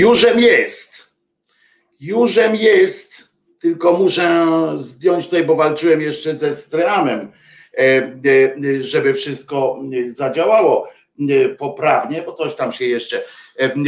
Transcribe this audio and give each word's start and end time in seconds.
Jużem 0.00 0.40
jest. 0.40 1.06
Jużem 2.00 2.56
jest, 2.56 3.28
tylko 3.60 3.92
muszę 3.92 4.46
zdjąć 4.76 5.24
tutaj, 5.24 5.44
bo 5.44 5.56
walczyłem 5.56 6.00
jeszcze 6.00 6.38
ze 6.38 6.54
streamem, 6.54 7.32
e, 7.78 7.82
e, 7.82 8.82
żeby 8.82 9.14
wszystko 9.14 9.78
zadziałało 10.06 10.88
e, 11.30 11.48
poprawnie, 11.48 12.22
bo 12.22 12.32
coś 12.32 12.54
tam 12.54 12.72
się 12.72 12.84
jeszcze 12.84 13.22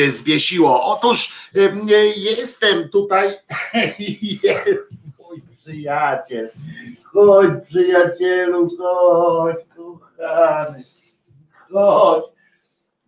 zbiesiło. 0.09 0.85
Otóż 0.85 1.33
jestem 2.17 2.89
tutaj, 2.89 3.33
jest 4.65 4.93
mój 5.19 5.43
przyjaciel. 5.57 6.51
Chodź 7.05 7.51
przyjacielu, 7.69 8.77
chodź 8.79 9.57
kochany, 9.77 10.85
chodź. 11.71 12.25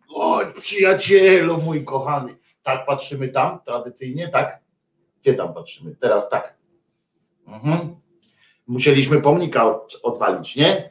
Chodź, 0.08 0.48
przyjacielu 0.56 1.58
mój 1.58 1.84
kochany. 1.84 2.43
Tak 2.64 2.86
patrzymy 2.86 3.28
tam, 3.28 3.60
tradycyjnie, 3.66 4.28
tak? 4.28 4.60
Gdzie 5.22 5.34
tam 5.34 5.54
patrzymy? 5.54 5.96
Teraz 6.00 6.30
tak. 6.30 6.54
Mhm. 7.46 7.96
Musieliśmy 8.66 9.20
pomnika 9.20 9.64
od, 9.64 10.00
odwalić, 10.02 10.56
nie? 10.56 10.90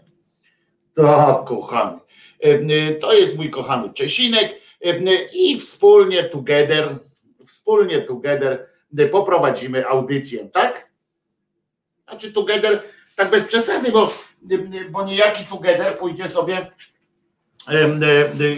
Tak, 0.95 1.43
kochany. 1.45 1.99
E, 2.43 2.49
e, 2.49 2.95
To 2.95 3.13
jest 3.13 3.37
mój 3.37 3.49
kochany 3.49 3.93
Czesinek 3.93 4.55
e, 4.85 4.99
i 5.33 5.59
wspólnie 5.59 6.23
together, 6.23 6.97
wspólnie 7.45 8.01
together 8.01 8.67
poprowadzimy 9.11 9.87
audycję, 9.87 10.49
tak? 10.49 10.91
Znaczy 12.09 12.33
together, 12.33 12.83
tak 13.15 13.31
bez 13.31 13.43
przesady, 13.43 13.91
bo, 13.91 14.13
bo 14.91 15.05
niejaki 15.05 15.45
together 15.45 15.97
pójdzie 15.97 16.27
sobie 16.27 16.71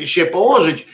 się 0.04 0.26
położyć 0.26 0.88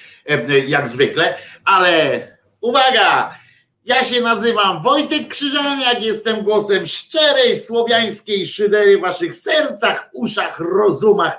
jak 0.67 0.87
zwykle, 0.87 1.37
ale 1.65 2.27
uwaga, 2.61 3.37
ja 3.85 4.03
się 4.03 4.21
nazywam 4.21 4.81
Wojtek 4.81 5.27
Krzyżaniak, 5.27 6.03
jestem 6.03 6.43
głosem 6.43 6.85
szczerej 6.85 7.59
słowiańskiej 7.59 8.47
szydery 8.47 8.97
w 8.97 9.01
waszych 9.01 9.35
sercach, 9.35 10.09
uszach, 10.13 10.59
rozumach 10.59 11.33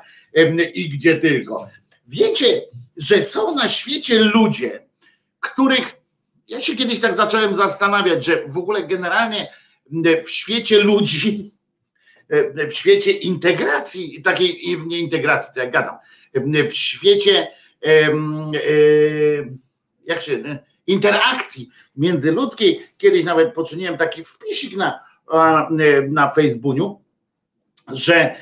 i 0.74 0.88
gdzie 0.88 1.14
tylko. 1.14 1.68
Wiecie, 2.06 2.62
że 2.96 3.22
są 3.22 3.54
na 3.54 3.68
świecie 3.68 4.18
ludzie, 4.18 4.86
których 5.40 6.02
ja 6.48 6.60
się 6.60 6.76
kiedyś 6.76 7.00
tak 7.00 7.14
zacząłem 7.14 7.54
zastanawiać, 7.54 8.24
że 8.24 8.46
w 8.46 8.58
ogóle 8.58 8.86
generalnie 8.86 9.48
w 10.24 10.30
świecie 10.30 10.78
ludzi, 10.78 11.52
w 12.68 12.72
świecie 12.72 13.12
integracji, 13.12 14.22
takiej 14.22 14.78
nie 14.86 14.98
integracji, 14.98 15.54
co 15.54 15.60
jak 15.60 15.72
gadam, 15.72 15.96
w 16.68 16.72
świecie 16.72 17.48
em, 17.80 18.52
e, 18.54 18.58
jak 20.04 20.22
się 20.22 20.58
interakcji 20.86 21.68
międzyludzkiej. 21.96 22.86
Kiedyś 22.98 23.24
nawet 23.24 23.54
poczyniłem 23.54 23.96
taki 23.96 24.24
wpisik 24.24 24.76
na, 24.76 25.00
na 26.08 26.30
Facebooku, 26.30 27.00
że 27.92 28.34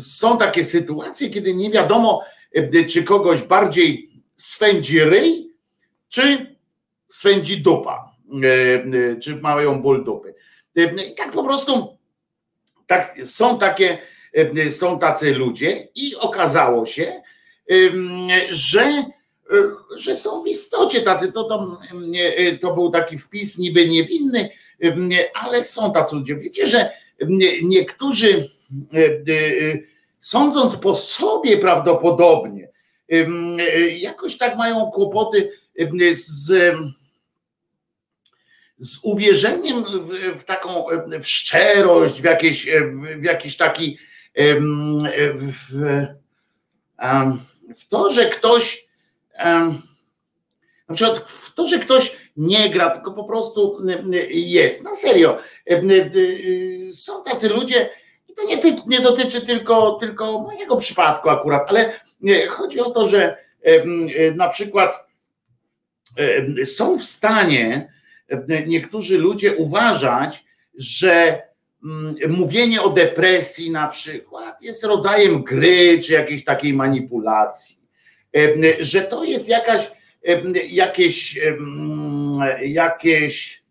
są 0.00 0.38
takie 0.38 0.64
sytuacje, 0.64 1.30
kiedy 1.30 1.54
nie 1.54 1.70
wiadomo, 1.70 2.22
czy 2.90 3.02
kogoś 3.02 3.42
bardziej 3.42 4.10
swędzi 4.36 5.00
ryj, 5.00 5.50
czy 6.08 6.56
swędzi 7.08 7.60
dupa, 7.60 8.12
czy 9.22 9.36
mają 9.36 9.82
ból 9.82 10.04
dupy. 10.04 10.34
I 10.76 11.14
tak 11.14 11.32
po 11.32 11.44
prostu 11.44 11.98
tak, 12.86 13.18
są 13.24 13.58
takie, 13.58 13.98
są 14.70 14.98
tacy 14.98 15.34
ludzie 15.34 15.88
i 15.94 16.16
okazało 16.16 16.86
się, 16.86 17.22
że, 18.50 19.04
że 19.96 20.16
są 20.16 20.42
w 20.42 20.46
istocie 20.48 21.00
tacy, 21.00 21.32
to, 21.32 21.44
to, 21.44 21.78
to 22.60 22.74
był 22.74 22.90
taki 22.90 23.18
wpis 23.18 23.58
niby 23.58 23.88
niewinny, 23.88 24.48
ale 25.34 25.64
są 25.64 25.92
tacy 25.92 26.16
ludzie. 26.16 26.36
Wiecie, 26.36 26.66
że 26.66 26.90
niektórzy 27.62 28.50
sądząc 30.20 30.76
po 30.76 30.94
sobie 30.94 31.58
prawdopodobnie, 31.58 32.68
jakoś 33.98 34.36
tak 34.36 34.56
mają 34.56 34.90
kłopoty 34.90 35.50
z 36.12 36.52
z 38.78 38.98
uwierzeniem 39.02 39.84
w, 39.84 40.40
w, 40.40 40.44
taką 40.44 40.84
w 41.20 41.26
szczerość, 41.26 42.20
w, 42.20 42.24
jakieś, 42.24 42.68
w 43.18 43.22
jakiś 43.22 43.56
taki 43.56 43.98
w, 45.34 45.54
w 47.76 47.88
to, 47.88 48.12
że 48.12 48.28
ktoś 48.28 48.83
na 50.88 50.94
przykład 50.94 51.52
to, 51.54 51.66
że 51.66 51.78
ktoś 51.78 52.16
nie 52.36 52.70
gra, 52.70 52.90
tylko 52.90 53.12
po 53.12 53.24
prostu 53.24 53.78
jest. 54.30 54.82
Na 54.82 54.94
serio. 54.94 55.38
Są 56.92 57.22
tacy 57.22 57.48
ludzie, 57.48 57.90
i 58.28 58.34
to 58.34 58.44
nie, 58.44 58.76
nie 58.86 59.00
dotyczy 59.00 59.46
tylko, 59.46 59.92
tylko 59.92 60.40
mojego 60.40 60.76
przypadku 60.76 61.30
akurat, 61.30 61.62
ale 61.68 62.00
chodzi 62.48 62.80
o 62.80 62.90
to, 62.90 63.08
że 63.08 63.36
na 64.34 64.48
przykład 64.48 65.06
są 66.64 66.98
w 66.98 67.02
stanie 67.02 67.92
niektórzy 68.66 69.18
ludzie 69.18 69.56
uważać, 69.56 70.44
że 70.74 71.42
mm, 71.84 72.16
mówienie 72.28 72.82
o 72.82 72.90
depresji 72.90 73.70
na 73.70 73.88
przykład 73.88 74.62
jest 74.62 74.84
rodzajem 74.84 75.42
gry 75.42 75.98
czy 75.98 76.12
jakiejś 76.12 76.44
takiej 76.44 76.74
manipulacji, 76.74 77.78
że 78.80 79.00
to 79.00 79.24
jest 79.24 79.48
jakaś, 79.48 79.90
jakieś, 80.68 81.38
jakieś 82.62 83.64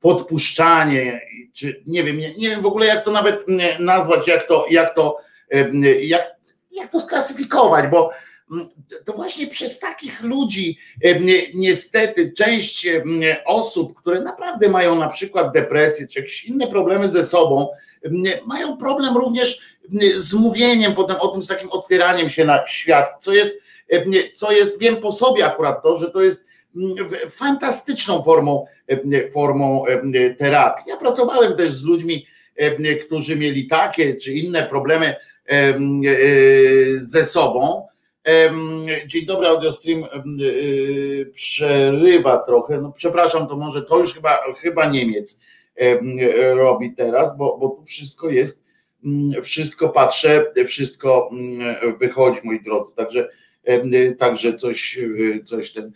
podpuszczanie, 0.00 1.20
czy 1.52 1.82
nie 1.86 2.04
wiem, 2.04 2.18
nie, 2.18 2.34
nie 2.34 2.48
wiem 2.48 2.62
w 2.62 2.66
ogóle 2.66 2.86
jak 2.86 3.04
to 3.04 3.10
nawet 3.10 3.44
nazwać, 3.78 4.28
jak 4.28 4.48
to, 4.48 4.66
jak 4.70 4.94
to, 4.94 5.16
jak, 6.00 6.36
jak 6.70 6.90
to 6.90 7.00
sklasyfikować, 7.00 7.90
bo 7.90 8.10
to 9.04 9.12
właśnie 9.12 9.46
przez 9.46 9.78
takich 9.78 10.22
ludzi 10.22 10.78
niestety 11.54 12.32
część 12.32 12.88
osób, 13.44 13.94
które 13.94 14.20
naprawdę 14.20 14.68
mają 14.68 14.94
na 14.94 15.08
przykład 15.08 15.52
depresję 15.52 16.06
czy 16.06 16.20
jakieś 16.20 16.44
inne 16.44 16.66
problemy 16.66 17.08
ze 17.08 17.24
sobą, 17.24 17.68
mają 18.46 18.76
problem 18.76 19.16
również 19.16 19.76
z 20.16 20.34
mówieniem 20.34 20.94
potem 20.94 21.16
o 21.20 21.28
tym, 21.28 21.42
z 21.42 21.46
takim 21.46 21.70
otwieraniem 21.70 22.28
się 22.28 22.44
na 22.44 22.66
świat, 22.66 23.10
co 23.20 23.32
jest, 23.32 23.58
co 24.34 24.52
jest 24.52 24.80
wiem 24.80 24.96
po 24.96 25.12
sobie 25.12 25.46
akurat 25.46 25.82
to, 25.82 25.96
że 25.96 26.10
to 26.10 26.22
jest 26.22 26.46
fantastyczną 27.28 28.22
formą, 28.22 28.66
formą 29.32 29.84
terapii. 30.38 30.84
Ja 30.88 30.96
pracowałem 30.96 31.56
też 31.56 31.72
z 31.72 31.84
ludźmi, 31.84 32.26
którzy 33.06 33.36
mieli 33.36 33.66
takie 33.66 34.14
czy 34.14 34.32
inne 34.32 34.62
problemy 34.62 35.14
ze 36.96 37.24
sobą 37.24 37.86
Dzień 39.06 39.26
dobry, 39.26 39.46
audiostream 39.46 40.04
przerywa 41.32 42.38
trochę. 42.38 42.80
No 42.80 42.92
przepraszam, 42.92 43.46
to 43.46 43.56
może 43.56 43.82
to 43.82 43.98
już 43.98 44.14
chyba, 44.14 44.38
chyba 44.60 44.86
Niemiec 44.86 45.40
robi 46.54 46.94
teraz, 46.94 47.36
bo, 47.36 47.58
bo 47.58 47.68
tu 47.68 47.84
wszystko 47.84 48.30
jest, 48.30 48.64
mm, 49.04 49.42
wszystko 49.42 49.88
patrzę, 49.88 50.52
wszystko 50.66 51.30
mm, 51.32 51.98
wychodzi, 51.98 52.40
moi 52.44 52.60
drodzy. 52.60 52.94
Także, 52.94 53.28
także 54.18 54.56
coś, 54.56 54.98
coś 55.44 55.72
ten. 55.72 55.92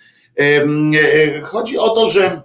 Chodzi 1.43 1.79
o 1.79 1.89
to, 1.89 2.09
że 2.09 2.43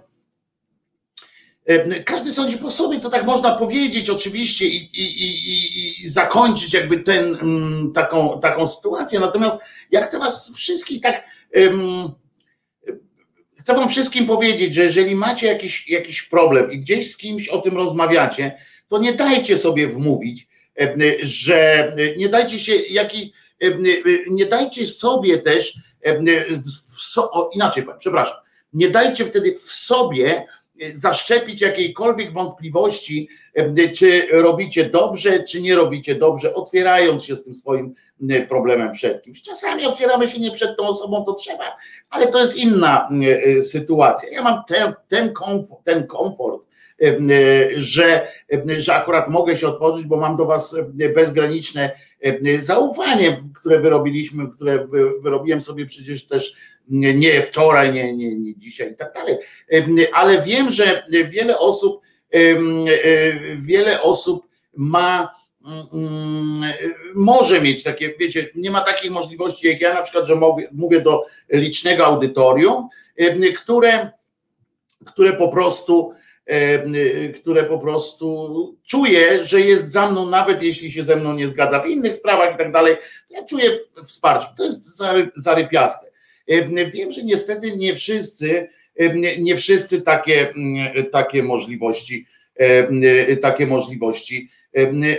każdy 2.04 2.30
sądzi 2.30 2.58
po 2.58 2.70
sobie, 2.70 3.00
to 3.00 3.10
tak 3.10 3.24
można 3.24 3.54
powiedzieć 3.54 4.10
oczywiście 4.10 4.66
i, 4.66 4.76
i, 4.76 5.22
i, 5.22 6.04
i 6.04 6.08
zakończyć 6.08 6.74
jakby 6.74 6.98
ten, 6.98 7.24
mm, 7.34 7.92
taką, 7.92 8.40
taką 8.40 8.66
sytuację. 8.66 9.20
Natomiast 9.20 9.56
ja 9.90 10.04
chcę 10.06 10.18
was 10.18 10.52
wszystkich 10.54 11.00
tak, 11.00 11.24
chcę 13.58 13.74
wam 13.74 13.88
wszystkim 13.88 14.26
powiedzieć, 14.26 14.74
że 14.74 14.82
jeżeli 14.82 15.14
macie 15.14 15.46
jakiś, 15.46 15.88
jakiś 15.88 16.22
problem 16.22 16.72
i 16.72 16.78
gdzieś 16.78 17.10
z 17.10 17.16
kimś 17.16 17.48
o 17.48 17.58
tym 17.58 17.76
rozmawiacie, 17.76 18.58
to 18.88 18.98
nie 18.98 19.12
dajcie 19.12 19.56
sobie 19.56 19.88
wmówić, 19.88 20.48
że 21.22 21.92
nie 22.16 22.28
dajcie 22.28 22.58
się 22.58 22.74
jaki, 22.74 23.32
nie 24.30 24.46
dajcie 24.46 24.86
sobie 24.86 25.38
też, 25.38 25.78
w, 26.04 27.54
inaczej 27.54 27.86
przepraszam, 27.98 28.36
nie 28.72 28.90
dajcie 28.90 29.24
wtedy 29.24 29.54
w 29.54 29.72
sobie 29.72 30.46
zaszczepić 30.92 31.60
jakiejkolwiek 31.60 32.32
wątpliwości, 32.32 33.28
czy 33.96 34.26
robicie 34.30 34.90
dobrze, 34.90 35.42
czy 35.44 35.60
nie 35.60 35.74
robicie 35.74 36.14
dobrze, 36.14 36.54
otwierając 36.54 37.24
się 37.24 37.36
z 37.36 37.42
tym 37.42 37.54
swoim 37.54 37.94
problemem 38.48 38.92
przed 38.92 39.22
kimś. 39.22 39.42
Czasami 39.42 39.86
otwieramy 39.86 40.28
się 40.28 40.40
nie 40.40 40.50
przed 40.50 40.76
tą 40.76 40.88
osobą, 40.88 41.24
to 41.24 41.34
trzeba, 41.34 41.76
ale 42.10 42.26
to 42.26 42.40
jest 42.40 42.64
inna 42.64 43.08
sytuacja. 43.62 44.28
Ja 44.30 44.42
mam 44.42 44.62
ten, 44.68 44.94
ten, 45.08 45.32
komfort, 45.32 45.84
ten 45.84 46.06
komfort, 46.06 46.62
że, 47.76 48.28
że 48.78 48.94
akurat 48.94 49.28
mogę 49.28 49.56
się 49.56 49.68
otworzyć, 49.68 50.06
bo 50.06 50.16
mam 50.16 50.36
do 50.36 50.44
Was 50.44 50.76
bezgraniczne 51.14 51.90
zaufanie, 52.56 53.40
które 53.54 53.80
wyrobiliśmy, 53.80 54.48
które 54.48 54.86
wyrobiłem 55.22 55.60
sobie 55.60 55.86
przecież 55.86 56.26
też 56.26 56.54
nie 56.88 57.42
wczoraj, 57.42 57.92
nie, 57.92 58.14
nie, 58.14 58.34
nie 58.34 58.56
dzisiaj 58.56 58.92
i 58.92 58.96
tak 58.96 59.14
dalej. 59.14 59.36
Ale 60.12 60.42
wiem, 60.42 60.70
że 60.70 61.06
wiele 61.28 61.58
osób, 61.58 62.00
wiele 63.56 64.02
osób 64.02 64.46
ma, 64.76 65.30
może 67.14 67.60
mieć 67.60 67.82
takie, 67.82 68.14
wiecie, 68.18 68.50
nie 68.54 68.70
ma 68.70 68.80
takich 68.80 69.10
możliwości 69.10 69.66
jak 69.66 69.80
ja, 69.80 69.94
na 69.94 70.02
przykład, 70.02 70.26
że 70.26 70.34
mówię, 70.34 70.68
mówię 70.72 71.00
do 71.00 71.26
licznego 71.52 72.06
audytorium, 72.06 72.88
które, 73.56 74.10
które 75.04 75.32
po 75.32 75.48
prostu 75.48 76.12
które 77.34 77.64
po 77.64 77.78
prostu 77.78 78.78
czuję, 78.86 79.44
że 79.44 79.60
jest 79.60 79.92
za 79.92 80.10
mną, 80.10 80.26
nawet 80.26 80.62
jeśli 80.62 80.90
się 80.90 81.04
ze 81.04 81.16
mną 81.16 81.34
nie 81.34 81.48
zgadza 81.48 81.80
w 81.80 81.86
innych 81.88 82.16
sprawach 82.16 82.54
i 82.54 82.58
tak 82.58 82.72
dalej, 82.72 82.96
ja 83.30 83.44
czuję 83.44 83.70
wsparcie. 84.06 84.46
To 84.56 84.64
jest 84.64 84.98
zarypiaste. 85.36 86.10
Wiem, 86.94 87.12
że 87.12 87.22
niestety 87.22 87.76
nie 87.76 87.94
wszyscy, 87.94 88.68
nie 89.38 89.56
wszyscy 89.56 90.02
takie, 90.02 90.54
takie 91.12 91.42
możliwości, 91.42 92.26
takie 93.40 93.66
możliwości 93.66 94.50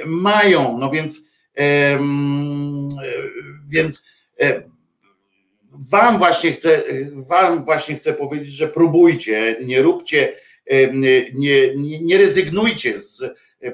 mają. 0.06 0.78
No 0.78 0.90
więc, 0.90 1.22
więc 3.70 4.06
wam 5.72 6.18
właśnie 6.18 6.52
chcę, 6.52 6.84
wam 7.12 7.66
właśnie 7.66 7.96
chcę 7.96 8.14
powiedzieć, 8.14 8.54
że 8.54 8.68
próbujcie, 8.68 9.56
nie 9.64 9.82
róbcie, 9.82 10.34
nie, 10.94 11.26
nie, 11.34 11.76
nie 12.02 12.18
rezygnujcie 12.18 12.98
z, 12.98 13.24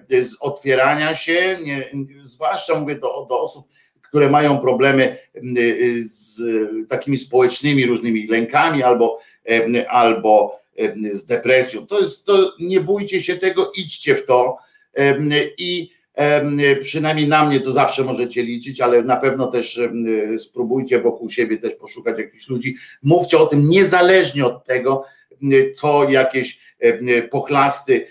z 0.10 0.36
otwierania 0.40 1.16
się, 1.16 1.58
nie, 1.64 1.90
zwłaszcza 2.22 2.80
mówię 2.80 2.96
do, 2.96 3.26
do 3.30 3.42
osób, 3.42 3.68
które 4.02 4.30
mają 4.30 4.58
problemy 4.58 5.18
y, 5.36 6.04
z 6.06 6.42
takimi 6.90 7.18
społecznymi 7.18 7.86
różnymi 7.86 8.28
lękami 8.28 8.84
albo, 8.84 9.20
albo 9.90 10.60
z 11.12 11.26
depresją. 11.26 11.88
To 11.88 12.00
jest 12.00 12.26
to, 12.26 12.54
nie 12.60 12.82
bójcie 12.82 13.22
się 13.22 13.36
tego, 13.36 13.72
idźcie 13.78 14.16
w 14.16 14.26
to 14.26 14.58
i 15.58 15.92
przynajmniej 16.82 17.28
na 17.28 17.46
mnie 17.46 17.60
to 17.60 17.72
zawsze 17.72 18.04
możecie 18.04 18.44
liczyć, 18.44 18.82
ale 18.82 19.04
na 19.04 19.18
pewno 19.18 19.48
też 19.48 19.80
spróbujcie 20.38 21.00
wokół 21.00 21.30
siebie 21.30 21.58
też 21.58 21.74
poszukać 21.76 22.20
jakichś 22.20 22.50
ludzi. 22.50 22.76
Mówcie 23.04 23.38
o 23.38 23.46
tym 23.46 23.68
niezależnie 23.70 24.46
od 24.46 24.66
tego, 24.66 25.04
co 25.74 26.10
jakieś 26.10 26.60
pochlasty 27.32 28.08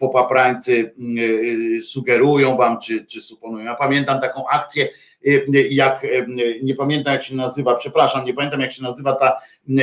popaprańcy 0.00 0.94
sugerują 1.82 2.56
wam, 2.56 2.80
czy, 2.80 3.06
czy 3.06 3.20
suponują. 3.20 3.64
Ja 3.64 3.74
pamiętam 3.74 4.20
taką 4.20 4.48
akcję 4.48 4.88
jak 5.70 6.06
nie 6.62 6.74
pamiętam 6.74 7.14
jak 7.14 7.22
się 7.22 7.34
nazywa, 7.34 7.74
przepraszam, 7.74 8.24
nie 8.24 8.34
pamiętam 8.34 8.60
jak 8.60 8.72
się 8.72 8.82
nazywa 8.82 9.12
ta 9.12 9.40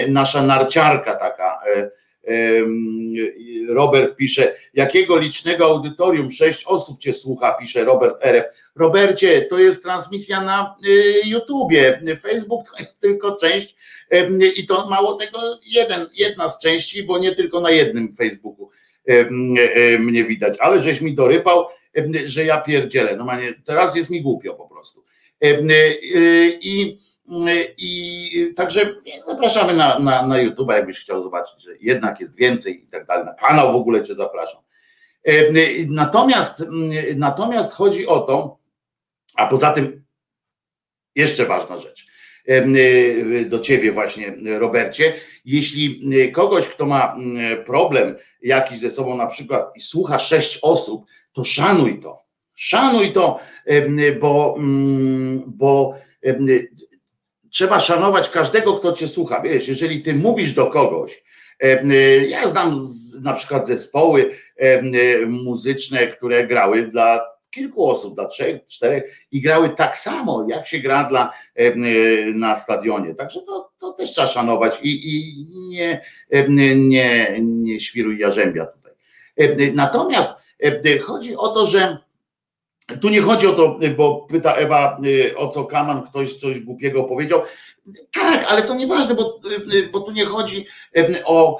nasza 0.07 0.43
narciarka 0.43 1.15
taka. 1.15 1.59
Robert 3.69 4.15
pisze, 4.15 4.55
jakiego 4.73 5.17
licznego 5.17 5.65
audytorium, 5.65 6.31
sześć 6.31 6.65
osób 6.65 6.99
cię 6.99 7.13
słucha, 7.13 7.53
pisze 7.53 7.83
Robert 7.83 8.25
RF. 8.25 8.45
Robercie, 8.75 9.41
to 9.41 9.59
jest 9.59 9.83
transmisja 9.83 10.41
na 10.41 10.75
y, 10.87 11.13
YouTubie. 11.25 12.01
Facebook 12.21 12.69
to 12.69 12.83
jest 12.83 12.99
tylko 12.99 13.35
część 13.35 13.75
i 14.55 14.65
to 14.65 14.89
mało 14.89 15.13
tego, 15.13 15.39
jeden, 15.67 16.05
jedna 16.15 16.49
z 16.49 16.59
części, 16.59 17.03
bo 17.03 17.17
nie 17.17 17.35
tylko 17.35 17.61
na 17.61 17.71
jednym 17.71 18.15
Facebooku 18.15 18.69
mnie 19.99 20.23
widać, 20.23 20.57
ale 20.59 20.81
żeś 20.81 21.01
mi 21.01 21.13
dorypał, 21.13 21.65
że 22.25 22.45
ja 22.45 22.61
pierdzielę. 22.61 23.15
No 23.15 23.27
teraz 23.65 23.95
jest 23.95 24.09
mi 24.09 24.21
głupio 24.21 24.53
po 24.53 24.67
prostu. 24.67 25.03
Y, 25.43 26.57
I 26.61 26.97
i 27.77 28.53
także 28.55 28.93
zapraszamy 29.25 29.73
na, 29.73 29.99
na, 29.99 30.27
na 30.27 30.37
YouTube, 30.37 30.71
jakbyś 30.71 30.99
chciał 30.99 31.21
zobaczyć, 31.21 31.63
że 31.63 31.71
jednak 31.79 32.19
jest 32.19 32.35
więcej 32.35 32.83
i 32.83 32.87
tak 32.87 33.05
dalej. 33.05 33.25
Na 33.25 33.33
kanał 33.33 33.73
w 33.73 33.75
ogóle 33.75 34.03
Cię 34.03 34.15
zapraszam. 34.15 34.61
Natomiast, 35.87 36.63
natomiast 37.15 37.73
chodzi 37.73 38.07
o 38.07 38.19
to, 38.19 38.57
a 39.35 39.47
poza 39.47 39.71
tym 39.71 40.03
jeszcze 41.15 41.45
ważna 41.45 41.77
rzecz 41.77 42.05
do 43.45 43.59
ciebie 43.59 43.91
właśnie, 43.91 44.35
Robercie. 44.59 45.13
Jeśli 45.45 46.01
kogoś, 46.31 46.67
kto 46.67 46.85
ma 46.85 47.17
problem 47.65 48.15
jakiś 48.41 48.79
ze 48.79 48.91
sobą 48.91 49.17
na 49.17 49.27
przykład 49.27 49.71
i 49.75 49.81
słucha 49.81 50.19
sześć 50.19 50.59
osób, 50.61 51.05
to 51.31 51.43
szanuj 51.43 51.99
to. 51.99 52.23
Szanuj 52.53 53.11
to, 53.11 53.39
bo, 54.19 54.55
bo 55.47 55.95
trzeba 57.53 57.79
szanować 57.79 58.29
każdego, 58.29 58.73
kto 58.73 58.91
cię 58.91 59.07
słucha. 59.07 59.41
Wiesz, 59.41 59.67
jeżeli 59.67 60.01
ty 60.01 60.15
mówisz 60.15 60.53
do 60.53 60.65
kogoś, 60.65 61.23
ja 62.27 62.47
znam 62.47 62.87
na 63.21 63.33
przykład 63.33 63.67
zespoły 63.67 64.35
muzyczne, 65.27 66.07
które 66.07 66.47
grały 66.47 66.87
dla 66.87 67.33
kilku 67.51 67.89
osób, 67.89 68.15
dla 68.15 68.25
trzech, 68.25 68.65
czterech 68.65 69.27
i 69.31 69.41
grały 69.41 69.69
tak 69.69 69.97
samo, 69.97 70.45
jak 70.49 70.67
się 70.67 70.79
gra 70.79 71.03
dla, 71.03 71.33
na 72.33 72.55
stadionie. 72.55 73.15
Także 73.15 73.41
to, 73.41 73.71
to 73.79 73.91
też 73.91 74.11
trzeba 74.11 74.27
szanować 74.27 74.79
i, 74.83 75.17
i 75.17 75.45
nie, 75.69 76.01
nie, 76.75 77.35
nie 77.39 77.79
świruj 77.79 78.19
jarzębia 78.19 78.65
tutaj. 78.65 78.93
Natomiast 79.73 80.33
chodzi 81.01 81.35
o 81.35 81.47
to, 81.47 81.65
że 81.65 81.97
tu 83.01 83.09
nie 83.09 83.21
chodzi 83.21 83.47
o 83.47 83.53
to, 83.53 83.79
bo 83.97 84.27
pyta 84.29 84.53
Ewa, 84.53 84.97
y, 85.05 85.37
o 85.37 85.47
co 85.47 85.65
Kaman, 85.65 86.03
ktoś 86.03 86.33
coś 86.33 86.59
głupiego 86.59 87.03
powiedział. 87.03 87.41
Tak, 88.11 88.45
ale 88.47 88.61
to 88.61 88.75
nieważne, 88.75 89.15
bo, 89.15 89.39
y, 89.73 89.89
bo 89.91 89.99
tu 89.99 90.11
nie 90.11 90.25
chodzi 90.25 90.65
o, 91.25 91.59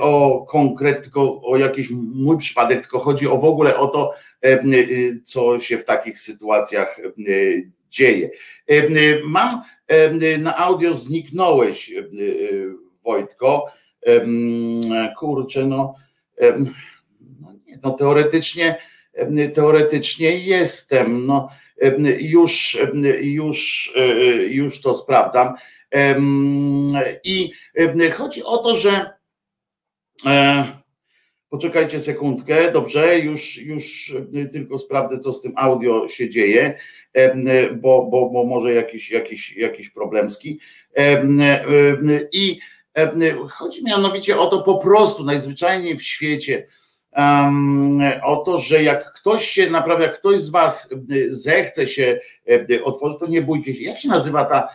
o 0.00 0.44
konkret, 0.48 1.02
tylko 1.02 1.42
o 1.42 1.56
jakiś 1.56 1.90
mój 2.14 2.38
przypadek, 2.38 2.80
tylko 2.80 2.98
chodzi 2.98 3.28
o 3.28 3.38
w 3.38 3.44
ogóle 3.44 3.78
o 3.78 3.86
to, 3.86 4.12
y, 4.44 5.20
co 5.24 5.58
się 5.58 5.78
w 5.78 5.84
takich 5.84 6.18
sytuacjach 6.18 7.00
dzieje. 7.90 8.30
Mam 9.24 9.62
na 10.38 10.56
audio 10.56 10.94
zniknąłeś, 10.94 11.92
Wojtko. 13.04 13.66
Kurczę, 15.18 15.64
no, 15.64 15.94
no, 17.40 17.52
nie, 17.66 17.78
no 17.84 17.90
teoretycznie 17.90 18.76
teoretycznie 19.54 20.38
jestem. 20.38 21.26
No, 21.26 21.48
już, 22.18 22.78
już, 23.20 23.92
już 24.48 24.80
to 24.80 24.94
sprawdzam. 24.94 25.54
I 27.24 27.50
chodzi 28.12 28.42
o 28.42 28.58
to, 28.58 28.74
że 28.74 29.10
e, 30.26 30.66
poczekajcie 31.48 32.00
sekundkę, 32.00 32.72
dobrze, 32.72 33.18
już, 33.18 33.56
już 33.56 34.14
tylko 34.52 34.78
sprawdzę, 34.78 35.18
co 35.18 35.32
z 35.32 35.42
tym 35.42 35.52
audio 35.56 36.08
się 36.08 36.28
dzieje, 36.28 36.78
bo, 37.76 38.06
bo, 38.10 38.30
bo 38.30 38.44
może 38.44 38.74
jakiś, 38.74 39.10
jakiś, 39.10 39.56
jakiś 39.56 39.90
problemski. 39.90 40.60
I 42.32 42.58
chodzi 43.50 43.84
mianowicie 43.84 44.38
o 44.38 44.46
to 44.46 44.62
po 44.62 44.78
prostu 44.78 45.24
najzwyczajniej 45.24 45.96
w 45.96 46.02
świecie, 46.02 46.66
o 48.22 48.36
to, 48.36 48.58
że 48.58 48.82
jak 48.82 49.12
ktoś 49.12 49.44
się 49.44 49.70
naprawdę, 49.70 50.04
jak 50.04 50.18
ktoś 50.18 50.40
z 50.40 50.50
Was 50.50 50.88
y, 51.10 51.36
zechce 51.36 51.86
się 51.86 52.20
y, 52.70 52.84
otworzyć, 52.84 53.18
to 53.20 53.26
nie 53.26 53.42
bójcie 53.42 53.74
się. 53.74 53.84
Jak 53.84 54.00
się 54.00 54.08
nazywa 54.08 54.44
ta 54.44 54.68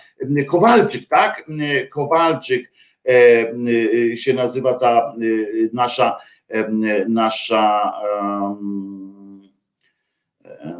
Kowalczyk, 0.48 1.08
tak? 1.08 1.46
Kowalczyk 1.92 2.72
e, 3.10 4.18
się 4.18 4.34
nazywa 4.34 4.74
ta 4.74 5.16
nasza, 5.74 6.18
nasza 7.08 7.94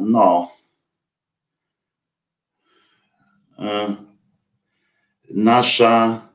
no 0.00 0.52
e, 3.58 3.96
nasza 5.30 6.29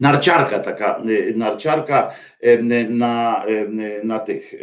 narciarka, 0.00 0.58
taka 0.58 1.02
y, 1.08 1.34
narciarka 1.36 2.14
na, 2.88 3.44
na 4.04 4.18
tych 4.18 4.54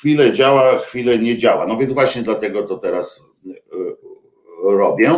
chwilę 0.00 0.32
działa, 0.32 0.78
chwilę 0.78 1.18
nie 1.18 1.36
działa. 1.36 1.66
No 1.66 1.76
więc 1.76 1.92
właśnie 1.92 2.22
dlatego 2.22 2.62
to 2.62 2.78
teraz 2.78 3.24
y, 3.46 3.62
robię 4.64 5.14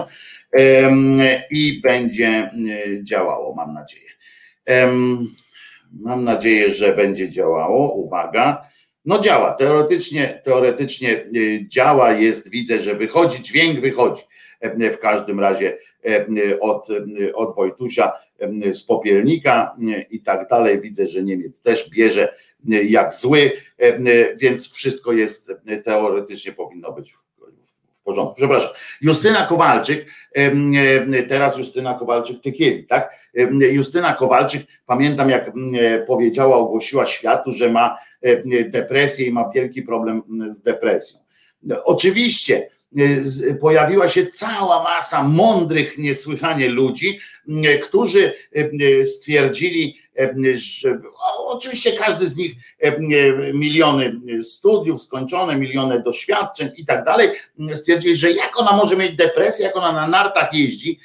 i 1.51 1.81
będzie 1.83 2.51
y, 2.69 3.01
działało, 3.05 3.55
mam 3.55 3.75
nadzieję. 3.75 4.09
Mam 5.93 6.25
nadzieję, 6.25 6.71
że 6.71 6.95
będzie 6.95 7.31
działało. 7.31 7.95
Uwaga. 7.95 8.65
No 9.05 9.19
działa, 9.19 9.53
teoretycznie, 9.53 10.41
teoretycznie 10.45 11.27
działa, 11.69 12.13
jest, 12.13 12.51
widzę, 12.51 12.83
że 12.83 12.95
wychodzi, 12.95 13.43
dźwięk 13.43 13.81
wychodzi 13.81 14.23
w 14.93 14.99
każdym 14.99 15.41
razie 15.41 15.79
od, 16.61 16.89
od 17.35 17.55
Wojtusia 17.57 18.13
z 18.73 18.83
Popielnika 18.83 19.77
i 20.11 20.21
tak 20.21 20.49
dalej. 20.49 20.81
Widzę, 20.81 21.07
że 21.07 21.23
Niemiec 21.23 21.61
też 21.61 21.91
bierze 21.91 22.35
jak 22.69 23.15
zły, 23.15 23.53
więc 24.37 24.73
wszystko 24.73 25.13
jest 25.13 25.53
teoretycznie 25.85 26.53
powinno 26.53 26.93
być 26.93 27.13
w 27.13 28.05
porządku. 28.05 28.35
Przepraszam. 28.37 28.71
Justyna 29.01 29.47
Kowalczyk, 29.47 30.07
teraz 31.29 31.59
Justyna 31.59 31.99
Kowalczyk-Tykieli, 31.99 32.87
tak? 32.87 33.31
Justyna 33.61 34.13
Kowalczyk, 34.13 34.63
pamiętam 34.87 35.31
jak 35.31 35.53
powiedziała, 36.07 36.57
ogłosiła 36.57 37.07
światu, 37.07 37.53
że 37.53 37.71
ma 37.71 37.99
depresję 38.67 39.27
i 39.27 39.33
ma 39.33 39.51
wielki 39.55 39.83
problem 39.83 40.23
z 40.49 40.63
depresją. 40.63 41.19
Oczywiście, 41.85 42.69
pojawiła 43.61 44.09
się 44.09 44.27
cała 44.27 44.83
masa 44.83 45.23
mądrych 45.23 45.99
niesłychanie 45.99 46.69
ludzi, 46.69 47.19
którzy 47.83 48.35
e, 48.53 49.05
stwierdzili, 49.05 49.99
że 50.55 51.01
oczywiście 51.47 51.93
każdy 51.93 52.29
z 52.29 52.37
nich 52.37 52.55
miliony 53.55 54.21
studiów 54.43 55.03
skończone, 55.03 55.57
miliony 55.57 56.03
doświadczeń 56.03 56.71
i 56.77 56.85
tak 56.85 57.05
dalej, 57.05 57.31
stwierdzili, 57.75 58.17
że 58.17 58.31
jak 58.31 58.61
ona 58.61 58.73
może 58.77 58.97
mieć 58.97 59.17
depresję, 59.17 59.67
jak 59.67 59.77
ona 59.77 59.93
na 59.93 60.09
nartach 60.09 60.55
jeździ, 60.55 60.99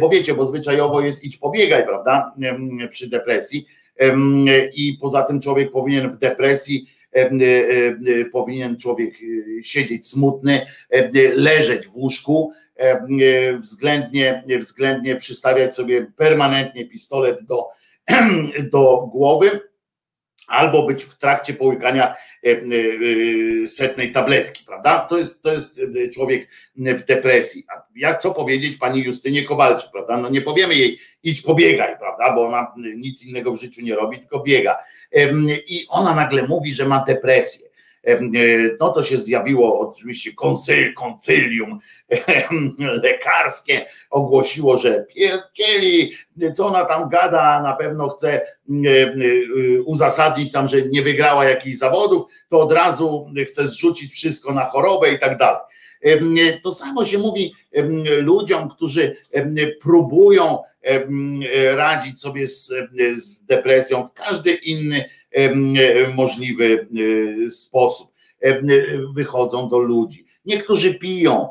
bo 0.00 0.08
wiecie, 0.08 0.34
bo 0.34 0.46
zwyczajowo 0.46 1.00
jest 1.00 1.24
idź 1.24 1.36
pobiegaj, 1.36 1.84
prawda, 1.84 2.32
przy 2.90 3.08
depresji 3.08 3.66
i 4.74 4.98
poza 5.00 5.22
tym 5.22 5.40
człowiek 5.40 5.72
powinien 5.72 6.10
w 6.10 6.16
depresji 6.16 6.90
powinien 8.32 8.76
człowiek 8.76 9.14
e, 9.14 9.62
siedzieć 9.62 10.08
smutny, 10.08 10.66
leżeć 11.34 11.86
w 11.86 11.96
łóżku, 11.96 12.52
względnie, 13.60 14.44
względnie 14.60 15.16
przystawiać 15.16 15.74
sobie 15.74 16.06
permanentnie 16.16 16.86
pistolet 16.86 17.42
do, 17.42 17.68
do 18.72 19.08
głowy 19.12 19.60
albo 20.46 20.86
być 20.86 21.04
w 21.04 21.18
trakcie 21.18 21.54
połykania 21.54 22.14
setnej 23.66 24.12
tabletki, 24.12 24.64
prawda? 24.64 24.98
To 24.98 25.18
jest, 25.18 25.42
to 25.42 25.52
jest 25.52 25.80
człowiek 26.14 26.48
w 26.76 27.04
depresji. 27.04 27.64
A 27.74 27.86
jak 27.96 28.22
co 28.22 28.34
powiedzieć 28.34 28.76
pani 28.76 29.02
Justynie 29.02 29.42
Kowalczyk, 29.42 29.90
prawda? 29.90 30.16
No 30.16 30.28
nie 30.28 30.40
powiemy 30.40 30.74
jej 30.74 30.98
idź 31.22 31.42
pobiegaj, 31.42 31.98
prawda? 31.98 32.34
Bo 32.34 32.46
ona 32.46 32.74
nic 32.96 33.26
innego 33.26 33.52
w 33.52 33.60
życiu 33.60 33.82
nie 33.82 33.94
robi, 33.94 34.18
tylko 34.18 34.40
biega 34.40 34.78
i 35.68 35.86
ona 35.88 36.14
nagle 36.14 36.42
mówi, 36.42 36.74
że 36.74 36.88
ma 36.88 37.04
depresję. 37.04 37.66
E, 38.06 38.20
no 38.80 38.88
to 38.88 39.02
się 39.02 39.16
zjawiło 39.16 39.80
oczywiście 39.80 40.32
konsyl, 40.32 40.94
koncylium 40.94 41.78
lekarskie, 42.78 43.86
ogłosiło, 44.10 44.76
że 44.76 45.06
pierdzieli, 45.14 46.12
co 46.54 46.66
ona 46.66 46.84
tam 46.84 47.08
gada, 47.08 47.62
na 47.62 47.72
pewno 47.72 48.08
chce 48.08 48.32
e, 48.32 48.42
e, 48.68 49.12
uzasadnić 49.84 50.52
tam, 50.52 50.68
że 50.68 50.82
nie 50.82 51.02
wygrała 51.02 51.44
jakichś 51.44 51.76
zawodów, 51.76 52.22
to 52.48 52.60
od 52.60 52.72
razu 52.72 53.30
chce 53.46 53.68
zrzucić 53.68 54.12
wszystko 54.12 54.52
na 54.52 54.64
chorobę 54.64 55.12
i 55.12 55.18
tak 55.18 55.38
dalej. 55.38 55.60
To 56.62 56.74
samo 56.74 57.04
się 57.04 57.18
mówi 57.18 57.54
ludziom, 58.18 58.68
którzy 58.68 59.16
próbują 59.80 60.58
radzić 61.74 62.20
sobie 62.20 62.46
z, 62.46 62.72
z 63.16 63.44
depresją 63.44 64.06
w 64.06 64.12
każdy 64.12 64.54
inny 64.54 65.04
możliwy 66.14 66.88
sposób. 67.50 68.16
Wychodzą 69.14 69.68
do 69.68 69.78
ludzi. 69.78 70.26
Niektórzy 70.44 70.94
piją, 70.94 71.48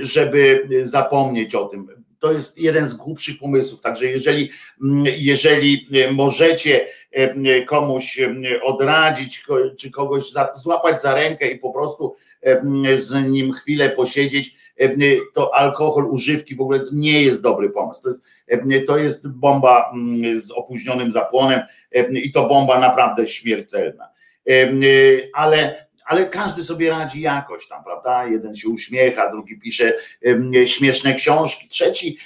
żeby 0.00 0.68
zapomnieć 0.82 1.54
o 1.54 1.64
tym. 1.64 1.88
To 2.18 2.32
jest 2.32 2.58
jeden 2.58 2.86
z 2.86 2.94
głupszych 2.94 3.38
pomysłów. 3.38 3.80
Także 3.80 4.06
jeżeli, 4.06 4.50
jeżeli 5.18 5.88
możecie 6.12 6.86
komuś 7.66 8.20
odradzić, 8.62 9.44
czy 9.78 9.90
kogoś 9.90 10.24
złapać 10.62 11.02
za 11.02 11.14
rękę 11.14 11.50
i 11.50 11.58
po 11.58 11.70
prostu 11.70 12.16
z 12.94 13.30
nim 13.30 13.52
chwilę 13.52 13.90
posiedzieć, 13.90 14.56
to 15.34 15.54
alkohol, 15.54 16.06
używki 16.10 16.54
w 16.54 16.60
ogóle 16.60 16.80
nie 16.92 17.22
jest 17.22 17.42
dobry 17.42 17.70
pomysł. 17.70 18.02
To 18.02 18.08
jest, 18.08 18.22
to 18.86 18.98
jest 18.98 19.28
bomba 19.28 19.92
z 20.34 20.50
opóźnionym 20.50 21.12
zapłonem 21.12 21.60
i 22.12 22.32
to 22.32 22.48
bomba 22.48 22.80
naprawdę 22.80 23.26
śmiertelna. 23.26 24.08
Ale 25.34 25.82
ale 26.04 26.26
każdy 26.26 26.62
sobie 26.62 26.90
radzi 26.90 27.20
jakoś 27.20 27.68
tam, 27.68 27.84
prawda? 27.84 28.26
Jeden 28.26 28.54
się 28.54 28.68
uśmiecha, 28.68 29.30
drugi 29.30 29.58
pisze 29.58 29.92
śmieszne 30.66 31.14
książki, 31.14 31.68
trzeci, 31.68 32.18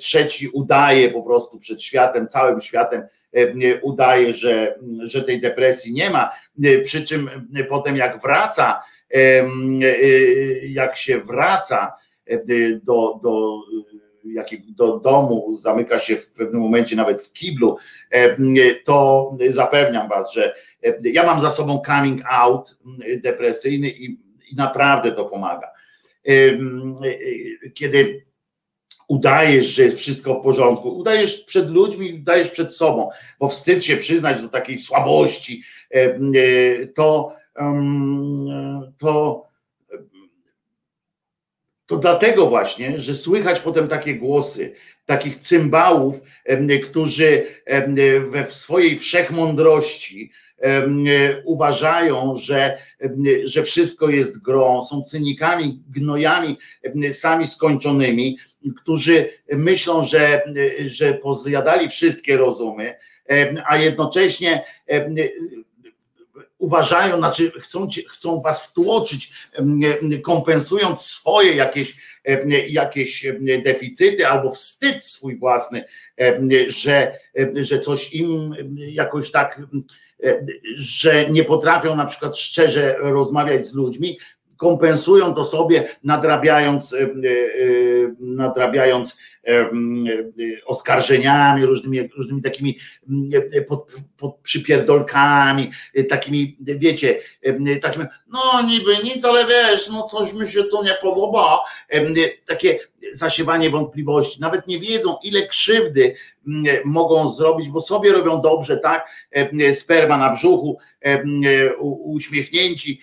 trzeci 0.00 0.48
udaje 0.48 1.10
po 1.10 1.22
prostu 1.22 1.58
przed 1.58 1.82
światem, 1.82 2.28
całym 2.28 2.60
światem, 2.60 3.02
udaje, 3.82 4.32
że, 4.32 4.78
że 5.02 5.22
tej 5.22 5.40
depresji 5.40 5.92
nie 5.92 6.10
ma. 6.10 6.30
Przy 6.84 7.06
czym 7.06 7.30
potem 7.68 7.96
jak 7.96 8.22
wraca, 8.22 8.80
jak 10.68 10.96
się 10.96 11.20
wraca 11.20 11.92
do, 12.82 13.20
do 13.22 13.60
do 14.68 14.98
domu, 14.98 15.54
zamyka 15.54 15.98
się 15.98 16.16
w 16.16 16.30
pewnym 16.30 16.60
momencie 16.62 16.96
nawet 16.96 17.22
w 17.22 17.32
kiblu, 17.32 17.76
to 18.84 19.36
zapewniam 19.48 20.08
Was, 20.08 20.32
że 20.32 20.54
ja 21.02 21.26
mam 21.26 21.40
za 21.40 21.50
sobą 21.50 21.82
coming 21.86 22.22
out 22.28 22.76
depresyjny 23.16 23.88
i, 23.88 24.04
i 24.50 24.54
naprawdę 24.56 25.12
to 25.12 25.24
pomaga. 25.24 25.70
Kiedy 27.74 28.24
udajesz, 29.08 29.66
że 29.66 29.82
jest 29.82 29.98
wszystko 29.98 30.34
w 30.34 30.42
porządku, 30.42 30.98
udajesz 30.98 31.44
przed 31.44 31.70
ludźmi, 31.70 32.14
udajesz 32.14 32.50
przed 32.50 32.76
sobą, 32.76 33.08
bo 33.40 33.48
wstyd 33.48 33.84
się 33.84 33.96
przyznać 33.96 34.42
do 34.42 34.48
takiej 34.48 34.78
słabości, 34.78 35.62
to, 36.94 37.36
to 38.98 39.44
to 41.86 41.96
dlatego 41.96 42.46
właśnie, 42.46 42.98
że 42.98 43.14
słychać 43.14 43.60
potem 43.60 43.88
takie 43.88 44.14
głosy, 44.14 44.74
takich 45.04 45.36
cymbałów, 45.36 46.20
którzy 46.84 47.46
we 48.30 48.50
swojej 48.50 48.98
wszechmądrości 48.98 50.30
uważają, 51.44 52.34
że, 52.34 52.78
że 53.44 53.62
wszystko 53.62 54.08
jest 54.08 54.42
grą, 54.42 54.82
są 54.82 55.02
cynikami, 55.02 55.82
gnojami 55.90 56.58
sami 57.12 57.46
skończonymi, 57.46 58.38
którzy 58.76 59.28
myślą, 59.52 60.04
że, 60.04 60.42
że 60.86 61.14
pozjadali 61.14 61.88
wszystkie 61.88 62.36
rozumy, 62.36 62.94
a 63.66 63.76
jednocześnie 63.76 64.64
uważają, 66.64 67.18
znaczy 67.18 67.52
chcą, 67.60 67.88
chcą 68.08 68.40
was 68.40 68.66
wtłoczyć, 68.66 69.32
kompensując 70.22 71.00
swoje 71.00 71.54
jakieś, 71.54 71.96
jakieś 72.68 73.26
deficyty 73.64 74.26
albo 74.26 74.50
wstyd 74.50 75.04
swój 75.04 75.38
własny, 75.38 75.84
że, 76.66 77.18
że 77.54 77.80
coś 77.80 78.12
im 78.12 78.54
jakoś 78.76 79.30
tak, 79.30 79.62
że 80.74 81.30
nie 81.30 81.44
potrafią 81.44 81.96
na 81.96 82.06
przykład 82.06 82.38
szczerze 82.38 82.96
rozmawiać 82.98 83.66
z 83.66 83.74
ludźmi, 83.74 84.18
kompensują 84.64 85.34
to 85.34 85.44
sobie, 85.44 85.88
nadrabiając, 86.04 86.96
nadrabiając 88.20 89.18
oskarżeniami, 90.66 91.66
różnymi, 91.66 92.08
różnymi 92.16 92.42
takimi 92.42 92.78
pod, 93.68 93.92
pod 94.16 94.36
przypierdolkami, 94.42 95.70
takimi, 96.08 96.56
wiecie, 96.60 97.18
takim, 97.82 98.06
no 98.28 98.62
niby 98.68 98.92
nic, 99.04 99.24
ale 99.24 99.46
wiesz, 99.46 99.88
no 99.88 100.02
coś 100.02 100.32
mi 100.32 100.48
się 100.48 100.64
tu 100.64 100.84
nie 100.84 100.94
podoba, 101.02 101.58
takie 102.46 102.78
zasiewanie 103.12 103.70
wątpliwości, 103.70 104.40
nawet 104.40 104.66
nie 104.66 104.78
wiedzą, 104.78 105.16
ile 105.24 105.46
krzywdy 105.46 106.14
mogą 106.84 107.30
zrobić, 107.30 107.68
bo 107.68 107.80
sobie 107.80 108.12
robią 108.12 108.40
dobrze, 108.40 108.76
tak? 108.76 109.06
Sperma 109.74 110.18
na 110.18 110.30
brzuchu, 110.30 110.78
uśmiechnięci, 112.04 113.00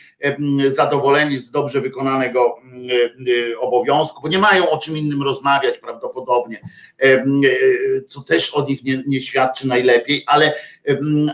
zadowoleni 0.68 1.38
z 1.38 1.52
dobrze 1.52 1.82
wykonanego 1.82 2.56
obowiązku, 3.60 4.22
bo 4.22 4.28
nie 4.28 4.40
mają 4.40 4.70
o 4.70 4.78
czym 4.78 4.98
innym 4.98 5.24
rozmawiać 5.24 5.78
prawdopodobnie, 5.78 6.62
co 8.08 8.22
też 8.22 8.54
od 8.54 8.70
nich 8.70 8.84
nie, 8.84 9.04
nie 9.08 9.22
świadczy 9.22 9.68
najlepiej, 9.68 10.24
ale, 10.28 10.54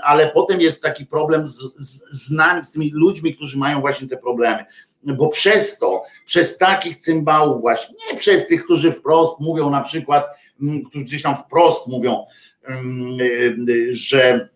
ale 0.03 0.27
potem 0.27 0.61
jest 0.61 0.81
taki 0.81 1.05
problem 1.05 1.45
z, 1.45 1.73
z, 1.77 2.25
z 2.25 2.31
nami, 2.31 2.65
z 2.65 2.71
tymi 2.71 2.91
ludźmi, 2.93 3.35
którzy 3.35 3.57
mają 3.57 3.81
właśnie 3.81 4.07
te 4.07 4.17
problemy 4.17 4.65
bo 5.13 5.27
przez 5.29 5.77
to, 5.77 6.03
przez 6.25 6.57
takich 6.57 6.97
cymbałów 6.97 7.61
właśnie, 7.61 7.95
nie 8.11 8.19
przez 8.19 8.47
tych, 8.47 8.65
którzy 8.65 8.91
wprost 8.91 9.39
mówią 9.39 9.69
na 9.69 9.81
przykład, 9.81 10.25
mm, 10.61 10.83
którzy 10.83 11.05
gdzieś 11.05 11.21
tam 11.21 11.35
wprost 11.37 11.87
mówią, 11.87 12.25
mm, 12.63 13.21
y, 13.69 13.93
że, 13.93 14.49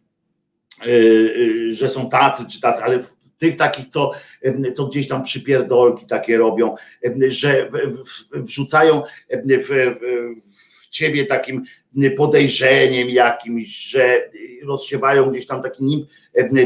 y, 0.85 0.89
y, 0.89 1.73
że 1.73 1.89
są 1.89 2.09
tacy 2.09 2.45
czy 2.51 2.61
tacy, 2.61 2.83
ale 2.83 2.99
tych 3.37 3.57
takich, 3.57 3.85
co, 3.85 4.11
co 4.75 4.85
gdzieś 4.85 5.07
tam 5.07 5.23
przypierdolki 5.23 6.05
takie 6.05 6.37
robią, 6.37 6.75
że 7.27 7.71
wrzucają 8.33 9.03
w, 9.45 9.95
w 10.81 10.89
ciebie 10.89 11.25
takim 11.25 11.63
podejrzeniem 12.17 13.09
jakimś, 13.09 13.67
że 13.67 14.29
rozsiewają 14.63 15.31
gdzieś 15.31 15.45
tam 15.45 15.61
taki 15.61 15.83
nim 15.83 16.05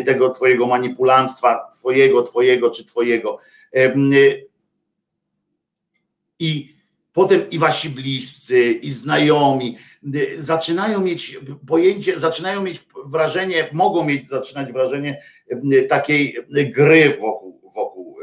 tego 0.06 0.30
twojego 0.30 0.68
manipulanstwa, 0.68 1.70
twojego, 1.80 2.22
twojego 2.22 2.70
czy 2.70 2.86
twojego. 2.86 3.40
I 6.40 6.76
potem 7.14 7.50
i 7.50 7.60
wasi 7.60 7.90
bliscy, 7.90 8.72
i 8.72 8.92
znajomi 8.92 9.78
zaczynają 10.38 11.02
mieć 11.02 11.40
pojęcie, 11.68 12.20
zaczynają 12.20 12.64
mieć 12.64 12.86
wrażenie, 13.06 13.70
mogą 13.74 14.06
mieć, 14.06 14.30
zaczynać 14.30 14.74
wrażenie 14.74 15.22
takiej 15.90 16.38
gry 16.50 17.18
wokół, 17.22 17.62
wokół 17.76 18.18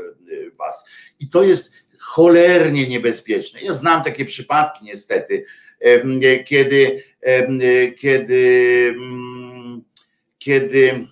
was. 0.59 0.89
I 1.21 1.29
to 1.29 1.43
jest 1.43 1.73
cholernie 1.99 2.87
niebezpieczne. 2.87 3.61
Ja 3.61 3.73
znam 3.73 4.05
takie 4.05 4.25
przypadki 4.25 4.85
niestety, 4.85 5.45
kiedy, 6.47 7.03
kiedy, 7.99 8.95
mm, 8.97 9.83
kiedy 10.39 11.07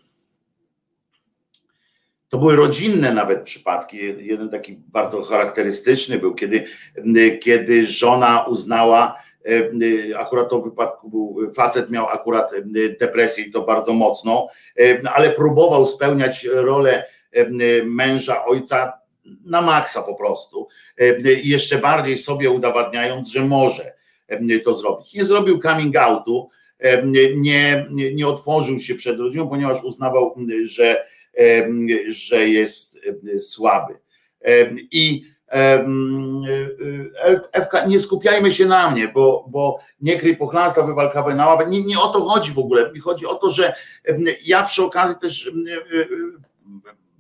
to 2.30 2.38
były 2.38 2.56
rodzinne 2.56 3.14
nawet 3.14 3.42
przypadki. 3.42 3.98
Jeden 4.18 4.48
taki 4.48 4.76
bardzo 4.76 5.22
charakterystyczny 5.22 6.18
był, 6.18 6.34
kiedy, 6.34 6.64
kiedy 7.42 7.86
żona 7.86 8.44
uznała, 8.48 9.16
akurat 10.16 10.50
to 10.50 10.60
w 10.60 10.64
wypadku 10.64 11.10
był 11.10 11.52
facet, 11.54 11.90
miał 11.90 12.08
akurat 12.08 12.52
depresję 13.00 13.44
i 13.44 13.50
to 13.50 13.62
bardzo 13.62 13.92
mocną, 13.92 14.48
ale 15.14 15.30
próbował 15.30 15.86
spełniać 15.86 16.44
rolę 16.44 17.06
męża, 17.84 18.44
ojca 18.44 18.92
na 19.44 19.62
maksa 19.62 20.02
po 20.02 20.14
prostu. 20.14 20.68
Jeszcze 21.42 21.78
bardziej 21.78 22.16
sobie 22.16 22.50
udowadniając, 22.50 23.28
że 23.28 23.40
może 23.40 23.92
to 24.64 24.74
zrobić. 24.74 25.14
Nie 25.14 25.24
zrobił 25.24 25.58
coming 25.58 25.96
outu, 25.96 26.48
nie, 27.36 27.86
nie 28.14 28.28
otworzył 28.28 28.78
się 28.78 28.94
przed 28.94 29.20
rodziną, 29.20 29.48
ponieważ 29.48 29.84
uznawał, 29.84 30.34
że 30.62 31.04
że 32.08 32.48
jest 32.48 33.00
słaby. 33.40 33.98
I 34.92 35.24
Ewka, 37.52 37.86
nie 37.86 37.98
skupiajmy 37.98 38.52
się 38.52 38.66
na 38.66 38.90
mnie, 38.90 39.08
bo, 39.08 39.46
bo 39.48 39.78
nie 40.00 40.18
kryj 40.18 40.36
pochlastwa, 40.36 40.82
wywalkawaj 40.82 41.34
na 41.34 41.46
ławę. 41.46 41.66
Nie, 41.66 41.82
nie 41.82 41.98
o 41.98 42.08
to 42.08 42.20
chodzi 42.20 42.52
w 42.52 42.58
ogóle. 42.58 42.92
Mi 42.92 43.00
chodzi 43.00 43.26
o 43.26 43.34
to, 43.34 43.50
że 43.50 43.74
ja 44.44 44.62
przy 44.62 44.84
okazji 44.84 45.16
też 45.20 45.52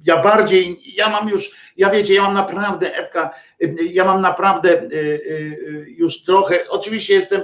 ja 0.04 0.22
bardziej, 0.22 0.78
ja 0.96 1.08
mam 1.08 1.28
już, 1.28 1.50
ja 1.76 1.90
wiecie, 1.90 2.14
ja 2.14 2.22
mam 2.22 2.34
naprawdę, 2.34 2.96
Ewka, 2.96 3.30
ja 3.92 4.04
mam 4.04 4.20
naprawdę 4.20 4.82
y, 4.82 4.86
y, 4.92 5.86
już 5.88 6.22
trochę, 6.22 6.68
oczywiście 6.68 7.14
jestem 7.14 7.42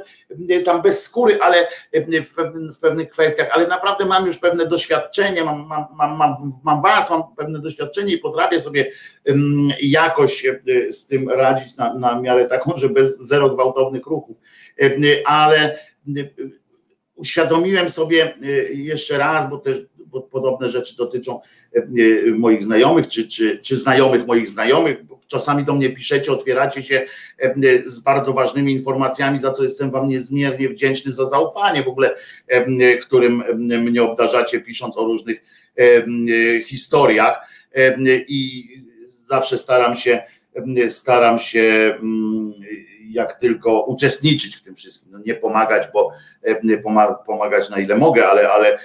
tam 0.65 0.83
bez 0.83 1.03
skóry, 1.03 1.39
ale 1.43 1.67
w, 1.93 2.35
w 2.77 2.81
pewnych 2.81 3.11
kwestiach, 3.11 3.49
ale 3.53 3.67
naprawdę 3.67 4.05
mam 4.05 4.27
już 4.27 4.39
pewne 4.39 4.67
doświadczenie, 4.67 5.45
mam, 5.45 5.67
mam, 5.67 5.87
mam, 5.97 6.17
mam, 6.17 6.53
mam 6.65 6.83
was, 6.83 7.11
mam 7.11 7.23
pewne 7.37 7.59
doświadczenie 7.59 8.15
i 8.15 8.19
potrafię 8.19 8.61
sobie 8.61 8.91
jakoś 9.81 10.47
z 10.91 11.07
tym 11.07 11.31
radzić 11.31 11.77
na, 11.77 11.95
na 11.95 12.21
miarę 12.21 12.49
taką, 12.49 12.77
że 12.77 12.89
bez 12.89 13.19
zero 13.19 13.51
gwałtownych 13.51 14.07
ruchów, 14.07 14.37
ale 15.25 15.79
uświadomiłem 17.15 17.91
sobie 17.91 18.35
jeszcze 18.71 19.19
raz, 19.19 19.51
bo 19.51 19.59
też 19.59 19.79
podobne 20.21 20.69
rzeczy 20.69 20.97
dotyczą 20.97 21.41
moich 22.35 22.65
znajomych, 22.65 23.09
czy, 23.09 23.29
czy, 23.29 23.59
czy 23.59 23.77
znajomych 23.77 24.27
moich 24.27 24.49
znajomych. 24.49 24.97
Czasami 25.27 25.65
do 25.65 25.75
mnie 25.75 25.91
piszecie, 25.91 26.33
otwieracie 26.33 26.83
się 26.83 27.07
z 27.87 27.99
bardzo 27.99 28.33
ważnymi 28.33 28.73
informacjami, 28.73 29.39
za 29.39 29.53
co 29.53 29.63
jestem 29.63 29.91
Wam 29.91 30.09
niezmiernie 30.09 30.69
wdzięczny 30.69 31.13
za 31.13 31.27
zaufanie 31.27 31.83
w 31.83 31.89
ogóle, 31.89 32.15
którym 33.01 33.43
mnie 33.57 34.03
obdarzacie, 34.03 34.61
pisząc 34.61 34.99
o 34.99 35.05
różnych 35.05 35.43
historiach. 36.65 37.49
I 38.29 38.69
zawsze 39.11 39.59
staram 39.59 39.97
się, 39.97 40.23
staram 40.89 41.39
się 41.39 41.95
jak 43.11 43.33
tylko 43.33 43.83
uczestniczyć 43.83 44.57
w 44.57 44.63
tym 44.63 44.75
wszystkim. 44.75 45.13
No 45.13 45.19
nie 45.27 45.35
pomagać, 45.35 45.89
bo 45.93 46.11
pomagać 47.27 47.71
na 47.71 47.79
ile 47.79 47.97
mogę, 47.97 48.29
ale, 48.29 48.51
ale 48.51 48.79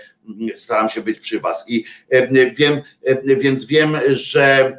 staram 0.56 0.90
się 0.90 1.02
być 1.02 1.20
przy 1.20 1.40
Was. 1.40 1.66
I 1.68 1.84
e, 2.10 2.52
wiem, 2.52 2.82
e, 3.04 3.36
więc 3.36 3.66
wiem, 3.66 3.98
że 4.08 4.78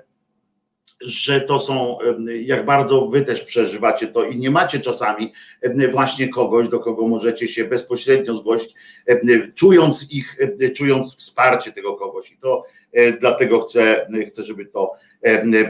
że 1.05 1.41
to 1.41 1.61
są, 1.61 1.99
jak 2.43 2.65
bardzo 2.65 3.07
wy 3.07 3.23
też 3.23 3.43
przeżywacie 3.43 4.07
to 4.07 4.25
i 4.25 4.37
nie 4.37 4.51
macie 4.51 4.81
czasami 4.81 5.33
właśnie 5.93 6.29
kogoś, 6.29 6.69
do 6.69 6.79
kogo 6.79 7.09
możecie 7.09 7.49
się 7.49 7.65
bezpośrednio 7.65 8.35
zgłosić, 8.35 8.75
czując 9.55 10.13
ich, 10.13 10.37
czując 10.77 11.17
wsparcie 11.17 11.73
tego 11.73 11.95
kogoś. 11.95 12.33
I 12.33 12.37
to 12.37 12.65
e, 12.93 13.13
dlatego 13.13 13.61
chcę, 13.61 14.07
chcę 14.27 14.43
żeby 14.43 14.67
to 14.67 14.93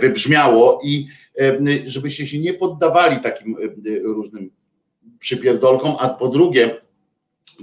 wybrzmiało 0.00 0.80
i 0.84 1.06
żebyście 1.84 2.26
się 2.26 2.38
nie 2.38 2.54
poddawali 2.54 3.20
takim 3.20 3.56
różnym 4.02 4.50
przypierdolkom, 5.18 5.96
a 5.98 6.08
po 6.08 6.28
drugie, 6.28 6.81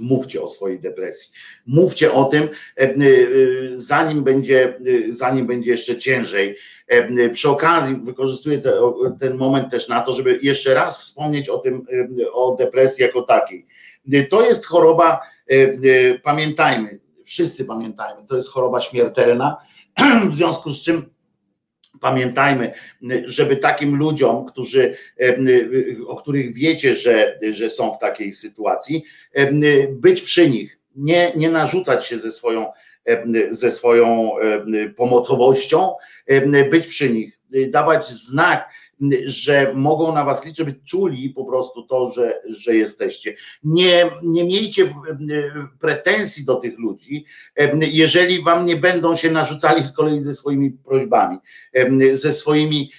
mówcie 0.00 0.42
o 0.42 0.48
swojej 0.48 0.80
depresji. 0.80 1.32
Mówcie 1.66 2.12
o 2.12 2.24
tym, 2.24 2.42
e, 2.42 2.82
e, 2.82 2.96
zanim 3.74 4.24
będzie, 4.24 4.68
e, 5.08 5.12
zanim 5.12 5.46
będzie 5.46 5.70
jeszcze 5.70 5.98
ciężej. 5.98 6.56
Przy 7.32 7.48
okazji 7.48 7.96
wykorzystuję 7.96 8.58
te, 8.58 8.72
ten 9.20 9.36
moment 9.36 9.70
też 9.70 9.88
na 9.88 10.00
to, 10.00 10.12
żeby 10.12 10.38
jeszcze 10.42 10.74
raz 10.74 11.00
wspomnieć 11.00 11.48
o 11.48 11.58
tym, 11.58 11.86
o 12.32 12.56
depresji 12.58 13.02
jako 13.02 13.22
takiej. 13.22 13.66
To 14.30 14.46
jest 14.46 14.66
choroba, 14.66 15.20
pamiętajmy, 16.22 17.00
wszyscy 17.24 17.64
pamiętajmy, 17.64 18.26
to 18.26 18.36
jest 18.36 18.50
choroba 18.50 18.80
śmiertelna, 18.80 19.56
w 20.30 20.34
związku 20.34 20.70
z 20.70 20.82
czym 20.82 21.10
Pamiętajmy, 22.00 22.72
żeby 23.24 23.56
takim 23.56 23.96
ludziom, 23.96 24.46
którzy, 24.46 24.94
o 26.06 26.16
których 26.16 26.54
wiecie, 26.54 26.94
że, 26.94 27.38
że 27.52 27.70
są 27.70 27.92
w 27.92 27.98
takiej 27.98 28.32
sytuacji, 28.32 29.04
być 29.90 30.22
przy 30.22 30.48
nich, 30.48 30.78
nie, 30.96 31.32
nie 31.36 31.50
narzucać 31.50 32.06
się 32.06 32.18
ze 32.18 32.32
swoją, 32.32 32.66
ze 33.50 33.72
swoją 33.72 34.30
pomocowością, 34.96 35.94
być 36.70 36.86
przy 36.86 37.10
nich, 37.10 37.40
dawać 37.68 38.08
znak, 38.08 38.70
że 39.24 39.72
mogą 39.74 40.14
na 40.14 40.24
was 40.24 40.44
liczyć, 40.44 40.58
żeby 40.58 40.74
czuli 40.84 41.30
po 41.30 41.44
prostu 41.44 41.82
to, 41.82 42.10
że, 42.10 42.42
że 42.48 42.74
jesteście. 42.74 43.34
Nie, 43.64 44.10
nie 44.22 44.44
miejcie 44.44 44.94
pretensji 45.80 46.44
do 46.44 46.54
tych 46.54 46.78
ludzi, 46.78 47.24
jeżeli 47.80 48.42
wam 48.42 48.64
nie 48.64 48.76
będą 48.76 49.16
się 49.16 49.30
narzucali 49.30 49.82
z 49.82 49.92
kolei 49.92 50.20
ze 50.20 50.34
swoimi 50.34 50.70
prośbami, 50.70 51.38
ze 52.12 52.32
swoimi 52.32 52.90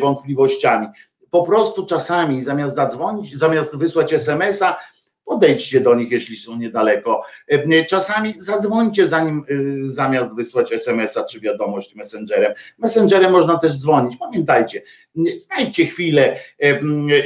wątpliwościami. 0.00 0.86
Po 1.30 1.42
prostu 1.42 1.86
czasami 1.86 2.42
zamiast 2.42 2.74
zadzwonić, 2.74 3.38
zamiast 3.38 3.76
wysłać 3.76 4.12
SMS-a, 4.12 4.76
podejdźcie 5.26 5.80
do 5.80 5.94
nich, 5.94 6.10
jeśli 6.10 6.36
są 6.36 6.56
niedaleko. 6.56 7.22
Czasami 7.88 8.32
zadzwońcie 8.32 9.08
zanim 9.08 9.44
y, 9.50 9.90
zamiast 9.90 10.36
wysłać 10.36 10.72
SMS-a 10.72 11.24
czy 11.24 11.40
wiadomość 11.40 11.94
messengerem. 11.94 12.52
Messengerem 12.78 13.32
można 13.32 13.58
też 13.58 13.78
dzwonić. 13.78 14.16
Pamiętajcie, 14.16 14.82
znajdźcie 15.38 15.86
chwilę, 15.86 16.38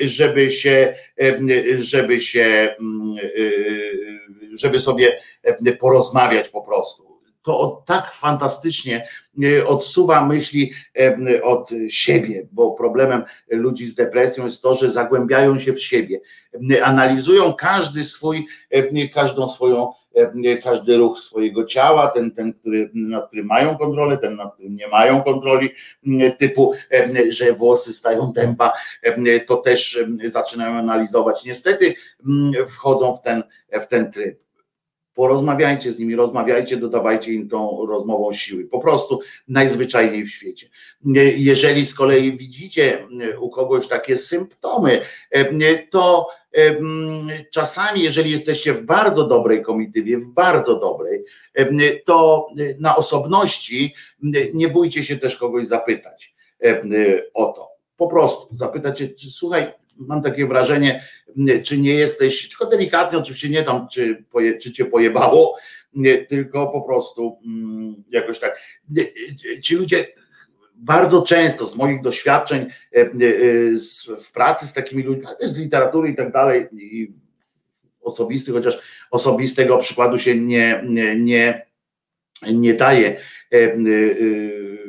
żeby 0.03 0.51
się, 0.51 0.95
żeby 1.79 2.21
się, 2.21 2.75
żeby 4.53 4.81
sobie 4.81 5.19
porozmawiać 5.79 6.49
po 6.49 6.61
prostu 6.63 7.10
to 7.43 7.83
tak 7.87 8.13
fantastycznie 8.13 9.07
e, 9.43 9.67
odsuwa 9.67 10.27
myśli 10.27 10.73
e, 10.99 11.43
od 11.43 11.71
siebie, 11.89 12.49
bo 12.53 12.73
problemem 12.73 13.25
ludzi 13.51 13.87
z 13.87 13.95
depresją 13.95 14.45
jest 14.45 14.63
to, 14.63 14.75
że 14.75 14.91
zagłębiają 14.91 15.59
się 15.59 15.73
w 15.73 15.83
siebie, 15.83 16.21
analizują 16.83 17.53
każdy 17.53 18.05
swój, 18.05 18.47
e, 18.71 19.09
każdą 19.09 19.49
swoją 19.49 19.93
każdy 20.63 20.97
ruch 20.97 21.19
swojego 21.19 21.65
ciała, 21.65 22.09
ten, 22.09 22.31
ten 22.31 22.53
który, 22.53 22.91
nad 22.95 23.27
którym 23.27 23.47
mają 23.47 23.77
kontrolę, 23.77 24.19
ten, 24.19 24.37
nad 24.37 24.55
którym 24.55 24.77
nie 24.77 24.89
mają 24.89 25.23
kontroli, 25.23 25.71
typu, 26.39 26.73
że 27.29 27.53
włosy 27.53 27.93
stają 27.93 28.33
dęba, 28.33 28.73
to 29.47 29.57
też 29.57 29.99
zaczynają 30.25 30.75
analizować. 30.75 31.45
Niestety 31.45 31.95
wchodzą 32.69 33.15
w 33.15 33.23
ten, 33.23 33.43
w 33.73 33.87
ten 33.87 34.13
tryb 34.13 34.50
porozmawiajcie 35.15 35.93
z 35.93 35.99
nimi, 35.99 36.17
rozmawiajcie, 36.17 36.77
dodawajcie 36.77 37.33
im 37.33 37.49
tą 37.49 37.87
rozmową 37.87 38.33
siły. 38.33 38.65
Po 38.65 38.79
prostu 38.79 39.21
najzwyczajniej 39.49 40.25
w 40.25 40.31
świecie. 40.31 40.67
Jeżeli 41.37 41.87
z 41.87 41.95
kolei 41.95 42.37
widzicie 42.37 43.09
u 43.41 43.51
kogoś 43.51 43.89
takie 43.89 44.17
symptomy, 44.17 45.01
to 45.91 46.29
czasami, 47.51 48.03
jeżeli 48.03 48.31
jesteście 48.31 48.73
w 48.75 48.83
bardzo 48.83 49.27
dobrej 49.27 49.63
komitywie, 49.63 50.19
w 50.19 50.29
bardzo 50.29 50.79
dobrej, 50.79 51.25
to 52.05 52.47
na 52.79 52.97
osobności 52.97 53.95
nie 54.55 54.69
bójcie 54.69 55.05
się 55.05 55.17
też 55.17 55.37
kogoś 55.37 55.67
zapytać 55.67 56.35
o 57.35 57.47
to. 57.47 57.69
Po 57.97 58.09
prostu 58.09 58.49
czy 58.97 59.31
słuchaj, 59.31 59.73
mam 60.01 60.23
takie 60.23 60.47
wrażenie, 60.47 61.03
czy 61.65 61.79
nie 61.79 61.95
jesteś, 61.95 62.49
tylko 62.49 62.67
delikatnie, 62.67 63.19
oczywiście 63.19 63.49
nie 63.49 63.63
tam, 63.63 63.89
czy, 63.93 64.25
poje, 64.31 64.59
czy 64.59 64.73
cię 64.73 64.85
pojebało, 64.85 65.57
tylko 66.29 66.67
po 66.67 66.83
prostu 66.83 67.39
mm, 67.47 68.05
jakoś 68.11 68.39
tak. 68.39 68.61
Ci 69.63 69.77
ludzie 69.77 70.07
bardzo 70.81 71.23
często 71.23 71.67
z 71.67 71.77
moich 71.77 72.03
doświadczeń 72.03 72.61
e, 72.61 73.01
e, 73.01 73.09
w 74.21 74.33
pracy 74.33 74.67
z 74.67 74.73
takimi 74.73 75.03
ludźmi, 75.03 75.27
ale 75.27 75.37
też 75.37 75.49
z 75.49 75.59
literatury 75.59 76.11
i 76.11 76.15
tak 76.15 76.33
dalej, 76.33 76.69
i 76.73 77.13
osobisty, 78.01 78.53
chociaż 78.53 78.79
osobistego 79.11 79.79
przykładu 79.79 80.19
się 80.19 80.37
nie, 80.37 80.83
nie, 80.87 81.17
nie, 81.17 81.67
nie 82.53 82.75
daje 82.75 83.17
e, 83.53 83.77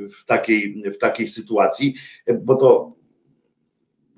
w 0.10 0.26
takiej, 0.26 0.84
w 0.94 0.98
takiej 0.98 1.28
sytuacji, 1.28 1.96
bo 2.42 2.56
to 2.56 3.01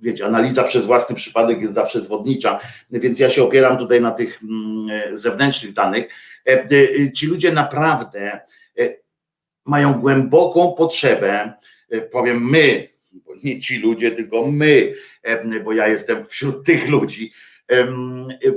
wiecie, 0.03 0.25
analiza 0.25 0.63
przez 0.63 0.85
własny 0.85 1.15
przypadek 1.15 1.61
jest 1.61 1.73
zawsze 1.73 2.01
zwodnicza, 2.01 2.59
więc 2.91 3.19
ja 3.19 3.29
się 3.29 3.43
opieram 3.43 3.77
tutaj 3.77 4.01
na 4.01 4.11
tych 4.11 4.39
mm, 4.43 5.17
zewnętrznych 5.17 5.73
danych. 5.73 6.05
E, 6.47 6.51
e, 6.51 7.11
ci 7.11 7.27
ludzie 7.27 7.51
naprawdę 7.51 8.39
e, 8.79 8.95
mają 9.65 9.93
głęboką 9.93 10.73
potrzebę, 10.77 11.53
powiem 12.11 12.49
my, 12.49 12.87
nie 13.43 13.59
ci 13.59 13.79
ludzie, 13.79 14.11
tylko 14.11 14.47
my, 14.47 14.93
bo 15.63 15.73
ja 15.73 15.87
jestem 15.87 16.25
wśród 16.25 16.65
tych 16.65 16.89
ludzi, 16.89 17.31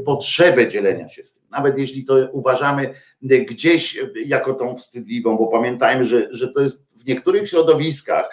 potrzebę 0.04 0.68
dzielenia 0.68 1.08
się 1.08 1.24
z 1.24 1.32
tym. 1.32 1.44
Nawet 1.50 1.78
jeśli 1.78 2.04
to 2.04 2.28
uważamy 2.32 2.94
gdzieś 3.22 3.98
jako 4.26 4.54
tą 4.54 4.76
wstydliwą, 4.76 5.36
bo 5.36 5.46
pamiętajmy, 5.46 6.04
że, 6.04 6.28
że 6.30 6.48
to 6.48 6.60
jest 6.60 7.02
w 7.02 7.06
niektórych 7.06 7.48
środowiskach 7.48 8.28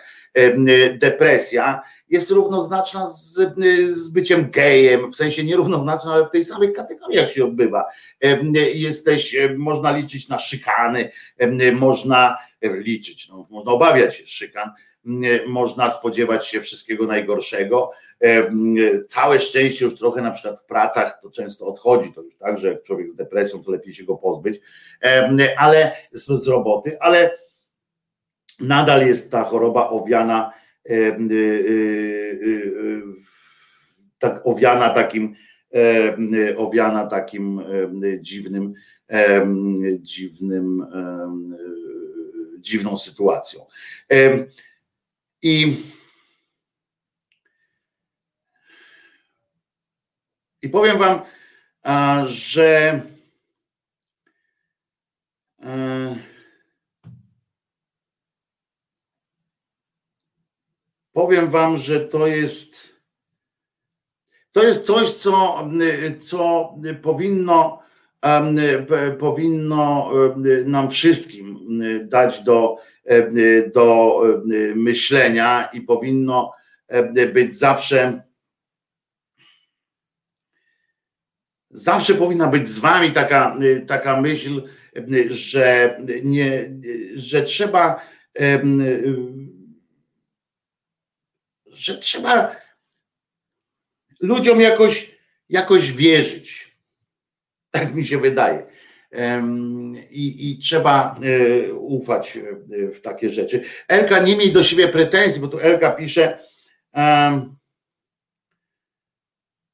depresja 0.97 1.81
jest 2.09 2.31
równoznaczna 2.31 3.07
z, 3.07 3.39
z 3.91 4.09
byciem 4.09 4.51
gejem, 4.51 5.11
w 5.11 5.15
sensie 5.15 5.43
nierównoznaczna, 5.43 6.13
ale 6.13 6.25
w 6.25 6.31
tej 6.31 6.43
samych 6.43 6.73
kategoriach 6.73 7.31
się 7.31 7.45
odbywa. 7.45 7.85
Jesteś, 8.73 9.35
można 9.57 9.91
liczyć 9.97 10.29
na 10.29 10.39
szykany, 10.39 11.11
można 11.73 12.37
liczyć, 12.61 13.29
no, 13.29 13.47
można 13.49 13.71
obawiać 13.71 14.15
się 14.15 14.27
szykan, 14.27 14.69
można 15.47 15.89
spodziewać 15.89 16.47
się 16.47 16.61
wszystkiego 16.61 17.07
najgorszego. 17.07 17.91
Całe 19.07 19.39
szczęście 19.39 19.85
już 19.85 19.95
trochę 19.95 20.21
na 20.21 20.31
przykład 20.31 20.59
w 20.59 20.65
pracach 20.65 21.19
to 21.21 21.31
często 21.31 21.67
odchodzi, 21.67 22.13
to 22.13 22.21
już 22.21 22.37
tak, 22.37 22.57
że 22.57 22.67
jak 22.67 22.83
człowiek 22.83 23.11
z 23.11 23.15
depresją, 23.15 23.63
to 23.63 23.71
lepiej 23.71 23.93
się 23.93 24.03
go 24.03 24.15
pozbyć, 24.15 24.59
ale 25.57 25.91
z, 26.11 26.43
z 26.43 26.47
roboty, 26.47 26.97
ale 26.99 27.31
nadal 28.59 29.07
jest 29.07 29.31
ta 29.31 29.43
choroba 29.43 29.89
owiana, 29.89 30.53
tak 34.19 34.41
owiana 34.47 34.89
takim, 34.89 35.35
owiana 36.57 37.05
takim 37.05 37.61
dziwnym, 38.21 38.73
dziwnym, 39.99 40.85
dziwną 42.59 42.97
sytuacją. 42.97 43.65
I 45.41 45.75
I 50.63 50.69
powiem 50.69 50.97
Wam, 50.97 51.21
że 52.25 53.01
e, 55.63 56.15
powiem 61.13 61.49
Wam, 61.49 61.77
że 61.77 61.99
to 61.99 62.27
jest 62.27 62.93
to 64.51 64.63
jest 64.63 64.85
coś, 64.85 65.09
co, 65.09 65.69
co 66.19 66.73
powinno, 67.01 67.79
powinno 69.19 70.11
nam 70.65 70.89
wszystkim 70.89 71.69
dać 72.03 72.43
do, 72.43 72.75
do 73.73 74.19
myślenia 74.75 75.69
i 75.73 75.81
powinno 75.81 76.51
być 77.33 77.59
zawsze 77.59 78.23
Zawsze 81.75 82.15
powinna 82.15 82.47
być 82.47 82.67
z 82.67 82.79
wami 82.79 83.11
taka, 83.11 83.57
taka 83.87 84.21
myśl, 84.21 84.63
że, 85.29 85.97
nie, 86.23 86.69
że 87.15 87.41
trzeba, 87.41 88.01
że 91.73 91.97
trzeba 91.97 92.55
ludziom 94.19 94.61
jakoś, 94.61 95.11
jakoś 95.49 95.91
wierzyć. 95.91 96.77
Tak 97.71 97.95
mi 97.95 98.05
się 98.05 98.17
wydaje. 98.17 98.65
I, 100.09 100.51
I, 100.51 100.57
trzeba 100.57 101.19
ufać 101.73 102.39
w 102.93 103.01
takie 103.01 103.29
rzeczy. 103.29 103.63
Elka, 103.87 104.19
nie 104.19 104.35
miej 104.35 104.51
do 104.51 104.63
siebie 104.63 104.87
pretensji, 104.87 105.41
bo 105.41 105.47
tu 105.47 105.59
Elka 105.59 105.91
pisze, 105.91 106.39
um, 106.93 107.55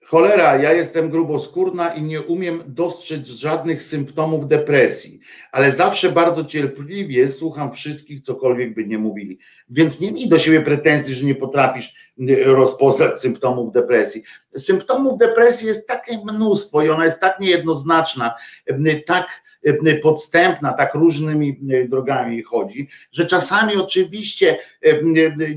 Cholera, 0.09 0.57
ja 0.57 0.73
jestem 0.73 1.09
gruboskórna 1.09 1.93
i 1.93 2.01
nie 2.01 2.21
umiem 2.21 2.63
dostrzec 2.67 3.27
żadnych 3.27 3.81
symptomów 3.81 4.47
depresji, 4.47 5.19
ale 5.51 5.71
zawsze 5.71 6.11
bardzo 6.11 6.45
cierpliwie 6.45 7.29
słucham 7.31 7.71
wszystkich, 7.71 8.21
cokolwiek 8.21 8.73
by 8.73 8.85
nie 8.85 8.97
mówili. 8.97 9.39
Więc 9.69 9.99
nie 9.99 10.11
miej 10.11 10.29
do 10.29 10.39
siebie 10.39 10.61
pretensji, 10.61 11.15
że 11.15 11.25
nie 11.25 11.35
potrafisz 11.35 11.93
y, 12.19 12.43
rozpoznać 12.43 13.21
symptomów 13.21 13.71
depresji. 13.71 14.23
Symptomów 14.57 15.17
depresji 15.17 15.67
jest 15.67 15.87
takie 15.87 16.19
mnóstwo 16.25 16.81
i 16.81 16.89
ona 16.89 17.05
jest 17.05 17.19
tak 17.19 17.39
niejednoznaczna, 17.39 18.35
y, 18.71 19.03
tak 19.07 19.27
E, 19.63 19.95
podstępna, 19.95 20.73
tak 20.73 20.95
różnymi 20.95 21.59
drogami 21.89 22.43
chodzi, 22.43 22.87
że 23.11 23.25
czasami 23.25 23.75
oczywiście, 23.75 24.57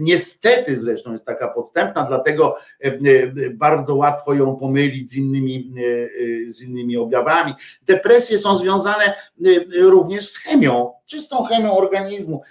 niestety 0.01 0.77
zresztą 0.77 1.13
jest 1.13 1.25
taka 1.25 1.49
podstępna, 1.49 2.03
dlatego 2.03 2.57
bardzo 3.53 3.95
łatwo 3.95 4.35
ją 4.35 4.57
pomylić 4.57 5.11
z 5.11 5.17
innymi, 5.17 5.75
z 6.47 6.63
innymi 6.63 6.97
objawami. 6.97 7.55
Depresje 7.87 8.39
są 8.39 8.57
związane 8.57 9.15
również 9.79 10.29
z 10.29 10.39
chemią, 10.39 10.93
czystą 11.07 11.45
chemią 11.45 11.77
organizmu. 11.77 12.43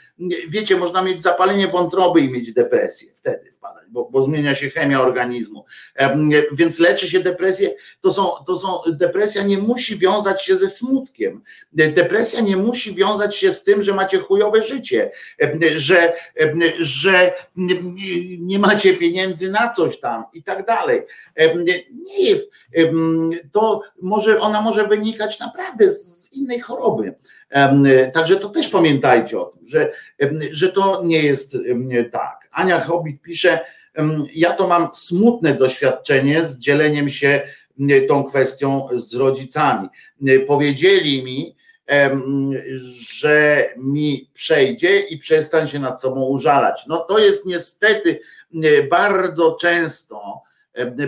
Wiecie, 0.50 0.78
można 0.78 1.02
mieć 1.02 1.24
zapalenie 1.24 1.68
wątroby 1.68 2.22
i 2.22 2.30
mieć 2.30 2.54
depresję 2.54 3.12
wtedy 3.16 3.52
bo, 3.92 4.10
bo 4.12 4.24
zmienia 4.24 4.56
się 4.56 4.70
chemia 4.70 5.02
organizmu. 5.02 5.66
Więc 6.52 6.80
leczy 6.80 7.08
się 7.08 7.20
depresję. 7.20 7.76
To 8.02 8.14
są, 8.14 8.32
to 8.48 8.58
są, 8.58 8.68
depresja 8.88 9.44
nie 9.44 9.58
musi 9.58 9.98
wiązać 9.98 10.46
się 10.46 10.58
ze 10.58 10.68
smutkiem. 10.68 11.44
Depresja 11.74 12.42
nie 12.42 12.58
musi 12.58 12.96
wiązać 12.96 13.38
się 13.38 13.52
z 13.52 13.64
tym, 13.64 13.84
że 13.84 13.94
macie 13.94 14.20
chujowe 14.20 14.64
życie, 14.64 15.12
że, 15.76 16.14
że 16.80 17.34
nie 18.40 18.60
macie 18.60 18.94
pieniędzy 18.94 19.52
na 19.52 19.74
coś 19.74 20.00
tam 20.00 20.24
i 20.34 20.44
tak 20.44 20.66
dalej. 20.66 21.02
Nie 21.92 22.30
jest, 22.30 22.52
to 23.52 23.82
może, 24.02 24.40
ona 24.40 24.62
może 24.62 24.88
wynikać 24.88 25.40
naprawdę 25.40 25.92
z 25.92 26.34
innej 26.34 26.60
choroby. 26.60 27.16
Także 28.14 28.36
to 28.36 28.50
też 28.50 28.68
pamiętajcie 28.68 29.40
o 29.40 29.46
tym, 29.46 29.68
że, 29.68 29.92
że 30.52 30.70
to 30.70 31.02
nie 31.04 31.24
jest 31.24 31.58
tak. 32.12 32.50
Ania 32.52 32.80
Hobbit 32.80 33.22
pisze, 33.22 33.60
ja 34.34 34.54
to 34.54 34.68
mam 34.68 34.90
smutne 34.94 35.54
doświadczenie 35.54 36.46
z 36.46 36.60
dzieleniem 36.60 37.10
się 37.10 37.42
tą 38.08 38.24
kwestią 38.24 38.88
z 38.94 39.16
rodzicami. 39.16 39.88
Powiedzieli 40.48 41.24
mi, 41.24 41.56
że 43.00 43.70
mi 43.78 44.30
przejdzie 44.34 45.00
i 45.00 45.18
przestań 45.18 45.68
się 45.68 45.80
nad 45.80 46.02
sobą 46.02 46.26
użalać. 46.26 46.86
No 46.88 46.98
to 46.98 47.20
jest 47.20 47.46
niestety 47.46 48.20
bardzo 48.90 49.58
często, 49.62 50.42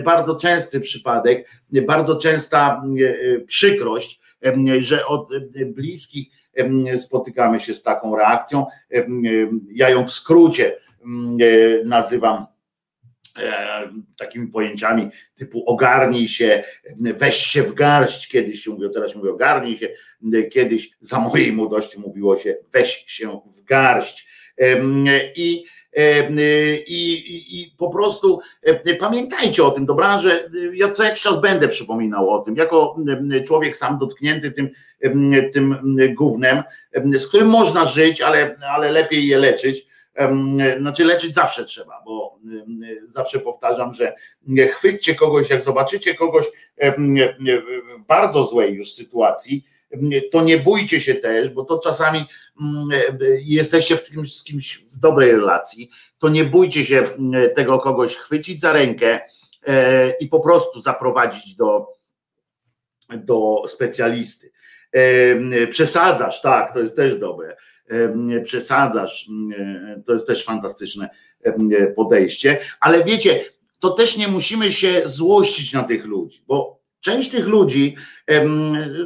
bardzo 0.04 0.34
częsty 0.34 0.80
przypadek, 0.80 1.48
bardzo 1.86 2.16
częsta 2.16 2.82
przykrość, 3.46 4.20
że 4.78 5.06
od 5.06 5.28
bliskich 5.66 6.28
spotykamy 6.96 7.60
się 7.60 7.74
z 7.74 7.82
taką 7.82 8.16
reakcją. 8.16 8.66
Ja 9.74 9.88
ją 9.88 10.06
w 10.06 10.10
skrócie 10.10 10.76
nazywam 11.84 12.36
e, 12.42 12.53
takimi 14.16 14.48
pojęciami 14.48 15.10
typu 15.34 15.64
ogarnij 15.66 16.28
się, 16.28 16.64
weź 16.98 17.36
się 17.36 17.62
w 17.62 17.74
garść, 17.74 18.28
kiedyś 18.28 18.64
się 18.64 18.70
mówiło, 18.70 18.92
teraz 18.92 19.12
się 19.12 19.18
mówi 19.18 19.30
ogarnij 19.30 19.76
się, 19.76 19.88
kiedyś 20.52 20.90
za 21.00 21.18
mojej 21.18 21.52
młodości 21.52 22.00
mówiło 22.00 22.36
się 22.36 22.56
weź 22.72 23.04
się 23.06 23.40
w 23.46 23.64
garść. 23.64 24.28
I 25.36 25.64
i, 26.86 27.14
i, 27.14 27.60
i 27.60 27.74
po 27.78 27.90
prostu 27.90 28.40
pamiętajcie 28.98 29.64
o 29.64 29.70
tym, 29.70 29.86
dobra, 29.86 30.18
że 30.18 30.50
ja 30.72 30.90
co 30.90 31.04
jakiś 31.04 31.22
czas 31.22 31.40
będę 31.40 31.68
przypominał 31.68 32.30
o 32.30 32.38
tym, 32.38 32.56
jako 32.56 32.96
człowiek 33.46 33.76
sam 33.76 33.98
dotknięty 33.98 34.50
tym, 34.50 34.70
tym 35.52 35.96
gównem, 36.14 36.62
z 37.16 37.26
którym 37.26 37.48
można 37.48 37.86
żyć, 37.86 38.20
ale, 38.20 38.56
ale 38.68 38.92
lepiej 38.92 39.26
je 39.26 39.38
leczyć. 39.38 39.86
Znaczy 40.78 41.04
leczyć 41.04 41.34
zawsze 41.34 41.64
trzeba, 41.64 42.02
bo 42.06 42.38
zawsze 43.04 43.38
powtarzam, 43.38 43.94
że 43.94 44.14
chwyćcie 44.72 45.14
kogoś, 45.14 45.50
jak 45.50 45.62
zobaczycie 45.62 46.14
kogoś 46.14 46.44
w 47.98 48.04
bardzo 48.06 48.44
złej 48.44 48.74
już 48.74 48.92
sytuacji, 48.92 49.64
to 50.32 50.42
nie 50.42 50.58
bójcie 50.58 51.00
się 51.00 51.14
też, 51.14 51.50
bo 51.50 51.64
to 51.64 51.78
czasami 51.78 52.24
jesteście 53.40 53.96
w 53.96 54.08
tym, 54.08 54.26
z 54.26 54.44
kimś 54.44 54.78
w 54.78 54.98
dobrej 54.98 55.32
relacji, 55.32 55.90
to 56.18 56.28
nie 56.28 56.44
bójcie 56.44 56.84
się 56.84 57.08
tego 57.54 57.78
kogoś 57.78 58.16
chwycić 58.16 58.60
za 58.60 58.72
rękę 58.72 59.20
e, 59.66 60.10
i 60.10 60.28
po 60.28 60.40
prostu 60.40 60.80
zaprowadzić 60.80 61.54
do, 61.54 61.88
do 63.16 63.62
specjalisty. 63.66 64.52
Przesadzasz, 65.70 66.42
tak, 66.42 66.74
to 66.74 66.80
jest 66.80 66.96
też 66.96 67.16
dobre. 67.16 67.56
Przesadzasz, 68.44 69.28
to 70.06 70.12
jest 70.12 70.26
też 70.26 70.44
fantastyczne 70.44 71.08
podejście, 71.96 72.58
ale 72.80 73.04
wiecie, 73.04 73.44
to 73.78 73.90
też 73.90 74.16
nie 74.16 74.28
musimy 74.28 74.72
się 74.72 75.02
złościć 75.04 75.72
na 75.72 75.82
tych 75.82 76.04
ludzi, 76.04 76.44
bo 76.46 76.84
Część 77.04 77.30
tych 77.30 77.46
ludzi, 77.46 77.96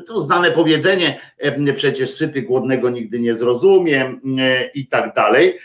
to 0.06 0.20
znane 0.20 0.50
powiedzenie, 0.50 1.20
przecież 1.76 2.10
syty 2.10 2.42
głodnego 2.42 2.90
nigdy 2.90 3.20
nie 3.20 3.34
zrozumie 3.34 4.20
i 4.74 4.86
tak 4.86 5.14
dalej, 5.14 5.58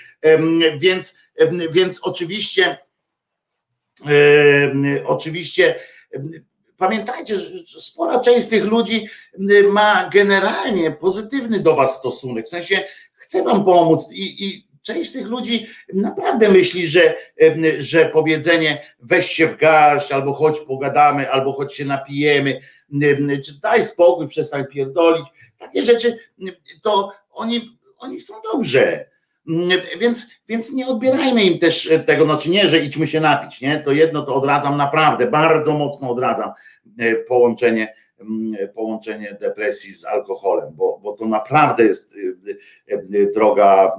więc, 0.78 1.18
więc 1.72 2.00
oczywiście, 2.04 2.78
oczywiście 5.06 5.76
pamiętajcie, 6.78 7.38
że 7.66 7.82
spora 7.82 8.20
część 8.20 8.42
z 8.42 8.50
tych 8.50 8.66
ludzi 8.66 9.08
ma 9.72 10.10
generalnie 10.14 10.92
pozytywny 10.92 11.60
do 11.60 11.76
was 11.76 11.98
stosunek, 11.98 12.46
w 12.46 12.50
sensie 12.50 12.84
chce 13.24 13.44
wam 13.44 13.66
pomóc. 13.66 14.12
I, 14.12 14.46
i 14.46 14.68
część 14.82 15.10
z 15.10 15.14
tych 15.14 15.28
ludzi 15.28 15.66
naprawdę 15.94 16.50
myśli, 16.50 16.88
że, 16.88 17.16
że 17.78 18.06
powiedzenie 18.06 18.82
weź 19.00 19.32
się 19.32 19.48
w 19.48 19.58
garść, 19.58 20.12
albo 20.12 20.34
chodź 20.34 20.60
pogadamy, 20.60 21.32
albo 21.32 21.54
chodź 21.54 21.76
się 21.76 21.86
napijemy, 21.86 22.60
czy 23.46 23.60
daj 23.60 23.84
spokój, 23.84 24.28
przestań 24.28 24.66
pierdolić, 24.66 25.26
takie 25.58 25.84
rzeczy, 25.84 26.18
to 26.82 27.12
oni, 27.32 27.78
oni 27.98 28.20
chcą 28.20 28.34
dobrze. 28.54 29.06
Więc, 30.00 30.30
więc 30.48 30.72
nie 30.72 30.88
odbierajmy 30.88 31.44
im 31.44 31.60
też 31.60 31.90
tego, 32.06 32.26
znaczy 32.26 32.50
nie, 32.50 32.68
że 32.68 32.80
idźmy 32.80 33.08
się 33.08 33.20
napić, 33.20 33.62
nie? 33.62 33.80
To 33.80 33.92
jedno 33.92 34.22
to 34.22 34.36
odradzam 34.36 34.78
naprawdę, 34.78 35.28
bardzo 35.28 35.74
mocno 35.74 36.10
odradzam 36.10 36.52
e, 36.98 37.16
połączenie, 37.16 37.96
połączenie 38.76 39.38
depresji 39.42 39.94
z 39.94 40.06
alkoholem, 40.06 40.74
bo, 40.74 41.00
bo 41.04 41.14
to 41.14 41.26
naprawdę 41.26 41.84
jest 41.84 42.16
e, 42.92 42.96
e, 42.96 43.32
droga 43.32 43.98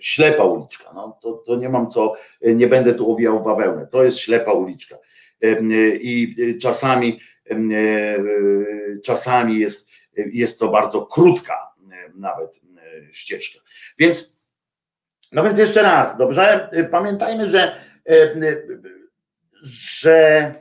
ślepa 0.00 0.44
uliczka. 0.44 0.90
No, 0.94 1.18
to, 1.22 1.32
to 1.32 1.56
nie 1.56 1.68
mam 1.68 1.90
co, 1.90 2.12
nie 2.42 2.68
będę 2.68 2.94
tu 2.94 3.12
owijał 3.12 3.40
w 3.40 3.44
bawełnę. 3.44 3.86
To 3.86 4.04
jest 4.04 4.18
ślepa 4.18 4.52
uliczka. 4.52 4.98
I 6.00 6.34
czasami, 6.62 7.20
czasami 9.04 9.58
jest, 9.58 9.88
jest 10.16 10.58
to 10.58 10.68
bardzo 10.68 11.06
krótka 11.06 11.74
nawet 12.14 12.60
ścieżka. 13.12 13.60
Więc, 13.98 14.36
no 15.32 15.44
więc 15.44 15.58
jeszcze 15.58 15.82
raz, 15.82 16.18
dobrze? 16.18 16.70
Pamiętajmy, 16.90 17.50
że, 17.50 17.76
że 19.62 20.54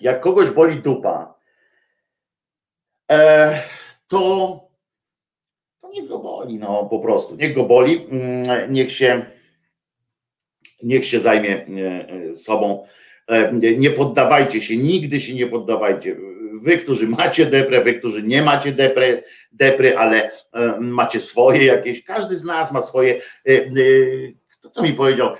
jak 0.00 0.20
kogoś 0.20 0.50
boli 0.50 0.76
dupa, 0.76 1.34
to 4.08 4.70
niech 5.94 6.08
go 6.08 6.18
boli, 6.18 6.58
no 6.58 6.86
po 6.90 6.98
prostu, 6.98 7.36
niech 7.36 7.54
go 7.54 7.64
boli, 7.64 8.06
mm, 8.10 8.72
niech 8.72 8.92
się, 8.92 9.26
niech 10.82 11.04
się 11.04 11.20
zajmie 11.20 11.66
e, 11.66 12.08
e, 12.08 12.34
sobą. 12.34 12.86
E, 13.28 13.52
nie 13.52 13.90
poddawajcie 13.90 14.60
się, 14.60 14.76
nigdy 14.76 15.20
się 15.20 15.34
nie 15.34 15.46
poddawajcie. 15.46 16.16
Wy, 16.62 16.78
którzy 16.78 17.08
macie 17.08 17.46
deprę, 17.46 17.80
wy, 17.80 17.94
którzy 17.94 18.22
nie 18.22 18.42
macie 18.42 18.72
depry, 18.72 19.22
depry, 19.52 19.98
ale 19.98 20.30
macie 20.80 21.20
swoje 21.20 21.64
jakieś, 21.64 22.04
każdy 22.04 22.36
z 22.36 22.44
nas 22.44 22.72
ma 22.72 22.80
swoje, 22.80 23.20
kto 24.58 24.70
to 24.70 24.82
mi 24.82 24.92
powiedział, 24.92 25.36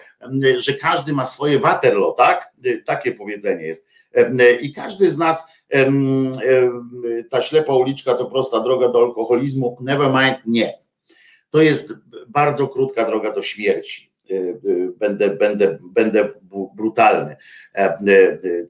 że 0.56 0.74
każdy 0.74 1.12
ma 1.12 1.26
swoje 1.26 1.58
Waterloo, 1.58 2.12
tak? 2.12 2.52
Takie 2.84 3.12
powiedzenie 3.12 3.66
jest. 3.66 3.86
I 4.60 4.72
każdy 4.72 5.10
z 5.10 5.18
nas 5.18 5.46
ta 7.30 7.42
ślepa 7.42 7.74
uliczka 7.74 8.14
to 8.14 8.26
prosta 8.26 8.60
droga 8.60 8.88
do 8.88 8.98
alkoholizmu. 8.98 9.76
Never 9.80 10.08
mind, 10.08 10.36
nie. 10.46 10.78
To 11.50 11.62
jest 11.62 11.94
bardzo 12.28 12.68
krótka 12.68 13.04
droga 13.04 13.32
do 13.32 13.42
śmierci. 13.42 14.10
E, 14.30 14.34
e, 14.34 14.56
będę, 14.98 15.30
będę, 15.30 15.78
będę 15.82 16.28
brutalny. 16.74 17.36
E, 17.74 17.96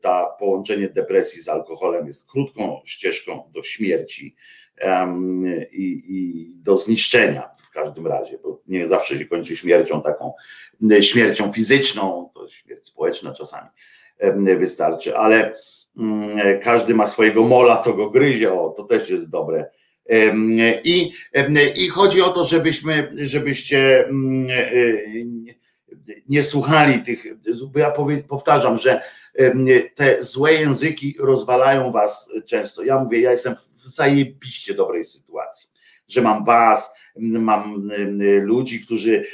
ta 0.01 0.27
połączenie 0.39 0.89
depresji 0.89 1.43
z 1.43 1.49
alkoholem 1.49 2.07
jest 2.07 2.31
krótką 2.31 2.81
ścieżką 2.85 3.51
do 3.55 3.63
śmierci 3.63 4.37
i, 5.73 6.05
i 6.09 6.51
do 6.57 6.77
zniszczenia 6.77 7.51
w 7.57 7.71
każdym 7.71 8.07
razie, 8.07 8.39
bo 8.43 8.63
nie 8.67 8.89
zawsze 8.89 9.19
się 9.19 9.25
kończy 9.25 9.57
śmiercią 9.57 10.03
taką, 10.03 10.33
śmiercią 11.01 11.53
fizyczną, 11.53 12.31
to 12.35 12.49
śmierć 12.49 12.87
społeczna 12.87 13.33
czasami 13.33 13.69
wystarczy, 14.59 15.17
ale 15.17 15.55
Mm, 15.97 16.61
każdy 16.61 16.95
ma 16.95 17.07
swojego 17.07 17.45
mola, 17.45 17.77
co 17.77 17.95
go 17.95 18.11
gryzie, 18.11 18.53
o, 18.53 18.69
to 18.69 18.85
też 18.85 19.11
jest 19.11 19.31
dobre. 19.31 19.71
I, 20.85 21.13
I 21.77 21.89
chodzi 21.89 22.23
o 22.23 22.29
to, 22.29 22.45
żebyśmy, 22.45 23.11
żebyście 23.17 24.07
mm, 24.07 24.51
e, 24.51 24.63
nie 26.29 26.43
słuchali 26.43 27.03
tych, 27.03 27.25
ja 27.77 27.93
powtarzam, 28.29 28.79
że 28.79 29.03
te 29.95 30.23
złe 30.23 30.53
języki 30.53 31.17
rozwalają 31.19 31.93
was 31.93 32.31
często. 32.47 32.85
Ja 32.85 32.99
mówię, 33.05 33.21
ja 33.21 33.31
jestem 33.31 33.55
w 33.55 33.87
zajebiście 33.95 34.75
dobrej 34.75 35.05
sytuacji, 35.05 35.69
że 36.09 36.23
mam 36.23 36.45
was, 36.45 36.95
mam 37.17 37.91
ludzi, 38.43 38.81
którzy, 38.81 39.25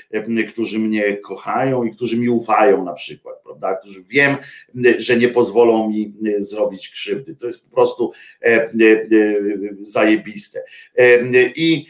którzy 0.48 0.78
mnie 0.78 1.16
kochają 1.16 1.84
i 1.84 1.90
którzy 1.90 2.18
mi 2.18 2.28
ufają 2.28 2.84
na 2.84 2.92
przykład, 2.92 3.42
prawda, 3.42 3.76
którzy 3.76 4.04
wiem, 4.08 4.36
że 4.98 5.16
nie 5.16 5.28
pozwolą 5.28 5.90
mi 5.90 6.14
zrobić 6.38 6.88
krzywdy. 6.88 7.36
To 7.36 7.46
jest 7.46 7.64
po 7.64 7.74
prostu 7.74 8.12
e, 8.42 8.46
e, 8.46 8.70
zajebiste. 9.82 10.62
I, 11.56 11.86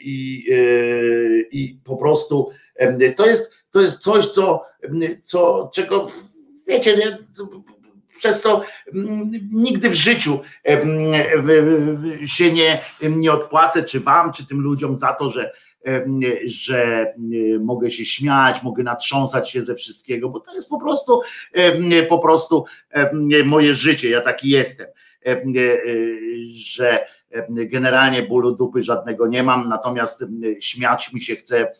i, 0.00 0.46
e, 0.52 1.40
i 1.50 1.78
po 1.84 1.96
prostu 1.96 2.50
to 3.16 3.26
jest, 3.26 3.52
to 3.70 3.80
jest 3.80 3.98
coś, 3.98 4.26
co, 4.26 4.64
co 5.22 5.70
czego 5.74 6.08
wiecie, 6.68 6.96
nie, 6.96 7.18
przez 8.18 8.40
co 8.40 8.62
mm, 8.94 9.30
nigdy 9.52 9.90
w 9.90 9.94
życiu 9.94 10.40
się 12.26 12.52
nie, 12.52 12.80
nie 13.02 13.32
odpłacę, 13.32 13.82
czy 13.82 14.00
wam, 14.00 14.32
czy 14.32 14.46
tym 14.46 14.60
ludziom 14.60 14.96
za 14.96 15.12
to, 15.12 15.30
że, 15.30 15.52
że 16.44 17.12
mogę 17.60 17.90
się 17.90 18.04
śmiać, 18.04 18.62
mogę 18.62 18.82
natrząsać 18.82 19.50
się 19.50 19.62
ze 19.62 19.74
wszystkiego, 19.74 20.28
bo 20.28 20.40
to 20.40 20.54
jest 20.54 20.68
po 20.68 20.80
prostu 20.80 21.20
po 22.08 22.18
prostu 22.18 22.64
moje 23.44 23.74
życie, 23.74 24.10
ja 24.10 24.20
taki 24.20 24.48
jestem, 24.48 24.86
że 26.54 27.06
generalnie 27.48 28.22
bólu 28.22 28.56
dupy 28.56 28.82
żadnego 28.82 29.26
nie 29.26 29.42
mam, 29.42 29.68
natomiast 29.68 30.24
śmiać 30.60 31.12
mi 31.12 31.20
się 31.20 31.36
chce 31.36 31.72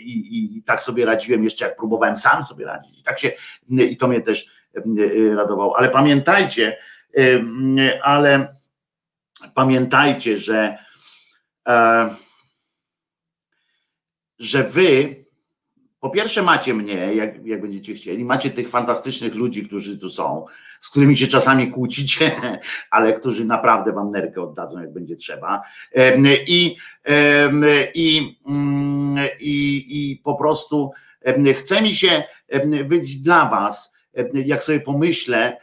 i, 0.00 0.12
i, 0.12 0.58
i 0.58 0.62
tak 0.62 0.82
sobie 0.82 1.04
radziłem 1.04 1.44
jeszcze 1.44 1.64
jak 1.64 1.76
próbowałem 1.76 2.16
sam 2.16 2.44
sobie 2.44 2.64
radzić 2.64 3.00
i 3.00 3.02
tak 3.02 3.18
się 3.18 3.32
i 3.68 3.96
to 3.96 4.08
mnie 4.08 4.20
też 4.20 4.46
radował. 5.36 5.74
Ale 5.74 5.88
pamiętajcie, 5.88 6.76
ale 8.02 8.54
pamiętajcie, 9.54 10.36
że, 10.36 10.78
e, 11.68 12.10
że 14.38 14.64
wy 14.64 15.24
po 16.00 16.10
pierwsze 16.10 16.42
macie 16.42 16.74
mnie, 16.74 17.14
jak, 17.14 17.46
jak 17.46 17.60
będziecie 17.60 17.94
chcieli, 17.94 18.24
macie 18.24 18.50
tych 18.50 18.68
fantastycznych 18.68 19.34
ludzi, 19.34 19.66
którzy 19.66 19.98
tu 19.98 20.10
są, 20.10 20.44
z 20.80 20.90
którymi 20.90 21.16
się 21.16 21.26
czasami 21.26 21.70
kłócicie, 21.70 22.32
ale 22.90 23.12
którzy 23.12 23.44
naprawdę 23.44 23.92
wam 23.92 24.10
nerkę 24.10 24.42
oddadzą, 24.42 24.80
jak 24.80 24.92
będzie 24.92 25.16
trzeba. 25.16 25.62
I, 26.46 26.76
i, 27.94 28.38
mm, 28.46 29.28
i, 29.40 29.86
i 29.88 30.16
po 30.16 30.34
prostu 30.34 30.90
chce 31.54 31.82
mi 31.82 31.94
się 31.94 32.22
być 32.88 33.16
dla 33.16 33.46
was, 33.46 33.92
jak 34.32 34.62
sobie 34.62 34.80
pomyślę, 34.80 35.56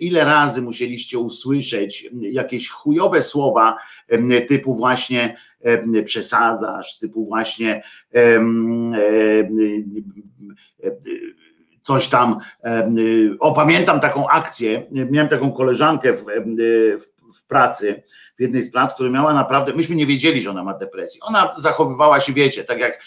ile 0.00 0.24
razy 0.24 0.62
musieliście 0.62 1.18
usłyszeć 1.18 2.08
jakieś 2.20 2.70
chujowe 2.70 3.22
słowa 3.22 3.76
typu 4.48 4.74
właśnie 4.74 5.36
przesadzasz, 6.04 6.98
typu 6.98 7.24
właśnie 7.24 7.82
coś 11.80 12.08
tam. 12.08 12.38
O, 13.40 13.52
pamiętam 13.52 14.00
taką 14.00 14.28
akcję, 14.28 14.86
miałem 15.10 15.28
taką 15.28 15.52
koleżankę 15.52 16.12
w, 16.12 16.24
w 17.34 17.46
pracy, 17.46 18.02
w 18.38 18.42
jednej 18.42 18.62
z 18.62 18.72
prac, 18.72 18.94
która 18.94 19.10
miała 19.10 19.34
naprawdę, 19.34 19.74
myśmy 19.74 19.96
nie 19.96 20.06
wiedzieli, 20.06 20.40
że 20.40 20.50
ona 20.50 20.64
ma 20.64 20.74
depresję. 20.74 21.20
Ona 21.24 21.52
zachowywała 21.58 22.20
się, 22.20 22.32
wiecie, 22.32 22.64
tak 22.64 22.78
jak 22.78 23.02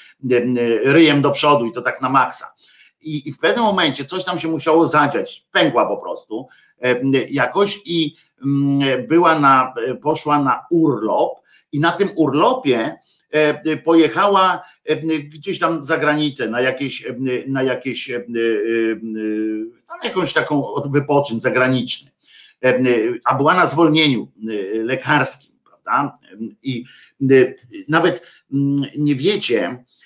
ryjem 0.83 1.21
do 1.21 1.31
przodu 1.31 1.65
i 1.65 1.71
to 1.71 1.81
tak 1.81 2.01
na 2.01 2.09
maksa 2.09 2.53
i, 3.03 3.29
i 3.29 3.33
w 3.33 3.39
pewnym 3.39 3.63
momencie 3.63 4.05
coś 4.05 4.23
tam 4.23 4.39
się 4.39 4.47
musiało 4.47 4.87
zadziać, 4.87 5.45
pękła 5.51 5.85
po 5.85 5.97
prostu 5.97 6.47
e, 6.81 7.01
jakoś 7.29 7.81
i 7.85 8.15
mm, 8.45 9.07
była 9.07 9.39
na, 9.39 9.73
e, 9.87 9.95
poszła 9.95 10.39
na 10.39 10.65
urlop 10.69 11.39
i 11.71 11.79
na 11.79 11.91
tym 11.91 12.09
urlopie 12.15 12.97
e, 13.31 13.77
pojechała 13.77 14.63
gdzieś 15.23 15.59
tam 15.59 15.83
za 15.83 15.97
granicę 15.97 16.49
na 16.49 16.61
jakieś, 16.61 17.07
na 17.47 17.63
jakieś 17.63 18.11
na 19.89 19.97
jakąś 20.03 20.33
taką 20.33 20.73
wypoczyn 20.85 21.39
zagraniczny, 21.39 22.11
a 23.25 23.35
była 23.35 23.53
na 23.53 23.65
zwolnieniu 23.65 24.27
lekarskim, 24.73 25.55
prawda? 25.63 26.17
I 26.63 26.85
nawet 27.87 28.21
mm, 28.53 28.85
nie 28.97 29.15
wiecie, 29.15 29.77
E, 29.79 30.02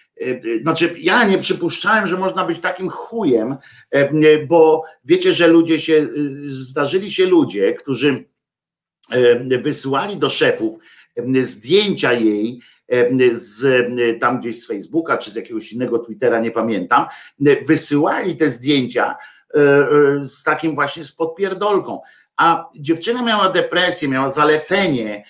znaczy, 0.61 0.95
ja 0.99 1.23
nie 1.23 1.37
przypuszczałem, 1.37 2.07
że 2.07 2.17
można 2.17 2.45
być 2.45 2.59
takim 2.59 2.89
chujem, 2.89 3.57
e, 3.91 4.45
bo 4.45 4.83
wiecie, 5.05 5.33
że 5.33 5.47
ludzie 5.47 5.79
się, 5.79 5.93
e, 5.93 6.07
zdarzyli 6.47 7.11
się 7.11 7.25
ludzie, 7.25 7.73
którzy 7.73 8.25
wysyłali 9.61 10.17
do 10.17 10.29
szefów 10.29 10.79
zdjęcia 11.41 12.13
jej 12.13 12.61
z 13.31 13.87
tam 14.19 14.39
gdzieś 14.39 14.61
z 14.61 14.67
Facebooka 14.67 15.17
czy 15.17 15.31
z 15.31 15.35
jakiegoś 15.35 15.73
innego 15.73 15.99
Twittera, 15.99 16.39
nie 16.39 16.51
pamiętam, 16.51 17.05
wysyłali 17.67 18.35
te 18.35 18.51
zdjęcia 18.51 19.15
z 20.21 20.43
takim 20.43 20.75
właśnie 20.75 21.03
z 21.03 21.11
podpierdolką. 21.11 22.01
A 22.37 22.69
dziewczyna 22.75 23.23
miała 23.23 23.49
depresję, 23.49 24.07
miała 24.09 24.29
zalecenie, 24.29 25.23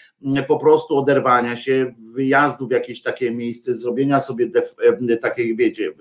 po 0.48 0.58
prostu 0.58 0.98
oderwania 0.98 1.56
się, 1.56 1.94
wyjazdu 2.16 2.68
w 2.68 2.72
jakieś 2.72 3.02
takie 3.02 3.32
miejsce, 3.32 3.76
zrobienia 3.76 4.20
sobie 4.20 4.50
e, 5.10 5.18
takiej, 5.18 5.56
wiecie, 5.56 5.94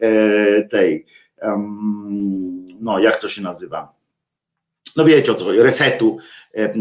e, 0.00 0.62
tej, 0.62 1.06
no 2.80 2.98
jak 2.98 3.16
to 3.16 3.28
się 3.28 3.42
nazywa? 3.42 3.96
No 4.96 5.04
wiecie 5.04 5.32
o 5.32 5.34
co, 5.34 5.52
resetu 5.52 6.18
e, 6.52 6.72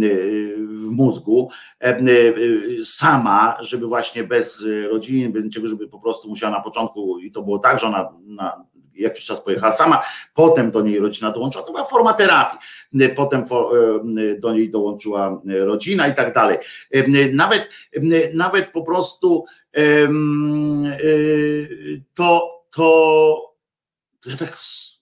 w 0.57 0.91
mózgu 0.91 1.49
sama, 2.83 3.57
żeby 3.61 3.87
właśnie 3.87 4.23
bez 4.23 4.67
rodziny, 4.91 5.29
bez 5.29 5.43
niczego, 5.43 5.67
żeby 5.67 5.87
po 5.87 5.99
prostu 5.99 6.29
musiała 6.29 6.57
na 6.57 6.61
początku 6.61 7.19
i 7.19 7.31
to 7.31 7.41
było 7.41 7.59
tak, 7.59 7.79
że 7.79 7.87
ona 7.87 8.09
na, 8.25 8.65
jakiś 8.95 9.25
czas 9.25 9.43
pojechała 9.43 9.71
sama, 9.71 10.03
potem 10.33 10.71
do 10.71 10.81
niej 10.81 10.99
rodzina 10.99 11.31
dołączyła, 11.31 11.63
to 11.63 11.71
była 11.71 11.85
forma 11.85 12.13
terapii, 12.13 12.59
potem 13.15 13.43
do 14.39 14.53
niej 14.53 14.69
dołączyła 14.69 15.41
rodzina 15.45 16.07
i 16.07 16.13
tak 16.13 16.33
dalej. 16.33 16.57
Nawet, 17.33 17.69
nawet 18.33 18.67
po 18.67 18.83
prostu 18.83 19.45
to, 22.13 22.61
to, 22.71 23.41
to 24.19 24.29
ja 24.29 24.37
tak 24.37 24.57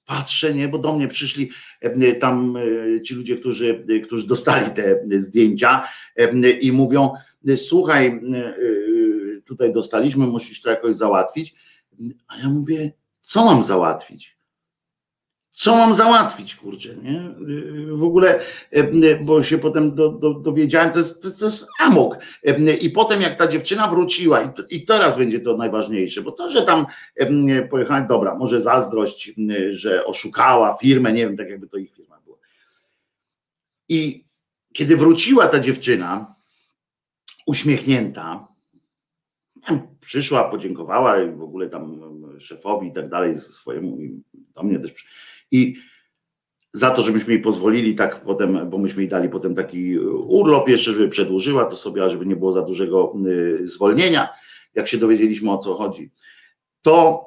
patrzę, 0.06 0.54
nie, 0.54 0.68
bo 0.68 0.78
do 0.78 0.94
mnie 0.94 1.08
przyszli 1.08 1.50
tam 2.20 2.58
ci 3.06 3.16
ludzie, 3.16 3.36
którzy, 3.36 3.86
którzy 4.04 4.28
dostali 4.28 4.66
te 4.72 5.00
zdjęcia 5.20 5.88
i 6.62 6.72
mówią, 6.72 7.12
słuchaj, 7.56 8.22
tutaj 9.46 9.72
dostaliśmy, 9.72 10.28
musisz 10.28 10.62
to 10.62 10.70
jakoś 10.70 10.96
załatwić. 10.96 11.56
A 12.28 12.38
ja 12.38 12.50
mówię, 12.50 12.92
co 13.24 13.46
mam 13.46 13.64
załatwić? 13.64 14.38
Co 15.52 15.76
mam 15.76 15.94
załatwić, 15.94 16.56
kurczę, 16.56 16.96
nie? 16.96 17.36
W 17.92 18.04
ogóle, 18.04 18.40
bo 19.22 19.44
się 19.44 19.58
potem 19.58 19.96
do, 19.96 20.10
do, 20.10 20.34
dowiedziałem, 20.34 20.92
to 20.92 21.00
jest, 21.00 21.40
to, 21.40 21.46
jest 21.46 21.68
amok. 21.80 22.18
I 22.82 22.90
potem 22.90 23.22
jak 23.22 23.36
ta 23.36 23.48
dziewczyna 23.48 23.88
wróciła, 23.88 24.42
i, 24.42 24.54
to, 24.54 24.64
i 24.70 24.86
teraz 24.86 25.18
będzie 25.18 25.40
to 25.40 25.58
najważniejsze, 25.58 26.22
bo 26.22 26.32
to, 26.32 26.50
że 26.50 26.62
tam 26.62 26.86
pojechałem, 27.70 28.08
dobra, 28.08 28.36
może 28.36 28.62
zazdrość, 28.62 29.34
że 29.70 30.06
oszukała 30.06 30.74
firmę, 30.74 31.12
nie 31.12 31.26
wiem, 31.26 31.38
tak 31.38 31.50
jakby 31.50 31.68
to 31.68 31.78
ich 31.78 31.94
firma 31.94 32.20
była. 32.26 32.38
I 33.90 34.26
kiedy 34.74 34.98
wróciła 34.98 35.48
ta 35.48 35.60
dziewczyna, 35.60 36.36
uśmiechnięta, 37.46 38.48
przyszła, 40.00 40.44
podziękowała 40.44 41.22
i 41.22 41.32
w 41.32 41.44
ogóle 41.44 41.70
tam 41.70 42.00
szefowi 42.44 42.88
i 42.88 42.94
tak 42.94 43.10
dalej, 43.10 43.38
swojemu, 43.38 43.98
do 44.56 44.64
mnie 44.64 44.80
też. 44.80 45.06
I 45.52 45.76
za 46.74 46.92
to, 46.92 47.02
żebyśmy 47.02 47.34
jej 47.34 47.42
pozwolili 47.42 47.96
tak 47.96 48.22
potem, 48.22 48.70
bo 48.70 48.78
myśmy 48.78 49.02
jej 49.02 49.10
dali 49.10 49.30
potem 49.30 49.56
taki 49.56 50.00
urlop 50.00 50.70
jeszcze, 50.70 50.94
żeby 50.94 51.10
przedłużyła 51.10 51.66
to 51.66 51.76
sobie, 51.76 52.04
a 52.04 52.10
żeby 52.10 52.26
nie 52.26 52.36
było 52.36 52.52
za 52.52 52.62
dużego 52.62 53.14
y, 53.28 53.68
zwolnienia, 53.68 54.30
jak 54.76 54.88
się 54.88 54.98
dowiedzieliśmy 54.98 55.52
o 55.52 55.58
co 55.58 55.74
chodzi. 55.74 56.12
To 56.82 57.26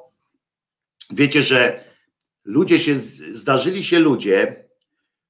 wiecie, 1.11 1.41
że 1.41 1.83
ludzie 2.43 2.79
się, 2.79 2.97
zdarzyli 2.97 3.83
się 3.83 3.99
ludzie, 3.99 4.66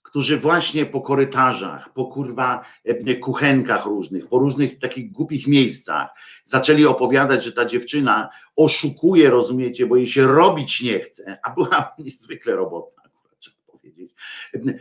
którzy 0.08 0.38
właśnie 0.38 0.86
po 0.86 1.02
korytarzach, 1.02 1.94
po 1.94 2.06
kurwa 2.06 2.66
e, 2.86 3.16
kuchenkach 3.16 3.86
różnych, 3.86 4.28
po 4.28 4.40
różnych 4.40 4.80
takich 4.80 5.12
głupich 5.12 5.48
miejscach 5.48 6.10
zaczęli 6.44 6.86
opowiadać, 6.86 7.44
że 7.44 7.52
ta 7.52 7.66
dziewczyna 7.66 8.30
oszukuje, 8.56 9.30
rozumiecie, 9.30 9.86
bo 9.86 9.96
jej 9.96 10.08
się 10.08 10.28
robić 10.28 10.82
nie 10.82 11.00
chce, 11.00 11.40
a 11.44 11.50
była 11.50 11.94
niezwykle 12.00 12.56
robotna 12.56 12.97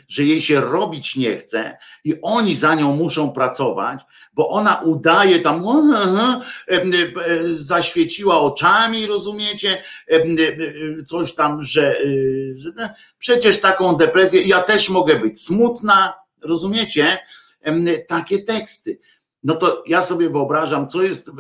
że 0.09 0.25
jej 0.25 0.43
się 0.43 0.61
robić 0.61 1.17
nie 1.17 1.37
chce 1.37 1.79
i 2.05 2.15
oni 2.23 2.55
za 2.55 2.75
nią 2.75 2.97
muszą 2.97 3.31
pracować, 3.31 4.01
bo 4.33 4.49
ona 4.49 4.75
udaje 4.75 5.41
tam, 5.41 5.65
zaświeciła 7.51 8.41
oczami, 8.41 9.07
rozumiecie, 9.07 9.83
coś 11.07 11.35
tam, 11.35 11.63
że, 11.63 11.97
że 12.55 12.73
przecież 13.19 13.61
taką 13.61 13.95
depresję, 13.95 14.43
ja 14.43 14.63
też 14.63 14.91
mogę 14.91 15.21
być 15.21 15.41
smutna, 15.41 16.15
rozumiecie, 16.43 17.19
takie 18.09 18.43
teksty. 18.43 18.99
No 19.43 19.55
to 19.55 19.85
ja 19.87 20.03
sobie 20.03 20.31
wyobrażam, 20.31 20.89
co 20.89 21.03
jest, 21.03 21.31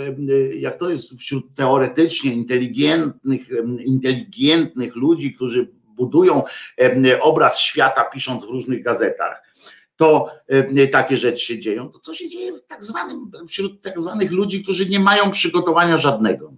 jak 0.58 0.78
to 0.78 0.90
jest 0.90 1.14
wśród 1.18 1.54
teoretycznie 1.54 2.32
inteligentnych, 2.32 3.48
inteligentnych 3.84 4.96
ludzi, 4.96 5.32
którzy 5.32 5.68
budują 5.96 6.42
obraz 7.20 7.58
świata, 7.58 8.04
pisząc 8.04 8.44
w 8.44 8.50
różnych 8.50 8.82
gazetach, 8.82 9.42
to 9.96 10.30
takie 10.92 11.16
rzeczy 11.16 11.44
się 11.44 11.58
dzieją. 11.58 11.88
To 11.88 11.98
co 11.98 12.14
się 12.14 12.28
dzieje 12.28 12.52
w 12.52 12.66
tak 12.66 12.84
zwanym, 12.84 13.30
wśród 13.48 13.82
tak 13.82 14.00
zwanych 14.00 14.32
ludzi, 14.32 14.62
którzy 14.62 14.86
nie 14.86 15.00
mają 15.00 15.30
przygotowania 15.30 15.96
żadnego 15.96 16.52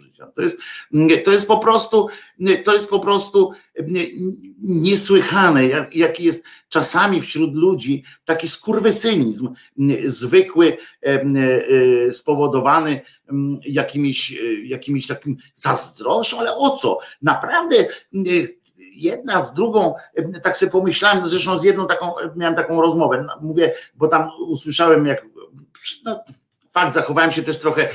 życia. 0.00 0.26
To 0.26 0.42
jest, 0.42 0.60
to 1.24 1.32
jest 1.32 1.48
po 1.48 1.58
prostu, 1.58 2.08
to 2.64 2.72
jest 2.72 2.90
po 2.90 3.00
prostu 3.00 3.52
niesłychane, 4.60 5.68
jak, 5.68 5.96
jaki 5.96 6.24
jest 6.24 6.44
czasami 6.68 7.20
wśród 7.20 7.54
ludzi 7.54 8.04
taki 8.24 8.48
skurwysynizm 8.48 9.48
zwykły, 10.04 10.76
spowodowany 12.10 13.00
jakimiś, 13.64 14.38
jakimiś 14.64 15.06
takim 15.06 15.36
zazdroszą, 15.54 16.38
ale 16.38 16.56
o 16.56 16.76
co? 16.76 16.98
Naprawdę 17.22 17.76
jedna 18.92 19.42
z 19.42 19.54
drugą, 19.54 19.94
tak 20.42 20.56
sobie 20.56 20.72
pomyślałem, 20.72 21.26
zresztą 21.26 21.58
z 21.58 21.64
jedną 21.64 21.86
taką, 21.86 22.12
miałem 22.36 22.54
taką 22.54 22.80
rozmowę, 22.80 23.26
mówię, 23.40 23.74
bo 23.94 24.08
tam 24.08 24.30
usłyszałem 24.48 25.06
jak, 25.06 25.26
no, 26.04 26.24
fakt, 26.80 26.94
zachowałem 26.94 27.32
się 27.32 27.42
też 27.42 27.58
trochę 27.58 27.88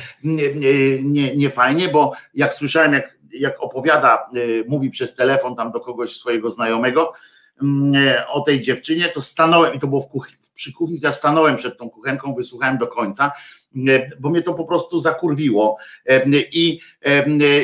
niefajnie, 1.36 1.76
nie, 1.76 1.88
nie 1.88 1.90
bo 1.90 2.12
jak 2.34 2.54
słyszałem, 2.54 2.94
jak, 2.94 3.18
jak 3.34 3.64
opowiada, 3.64 4.30
y, 4.36 4.66
mówi 4.68 4.90
przez 4.90 5.16
telefon 5.16 5.56
tam 5.56 5.72
do 5.72 5.80
kogoś 5.80 6.16
swojego 6.16 6.50
znajomego 6.50 7.14
mm, 7.62 8.14
o 8.30 8.42
tej 8.42 8.62
dziewczynie, 8.62 9.08
to 9.08 9.22
stanąłem, 9.22 9.74
i 9.74 9.80
to 9.80 9.88
było 9.88 10.02
w 10.02 10.08
kuchni, 10.08 10.36
przy 10.54 10.74
kuchni, 10.74 11.00
ja 11.02 11.12
stanąłem 11.12 11.56
przed 11.56 11.78
tą 11.78 11.90
kuchenką, 11.90 12.36
wysłuchałem 12.36 12.78
do 12.78 12.88
końca, 12.88 13.32
y, 13.76 14.12
bo 14.20 14.30
mnie 14.30 14.42
to 14.42 14.54
po 14.54 14.66
prostu 14.66 15.00
zakurwiło 15.00 15.78
y, 16.12 16.50
i, 16.52 16.80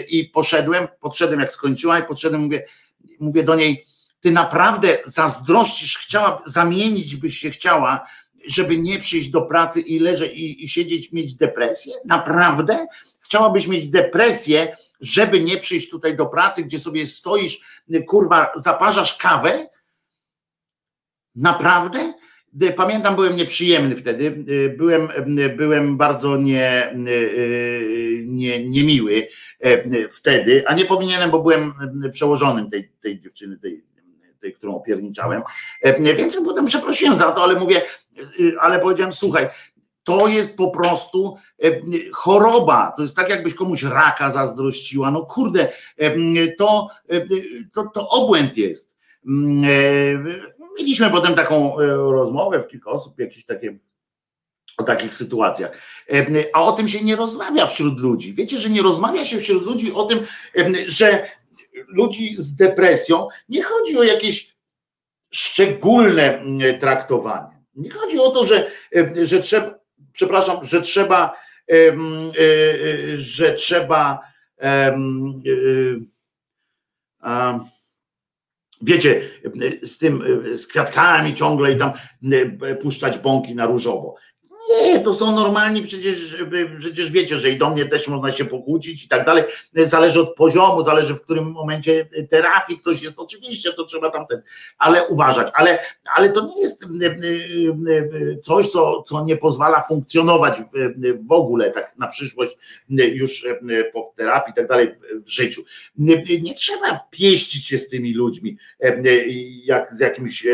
i 0.10 0.26
poszedłem, 0.26 0.88
podszedłem 1.00 1.40
jak 1.40 1.52
skończyła 1.52 2.00
i 2.00 2.04
podszedłem, 2.04 2.42
mówię, 2.42 2.66
mówię 3.20 3.44
do 3.44 3.56
niej, 3.56 3.86
ty 4.20 4.32
naprawdę 4.32 4.98
zazdrościsz, 5.06 5.98
chciała, 5.98 6.42
zamienić 6.46 7.16
byś 7.16 7.38
się 7.38 7.50
chciała 7.50 8.06
żeby 8.48 8.78
nie 8.78 9.00
przyjść 9.00 9.30
do 9.30 9.42
pracy 9.42 9.82
i 9.82 10.00
leżeć 10.00 10.34
i, 10.34 10.64
i 10.64 10.70
siedzieć, 10.70 11.12
mieć 11.12 11.36
depresję? 11.36 11.94
Naprawdę? 12.06 12.88
Chciałabyś 13.20 13.68
mieć 13.68 13.88
depresję, 13.88 14.76
żeby 15.02 15.42
nie 15.42 15.58
przyjść 15.58 15.90
tutaj 15.90 16.16
do 16.16 16.26
pracy, 16.26 16.64
gdzie 16.64 16.80
sobie 16.80 17.08
stoisz, 17.08 17.62
kurwa, 18.08 18.52
zaparzasz 18.56 19.18
kawę? 19.18 19.70
Naprawdę? 21.36 22.14
Pamiętam, 22.76 23.16
byłem 23.16 23.36
nieprzyjemny 23.36 23.96
wtedy, 23.96 24.44
byłem, 24.78 25.10
byłem 25.58 25.98
bardzo 25.98 26.38
nie, 26.38 26.96
nie, 28.26 28.66
niemiły 28.66 29.28
wtedy, 30.12 30.64
a 30.68 30.76
nie 30.76 30.86
powinienem, 30.86 31.32
bo 31.32 31.40
byłem 31.42 31.74
przełożonym 32.12 32.70
tej, 32.70 32.90
tej 33.02 33.20
dziewczyny, 33.20 33.58
tej, 33.58 33.84
tej, 34.40 34.54
którą 34.54 34.76
opierniczałem. 34.76 35.42
E, 35.82 36.16
więc 36.16 36.42
potem 36.46 36.66
przeprosiłem 36.66 37.16
za 37.16 37.32
to, 37.32 37.44
ale 37.44 37.56
mówię, 37.56 37.82
e, 38.18 38.24
ale 38.62 38.80
powiedziałem, 38.80 39.14
słuchaj, 39.14 39.50
to 40.04 40.28
jest 40.28 40.58
po 40.58 40.72
prostu 40.72 41.38
e, 41.64 41.72
choroba. 42.12 42.94
To 42.96 43.02
jest 43.02 43.16
tak, 43.16 43.30
jakbyś 43.30 43.54
komuś 43.54 43.84
raka 43.84 44.30
zazdrościła. 44.30 45.12
No 45.12 45.26
kurde, 45.26 45.68
to, 46.58 46.88
to, 47.72 47.84
to 47.94 48.10
obłęd 48.10 48.58
jest. 48.58 48.98
Mieliśmy 50.80 51.10
potem 51.12 51.36
taką 51.36 51.78
rozmowę 52.12 52.64
w 52.64 52.68
kilka 52.68 52.92
osób, 52.92 53.20
jakieś 53.20 53.46
takie 53.46 53.80
o 54.78 54.84
takich 54.84 55.14
sytuacjach. 55.14 55.72
A 56.54 56.64
o 56.64 56.72
tym 56.72 56.88
się 56.88 57.04
nie 57.04 57.16
rozmawia 57.16 57.68
wśród 57.68 58.00
ludzi. 58.00 58.34
Wiecie, 58.34 58.58
że 58.58 58.70
nie 58.70 58.82
rozmawia 58.82 59.26
się 59.26 59.40
wśród 59.40 59.66
ludzi 59.66 59.94
o 59.94 60.04
tym, 60.04 60.20
że 60.88 61.26
ludzi 61.88 62.36
z 62.38 62.56
depresją 62.56 63.28
nie 63.50 63.64
chodzi 63.64 63.98
o 63.98 64.04
jakieś 64.04 64.56
szczególne 65.32 66.40
mm, 66.40 66.80
traktowanie. 66.80 67.60
Nie 67.76 67.92
chodzi 67.92 68.20
o 68.20 68.32
to, 68.32 68.46
że, 68.46 68.68
że 69.22 69.40
trzeba, 69.40 69.80
przepraszam, 70.12 70.66
że 70.66 70.82
trzeba, 70.82 71.36
e, 71.72 71.74
e, 71.74 71.94
że 73.18 73.54
trzeba 73.54 74.20
e, 74.62 74.98
wiecie, 78.82 79.22
z 79.84 79.98
tym, 79.98 80.24
z 80.58 80.68
kwiatkami 80.68 81.34
ciągle 81.34 81.72
i 81.72 81.78
tam 81.78 81.92
puszczać 82.82 83.18
bąki 83.18 83.56
na 83.56 83.66
różowo. 83.66 84.16
Nie, 84.70 85.00
to 85.00 85.14
są 85.14 85.36
normalni, 85.36 85.82
przecież, 85.82 86.38
przecież 86.80 87.12
wiecie, 87.12 87.38
że 87.38 87.50
i 87.50 87.58
do 87.58 87.70
mnie 87.70 87.86
też 87.86 88.08
można 88.08 88.32
się 88.32 88.46
pokłócić 88.46 89.06
i 89.06 89.08
tak 89.08 89.26
dalej. 89.26 89.44
Zależy 89.76 90.22
od 90.22 90.36
poziomu, 90.36 90.86
zależy 90.86 91.16
w 91.16 91.22
którym 91.22 91.52
momencie 91.52 92.10
terapii 92.30 92.80
ktoś 92.80 93.02
jest. 93.02 93.20
Oczywiście 93.20 93.74
to 93.74 93.84
trzeba 93.84 94.10
tamten, 94.10 94.42
ale 94.78 95.08
uważać. 95.08 95.52
Ale, 95.54 95.80
ale 96.16 96.30
to 96.30 96.42
nie 96.56 96.62
jest 96.62 96.84
e, 96.84 97.06
e, 97.08 98.42
coś, 98.42 98.68
co, 98.68 99.04
co 99.04 99.26
nie 99.26 99.38
pozwala 99.38 99.82
funkcjonować 99.82 100.58
w 101.28 101.32
ogóle 101.32 101.72
tak 101.72 101.98
na 101.98 102.08
przyszłość 102.08 102.58
już 102.90 103.48
po 103.94 104.14
terapii 104.16 104.52
i 104.52 104.56
tak 104.56 104.68
dalej 104.68 104.88
w 105.26 105.30
życiu. 105.30 105.64
Nie, 105.98 106.24
nie 106.42 106.54
trzeba 106.54 107.00
pieścić 107.12 107.66
się 107.66 107.78
z 107.78 107.88
tymi 107.88 108.14
ludźmi 108.14 108.58
jak 109.66 109.94
z 109.94 110.00
jakimś 110.00 110.48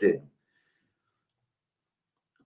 tym 0.00 0.28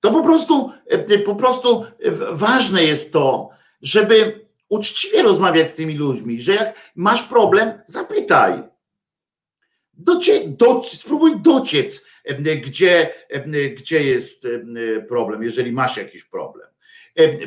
to 0.02 0.10
po 0.10 0.22
prostu, 0.22 0.72
e, 0.86 1.18
po 1.18 1.34
prostu 1.34 1.84
ważne 2.32 2.84
jest 2.84 3.12
to, 3.12 3.50
żeby 3.82 4.46
uczciwie 4.68 5.22
rozmawiać 5.22 5.70
z 5.70 5.74
tymi 5.74 5.94
ludźmi, 5.98 6.40
że 6.40 6.54
jak 6.54 6.90
masz 6.96 7.22
problem, 7.22 7.82
zapytaj. 7.86 8.62
Docie, 9.92 10.48
do, 10.48 10.82
spróbuj 10.82 11.40
dociec, 11.40 12.06
gdzie, 12.62 13.14
gdzie 13.76 14.04
jest 14.04 14.48
problem, 15.08 15.42
jeżeli 15.42 15.72
masz 15.72 15.96
jakiś 15.96 16.24
problem. 16.24 16.68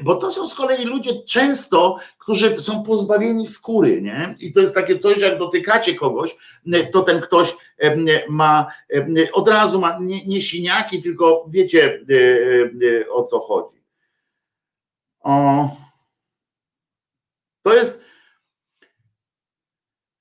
Bo 0.04 0.16
to 0.16 0.32
są 0.32 0.48
z 0.48 0.56
kolei 0.56 0.86
ludzie 0.86 1.24
często, 1.24 1.96
którzy 2.18 2.62
są 2.62 2.84
pozbawieni 2.84 3.48
skóry, 3.48 4.02
nie? 4.02 4.36
I 4.40 4.54
to 4.54 4.60
jest 4.60 4.76
takie 4.76 5.00
coś, 5.00 5.18
jak 5.18 5.38
dotykacie 5.38 5.96
kogoś, 5.96 6.38
to 6.92 7.04
ten 7.04 7.22
ktoś 7.22 7.56
ma 8.30 8.72
od 9.34 9.48
razu 9.48 9.80
ma 9.80 9.98
nie, 10.00 10.26
nie 10.26 10.42
siniaki, 10.42 11.02
tylko 11.02 11.46
wiecie 11.50 12.06
o 13.12 13.24
co 13.24 13.40
chodzi. 13.40 13.84
O, 15.20 15.70
to 17.62 17.74
jest. 17.74 18.06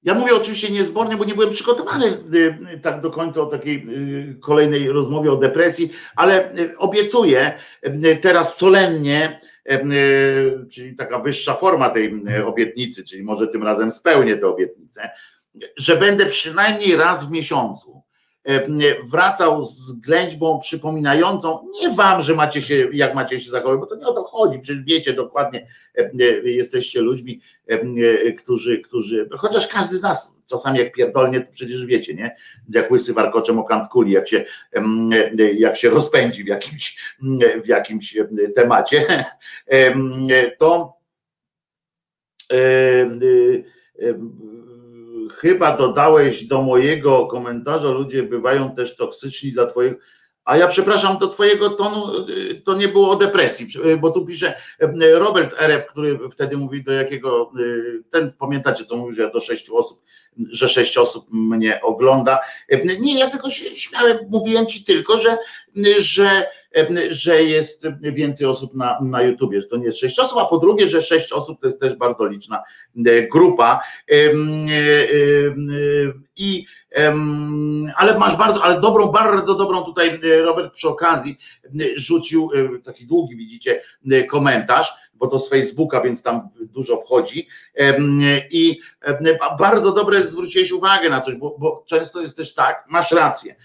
Ja 0.05 0.15
mówię 0.15 0.35
oczywiście 0.35 0.71
niezbornie, 0.71 1.17
bo 1.17 1.25
nie 1.25 1.35
byłem 1.35 1.51
przygotowany 1.51 2.07
y, 2.07 2.81
tak 2.83 3.01
do 3.01 3.11
końca 3.11 3.41
o 3.41 3.47
takiej 3.47 3.87
y, 3.89 4.41
kolejnej 4.41 4.89
rozmowie 4.89 5.33
o 5.33 5.37
depresji, 5.37 5.91
ale 6.17 6.59
y, 6.59 6.79
obiecuję 6.79 7.55
teraz 8.21 8.57
solennie, 8.59 9.41
czyli 10.71 10.95
taka 10.95 11.19
wyższa 11.19 11.55
forma 11.55 11.91
tej 11.91 12.23
obietnicy, 12.47 13.05
czyli 13.05 13.23
może 13.23 13.49
tym 13.49 13.63
razem 13.63 13.93
spełnię 13.93 14.37
tę 14.37 14.49
obietnicę, 14.49 15.11
że 15.77 15.97
będę 15.97 16.27
przynajmniej 16.27 16.97
raz 16.97 17.29
w 17.29 17.31
miesiącu 17.31 18.03
wracał 19.11 19.63
z 19.63 19.93
ględźbą 19.93 20.59
przypominającą, 20.59 21.67
nie 21.83 21.91
wam, 21.91 22.23
że 22.23 22.35
macie 22.35 22.63
się, 22.63 22.89
jak 22.93 23.15
macie 23.15 23.41
się 23.41 23.51
zachować, 23.51 23.81
bo 23.81 23.87
to 23.87 23.97
nie 23.97 24.07
o 24.07 24.13
to 24.13 24.25
chodzi, 24.25 24.59
przecież 24.59 24.83
wiecie 24.83 25.13
dokładnie, 25.13 25.67
e, 25.99 26.11
e, 26.21 26.51
jesteście 26.51 27.01
ludźmi, 27.01 27.41
którzy, 28.39 28.81
którzy, 28.81 29.29
chociaż 29.37 29.69
każdy 29.69 29.97
z 29.99 30.03
nas 30.03 30.37
czasami 30.47 30.79
jak 30.79 30.93
pierdolnie, 30.93 31.41
to 31.41 31.53
przecież 31.53 31.87
wiecie, 31.87 32.15
nie? 32.15 32.37
Jak 32.69 32.91
łysy 32.91 33.13
warkoczem 33.13 33.59
o 33.59 33.65
kant 33.65 33.89
kuli, 33.89 34.13
jak 34.13 34.29
się, 34.29 34.45
jak 35.57 35.77
się 35.77 35.91
rozpędzi 35.91 36.45
w 36.45 36.47
jakimś, 36.47 37.15
w 37.65 37.69
jakimś 37.69 38.17
temacie, 38.55 39.25
to 40.59 40.97
chyba 45.37 45.77
dodałeś 45.77 46.47
do 46.47 46.63
mojego 46.63 47.27
komentarza, 47.27 47.89
ludzie 47.89 48.23
bywają 48.23 48.75
też 48.75 48.97
toksyczni 48.97 49.53
dla 49.53 49.67
twojego. 49.67 49.97
A 50.45 50.57
ja 50.57 50.69
przepraszam, 50.69 51.19
do 51.19 51.29
twojego 51.29 51.71
tonu 51.71 52.13
to 52.65 52.75
nie 52.75 52.89
było 52.89 53.11
o 53.11 53.17
depresji, 53.17 53.67
bo 54.01 54.11
tu 54.11 54.27
pisze 54.27 54.55
Robert 55.15 55.55
RF, 55.59 55.87
który 55.87 56.19
wtedy 56.31 56.57
mówi 56.57 56.85
do 56.85 56.93
jakiego, 56.93 57.53
ten 58.11 58.33
pamiętacie 58.33 58.85
co 58.85 58.97
mówił, 58.97 59.15
że 59.15 59.31
do 59.31 59.41
sześciu 59.41 59.77
osób, 59.77 60.03
że 60.51 60.69
sześć 60.69 60.99
osób 60.99 61.27
mnie 61.31 61.81
ogląda. 61.81 62.41
Nie, 63.01 63.19
ja 63.19 63.31
tylko 63.31 63.51
się 63.51 63.65
śmiałem, 63.65 64.19
mówiłem 64.29 64.67
ci 64.67 64.85
tylko, 64.85 65.19
że, 65.19 65.37
że, 65.99 66.47
że 67.11 67.43
jest 67.43 67.89
więcej 68.01 68.47
osób 68.47 68.75
na, 68.75 68.99
na 69.03 69.23
YouTubie, 69.23 69.61
że 69.61 69.67
to 69.67 69.77
nie 69.77 69.85
jest 69.85 69.99
sześć 69.99 70.19
osób, 70.19 70.39
a 70.39 70.45
po 70.45 70.59
drugie, 70.59 70.89
że 70.89 71.03
sześć 71.03 71.33
osób 71.33 71.61
to 71.61 71.67
jest 71.67 71.81
też 71.81 71.95
bardzo 71.95 72.27
liczna 72.27 72.63
grupa. 73.31 73.81
I 76.37 76.65
ale 77.97 78.19
masz 78.19 78.37
bardzo, 78.37 78.65
ale 78.65 78.81
dobrą, 78.81 79.09
bardzo 79.09 79.55
dobrą 79.55 79.83
tutaj 79.83 80.21
Robert 80.43 80.75
przy 80.75 80.89
okazji 80.89 81.39
rzucił 81.95 82.51
taki 82.85 83.07
długi, 83.07 83.37
widzicie, 83.37 83.83
komentarz 84.31 84.93
bo 85.17 85.27
to 85.27 85.39
z 85.39 85.49
Facebooka, 85.49 86.01
więc 86.01 86.23
tam 86.23 86.49
dużo 86.61 87.01
wchodzi. 87.01 87.49
I 88.51 88.81
bardzo 89.59 89.93
dobre 89.93 90.23
zwróciłeś 90.23 90.73
uwagę 90.73 91.11
na 91.11 91.21
coś, 91.21 91.35
bo, 91.35 91.57
bo 91.59 91.85
często 91.87 92.21
jest 92.21 92.37
też 92.37 92.55
tak, 92.55 92.85
masz 92.89 93.13
rację. 93.13 93.57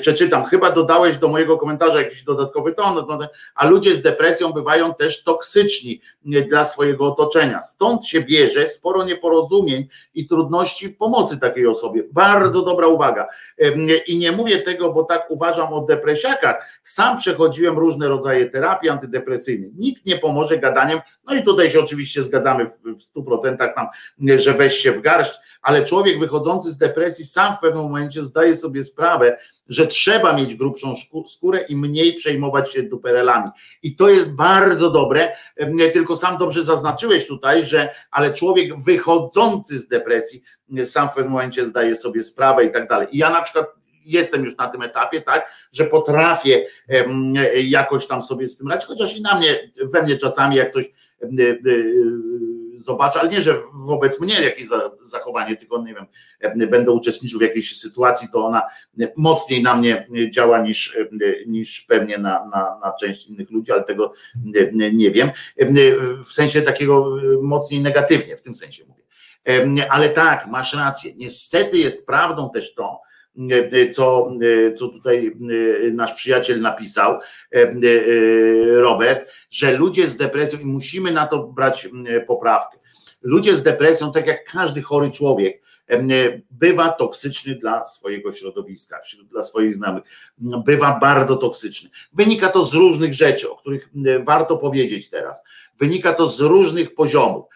Przeczytam, 0.00 0.44
chyba 0.44 0.70
dodałeś 0.70 1.16
do 1.16 1.28
mojego 1.28 1.56
komentarza 1.56 1.98
jakiś 1.98 2.22
dodatkowy 2.22 2.72
ton, 2.72 2.94
no, 2.94 3.18
a 3.54 3.66
ludzie 3.66 3.96
z 3.96 4.02
depresją 4.02 4.52
bywają 4.52 4.94
też 4.94 5.22
toksyczni 5.24 6.00
dla 6.48 6.64
swojego 6.64 7.06
otoczenia. 7.06 7.60
Stąd 7.62 8.06
się 8.06 8.20
bierze 8.20 8.68
sporo 8.68 9.04
nieporozumień 9.04 9.88
i 10.14 10.26
trudności 10.26 10.88
w 10.88 10.96
pomocy 10.96 11.40
takiej 11.40 11.66
osobie. 11.66 12.04
Bardzo 12.12 12.62
dobra 12.62 12.86
uwaga. 12.86 13.26
I 14.06 14.18
nie 14.18 14.32
mówię 14.32 14.58
tego, 14.58 14.92
bo 14.92 15.04
tak 15.04 15.30
uważam 15.30 15.72
o 15.72 15.80
depresiakach. 15.80 16.80
Sam 16.82 17.16
przechodziłem 17.16 17.78
różne 17.78 18.08
rodzaje 18.08 18.50
terapii 18.50 18.88
antydepresyjnej. 18.88 19.72
Nikt 19.78 20.06
nie 20.06 20.18
pomoże 20.18 20.58
gadaniem 20.58 21.00
no 21.30 21.36
i 21.36 21.42
tutaj 21.42 21.70
się 21.70 21.80
oczywiście 21.80 22.22
zgadzamy 22.22 22.66
w 22.96 23.02
stu 23.02 23.24
procentach 23.24 23.74
tam, 23.74 23.86
że 24.36 24.54
weź 24.54 24.74
się 24.74 24.92
w 24.92 25.00
garść, 25.00 25.32
ale 25.62 25.84
człowiek 25.84 26.18
wychodzący 26.18 26.72
z 26.72 26.76
depresji 26.76 27.24
sam 27.24 27.56
w 27.56 27.60
pewnym 27.60 27.82
momencie 27.82 28.22
zdaje 28.22 28.56
sobie 28.56 28.84
sprawę, 28.84 29.38
że 29.68 29.86
trzeba 29.86 30.32
mieć 30.32 30.54
grubszą 30.54 30.94
skórę 31.26 31.64
i 31.68 31.76
mniej 31.76 32.14
przejmować 32.14 32.72
się 32.72 32.82
duperelami. 32.82 33.50
I 33.82 33.96
to 33.96 34.08
jest 34.08 34.34
bardzo 34.34 34.90
dobre, 34.90 35.32
tylko 35.92 36.16
sam 36.16 36.38
dobrze 36.38 36.64
zaznaczyłeś 36.64 37.26
tutaj, 37.26 37.64
że 37.64 37.94
ale 38.10 38.32
człowiek 38.32 38.82
wychodzący 38.82 39.78
z 39.78 39.88
depresji 39.88 40.42
sam 40.84 41.08
w 41.08 41.14
pewnym 41.14 41.32
momencie 41.32 41.66
zdaje 41.66 41.96
sobie 41.96 42.22
sprawę 42.22 42.64
i 42.64 42.70
tak 42.70 42.88
dalej. 42.88 43.08
I 43.12 43.18
ja 43.18 43.30
na 43.30 43.42
przykład 43.42 43.66
jestem 44.04 44.44
już 44.44 44.56
na 44.56 44.68
tym 44.68 44.82
etapie, 44.82 45.20
tak, 45.20 45.68
że 45.72 45.84
potrafię 45.84 46.66
jakoś 47.64 48.06
tam 48.06 48.22
sobie 48.22 48.48
z 48.48 48.56
tym 48.56 48.68
radzić, 48.68 48.86
chociaż 48.86 49.16
i 49.16 49.22
na 49.22 49.38
mnie, 49.38 49.70
we 49.82 50.02
mnie 50.02 50.16
czasami 50.16 50.56
jak 50.56 50.72
coś 50.72 50.90
zobaczę, 52.76 53.20
ale 53.20 53.28
nie, 53.28 53.42
że 53.42 53.58
wobec 53.74 54.20
mnie 54.20 54.34
jakieś 54.42 54.68
zachowanie, 55.02 55.56
tylko 55.56 55.82
nie 55.82 55.94
wiem, 55.94 56.06
będę 56.70 56.92
uczestniczył 56.92 57.38
w 57.38 57.42
jakiejś 57.42 57.78
sytuacji, 57.78 58.28
to 58.32 58.46
ona 58.46 58.62
mocniej 59.16 59.62
na 59.62 59.76
mnie 59.76 60.06
działa 60.30 60.62
niż, 60.62 60.98
niż 61.46 61.80
pewnie 61.80 62.18
na, 62.18 62.44
na, 62.44 62.78
na 62.84 62.92
część 63.00 63.26
innych 63.26 63.50
ludzi, 63.50 63.72
ale 63.72 63.84
tego 63.84 64.12
nie 64.92 65.10
wiem. 65.10 65.30
W 66.26 66.32
sensie 66.32 66.62
takiego 66.62 67.16
mocniej 67.42 67.80
negatywnie, 67.80 68.36
w 68.36 68.42
tym 68.42 68.54
sensie 68.54 68.84
mówię. 68.84 69.02
Ale 69.90 70.08
tak, 70.08 70.46
masz 70.46 70.74
rację. 70.74 71.12
Niestety 71.16 71.78
jest 71.78 72.06
prawdą 72.06 72.50
też 72.50 72.74
to, 72.74 73.00
co, 73.92 74.32
co 74.76 74.88
tutaj 74.88 75.32
nasz 75.92 76.12
przyjaciel 76.12 76.60
napisał, 76.60 77.18
Robert, 78.74 79.32
że 79.50 79.72
ludzie 79.72 80.08
z 80.08 80.16
depresją, 80.16 80.58
i 80.58 80.66
musimy 80.66 81.10
na 81.10 81.26
to 81.26 81.38
brać 81.38 81.88
poprawkę, 82.26 82.78
ludzie 83.22 83.56
z 83.56 83.62
depresją, 83.62 84.12
tak 84.12 84.26
jak 84.26 84.44
każdy 84.44 84.82
chory 84.82 85.10
człowiek, 85.10 85.62
bywa 86.50 86.88
toksyczny 86.88 87.54
dla 87.54 87.84
swojego 87.84 88.32
środowiska, 88.32 88.98
dla 89.30 89.42
swoich 89.42 89.76
znajomych. 89.76 90.04
Bywa 90.38 90.98
bardzo 91.00 91.36
toksyczny. 91.36 91.90
Wynika 92.12 92.48
to 92.48 92.64
z 92.64 92.74
różnych 92.74 93.14
rzeczy, 93.14 93.50
o 93.50 93.56
których 93.56 93.88
warto 94.24 94.56
powiedzieć 94.56 95.10
teraz. 95.10 95.44
Wynika 95.78 96.12
to 96.12 96.28
z 96.28 96.40
różnych 96.40 96.94
poziomów. 96.94 97.46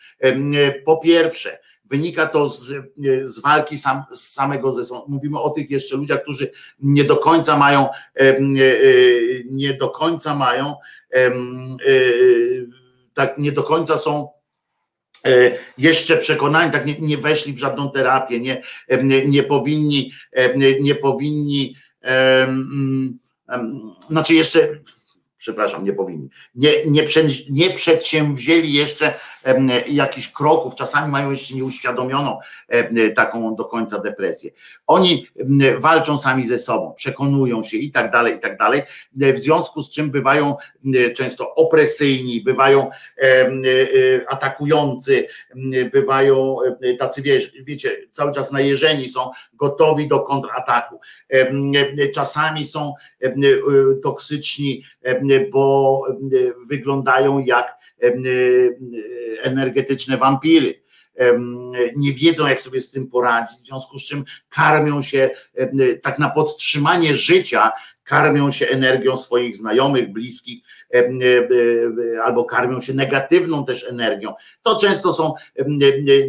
Po 0.85 0.97
pierwsze, 0.97 1.59
Wynika 1.85 2.27
to 2.27 2.49
z, 2.49 2.75
z 3.25 3.41
walki 3.41 3.79
sam, 3.79 4.03
z 4.13 4.33
samego 4.33 4.73
ze 4.73 4.85
sobą. 4.85 5.05
Mówimy 5.09 5.41
o 5.41 5.51
tych 5.51 5.71
jeszcze 5.71 5.97
ludziach, 5.97 6.23
którzy 6.23 6.51
nie 6.81 7.05
do 7.05 7.17
końca 7.17 7.57
mają, 7.57 7.89
e, 8.15 8.37
nie 9.51 9.75
do 9.75 9.89
końca 9.91 10.35
mają, 10.35 10.75
e, 11.15 11.31
tak 13.15 13.39
nie 13.39 13.53
do 13.53 13.63
końca 13.63 13.97
są 13.97 14.29
e, 15.27 15.51
jeszcze 15.79 16.17
przekonani, 16.17 16.73
tak 16.73 16.87
nie, 16.87 16.97
nie 17.01 17.19
weszli 17.19 17.53
w 17.53 17.59
żadną 17.59 17.91
terapię, 17.91 18.41
nie, 18.41 18.63
nie, 19.03 19.27
nie 19.27 19.43
powinni, 19.43 20.13
nie 20.81 20.95
powinni, 20.95 21.77
znaczy 24.11 24.35
jeszcze 24.35 24.81
przepraszam, 25.37 25.85
nie 25.85 25.93
powinni, 25.93 26.29
nie, 26.55 26.71
nie, 26.87 27.07
nie 27.51 27.71
przedsięwzięli 27.71 28.73
jeszcze 28.73 29.15
jakichś 29.87 30.29
kroków, 30.29 30.75
czasami 30.75 31.13
mają 31.13 31.31
jeszcze 31.31 31.55
nieuświadomioną 31.55 32.39
taką 33.17 33.55
do 33.55 33.65
końca 33.65 33.99
depresję. 33.99 34.51
Oni 34.87 35.27
walczą 35.79 36.19
sami 36.19 36.47
ze 36.47 36.59
sobą, 36.59 36.93
przekonują 36.97 37.63
się 37.63 37.77
i 37.77 37.91
tak 37.91 38.11
dalej, 38.11 38.37
i 38.37 38.39
tak 38.39 38.59
dalej, 38.59 38.83
w 39.17 39.39
związku 39.39 39.83
z 39.83 39.91
czym 39.91 40.11
bywają 40.11 40.57
często 41.17 41.55
opresyjni, 41.55 42.41
bywają 42.41 42.91
e, 43.19 43.51
atakujący, 44.29 45.27
bywają 45.93 46.57
tacy, 46.99 47.23
wiecie, 47.65 47.97
cały 48.13 48.33
czas 48.33 48.53
najeżeni 48.53 49.09
są, 49.09 49.31
gotowi 49.55 50.09
do 50.09 50.21
kontrataku. 50.21 51.01
Czasami 52.15 52.65
są 52.65 52.95
toksyczni, 54.03 54.85
bo 55.53 56.03
wyglądają 56.69 57.39
jak 57.39 57.77
energetyczne 59.43 60.19
wampiry. 60.19 60.84
Nie 61.97 62.13
wiedzą, 62.13 62.47
jak 62.47 62.61
sobie 62.61 62.81
z 62.81 62.91
tym 62.91 63.07
poradzić, 63.07 63.59
w 63.61 63.67
związku 63.67 63.99
z 63.99 64.07
czym 64.07 64.25
karmią 64.49 65.03
się 65.03 65.31
tak 66.03 66.19
na 66.19 66.31
podtrzymanie 66.31 67.15
życia, 67.15 67.73
karmią 68.05 68.51
się 68.51 68.67
energią 68.67 69.17
swoich 69.17 69.57
znajomych, 69.57 70.13
bliskich, 70.13 70.63
albo 72.25 72.45
karmią 72.45 72.81
się 72.81 72.95
negatywną 72.95 73.65
też 73.65 73.85
energią. 73.91 74.35
To 74.63 74.79
często 74.81 75.13
są, 75.13 75.35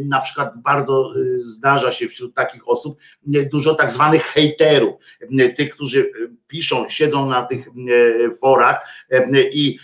na 0.06 0.22
przykład 0.22 0.58
bardzo 0.58 1.14
zdarza 1.38 1.92
się 1.92 2.08
wśród 2.08 2.34
takich 2.34 2.70
osób 2.70 3.00
dużo 3.52 3.76
tak 3.76 3.92
zwanych 3.92 4.24
hejterów, 4.24 4.94
tych, 5.56 5.76
którzy 5.76 6.12
piszą, 6.48 6.90
siedzą 6.90 7.30
na 7.30 7.44
tych 7.44 7.68
forach 8.42 8.88
i 9.52 9.80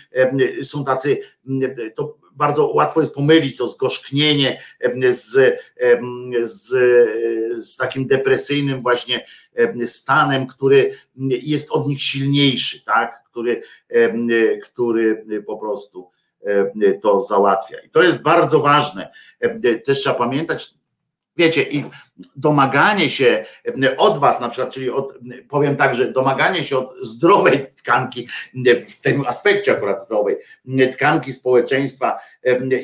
są 0.62 0.84
tacy, 0.84 1.18
to 1.94 2.21
bardzo 2.36 2.66
łatwo 2.66 3.00
jest 3.00 3.14
pomylić 3.14 3.56
to 3.56 3.66
zgorzknienie 3.66 4.62
z, 5.10 5.58
z, 6.42 6.68
z 7.66 7.76
takim 7.76 8.06
depresyjnym 8.06 8.82
właśnie 8.82 9.26
stanem, 9.86 10.46
który 10.46 10.98
jest 11.28 11.70
od 11.70 11.88
nich 11.88 12.02
silniejszy, 12.02 12.84
tak? 12.84 13.22
który, 13.30 13.62
który 14.62 15.26
po 15.46 15.56
prostu 15.56 16.10
to 17.02 17.20
załatwia. 17.20 17.78
I 17.80 17.90
to 17.90 18.02
jest 18.02 18.22
bardzo 18.22 18.60
ważne. 18.60 19.12
Też 19.84 20.00
trzeba 20.00 20.14
pamiętać, 20.14 20.74
Wiecie, 21.36 21.62
i 21.62 21.84
domaganie 22.36 23.10
się 23.10 23.44
od 23.96 24.18
was, 24.18 24.40
na 24.40 24.48
przykład, 24.48 24.74
czyli 24.74 24.90
od, 24.90 25.14
powiem 25.48 25.76
tak, 25.76 25.94
że 25.94 26.12
domaganie 26.12 26.64
się 26.64 26.78
od 26.78 26.94
zdrowej 27.02 27.66
tkanki, 27.76 28.28
w 28.88 29.00
tym 29.00 29.26
aspekcie 29.26 29.72
akurat 29.72 30.02
zdrowej, 30.02 30.36
tkanki 30.92 31.32
społeczeństwa, 31.32 32.18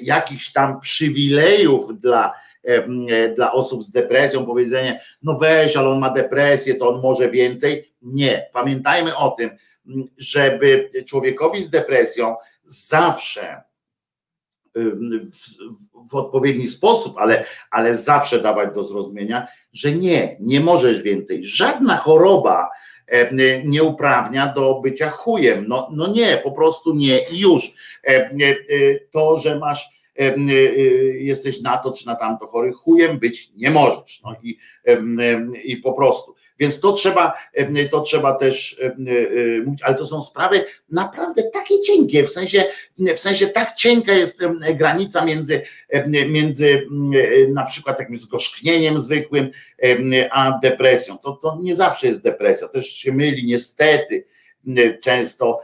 jakichś 0.03 0.53
tam 0.53 0.81
przywilejów 0.81 2.01
dla, 2.01 2.35
dla 3.35 3.53
osób 3.53 3.83
z 3.83 3.91
depresją, 3.91 4.47
powiedzenie, 4.47 5.01
no 5.23 5.35
weź, 5.35 5.77
ale 5.77 5.89
on 5.89 5.99
ma 5.99 6.11
depresję, 6.11 6.75
to 6.75 6.89
on 6.89 7.01
może 7.01 7.31
więcej. 7.31 7.93
Nie. 8.03 8.51
Pamiętajmy 8.53 9.17
o 9.17 9.31
tym, 9.31 9.51
żeby 10.19 10.91
człowiekowi 11.07 11.63
z 11.63 11.71
depresją 11.71 12.37
zawsze 12.65 13.63
w, 14.79 16.11
w, 16.11 16.15
odpowiedni 16.15 16.67
sposób, 16.67 17.15
ale, 17.19 17.45
ale 17.71 17.97
zawsze 17.97 18.41
dawać 18.41 18.75
do 18.75 18.83
zrozumienia, 18.83 19.47
że 19.73 19.93
nie, 19.93 20.37
nie 20.41 20.61
możesz 20.61 21.03
więcej. 21.03 21.45
Żadna 21.45 21.97
choroba 21.97 22.69
nie 23.65 23.83
uprawnia 23.83 24.47
do 24.47 24.81
bycia 24.81 25.11
chujem. 25.11 25.65
No, 25.69 25.89
no 25.93 26.07
nie, 26.07 26.41
po 26.45 26.53
prostu 26.53 26.95
nie 26.95 27.19
i 27.29 27.41
już. 27.41 27.73
To, 29.11 29.37
że 29.37 29.59
masz 29.59 29.89
jesteś 31.19 31.61
na 31.61 31.77
to 31.77 31.93
czy 31.93 32.07
na 32.07 32.15
tamto 32.15 32.47
chory, 32.47 32.73
chujem 32.73 33.19
być 33.19 33.51
nie 33.57 33.71
możesz. 33.71 34.23
No 34.25 34.37
i, 34.43 34.59
i 35.65 35.77
po 35.77 35.93
prostu. 35.93 36.35
Więc 36.59 36.81
to 36.81 36.93
trzeba, 36.93 37.33
to 37.91 38.01
trzeba 38.01 38.35
też 38.35 38.81
mówić, 39.65 39.83
ale 39.83 39.95
to 39.95 40.07
są 40.07 40.23
sprawy 40.23 40.65
naprawdę 40.91 41.43
takie 41.43 41.81
cienkie, 41.81 42.25
w 42.25 42.31
sensie, 42.31 42.65
w 42.99 43.19
sensie 43.19 43.47
tak 43.47 43.75
cienka 43.75 44.13
jest 44.13 44.41
granica 44.75 45.25
między, 45.25 45.63
między 46.29 46.87
na 47.53 47.65
przykład 47.65 47.99
takim 47.99 48.19
zgorzknieniem 48.19 48.99
zwykłym, 48.99 49.51
a 50.31 50.59
depresją. 50.63 51.19
To, 51.19 51.33
to 51.33 51.59
nie 51.61 51.75
zawsze 51.75 52.07
jest 52.07 52.23
depresja, 52.23 52.69
też 52.69 52.87
się 52.87 53.13
myli 53.13 53.47
niestety 53.47 54.25
często 55.03 55.61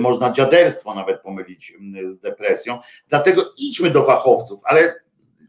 można 0.00 0.30
dziaderstwo 0.30 0.94
nawet 0.94 1.20
pomylić 1.20 1.72
z 2.06 2.18
depresją. 2.18 2.78
Dlatego 3.08 3.42
idźmy 3.58 3.90
do 3.90 4.04
fachowców, 4.04 4.60
ale 4.64 4.94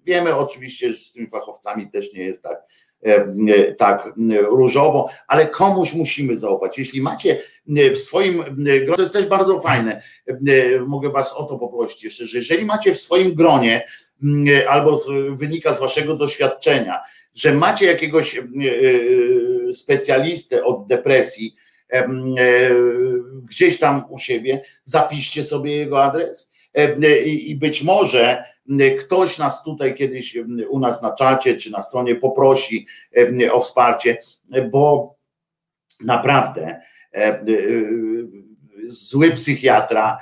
wiemy 0.06 0.36
oczywiście, 0.36 0.94
że 0.94 1.00
z 1.00 1.12
tymi 1.12 1.30
fachowcami 1.30 1.92
też 1.92 2.14
nie 2.14 2.24
jest 2.24 2.44
tak 2.44 2.58
E, 2.58 2.77
tak 3.78 4.14
różowo, 4.50 5.10
ale 5.28 5.48
komuś 5.48 5.94
musimy 5.94 6.36
zaufać. 6.36 6.78
Jeśli 6.78 7.02
macie 7.02 7.42
w 7.68 7.98
swoim 7.98 8.44
gronie, 8.44 8.96
to 8.96 9.02
jest 9.02 9.14
też 9.14 9.26
bardzo 9.26 9.60
fajne, 9.60 10.02
mogę 10.88 11.10
Was 11.10 11.34
o 11.34 11.44
to 11.44 11.58
poprosić 11.58 12.04
jeszcze, 12.04 12.26
że 12.26 12.38
jeżeli 12.38 12.66
macie 12.66 12.94
w 12.94 13.00
swoim 13.00 13.36
gronie, 13.36 13.88
albo 14.68 15.02
wynika 15.32 15.74
z 15.74 15.80
Waszego 15.80 16.16
doświadczenia, 16.16 17.00
że 17.36 17.54
macie 17.54 17.86
jakiegoś 17.86 18.38
e, 18.38 18.42
specjalistę 19.74 20.64
od 20.64 20.88
depresji, 20.88 21.56
e, 21.90 22.10
gdzieś 23.44 23.80
tam 23.80 24.04
u 24.10 24.18
siebie, 24.18 24.62
zapiszcie 24.84 25.44
sobie 25.44 25.76
jego 25.76 26.04
adres 26.04 26.52
i 27.26 27.56
być 27.56 27.84
może 27.84 28.44
ktoś 29.00 29.38
nas 29.38 29.64
tutaj 29.64 29.96
kiedyś 29.96 30.38
u 30.70 30.80
nas 30.80 31.02
na 31.02 31.14
czacie 31.14 31.56
czy 31.56 31.72
na 31.72 31.82
stronie 31.82 32.16
poprosi 32.16 32.88
o 33.52 33.60
wsparcie, 33.60 34.18
bo 34.72 35.16
naprawdę 36.04 36.82
zły 38.86 39.32
psychiatra 39.32 40.18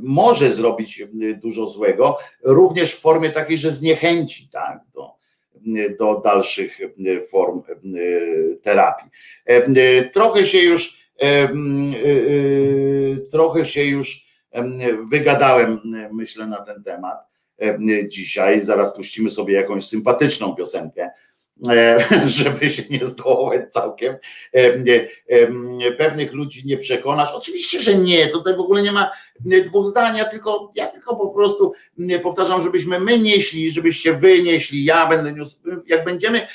może 0.00 0.50
zrobić 0.50 1.02
dużo 1.36 1.66
złego, 1.66 2.18
również 2.42 2.94
w 2.94 3.00
formie 3.00 3.30
takiej, 3.30 3.58
że 3.58 3.72
zniechęci 3.72 4.48
tak, 4.48 4.80
do, 4.94 5.14
do 5.98 6.20
dalszych 6.24 6.78
form 7.30 7.62
terapii. 8.62 9.10
Trochę 10.12 10.46
się 10.46 10.58
już 10.58 11.02
trochę 13.30 13.64
się 13.64 13.84
już 13.84 14.32
wygadałem, 15.10 15.80
myślę, 16.12 16.46
na 16.46 16.60
ten 16.60 16.82
temat. 16.82 17.31
E, 17.62 18.08
dzisiaj. 18.08 18.62
Zaraz 18.62 18.96
puścimy 18.96 19.30
sobie 19.30 19.54
jakąś 19.54 19.84
sympatyczną 19.84 20.54
piosenkę, 20.54 21.02
e, 21.02 21.12
żeby 22.26 22.68
się 22.68 22.82
nie 22.90 23.06
zdołować 23.06 23.72
całkiem. 23.72 24.16
E, 24.52 25.92
pewnych 25.92 26.32
ludzi 26.32 26.62
nie 26.66 26.76
przekonasz. 26.76 27.32
Oczywiście, 27.32 27.80
że 27.80 27.94
nie. 27.94 28.28
Tutaj 28.28 28.56
w 28.56 28.60
ogóle 28.60 28.82
nie 28.82 28.92
ma 28.92 29.10
dwóch 29.64 29.86
zdań. 29.86 30.16
Ja 30.16 30.24
tylko, 30.24 30.72
ja 30.74 30.86
tylko 30.86 31.16
po 31.16 31.30
prostu 31.30 31.72
powtarzam, 32.22 32.62
żebyśmy 32.62 33.00
my 33.00 33.18
nieśli, 33.18 33.70
żebyście 33.70 34.12
wy 34.12 34.42
nieśli, 34.42 34.84
ja 34.84 35.06
będę 35.06 35.32
niósł. 35.32 35.56
Jak 35.86 36.04
będziemy 36.04 36.46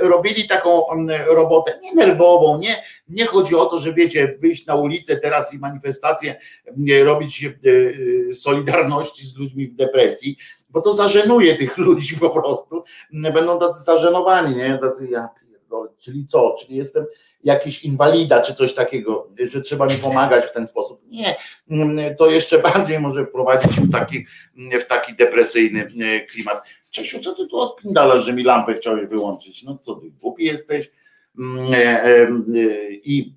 robili 0.00 0.48
taką 0.48 0.86
robotę, 1.28 1.80
nie 1.82 1.94
nerwową, 1.94 2.58
nie, 2.58 2.82
nie 3.08 3.26
chodzi 3.26 3.54
o 3.54 3.66
to, 3.66 3.78
że 3.78 3.94
wiecie, 3.94 4.36
wyjść 4.38 4.66
na 4.66 4.74
ulicę 4.74 5.16
teraz 5.16 5.54
i 5.54 5.58
manifestację 5.58 6.36
robić 7.04 7.48
solidarności 8.32 9.26
z 9.26 9.36
ludźmi 9.36 9.66
w 9.66 9.74
depresji, 9.74 10.36
bo 10.70 10.80
to 10.80 10.94
zażenuje 10.94 11.56
tych 11.56 11.78
ludzi 11.78 12.16
po 12.16 12.30
prostu. 12.30 12.84
Będą 13.12 13.58
tacy 13.58 13.84
zażenowani, 13.84 14.56
nie? 14.56 14.78
Tacy 14.78 15.08
ja 15.10 15.28
czyli 15.98 16.26
co? 16.26 16.54
Czyli 16.60 16.76
jestem 16.76 17.06
jakiś 17.44 17.84
inwalida, 17.84 18.40
czy 18.40 18.54
coś 18.54 18.74
takiego, 18.74 19.28
że 19.38 19.60
trzeba 19.60 19.86
mi 19.86 19.94
pomagać 19.94 20.44
w 20.44 20.52
ten 20.52 20.66
sposób. 20.66 21.00
Nie, 21.06 21.36
to 22.18 22.30
jeszcze 22.30 22.58
bardziej 22.58 23.00
może 23.00 23.26
wprowadzić 23.26 23.72
w 23.80 23.92
taki, 23.92 24.26
w 24.80 24.84
taki 24.84 25.14
depresyjny 25.14 25.86
e, 26.00 26.20
klimat. 26.20 26.68
Czesiu, 26.90 27.20
co 27.20 27.34
ty 27.34 27.48
tu 27.48 27.58
odpindalasz, 27.58 28.24
że 28.24 28.32
mi 28.32 28.42
lampę 28.42 28.74
chciałeś 28.74 29.08
wyłączyć? 29.08 29.62
No 29.62 29.78
co 29.82 29.94
ty, 29.94 30.10
głupi 30.10 30.44
jesteś? 30.44 30.90
Mm, 31.38 31.74
e, 31.74 32.02
e, 32.04 32.28
I, 32.90 33.34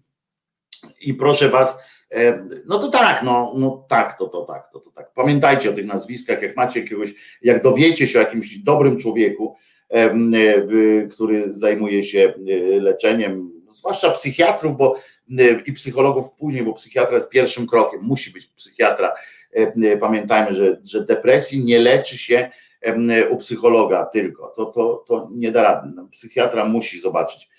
i 1.02 1.14
proszę 1.14 1.50
was, 1.50 1.80
no 2.66 2.80
to 2.80 2.90
tak, 2.90 3.24
no, 3.24 3.54
no 3.58 3.86
tak, 3.90 4.18
to, 4.18 4.28
to 4.28 4.42
tak, 4.42 4.70
to, 4.70 4.80
to 4.80 4.92
tak. 4.92 5.14
Pamiętajcie 5.14 5.70
o 5.70 5.74
tych 5.74 5.86
nazwiskach, 5.86 6.42
jak 6.42 6.56
macie 6.56 6.80
jakiegoś, 6.80 7.14
jak 7.42 7.64
dowiecie 7.64 8.08
się 8.08 8.20
o 8.20 8.22
jakimś 8.22 8.58
dobrym 8.58 8.98
człowieku, 8.98 9.56
który 11.12 11.54
zajmuje 11.54 12.04
się 12.04 12.34
leczeniem, 12.82 13.52
zwłaszcza 13.72 14.12
psychiatrów, 14.12 14.78
bo 14.78 14.96
i 15.66 15.74
psychologów 15.74 16.34
później, 16.34 16.64
bo 16.64 16.74
psychiatra 16.74 17.16
jest 17.16 17.30
pierwszym 17.30 17.68
krokiem, 17.68 18.02
musi 18.02 18.32
być 18.32 18.48
psychiatra. 18.48 19.14
Pamiętajmy, 20.00 20.54
że, 20.54 20.82
że 20.84 21.06
depresji 21.06 21.64
nie 21.64 21.80
leczy 21.80 22.18
się 22.18 22.50
u 23.30 23.38
psychologa 23.38 24.06
tylko, 24.06 24.54
to, 24.56 24.66
to, 24.66 25.04
to 25.08 25.30
nie 25.32 25.52
da 25.52 25.62
rady. 25.62 25.92
No, 25.96 26.08
psychiatra 26.12 26.66
musi 26.66 27.00
zobaczyć 27.00 27.50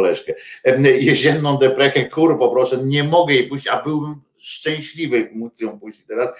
koleżkę. 0.00 0.34
Jesienną 1.00 1.56
deprechę, 1.56 2.04
kur, 2.04 2.38
poproszę, 2.38 2.76
nie 2.84 3.04
mogę 3.04 3.34
jej 3.34 3.48
puścić, 3.48 3.68
a 3.68 3.82
byłbym 3.82 4.14
szczęśliwy 4.38 5.30
móc 5.32 5.60
ją 5.60 5.80
puścić 5.80 6.06
teraz. 6.06 6.32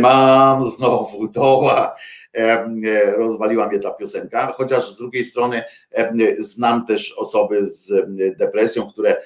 Mam 0.00 0.64
znowu 0.64 1.28
doła. 1.28 1.96
Rozwaliła 3.16 3.68
mnie 3.68 3.80
ta 3.80 3.90
piosenka, 3.90 4.52
chociaż 4.52 4.90
z 4.90 4.98
drugiej 4.98 5.24
strony 5.24 5.62
znam 6.38 6.86
też 6.86 7.12
osoby 7.12 7.66
z 7.66 7.92
depresją, 8.38 8.86
które 8.86 9.16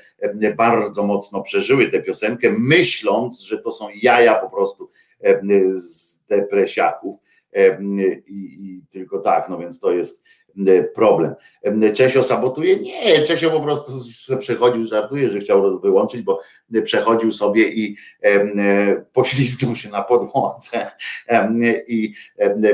bardzo 0.56 1.02
mocno 1.02 1.42
przeżyły 1.42 1.88
tę 1.88 2.02
piosenkę, 2.02 2.50
myśląc, 2.58 3.40
że 3.40 3.58
to 3.58 3.70
są 3.70 3.88
jaja 4.02 4.34
po 4.34 4.50
prostu 4.50 4.90
z 5.72 6.20
depresiaków. 6.24 7.16
I, 8.26 8.32
i 8.60 8.80
tylko 8.90 9.18
tak, 9.18 9.48
no 9.48 9.58
więc 9.58 9.80
to 9.80 9.92
jest 9.92 10.22
problem. 10.94 11.34
Czesio 11.94 12.22
sabotuje? 12.22 12.76
Nie, 12.76 13.22
Czesio 13.22 13.50
po 13.50 13.60
prostu 13.60 13.92
przechodził, 14.38 14.86
żartuje, 14.86 15.30
że 15.30 15.38
chciał 15.38 15.80
wyłączyć, 15.80 16.22
bo 16.22 16.40
przechodził 16.84 17.32
sobie 17.32 17.68
i 17.68 17.96
poślizgnął 19.12 19.74
się 19.74 19.88
na 19.88 20.02
podłodze 20.02 20.90
i 21.88 22.12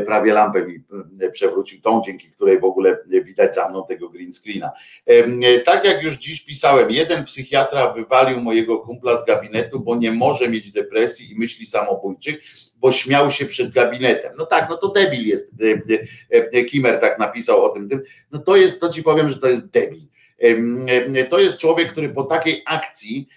prawie 0.07 0.33
lampę 0.33 0.67
mi 0.67 0.85
przewrócił 1.33 1.81
tą, 1.81 2.03
dzięki 2.07 2.31
której 2.31 2.61
w 2.61 2.65
ogóle 2.65 2.99
widać 3.07 3.55
za 3.55 3.69
mną 3.69 3.85
tego 3.89 4.09
green 4.09 4.33
screena. 4.33 4.71
Tak 5.65 5.85
jak 5.85 6.03
już 6.03 6.17
dziś 6.17 6.45
pisałem, 6.45 6.91
jeden 6.91 7.25
psychiatra 7.25 7.93
wywalił 7.93 8.41
mojego 8.41 8.79
kumpla 8.79 9.17
z 9.17 9.25
gabinetu, 9.25 9.81
bo 9.81 9.97
nie 9.97 10.13
może 10.13 10.49
mieć 10.49 10.73
depresji 10.73 11.33
i 11.33 11.39
myśli 11.39 11.67
samobójczych, 11.67 12.41
bo 12.77 12.93
śmiał 12.93 13.31
się 13.31 13.47
przed 13.47 13.73
gabinetem. 13.73 14.33
No 14.39 14.47
tak, 14.47 14.71
no 14.71 14.77
to 14.77 14.89
debil 14.89 15.27
jest. 15.27 15.55
Kimer 16.71 17.01
tak 17.01 17.19
napisał 17.19 17.65
o 17.65 17.69
tym. 17.69 17.89
No 18.31 18.39
to 18.39 18.57
jest, 18.57 18.82
to 18.83 18.89
ci 18.89 19.03
powiem, 19.03 19.31
że 19.31 19.39
to 19.39 19.49
jest 19.49 19.71
debil. 19.71 20.01
To 21.31 21.39
jest 21.39 21.57
człowiek, 21.57 21.93
który 21.93 22.09
po 22.09 22.25
takiej 22.25 22.63
akcji, 22.67 23.29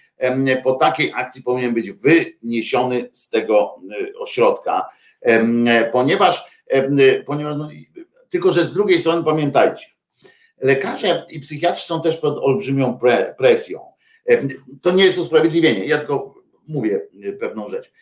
po 0.64 0.72
takiej 0.72 1.12
akcji 1.14 1.42
powinien 1.42 1.74
być 1.74 1.90
wyniesiony 1.90 3.08
z 3.12 3.30
tego 3.30 3.80
ośrodka, 4.18 4.88
ponieważ, 5.92 6.62
ponieważ 7.26 7.56
no, 7.56 7.68
tylko 8.28 8.52
że 8.52 8.64
z 8.64 8.72
drugiej 8.72 8.98
strony 8.98 9.24
pamiętajcie, 9.24 9.86
lekarze 10.60 11.26
i 11.30 11.40
psychiatrzy 11.40 11.86
są 11.86 12.02
też 12.02 12.16
pod 12.16 12.38
olbrzymią 12.38 12.98
presją. 13.38 13.80
To 14.82 14.90
nie 14.90 15.04
jest 15.04 15.18
usprawiedliwienie. 15.18 15.84
Ja 15.84 15.98
tylko 15.98 16.34
mówię 16.68 17.00
pewną 17.40 17.68
rzecz. 17.68 17.92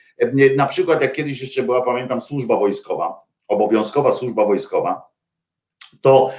Na 0.57 0.67
przykład, 0.67 1.03
jak 1.03 1.13
kiedyś 1.13 1.41
jeszcze 1.41 1.63
była, 1.63 1.83
pamiętam, 1.83 2.21
służba 2.21 2.57
wojskowa, 2.57 3.21
obowiązkowa 3.49 4.13
służba 4.13 4.45
wojskowa, 4.45 5.14
to 6.01 6.31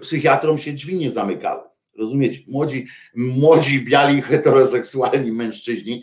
psychiatrom 0.00 0.58
się 0.58 0.72
drzwi 0.72 0.96
nie 0.96 1.10
zamykały. 1.10 1.72
Rozumiecie? 1.98 2.40
Młodzi, 2.48 2.86
młodzi, 3.14 3.84
biali, 3.84 4.22
heteroseksualni 4.32 5.32
mężczyźni 5.32 6.02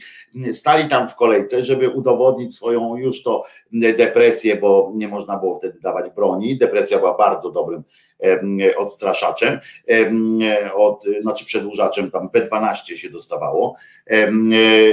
stali 0.51 0.89
tam 0.89 1.09
w 1.09 1.15
kolejce, 1.15 1.63
żeby 1.63 1.89
udowodnić 1.89 2.55
swoją 2.55 2.97
już 2.97 3.23
to 3.23 3.43
depresję, 3.71 4.55
bo 4.55 4.91
nie 4.95 5.07
można 5.07 5.37
było 5.37 5.59
wtedy 5.59 5.79
dawać 5.79 6.09
broni. 6.15 6.57
Depresja 6.57 6.97
była 6.97 7.17
bardzo 7.17 7.51
dobrym 7.51 7.83
odstraszaczem, 8.77 9.59
od, 10.75 11.03
znaczy 11.21 11.45
przedłużaczem, 11.45 12.11
tam 12.11 12.29
P12 12.29 12.95
się 12.95 13.09
dostawało 13.09 13.75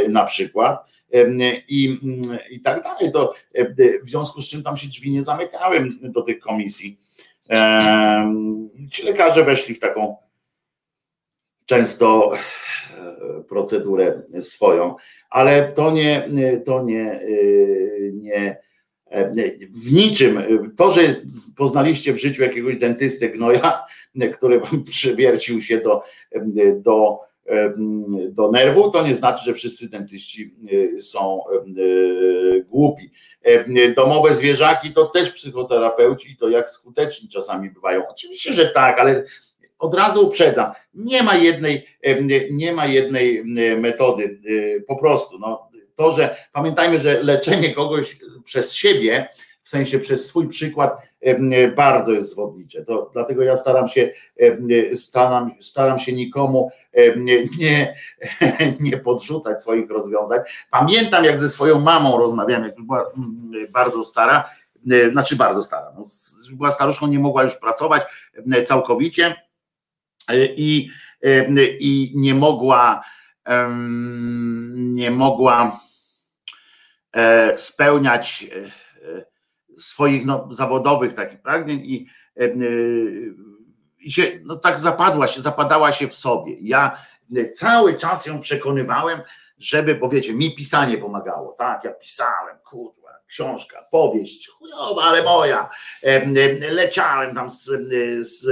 na 0.09 0.25
przykład. 0.25 0.97
I, 1.69 1.99
I 2.51 2.61
tak 2.61 2.83
dalej. 2.83 3.13
To 3.13 3.35
w 4.03 4.09
związku 4.09 4.43
z 4.43 4.49
czym 4.49 4.63
tam 4.63 4.77
się 4.77 4.89
drzwi 4.89 5.11
nie 5.11 5.23
zamykały 5.23 5.89
do 6.03 6.23
tych 6.23 6.39
komisji. 6.39 6.99
Ci 8.91 9.03
lekarze 9.03 9.45
weszli 9.45 9.75
w 9.75 9.81
taką 9.81 10.17
często 11.67 12.33
e, 12.35 13.43
procedurę 13.43 14.23
swoją, 14.41 14.95
ale 15.31 15.73
to 15.73 15.91
nie, 15.91 16.29
to 16.65 16.83
nie, 16.83 17.13
e, 17.13 17.29
nie 18.13 18.57
e, 19.07 19.33
w 19.71 19.93
niczym, 19.93 20.43
to, 20.77 20.93
że 20.93 21.03
jest, 21.03 21.23
poznaliście 21.57 22.13
w 22.13 22.21
życiu 22.21 22.43
jakiegoś 22.43 22.77
dentysty 22.77 23.29
gnoja, 23.29 23.85
który 24.35 24.61
wam 24.61 24.85
przywiercił 24.85 25.61
się 25.61 25.81
do, 25.81 26.03
do, 26.77 27.21
do 28.31 28.51
nerwu, 28.51 28.91
to 28.91 29.07
nie 29.07 29.15
znaczy, 29.15 29.45
że 29.45 29.55
wszyscy 29.55 29.91
dentyści 29.91 30.55
są 30.99 31.41
głupi. 32.69 33.11
Domowe 33.97 34.35
zwierzaki 34.35 34.93
to 34.93 35.05
też 35.05 35.31
psychoterapeuci 35.31 36.33
i 36.33 36.37
to 36.37 36.49
jak 36.49 36.71
skuteczni 36.71 37.29
czasami 37.29 37.71
bywają. 37.71 38.09
Oczywiście, 38.09 38.53
że 38.53 38.67
tak, 38.67 39.01
ale 39.01 39.25
od 39.79 39.95
razu 39.95 40.27
uprzedzam, 40.27 40.73
nie 40.95 41.23
ma 41.23 41.37
jednej, 41.37 41.87
nie 42.51 42.73
ma 42.73 42.87
jednej 42.87 43.45
metody, 43.77 44.41
po 44.87 44.97
prostu. 44.97 45.39
No, 45.39 45.71
to, 45.95 46.13
że 46.13 46.37
pamiętajmy, 46.53 46.99
że 46.99 47.23
leczenie 47.23 47.75
kogoś 47.75 48.19
przez 48.45 48.75
siebie, 48.75 49.29
w 49.63 49.69
sensie 49.69 49.99
przez 49.99 50.27
swój 50.27 50.49
przykład, 50.49 50.97
bardzo 51.77 52.13
jest 52.13 52.31
zwodnicze. 52.31 52.85
To, 52.85 53.11
dlatego 53.13 53.43
ja 53.43 53.57
staram 53.57 53.89
się, 53.89 54.11
staram, 54.95 55.51
staram 55.61 55.99
się 55.99 56.13
nikomu 56.13 56.71
nie, 57.59 57.95
nie 58.81 58.97
podrzucać 58.97 59.63
swoich 59.63 59.91
rozwiązań. 59.91 60.41
Pamiętam, 60.71 61.25
jak 61.25 61.39
ze 61.39 61.49
swoją 61.49 61.81
mamą 61.81 62.19
rozmawiałem, 62.19 62.65
jak 62.65 62.83
była 62.83 63.13
bardzo 63.71 64.05
stara, 64.05 64.51
znaczy 65.13 65.37
bardzo 65.37 65.63
stara, 65.63 65.93
no, 65.97 66.03
była 66.57 66.71
staruszką, 66.71 67.07
nie 67.07 67.19
mogła 67.19 67.43
już 67.43 67.57
pracować 67.57 68.03
całkowicie 68.67 69.35
i, 70.57 70.91
i 71.81 72.13
nie 72.15 72.35
mogła 72.35 73.03
nie 74.77 75.11
mogła 75.11 75.81
e, 77.13 77.59
spełniać 77.59 78.47
e, 78.53 79.25
swoich 79.79 80.27
no, 80.27 80.49
zawodowych 80.51 81.13
takich 81.13 81.43
pragnień 81.43 81.81
i, 81.85 82.07
e, 82.37 82.49
i 84.07 84.13
się 84.13 84.41
no, 84.45 84.57
tak 84.57 84.79
zapadła 84.79 85.27
się, 85.27 85.41
zapadała 85.41 85.93
się 85.93 86.09
w 86.09 86.15
sobie. 86.15 86.57
Ja 86.61 86.99
cały 87.55 87.95
czas 87.95 88.27
ją 88.27 88.41
przekonywałem, 88.41 89.21
żeby, 89.59 89.95
bo 89.95 90.09
wiecie, 90.09 90.35
mi 90.35 90.55
pisanie 90.55 90.99
pomagało, 90.99 91.53
tak, 91.53 91.85
ja 91.85 91.91
pisałem, 91.91 92.57
kurwa, 92.65 93.09
książka, 93.27 93.87
powieść, 93.91 94.49
chujowa, 94.49 95.03
ale 95.03 95.23
moja, 95.23 95.71
leciałem 96.71 97.35
tam 97.35 97.51
z, 97.51 97.71
z 98.21 98.47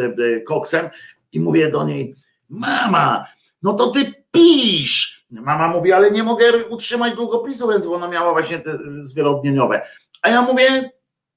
koksem 0.44 0.88
i 1.32 1.40
mówię 1.40 1.70
do 1.70 1.84
niej, 1.84 2.14
mama, 2.48 3.26
no 3.62 3.72
to 3.72 3.86
ty 3.86 4.24
pisz. 4.30 5.26
Mama 5.30 5.68
mówi, 5.68 5.92
ale 5.92 6.10
nie 6.10 6.22
mogę 6.22 6.64
utrzymać 6.64 7.14
długopisu, 7.14 7.68
więc 7.68 7.86
ona 7.86 8.08
miała 8.08 8.32
właśnie 8.32 8.58
te 8.58 8.78
zwielodnieniowe. 9.00 9.86
A 10.22 10.28
ja 10.28 10.42
mówię, 10.42 10.90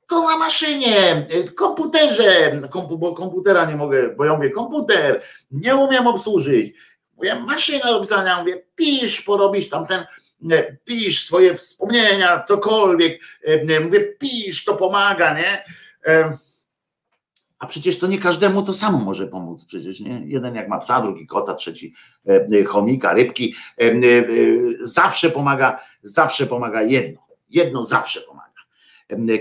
to 0.07 0.21
na 0.21 0.37
maszynie, 0.37 1.27
komputerze, 1.55 2.61
kompu, 2.69 3.13
komputera 3.13 3.65
nie 3.65 3.75
mogę, 3.75 4.15
bo 4.15 4.25
ja 4.25 4.35
mówię, 4.35 4.49
komputer, 4.49 5.21
nie 5.51 5.75
umiem 5.75 6.07
obsłużyć. 6.07 6.73
Mówię, 7.17 7.35
maszyna 7.35 7.91
do 7.91 8.01
pisania, 8.01 8.39
mówię, 8.39 8.63
pisz, 8.75 9.21
porobisz 9.21 9.69
tamten, 9.69 10.05
pisz 10.85 11.25
swoje 11.25 11.55
wspomnienia, 11.55 12.43
cokolwiek, 12.43 13.21
mówię, 13.83 14.01
pisz, 14.19 14.65
to 14.65 14.75
pomaga, 14.75 15.33
nie? 15.37 15.63
A 17.59 17.67
przecież 17.67 17.99
to 17.99 18.07
nie 18.07 18.17
każdemu 18.17 18.63
to 18.63 18.73
samo 18.73 18.97
może 18.97 19.27
pomóc. 19.27 19.65
Przecież 19.65 19.99
nie? 19.99 20.21
jeden 20.25 20.55
jak 20.55 20.67
ma 20.67 20.79
psa, 20.79 21.01
drugi 21.01 21.27
kota, 21.27 21.53
trzeci 21.53 21.93
e, 22.27 22.47
e, 22.59 22.63
chomika, 22.63 23.13
rybki. 23.13 23.55
E, 23.81 23.91
zawsze 24.79 25.29
pomaga, 25.29 25.79
zawsze 26.03 26.47
pomaga 26.47 26.81
jedno. 26.81 27.27
Jedno 27.49 27.83
zawsze 27.83 28.21
pomaga. 28.21 28.36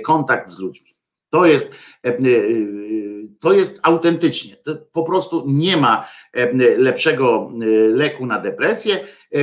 Kontakt 0.04 0.48
z 0.48 0.58
ludźmi. 0.58 0.96
To 1.30 1.46
jest, 1.46 1.72
to 3.40 3.52
jest 3.52 3.80
autentycznie. 3.82 4.56
To 4.56 4.76
po 4.92 5.02
prostu 5.02 5.44
nie 5.46 5.76
ma 5.76 6.08
lepszego 6.76 7.52
leku 7.88 8.26
na 8.26 8.40
depresję 8.40 9.00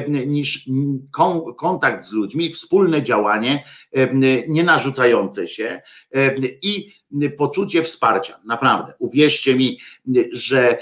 niż 0.09 0.69
kontakt 1.57 2.03
z 2.03 2.11
ludźmi, 2.11 2.51
wspólne 2.51 3.03
działanie, 3.03 3.63
nie 4.47 4.63
narzucające 4.63 5.47
się 5.47 5.81
i 6.61 6.93
poczucie 7.37 7.83
wsparcia. 7.83 8.39
Naprawdę, 8.45 8.93
uwierzcie 8.99 9.55
mi, 9.55 9.79
że 10.31 10.77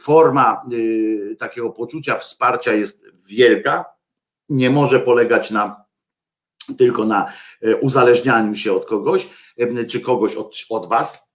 forma 0.00 0.62
y, 0.72 1.36
takiego 1.38 1.70
poczucia 1.70 2.18
wsparcia 2.18 2.72
jest 2.72 3.06
wielka, 3.28 3.84
nie 4.48 4.70
może 4.70 5.00
polegać 5.00 5.50
na 5.50 5.87
tylko 6.76 7.04
na 7.04 7.32
e, 7.62 7.76
uzależnianiu 7.76 8.54
się 8.54 8.72
od 8.72 8.86
kogoś, 8.86 9.28
czy 9.88 10.00
kogoś 10.00 10.36
od, 10.36 10.54
od 10.70 10.88
was, 10.88 11.28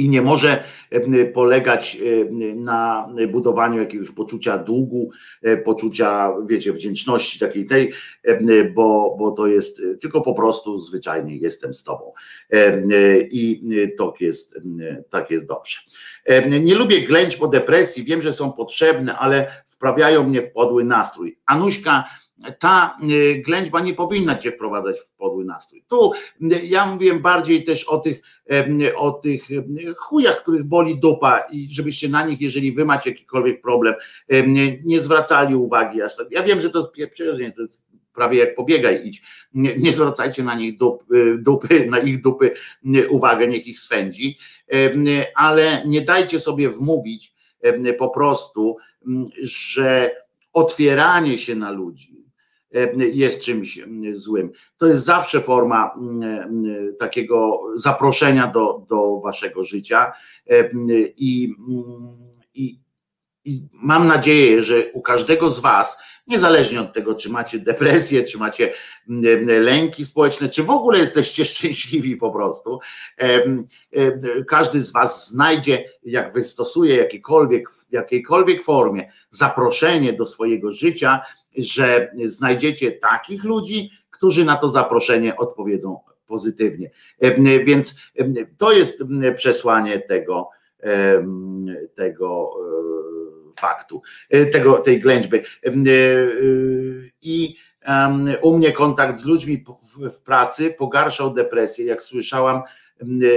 i 0.00 0.08
nie 0.08 0.22
może 0.22 0.64
e, 0.90 1.24
polegać 1.26 1.96
e, 1.96 2.54
na 2.54 3.08
budowaniu 3.32 3.78
jakiegoś 3.78 4.10
poczucia 4.10 4.58
długu, 4.58 5.10
e, 5.42 5.56
poczucia, 5.56 6.32
wiecie, 6.46 6.72
wdzięczności 6.72 7.38
takiej 7.38 7.66
tej, 7.66 7.92
bo, 8.74 9.16
bo 9.18 9.30
to 9.30 9.46
jest 9.46 9.82
tylko 10.00 10.20
po 10.20 10.34
prostu 10.34 10.78
zwyczajnie 10.78 11.36
jestem 11.36 11.74
z 11.74 11.84
tobą. 11.84 12.12
I 13.30 13.62
to 13.98 14.14
jest, 14.20 14.60
tak 15.10 15.30
jest 15.30 15.46
dobrze. 15.46 15.78
Nie 16.60 16.74
lubię 16.74 17.00
ględź 17.00 17.36
po 17.36 17.48
depresji, 17.48 18.04
wiem, 18.04 18.22
że 18.22 18.32
są 18.32 18.52
potrzebne, 18.52 19.18
ale 19.18 19.46
wprawiają 19.80 20.28
mnie 20.28 20.42
w 20.42 20.52
podły 20.52 20.84
nastrój. 20.84 21.38
Anuśka 21.46 22.04
ta 22.58 22.96
y, 23.10 23.42
ględźba 23.46 23.80
nie 23.80 23.94
powinna 23.94 24.34
cię 24.36 24.52
wprowadzać 24.52 24.96
w 25.00 25.10
podły 25.10 25.44
nastrój. 25.44 25.84
Tu 25.88 26.12
y, 26.42 26.66
ja 26.66 26.86
mówiłem 26.86 27.20
bardziej 27.20 27.64
też 27.64 27.84
o 27.84 27.98
tych, 27.98 28.20
o 28.96 29.10
tych 29.10 29.48
chujach, 29.96 30.42
których 30.42 30.64
boli 30.64 30.98
dupa 30.98 31.38
i 31.38 31.68
żebyście 31.70 32.08
na 32.08 32.26
nich, 32.26 32.40
jeżeli 32.40 32.72
wy 32.72 32.84
macie 32.84 33.10
jakikolwiek 33.10 33.62
problem, 33.62 33.94
nie, 34.84 35.00
zwracali 35.00 35.54
uwagi 35.54 36.02
aż 36.02 36.16
tak. 36.16 36.26
Ja 36.30 36.42
wiem, 36.42 36.60
że 36.60 36.70
to 36.70 36.92
jest 36.96 37.16
to 37.56 37.62
jest 37.62 37.84
prawie 38.14 38.38
jak 38.38 38.54
pobiegaj 38.54 39.06
idź. 39.06 39.22
Nie, 39.54 39.76
nie 39.76 39.92
zwracajcie 39.92 40.42
na 40.42 40.54
nich 40.54 40.76
dup, 40.76 41.04
dupy, 41.38 41.86
na 41.86 41.98
ich 41.98 42.22
dupy 42.22 42.54
uwagę, 43.08 43.46
niech 43.46 43.66
ich 43.66 43.78
swędzi, 43.78 44.38
ale 45.34 45.82
nie 45.86 46.00
dajcie 46.00 46.38
sobie 46.38 46.70
wmówić 46.70 47.34
po 47.98 48.08
prostu, 48.08 48.76
że 49.42 50.16
otwieranie 50.52 51.38
się 51.38 51.54
na 51.54 51.70
ludzi 51.70 52.20
jest 53.12 53.40
czymś 53.40 53.80
złym. 54.12 54.50
To 54.76 54.86
jest 54.86 55.04
zawsze 55.04 55.40
forma 55.40 55.94
takiego 56.98 57.60
zaproszenia 57.74 58.46
do, 58.46 58.86
do 58.88 59.20
waszego 59.20 59.62
życia 59.62 60.12
i, 61.16 61.54
i 62.54 62.80
i 63.50 63.68
mam 63.72 64.06
nadzieję, 64.06 64.62
że 64.62 64.92
u 64.92 65.02
każdego 65.02 65.50
z 65.50 65.60
Was, 65.60 66.02
niezależnie 66.26 66.80
od 66.80 66.92
tego, 66.92 67.14
czy 67.14 67.30
macie 67.30 67.58
depresję, 67.58 68.24
czy 68.24 68.38
macie 68.38 68.72
mm, 69.08 69.24
mm, 69.26 69.62
lęki 69.62 70.04
społeczne, 70.04 70.48
czy 70.48 70.62
w 70.62 70.70
ogóle 70.70 70.98
jesteście 70.98 71.44
szczęśliwi 71.54 72.16
po 72.16 72.30
prostu, 72.30 72.78
każdy 74.48 74.80
z 74.80 74.92
Was 74.92 75.28
znajdzie, 75.28 75.84
jak 76.02 76.32
wystosuje 76.32 76.96
jakiejkolwiek, 76.96 77.70
w 77.70 77.92
jakiejkolwiek 77.92 78.64
formie 78.64 79.12
zaproszenie 79.30 80.12
do 80.12 80.24
swojego 80.24 80.70
życia, 80.70 81.20
że 81.58 82.12
znajdziecie 82.24 82.92
takich 82.92 83.44
ludzi, 83.44 83.90
którzy 84.10 84.44
na 84.44 84.56
to 84.56 84.68
zaproszenie 84.68 85.36
odpowiedzą 85.36 86.00
pozytywnie. 86.26 86.90
Więc 87.64 87.96
to 88.56 88.72
jest 88.72 89.04
przesłanie 89.36 89.98
tego, 90.00 90.48
tego 91.94 92.50
faktu, 93.56 94.02
e, 94.30 94.46
tego, 94.46 94.78
tej 94.78 95.00
ględźby. 95.00 95.36
E, 95.36 95.42
e, 95.68 95.72
I 97.22 97.56
u 98.42 98.56
mnie 98.56 98.72
kontakt 98.72 99.18
z 99.18 99.24
ludźmi 99.24 99.64
w 99.96 100.20
pracy 100.20 100.74
pogarszał 100.78 101.34
depresję, 101.34 101.84
jak 101.84 102.02
słyszałam, 102.02 102.62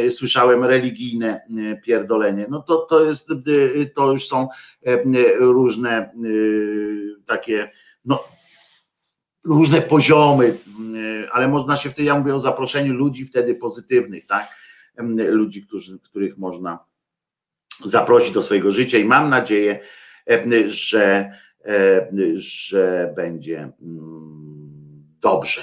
słyszałem 0.09 0.63
religijne 0.63 1.41
pierdolenie. 1.85 2.45
No 2.49 2.61
to, 2.61 2.77
to 2.77 3.05
jest, 3.05 3.29
to 3.95 4.11
już 4.11 4.27
są 4.27 4.47
różne 5.39 6.11
takie, 7.25 7.71
no 8.05 8.23
różne 9.43 9.81
poziomy, 9.81 10.57
ale 11.31 11.47
można 11.47 11.77
się 11.77 11.89
wtedy, 11.89 12.07
ja 12.07 12.19
mówię 12.19 12.35
o 12.35 12.39
zaproszeniu 12.39 12.93
ludzi 12.93 13.25
wtedy 13.25 13.55
pozytywnych, 13.55 14.25
tak? 14.25 14.47
Ludzi, 15.27 15.61
którzy, 15.61 15.99
których 15.99 16.37
można 16.37 16.79
zaprosić 17.85 18.31
do 18.31 18.41
swojego 18.41 18.71
życia 18.71 18.97
i 18.97 19.05
mam 19.05 19.29
nadzieję, 19.29 19.79
że, 20.65 21.31
e, 21.65 22.09
że 22.35 23.13
będzie 23.15 23.71
mm, 23.81 25.03
dobrze. 25.21 25.61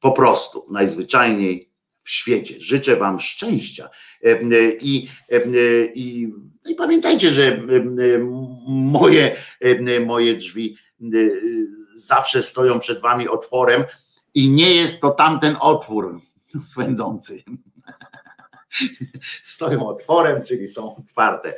Po 0.00 0.12
prostu, 0.12 0.66
najzwyczajniej 0.70 1.70
w 2.02 2.10
świecie. 2.10 2.54
Życzę 2.58 2.96
Wam 2.96 3.20
szczęścia 3.20 3.90
e, 4.24 4.38
i, 4.80 5.08
i, 5.94 6.28
i 6.66 6.74
pamiętajcie, 6.74 7.30
że 7.30 7.62
moje, 8.66 9.36
moje 10.06 10.34
drzwi 10.34 10.76
zawsze 11.94 12.42
stoją 12.42 12.80
przed 12.80 13.00
Wami 13.00 13.28
otworem 13.28 13.84
i 14.34 14.50
nie 14.50 14.74
jest 14.74 15.00
to 15.00 15.10
tamten 15.10 15.56
otwór 15.60 16.20
swędzący 16.72 17.42
stoją 19.44 19.88
otworem, 19.88 20.42
czyli 20.42 20.68
są 20.68 20.96
otwarte 20.96 21.54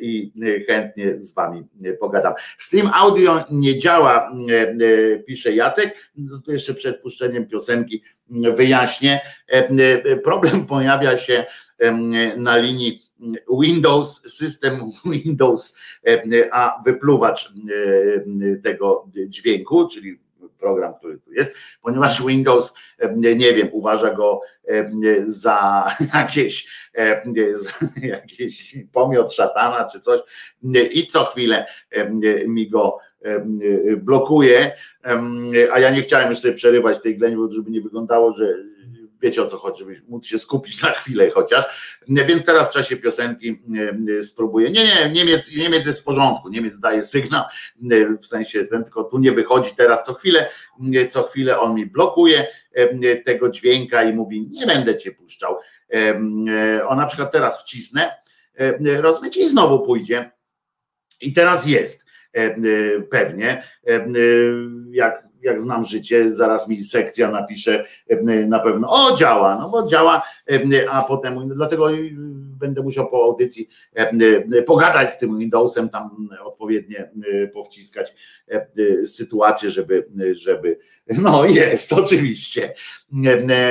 i 0.00 0.32
chętnie 0.68 1.20
z 1.22 1.34
Wami 1.34 1.64
pogadam. 2.00 2.34
Stream 2.58 2.90
audio 2.94 3.44
nie 3.50 3.78
działa, 3.78 4.32
pisze 5.26 5.54
Jacek. 5.54 6.10
No 6.16 6.38
to 6.38 6.52
jeszcze 6.52 6.74
przed 6.74 7.02
puszczeniem 7.02 7.46
piosenki 7.46 8.02
wyjaśnię. 8.28 9.20
Problem 10.24 10.66
pojawia 10.76 11.16
się 11.16 11.44
na 12.36 12.56
linii 12.56 13.00
Windows, 13.60 14.22
system 14.36 14.80
Windows, 15.12 15.78
a 16.52 16.82
wypluwacz 16.84 17.52
tego 18.62 19.08
dźwięku, 19.28 19.88
czyli 19.88 20.21
program, 20.62 20.94
który 20.94 21.18
tu 21.18 21.32
jest, 21.32 21.54
ponieważ 21.82 22.26
Windows, 22.26 22.74
nie 23.16 23.52
wiem, 23.54 23.68
uważa 23.72 24.14
go 24.14 24.40
za 25.22 25.84
jakieś, 26.14 26.68
za 27.54 27.70
jakieś 28.02 28.76
pomiot 28.92 29.32
szatana 29.32 29.88
czy 29.92 30.00
coś 30.00 30.20
i 30.92 31.06
co 31.06 31.24
chwilę 31.24 31.66
mi 32.46 32.70
go 32.70 32.98
blokuje, 33.96 34.72
a 35.72 35.80
ja 35.80 35.90
nie 35.90 36.02
chciałem 36.02 36.30
już 36.30 36.38
sobie 36.38 36.54
przerywać 36.54 37.02
tej 37.02 37.18
ględźby, 37.18 37.54
żeby 37.54 37.70
nie 37.70 37.80
wyglądało, 37.80 38.32
że 38.32 38.54
wiecie 39.22 39.42
o 39.42 39.46
co 39.46 39.56
chodzi, 39.58 39.78
żeby 39.78 40.00
móc 40.08 40.26
się 40.26 40.38
skupić 40.38 40.82
na 40.82 40.90
chwilę 40.90 41.30
chociaż. 41.30 41.64
Więc 42.08 42.44
teraz 42.44 42.68
w 42.68 42.72
czasie 42.72 42.96
piosenki 42.96 43.62
spróbuję. 44.22 44.70
Nie, 44.70 44.84
nie, 44.84 45.10
Niemiec, 45.10 45.56
Niemiec 45.56 45.86
jest 45.86 46.00
w 46.00 46.04
porządku, 46.04 46.48
Niemiec 46.48 46.78
daje 46.78 47.04
sygnał, 47.04 47.44
w 48.22 48.26
sensie 48.26 48.64
ten 48.64 48.84
tylko 48.84 49.04
tu 49.04 49.18
nie 49.18 49.32
wychodzi 49.32 49.74
teraz 49.76 50.06
co 50.06 50.14
chwilę, 50.14 50.48
co 51.10 51.22
chwilę 51.22 51.60
on 51.60 51.74
mi 51.74 51.86
blokuje 51.86 52.46
tego 53.24 53.48
dźwięka 53.48 54.02
i 54.02 54.12
mówi, 54.12 54.48
nie 54.50 54.66
będę 54.66 54.96
cię 54.96 55.12
puszczał. 55.12 55.56
On 56.88 56.98
na 56.98 57.06
przykład 57.06 57.32
teraz 57.32 57.62
wcisnę, 57.62 58.16
rozumiecie, 59.00 59.40
i 59.40 59.48
znowu 59.48 59.80
pójdzie. 59.80 60.30
I 61.20 61.32
teraz 61.32 61.66
jest 61.66 62.06
pewnie, 63.10 63.62
jak 64.90 65.31
jak 65.42 65.60
znam 65.60 65.84
życie, 65.84 66.32
zaraz 66.32 66.68
mi 66.68 66.82
sekcja 66.82 67.30
napisze 67.30 67.84
na 68.46 68.58
pewno, 68.58 68.88
o 68.90 69.16
działa, 69.16 69.58
no 69.60 69.68
bo 69.68 69.86
działa, 69.86 70.22
a 70.90 71.02
potem, 71.02 71.48
dlatego 71.48 71.88
będę 72.62 72.82
musiał 72.82 73.10
po 73.10 73.24
audycji 73.24 73.68
pogadać 74.66 75.10
z 75.10 75.18
tym 75.18 75.38
Windowsem, 75.38 75.88
tam 75.88 76.28
odpowiednie 76.44 77.10
powciskać 77.54 78.14
sytuację, 79.04 79.70
żeby, 79.70 80.06
żeby, 80.32 80.78
no 81.22 81.44
jest, 81.44 81.92
oczywiście. 81.92 82.74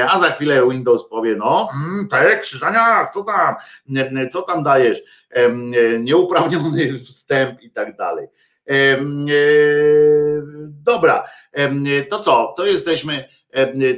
A 0.09 0.19
za 0.19 0.32
chwilę 0.32 0.69
Windows 0.69 1.09
powie, 1.09 1.36
no, 1.36 1.69
mm, 1.76 2.07
te 2.07 2.38
krzyżania, 2.38 3.09
co 3.13 3.24
tam, 3.24 3.55
co 4.32 4.41
tam 4.41 4.63
dajesz, 4.63 5.01
nieuprawniony 5.99 6.97
wstęp 6.97 7.61
i 7.61 7.72
tak 7.72 7.97
dalej. 7.97 8.28
E, 8.70 8.97
dobra, 10.84 11.30
to 12.09 12.20
co? 12.20 12.53
To 12.57 12.66
jesteśmy, 12.66 13.30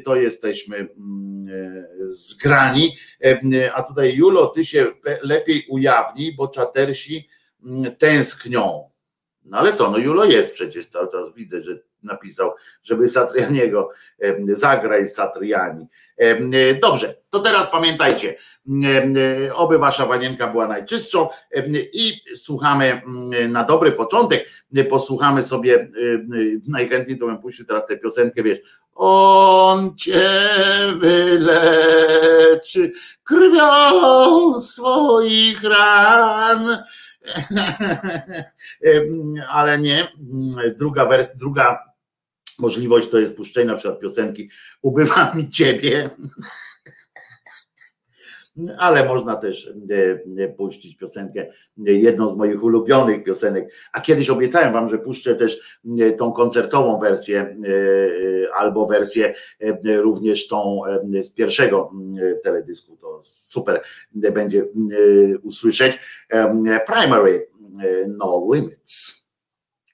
to 0.05 0.15
jesteśmy 0.15 0.77
mm, 0.77 1.47
e, 1.49 1.87
zgrani. 2.07 2.95
A 3.73 3.83
tutaj 3.83 4.15
Julo, 4.15 4.47
ty 4.47 4.65
się 4.65 4.87
lepiej 5.21 5.65
ujawnij, 5.69 6.35
bo 6.35 6.47
czatersi 6.47 7.29
mm, 7.65 7.95
tęsknią. 7.95 8.89
No 9.45 9.57
ale 9.57 9.73
co, 9.73 9.91
no 9.91 9.97
Julo 9.97 10.25
jest 10.25 10.53
przecież 10.53 10.85
cały 10.85 11.11
czas, 11.11 11.35
widzę, 11.35 11.61
że 11.61 11.79
napisał, 12.03 12.51
żeby 12.83 13.07
Satrianiego 13.07 13.89
zagrać 14.47 15.11
Satriani. 15.11 15.87
Dobrze, 16.81 17.15
to 17.29 17.39
teraz 17.39 17.69
pamiętajcie, 17.69 18.35
oby 19.53 19.77
wasza 19.77 20.05
wanienka 20.05 20.47
była 20.47 20.67
najczystszą 20.67 21.29
i 21.93 22.21
słuchamy 22.35 23.01
na 23.49 23.63
dobry 23.63 23.91
początek, 23.91 24.49
posłuchamy 24.89 25.43
sobie, 25.43 25.89
najchętniej 26.67 27.17
to 27.17 27.25
bym 27.25 27.37
puścił 27.37 27.65
teraz 27.65 27.87
tę 27.87 27.97
piosenkę, 27.97 28.43
wiesz, 28.43 28.59
on 28.95 29.95
cię 29.95 30.29
wyleczy 30.97 32.91
krwią 33.23 34.59
swoich 34.59 35.63
ran, 35.63 36.77
ale 39.49 39.79
nie. 39.79 40.07
Druga 40.77 41.05
wersja, 41.05 41.33
druga 41.35 41.92
możliwość 42.59 43.09
to 43.09 43.19
jest 43.19 43.35
puszczenie 43.35 43.65
na 43.67 43.75
przykład 43.75 43.99
piosenki 43.99 44.49
Ubywa 44.81 45.33
mi 45.35 45.49
ciebie 45.49 46.09
ale 48.77 49.05
można 49.05 49.35
też 49.35 49.73
e, 49.91 50.43
e, 50.43 50.47
puścić 50.47 50.97
piosenkę, 50.97 51.41
e, 51.87 51.91
jedną 51.91 52.27
z 52.27 52.35
moich 52.35 52.63
ulubionych 52.63 53.23
piosenek, 53.23 53.73
a 53.93 54.01
kiedyś 54.01 54.29
obiecałem 54.29 54.73
wam, 54.73 54.89
że 54.89 54.97
puszczę 54.97 55.35
też 55.35 55.79
tą 56.17 56.31
koncertową 56.31 56.99
wersję 56.99 57.57
albo 58.55 58.87
wersję 58.87 59.33
również 59.85 60.47
tą 60.47 60.81
z 61.21 61.31
pierwszego 61.31 61.91
teledysku, 62.43 62.97
to 62.97 63.19
super 63.23 63.81
będzie 64.13 64.65
usłyszeć. 65.43 65.99
Primary 66.87 67.47
No 68.07 68.47
Limits. 68.53 69.23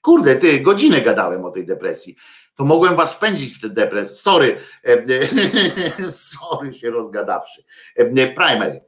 Kurde, 0.02 0.36
ty, 0.36 0.60
godzinę 0.60 1.00
gadałem 1.00 1.44
o 1.44 1.50
tej 1.50 1.66
depresji 1.66 2.16
to 2.60 2.64
mogłem 2.64 2.96
was 2.96 3.14
wpędzić 3.14 3.54
w 3.54 3.60
tę 3.60 3.68
depresję. 3.68 4.16
Sorry, 4.16 4.56
e, 4.84 4.92
e, 4.92 6.10
sorry 6.32 6.74
się 6.74 6.90
rozgadawszy. 6.90 7.64
E, 7.96 8.04
primary. 8.34 8.80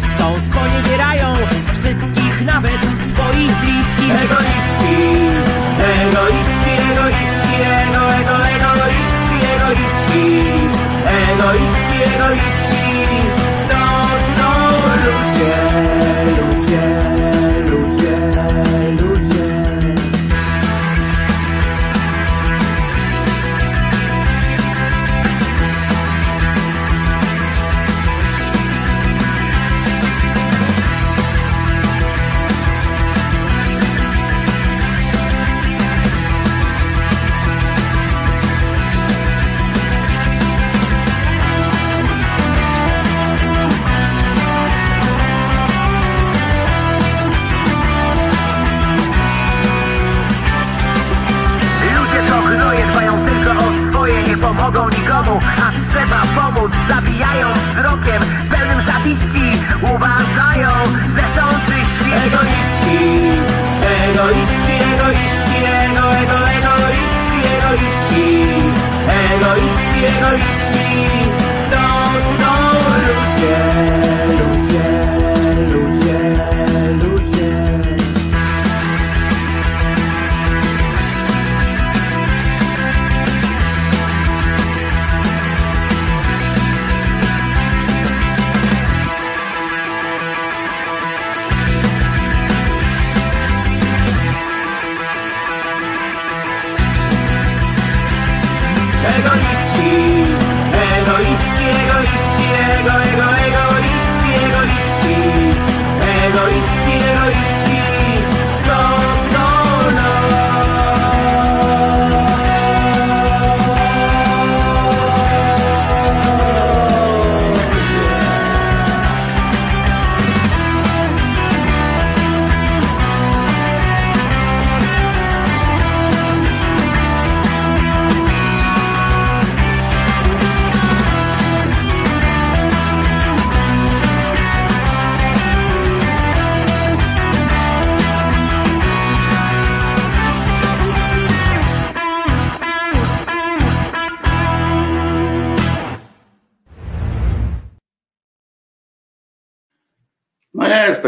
Gwałcą, 0.00 0.40
zniszczą, 0.40 0.40
sponiewierają 0.40 1.34
Wszystkich, 1.72 2.19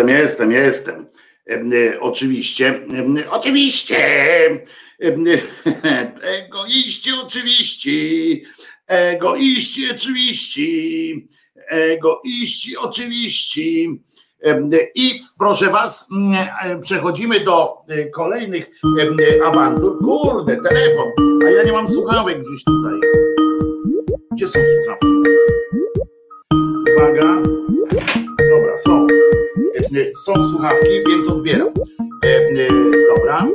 jestem, 0.09 0.53
jestem, 0.53 0.53
jestem. 0.53 1.07
Em, 1.47 1.73
e, 1.73 2.01
Oczywiście, 2.01 2.83
oczywiście, 3.31 3.97
egoiści 6.39 7.11
oczywiście, 7.25 7.91
egoiści 8.87 9.91
oczywiście, 9.91 10.63
egoiści 11.69 12.77
oczywiście. 12.77 13.63
I 14.95 15.21
proszę 15.39 15.71
Was, 15.71 16.09
mm, 16.13 16.49
e, 16.63 16.81
przechodzimy 16.81 17.41
do 17.41 17.75
e, 17.89 18.11
kolejnych 18.11 18.71
awantur. 19.45 19.99
Kurde, 19.99 20.57
telefon, 20.57 21.07
a 21.47 21.51
ja 21.51 21.63
nie 21.63 21.73
mam 21.73 21.89
słuchawek 21.89 22.39
gdzieś 22.39 22.65
tutaj. 22.65 23.01
Gdzie 24.33 24.49
są 24.49 24.59
słuchawki? 24.59 25.07
Uwaga. 26.97 27.43
Dobra, 28.39 28.79
są. 28.79 29.07
E, 29.75 30.15
Są 30.25 30.35
słuchawki, 30.51 31.05
więc 31.09 31.29
odbieram. 31.29 31.69
E, 32.25 32.29
e, 32.29 32.69
Dobra. 33.17 33.47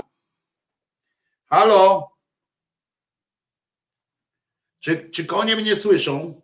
Halo? 1.50 2.12
Czy, 4.80 5.10
czy 5.10 5.26
konie 5.26 5.56
mnie 5.56 5.76
słyszą? 5.76 6.42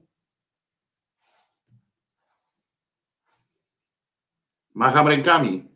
Macham 4.73 5.07
rękami. 5.07 5.69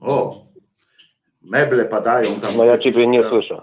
O, 0.00 0.46
meble 1.42 1.84
padają 1.84 2.40
tam. 2.40 2.56
No 2.56 2.64
ja 2.64 2.78
ciebie 2.78 3.06
nie 3.06 3.22
słyszę. 3.22 3.62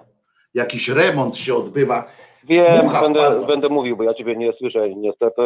Jakiś 0.54 0.90
remont 0.90 1.38
się 1.38 1.56
odbywa. 1.56 2.12
Wiem, 2.48 2.86
Mucha 2.86 3.02
będę, 3.02 3.20
wpadła. 3.20 3.48
będę 3.48 3.70
mówił, 3.70 3.98
bo 3.98 4.04
ja 4.04 4.14
ciebie 4.14 4.36
nie 4.36 4.54
słyszę 4.54 4.90
niestety. 4.90 5.42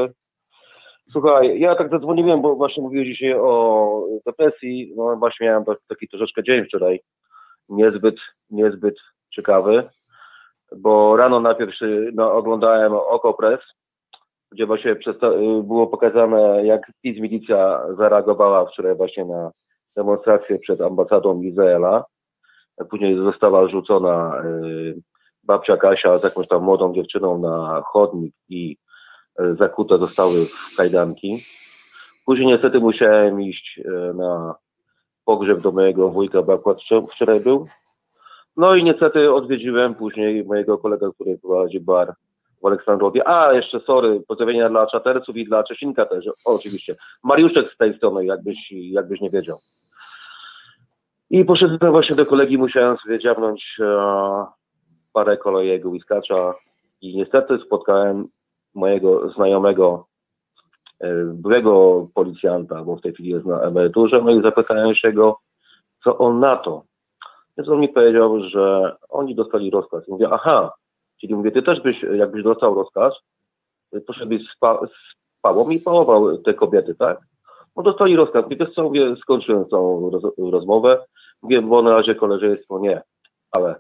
Słuchaj, 1.12 1.60
ja 1.60 1.76
tak 1.76 1.90
zadzwoniłem, 1.92 2.42
bo 2.42 2.56
właśnie 2.56 2.84
mówiłeś 2.84 3.08
dzisiaj 3.08 3.34
o 3.34 4.06
depresji. 4.26 4.94
No 4.96 5.18
właśnie 5.18 5.48
miałem 5.48 5.66
tak- 5.66 5.80
taki 5.88 6.08
troszeczkę 6.08 6.44
dzień 6.44 6.66
wczoraj. 6.66 7.00
Niezbyt, 7.70 8.16
niezbyt 8.50 8.96
ciekawy, 9.30 9.84
bo 10.76 11.18
rano 11.18 11.40
najpierw 11.40 11.74
no, 12.14 12.34
oglądałem 12.34 12.94
Okopres, 12.94 13.60
gdzie 14.52 14.66
właśnie 14.66 14.92
y, 14.92 14.98
było 15.64 15.88
pokazane, 15.88 16.66
jak 16.66 16.92
PiS 17.02 17.20
milicja 17.20 17.82
zareagowała 17.98 18.66
wczoraj 18.66 18.96
właśnie 18.96 19.26
na 19.26 19.52
demonstrację 19.98 20.60
przed 20.60 20.82
ambasadą 20.82 21.42
Izraela. 21.42 22.06
Później 22.90 23.16
została 23.18 23.68
rzucona 23.70 24.44
y, 24.46 25.02
babcia 25.52 25.78
Kasia 25.78 26.18
z 26.18 26.24
jakąś 26.24 26.48
tam 26.48 26.64
młodą 26.64 26.94
dziewczyną 26.94 27.38
na 27.38 27.82
chodnik 27.86 28.36
i 28.50 28.78
e, 29.40 29.56
zakute 29.56 29.98
zostały 29.98 30.46
w 30.46 30.76
kajdanki. 30.78 31.38
Później 32.26 32.48
niestety 32.48 32.80
musiałem 32.80 33.42
iść 33.42 33.80
e, 33.86 34.14
na 34.14 34.56
pogrzeb 35.26 35.60
do 35.60 35.72
mojego 35.72 36.10
wujka, 36.10 36.42
bo 36.42 36.54
akurat 36.54 36.78
wczor- 36.78 37.08
wczoraj 37.12 37.40
był. 37.40 37.68
No 38.58 38.76
i 38.76 38.84
niestety 38.84 39.34
odwiedziłem 39.34 39.96
później 39.96 40.46
mojego 40.46 40.78
kolegę, 40.78 41.12
który 41.16 41.38
prowadzi 41.38 41.80
bar 41.80 42.14
w 42.62 42.66
Aleksandrowie. 42.66 43.28
A, 43.28 43.54
jeszcze 43.54 43.80
sorry, 43.80 44.22
pozdrowienia 44.28 44.70
dla 44.70 44.88
czaterców 44.88 45.38
i 45.38 45.46
dla 45.46 45.64
Czesinka 45.64 46.06
też, 46.06 46.28
o, 46.28 46.34
oczywiście. 46.46 46.96
Mariuszek 47.24 47.74
z 47.74 47.78
tej 47.78 47.98
strony, 47.98 48.26
jakbyś, 48.26 48.72
jakbyś 48.72 49.22
nie 49.22 49.30
wiedział. 49.30 49.58
I 51.30 51.46
poszedłem 51.46 51.92
właśnie 51.92 52.16
do 52.16 52.26
kolegi, 52.26 52.58
musiałem 52.58 52.98
sobie 52.98 53.20
dziabnąć 53.20 53.78
e, 53.80 54.61
parę 55.14 55.38
kolejego 55.38 55.90
whiskacza 55.90 56.54
i 57.02 57.18
niestety 57.18 57.58
spotkałem 57.66 58.28
mojego 58.74 59.30
znajomego 59.30 60.08
e, 61.00 61.24
byłego 61.26 62.08
policjanta, 62.14 62.84
bo 62.84 62.96
w 62.96 63.02
tej 63.02 63.14
chwili 63.14 63.30
jest 63.30 63.46
na 63.46 63.62
emeryturze, 63.62 64.22
no 64.22 64.32
i 64.32 64.42
zapytałem 64.42 64.96
się 64.96 65.14
go, 65.14 65.40
co 66.04 66.18
on 66.18 66.40
na 66.40 66.56
to. 66.56 66.84
Więc 67.58 67.70
on 67.70 67.80
mi 67.80 67.90
powiedział, 67.90 68.40
że 68.40 68.96
oni 69.10 69.36
dostali 69.36 69.70
rozkaz. 69.70 70.08
I 70.08 70.12
mówię, 70.12 70.28
aha, 70.32 70.74
czyli 71.22 71.36
mówię, 71.36 71.52
ty 71.52 71.62
też 71.62 71.82
byś, 71.82 72.04
jakbyś 72.04 72.44
dostał 72.44 72.76
rozkaz, 72.76 73.14
poszedłbyś 74.08 74.42
z, 74.42 74.58
pa, 74.60 74.80
z 74.88 75.16
pałą 75.42 75.66
pałował 75.86 76.38
te 76.38 76.54
kobiety, 76.54 76.96
tak? 76.96 77.20
No 77.76 77.84
dostali 77.84 78.16
rozkaz. 78.16 78.46
I 78.50 78.58
co, 78.76 78.84
mówię, 78.84 79.16
skończyłem 79.22 79.66
tą 79.66 80.10
roz, 80.10 80.24
rozmowę. 80.52 81.06
Mówię, 81.42 81.62
bo 81.62 81.82
na 81.82 81.96
razie 81.96 82.16
koleżeństwo 82.16 82.80
nie, 82.80 83.02
ale 83.52 83.80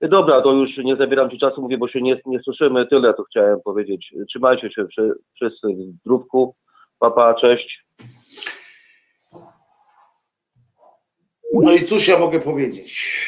Dobra, 0.00 0.42
to 0.42 0.52
już 0.52 0.76
nie 0.76 0.96
zabieram 0.96 1.30
Ci 1.30 1.38
czasu, 1.38 1.62
mówię, 1.62 1.78
bo 1.78 1.88
się 1.88 2.02
nie, 2.02 2.20
nie 2.26 2.40
słyszymy. 2.40 2.86
Tyle 2.86 3.14
to 3.14 3.24
chciałem 3.24 3.60
powiedzieć. 3.60 4.14
Trzymajcie 4.28 4.70
się 4.70 4.86
wszyscy 5.34 5.68
w. 6.06 6.54
Papa, 6.98 7.34
cześć. 7.34 7.84
No 11.52 11.72
i 11.72 11.84
cóż 11.84 12.08
ja 12.08 12.18
mogę 12.18 12.40
powiedzieć? 12.40 13.18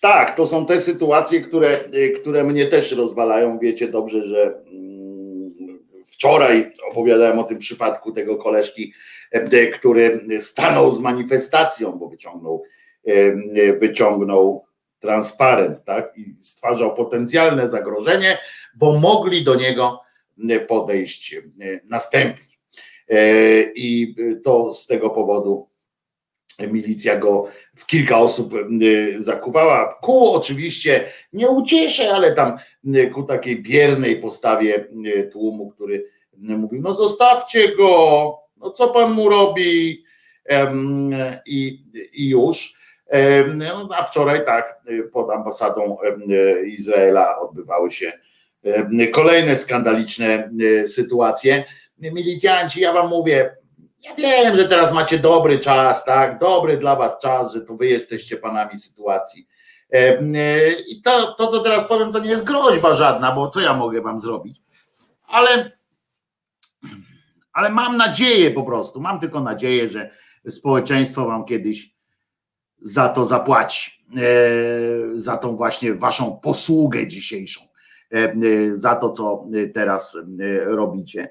Tak, 0.00 0.36
to 0.36 0.46
są 0.46 0.66
te 0.66 0.80
sytuacje, 0.80 1.40
które, 1.40 1.84
które 2.20 2.44
mnie 2.44 2.66
też 2.66 2.92
rozwalają. 2.92 3.58
Wiecie 3.58 3.88
dobrze, 3.88 4.22
że 4.22 4.62
mm, 4.66 5.54
wczoraj 6.12 6.72
opowiadałem 6.90 7.38
o 7.38 7.44
tym 7.44 7.58
przypadku 7.58 8.12
tego 8.12 8.36
koleżki, 8.36 8.92
który 9.74 10.26
stanął 10.38 10.90
z 10.90 11.00
manifestacją, 11.00 11.92
bo 11.92 12.08
wyciągnął 12.08 12.62
wyciągnął 13.80 14.64
transparent, 15.00 15.84
tak? 15.84 16.12
I 16.16 16.36
stwarzał 16.40 16.94
potencjalne 16.94 17.68
zagrożenie, 17.68 18.38
bo 18.74 18.98
mogli 18.98 19.44
do 19.44 19.54
niego 19.54 20.00
podejść 20.68 21.36
następni. 21.84 22.58
E, 23.08 23.62
I 23.62 24.14
to 24.44 24.72
z 24.72 24.86
tego 24.86 25.10
powodu 25.10 25.68
milicja 26.58 27.18
go 27.18 27.44
w 27.76 27.86
kilka 27.86 28.18
osób 28.18 28.54
zakuwała. 29.16 29.98
Ku 30.02 30.32
oczywiście 30.32 31.04
nie 31.32 31.48
ucieszę, 31.48 32.10
ale 32.14 32.34
tam 32.34 32.56
ku 33.14 33.22
takiej 33.22 33.62
biernej 33.62 34.20
postawie 34.20 34.88
tłumu, 35.32 35.70
który 35.70 36.06
mówił: 36.36 36.80
No 36.82 36.94
zostawcie 36.94 37.76
go, 37.76 38.38
no 38.56 38.70
co 38.70 38.88
pan 38.88 39.12
mu 39.12 39.28
robi? 39.28 40.04
I, 41.46 41.84
i 42.12 42.28
już. 42.28 42.81
A 43.98 44.02
wczoraj 44.02 44.44
tak, 44.44 44.80
pod 45.12 45.30
ambasadą 45.30 45.96
Izraela 46.66 47.38
odbywały 47.38 47.90
się 47.90 48.12
kolejne 49.12 49.56
skandaliczne 49.56 50.50
sytuacje. 50.86 51.64
Milicjanci, 51.98 52.80
ja 52.80 52.92
wam 52.92 53.08
mówię, 53.08 53.56
ja 54.02 54.14
wiem, 54.14 54.56
że 54.56 54.68
teraz 54.68 54.92
macie 54.92 55.18
dobry 55.18 55.58
czas, 55.58 56.04
tak, 56.04 56.38
dobry 56.38 56.76
dla 56.76 56.96
was 56.96 57.18
czas, 57.18 57.52
że 57.52 57.60
to 57.60 57.74
wy 57.76 57.86
jesteście 57.86 58.36
panami 58.36 58.78
sytuacji. 58.78 59.46
I 60.88 61.02
to, 61.02 61.32
to, 61.32 61.46
co 61.46 61.60
teraz 61.60 61.88
powiem, 61.88 62.12
to 62.12 62.18
nie 62.18 62.30
jest 62.30 62.44
groźba 62.44 62.94
żadna, 62.94 63.32
bo 63.32 63.48
co 63.48 63.60
ja 63.60 63.74
mogę 63.74 64.00
wam 64.00 64.20
zrobić? 64.20 64.62
Ale, 65.26 65.72
ale 67.52 67.70
mam 67.70 67.96
nadzieję 67.96 68.50
po 68.50 68.62
prostu, 68.62 69.00
mam 69.00 69.20
tylko 69.20 69.40
nadzieję, 69.40 69.88
że 69.88 70.10
społeczeństwo 70.48 71.26
wam 71.26 71.44
kiedyś 71.44 71.91
za 72.82 73.08
to 73.08 73.24
zapłaci, 73.24 73.90
e, 74.16 74.20
za 75.14 75.36
tą 75.36 75.56
właśnie 75.56 75.94
waszą 75.94 76.40
posługę 76.42 77.06
dzisiejszą, 77.06 77.60
e, 78.12 78.16
e, 78.16 78.34
za 78.74 78.96
to, 78.96 79.10
co 79.10 79.46
teraz 79.74 80.18
robicie. 80.64 81.28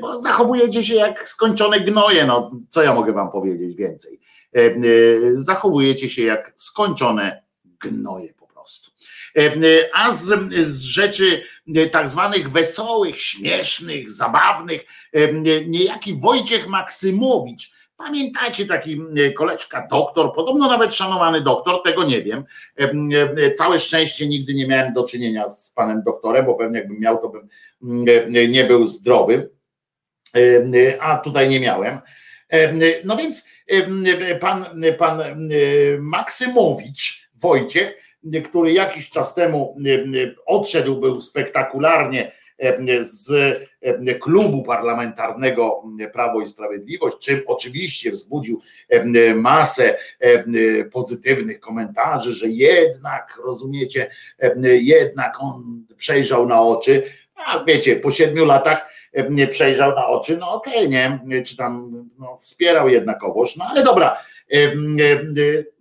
Bo 0.00 0.20
zachowujecie 0.20 0.84
się 0.84 0.94
jak 0.94 1.28
skończone 1.28 1.80
gnoje, 1.80 2.26
no 2.26 2.50
co 2.68 2.82
ja 2.82 2.94
mogę 2.94 3.12
wam 3.12 3.30
powiedzieć 3.30 3.76
więcej. 3.76 4.20
Zachowujecie 5.34 6.08
się 6.08 6.22
jak 6.22 6.52
skończone 6.56 7.42
gnoje 7.64 8.34
po 8.34 8.46
prostu. 8.46 8.90
A 9.94 10.12
z, 10.12 10.52
z 10.66 10.82
rzeczy 10.82 11.42
tak 11.92 12.08
zwanych 12.08 12.50
wesołych, 12.50 13.20
śmiesznych, 13.20 14.10
zabawnych, 14.10 14.84
niejaki 15.66 16.14
Wojciech 16.14 16.68
Maksymowicz, 16.68 17.75
Pamiętajcie, 17.96 18.66
taki 18.66 19.02
e, 19.16 19.32
koleżka, 19.32 19.86
doktor, 19.90 20.34
podobno 20.34 20.68
nawet 20.68 20.94
szanowany 20.94 21.40
doktor, 21.40 21.82
tego 21.82 22.04
nie 22.04 22.22
wiem. 22.22 22.44
E, 22.80 22.90
e, 23.36 23.52
całe 23.52 23.78
szczęście 23.78 24.26
nigdy 24.26 24.54
nie 24.54 24.66
miałem 24.66 24.92
do 24.92 25.04
czynienia 25.04 25.48
z 25.48 25.72
panem 25.76 26.02
doktorem, 26.02 26.46
bo 26.46 26.54
pewnie 26.54 26.78
jakbym 26.78 27.00
miał, 27.00 27.18
to 27.18 27.28
bym 27.28 27.48
nie 28.48 28.64
był 28.64 28.86
zdrowy, 28.86 29.50
a 31.00 31.16
tutaj 31.16 31.48
nie 31.48 31.60
miałem. 31.60 31.98
No 33.04 33.16
więc 33.16 33.48
pan, 34.40 34.64
pan 34.98 35.22
Maksymowicz, 35.98 37.28
Wojciech, 37.34 37.94
który 38.44 38.72
jakiś 38.72 39.10
czas 39.10 39.34
temu 39.34 39.76
odszedł, 40.46 41.00
był 41.00 41.20
spektakularnie 41.20 42.32
z 43.00 43.30
klubu 44.20 44.62
parlamentarnego 44.62 45.82
Prawo 46.12 46.40
i 46.40 46.46
Sprawiedliwość, 46.46 47.16
czym 47.18 47.42
oczywiście 47.46 48.10
wzbudził 48.10 48.60
masę 49.34 49.98
pozytywnych 50.92 51.60
komentarzy, 51.60 52.32
że 52.32 52.48
jednak, 52.48 53.38
rozumiecie, 53.44 54.10
jednak 54.80 55.42
on 55.42 55.84
przejrzał 55.96 56.46
na 56.46 56.62
oczy, 56.62 57.02
a 57.34 57.64
wiecie, 57.64 57.96
po 57.96 58.10
siedmiu 58.10 58.44
latach 58.44 58.88
nie 59.30 59.48
przejrzał 59.48 59.94
na 59.94 60.06
oczy, 60.06 60.36
no 60.36 60.50
okej, 60.50 60.86
okay, 60.86 61.20
nie, 61.24 61.42
czy 61.42 61.56
tam 61.56 62.04
no, 62.18 62.36
wspierał 62.36 62.88
jednakowoż, 62.88 63.56
no 63.56 63.64
ale 63.70 63.82
dobra. 63.82 64.18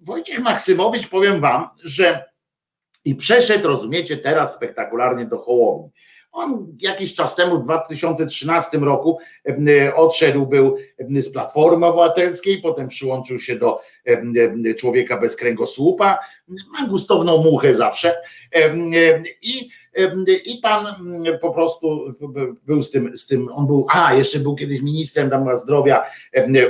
Wojciech 0.02 0.40
Maksymowicz, 0.40 1.08
powiem 1.08 1.42
wam, 1.42 1.70
że 1.84 2.26
i 3.06 3.16
przeszedł, 3.16 3.68
rozumiecie, 3.68 4.18
teraz 4.18 4.56
spektakularnie 4.56 5.26
do 5.26 5.38
Hołowni. 5.38 5.90
On 6.36 6.78
jakiś 6.82 7.14
czas 7.14 7.36
temu, 7.36 7.60
w 7.60 7.64
2013 7.64 8.78
roku, 8.78 9.18
odszedł 9.96 10.46
był 10.46 10.78
z 11.10 11.32
Platformy 11.32 11.86
Obywatelskiej, 11.86 12.62
potem 12.62 12.88
przyłączył 12.88 13.40
się 13.40 13.56
do 13.56 13.82
Człowieka 14.78 15.18
bez 15.18 15.36
kręgosłupa, 15.36 16.20
ma 16.48 16.88
gustowną 16.88 17.44
muchę 17.44 17.74
zawsze. 17.74 18.16
I, 19.42 19.70
i 20.46 20.58
pan 20.62 20.86
po 21.42 21.52
prostu 21.52 22.16
był 22.66 22.82
z 22.82 22.92
tym, 22.92 23.18
z 23.18 23.28
tym, 23.28 23.50
on 23.54 23.68
był, 23.68 23.88
a 23.90 24.14
jeszcze 24.14 24.40
był 24.40 24.56
kiedyś 24.56 24.82
ministrem 24.82 25.30
tam 25.30 25.56
zdrowia 25.56 26.04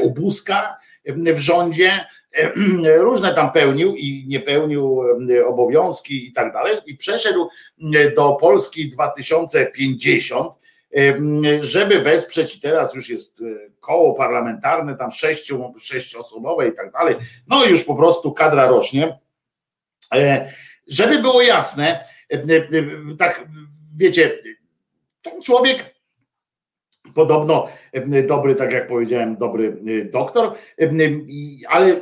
Ubuska 0.02 0.78
w 1.08 1.40
rządzie, 1.40 2.06
różne 2.98 3.34
tam 3.34 3.52
pełnił 3.52 3.96
i 3.96 4.26
nie 4.28 4.40
pełnił 4.40 5.02
obowiązki 5.46 6.28
i 6.28 6.34
tak 6.34 6.54
dalej, 6.54 6.78
i 6.86 6.98
przeszedł 6.98 7.50
do 8.16 8.38
Polski 8.42 8.90
2050, 8.90 10.54
żeby 11.62 12.00
wesprzeć, 12.00 12.56
i 12.56 12.60
teraz 12.60 12.96
już 12.96 13.10
jest 13.10 13.42
e, 13.42 13.46
koło 13.80 14.14
parlamentarne, 14.14 14.98
tam 14.98 15.12
sześciu, 15.12 15.74
sześcioosobowe 15.80 16.68
i 16.68 16.74
tak 16.74 16.92
dalej, 16.92 17.16
no 17.48 17.66
już 17.66 17.84
po 17.84 17.96
prostu 17.96 18.32
kadra 18.32 18.68
rośnie. 18.68 19.20
E, 20.14 20.52
żeby 20.88 21.20
było 21.20 21.42
jasne, 21.42 22.04
tak 23.20 23.46
wiecie, 23.98 24.40
ten 25.22 25.42
człowiek 25.42 25.96
podobno 27.16 27.68
dobry, 28.28 28.56
tak 28.56 28.74
jak 28.74 28.88
powiedziałem, 28.88 29.38
dobry 29.38 29.78
doktor, 30.12 30.54
ale 31.70 32.02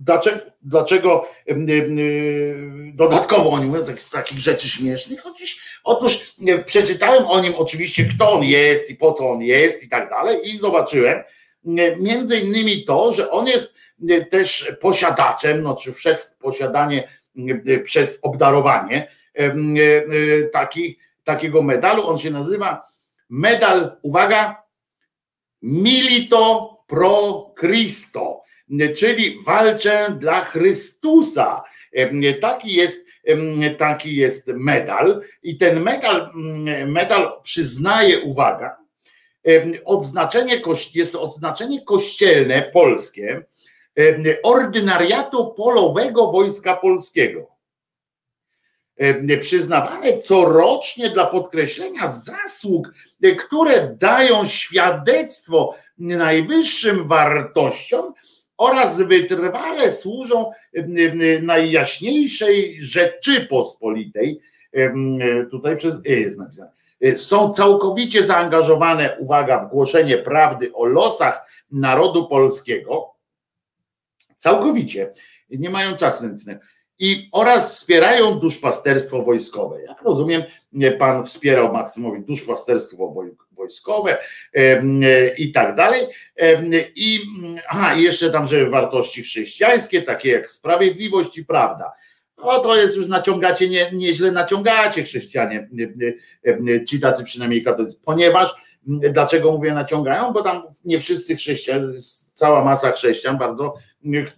Dlaczego, 0.00 0.40
dlaczego 0.62 1.28
dodatkowo 2.94 3.50
o 3.50 3.58
nim 3.58 3.68
mówią 3.68 3.96
z 3.96 4.10
takich 4.10 4.38
rzeczy 4.38 4.68
śmiesznych? 4.68 5.26
Otóż, 5.26 5.80
otóż 5.84 6.34
przeczytałem 6.66 7.26
o 7.26 7.40
nim 7.40 7.54
oczywiście, 7.56 8.04
kto 8.04 8.32
on 8.32 8.44
jest 8.44 8.90
i 8.90 8.94
po 8.94 9.12
co 9.12 9.30
on 9.30 9.42
jest 9.42 9.84
i 9.84 9.88
tak 9.88 10.10
dalej, 10.10 10.38
i 10.44 10.58
zobaczyłem 10.58 11.22
między 12.00 12.38
innymi 12.38 12.84
to, 12.84 13.12
że 13.12 13.30
on 13.30 13.46
jest 13.46 13.74
też 14.30 14.72
posiadaczem, 14.80 15.62
no 15.62 15.76
czy 15.76 15.92
wszedł 15.92 16.20
w 16.20 16.36
posiadanie 16.36 17.08
przez 17.84 18.18
obdarowanie 18.22 19.08
taki, 20.52 20.98
takiego 21.24 21.62
medalu. 21.62 22.08
On 22.08 22.18
się 22.18 22.30
nazywa 22.30 22.82
medal, 23.28 23.96
uwaga, 24.02 24.62
Milito 25.62 26.76
Pro 26.86 27.46
Cristo 27.58 28.42
czyli 28.96 29.38
walczę 29.46 30.16
dla 30.18 30.44
Chrystusa. 30.44 31.62
Taki 32.40 32.74
jest, 32.74 33.06
taki 33.78 34.16
jest 34.16 34.48
medal 34.48 35.20
i 35.42 35.56
ten 35.56 35.80
medal, 35.80 36.30
medal 36.86 37.32
przyznaje, 37.42 38.20
uwaga, 38.20 38.76
odznaczenie, 39.84 40.62
jest 40.94 41.12
to 41.12 41.22
odznaczenie 41.22 41.84
kościelne 41.84 42.62
polskie 42.62 43.44
ordynariatu 44.42 45.54
polowego 45.56 46.30
Wojska 46.30 46.76
Polskiego. 46.76 47.56
przyznawane 49.40 50.18
corocznie 50.18 51.10
dla 51.10 51.26
podkreślenia 51.26 52.12
zasług, 52.12 52.94
które 53.38 53.96
dają 53.98 54.44
świadectwo 54.44 55.74
najwyższym 55.98 57.08
wartościom 57.08 58.14
oraz 58.56 59.00
wytrwale 59.00 59.90
służą 59.90 60.50
najjaśniejszej 61.42 62.82
Rzeczypospolitej. 62.82 64.40
Tutaj 65.50 65.76
przez 65.76 65.94
E 66.06 66.12
jest 66.12 66.38
napisane. 66.38 66.70
Są 67.16 67.52
całkowicie 67.52 68.24
zaangażowane, 68.24 69.16
uwaga, 69.18 69.58
w 69.58 69.70
głoszenie 69.70 70.18
prawdy 70.18 70.72
o 70.72 70.84
losach 70.84 71.50
narodu 71.70 72.28
polskiego. 72.28 73.14
Całkowicie. 74.36 75.12
Nie 75.50 75.70
mają 75.70 75.96
czasu 75.96 76.26
nic 76.26 76.46
i 76.98 77.28
oraz 77.32 77.74
wspierają 77.74 78.38
duszpasterstwo 78.38 79.22
wojskowe. 79.22 79.82
Jak 79.82 80.02
rozumiem, 80.02 80.42
pan 80.98 81.24
wspierał 81.24 81.72
Maksymowi 81.72 82.20
duszpasterstwo 82.20 83.08
wojskowe 83.08 83.45
i 85.38 85.52
tak 85.52 85.74
dalej. 85.74 86.06
I, 86.96 87.20
aha, 87.68 87.94
jeszcze 87.94 88.30
tam, 88.30 88.48
że 88.48 88.70
wartości 88.70 89.22
chrześcijańskie, 89.22 90.02
takie 90.02 90.30
jak 90.30 90.50
sprawiedliwość 90.50 91.38
i 91.38 91.44
prawda. 91.44 91.92
No 92.38 92.58
to 92.58 92.76
jest 92.76 92.96
już 92.96 93.06
naciągacie, 93.06 93.68
nie, 93.68 93.90
nieźle 93.92 94.30
naciągacie 94.30 95.02
chrześcijanie, 95.02 95.68
ci 96.88 97.00
tacy 97.00 97.24
przynajmniej 97.24 97.62
katolicy, 97.62 97.96
ponieważ, 98.04 98.54
dlaczego 98.86 99.52
mówię 99.52 99.74
naciągają, 99.74 100.32
bo 100.32 100.42
tam 100.42 100.62
nie 100.84 101.00
wszyscy 101.00 101.36
chrześcijanie, 101.36 101.86
cała 102.34 102.64
masa 102.64 102.92
chrześcijan 102.92 103.38
bardzo 103.38 103.74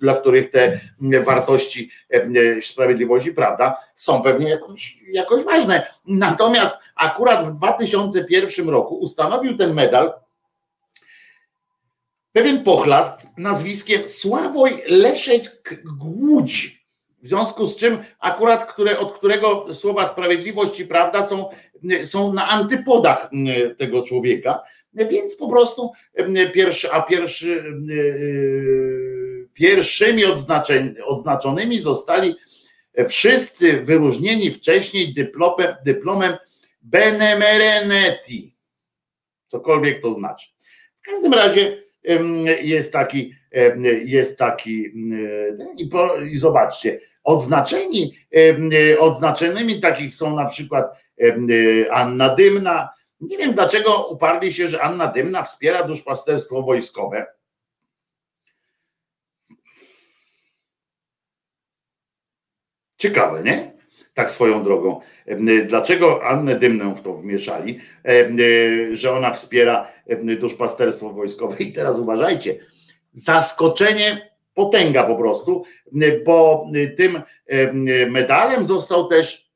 dla 0.01 0.15
których 0.15 0.51
te 0.51 0.81
wartości 1.25 1.91
e, 2.11 2.62
sprawiedliwości, 2.62 3.33
prawda, 3.33 3.77
są 3.95 4.23
pewnie 4.23 4.51
jakoś, 4.51 4.99
jakoś 5.12 5.45
ważne. 5.45 5.87
Natomiast 6.07 6.75
akurat 6.97 7.47
w 7.47 7.53
2001 7.53 8.69
roku 8.69 8.95
ustanowił 8.95 9.57
ten 9.57 9.75
medal 9.75 10.12
pewien 12.33 12.65
pochlast 12.65 13.27
nazwiskiem 13.39 14.09
Sławoj 14.09 14.83
Leszek 14.89 15.83
Głódź. 15.99 16.77
W 17.28 17.30
związku 17.30 17.66
z 17.66 17.76
czym 17.76 17.98
akurat, 18.20 18.72
które, 18.72 18.98
od 18.98 19.12
którego 19.12 19.74
słowa 19.74 20.06
sprawiedliwość 20.06 20.80
i 20.80 20.86
prawda 20.86 21.22
są, 21.22 21.48
są 22.02 22.32
na 22.32 22.48
antypodach 22.48 23.30
tego 23.76 24.02
człowieka, 24.02 24.62
więc 24.94 25.36
po 25.36 25.48
prostu 25.48 25.90
pierwszy, 26.55 26.92
a 26.92 27.02
pierwszy 27.02 27.64
Pierwszymi 29.55 30.22
odznaczonymi 31.05 31.78
zostali 31.78 32.34
wszyscy 33.09 33.82
wyróżnieni 33.82 34.50
wcześniej 34.50 35.12
dyplomem, 35.12 35.74
dyplomem 35.84 36.36
Benemerenetti, 36.82 38.56
cokolwiek 39.46 40.02
to 40.02 40.14
znaczy. 40.14 40.48
W 41.00 41.05
każdym 41.05 41.34
razie 41.34 41.82
jest 42.62 42.92
taki, 42.92 43.34
jest 44.05 44.38
taki 44.38 44.84
i, 45.78 45.86
po, 45.86 46.16
i 46.16 46.36
zobaczcie, 46.36 47.00
odznaczeni, 47.28 48.18
odznaczonymi 48.98 49.80
takich 49.80 50.14
są 50.14 50.36
na 50.36 50.44
przykład 50.44 50.86
Anna 51.90 52.34
Dymna. 52.34 52.88
Nie 53.20 53.38
wiem 53.38 53.52
dlaczego 53.52 54.06
uparli 54.06 54.52
się, 54.52 54.68
że 54.68 54.82
Anna 54.82 55.06
Dymna 55.06 55.42
wspiera 55.42 55.82
duszpasterstwo 55.82 56.62
wojskowe 56.62 57.26
Ciekawe, 62.96 63.42
nie? 63.42 63.72
Tak 64.14 64.30
swoją 64.30 64.62
drogą. 64.62 65.00
Dlaczego 65.66 66.24
Annę 66.24 66.55
Dymnę 66.59 66.94
w 66.94 67.02
to 67.02 67.14
wmieszali, 67.14 67.80
że 68.92 69.12
ona 69.12 69.32
wspiera 69.32 69.92
duszpasterstwo 70.40 71.10
wojskowe? 71.10 71.56
I 71.59 71.72
teraz 71.72 71.98
uważajcie, 71.98 72.59
zaskoczenie, 73.12 74.27
potęga 74.59 75.02
po 75.05 75.16
prostu, 75.16 75.64
bo 76.26 76.66
tym 76.97 77.22
medalem 78.10 78.66
został 78.66 79.06
też 79.06 79.48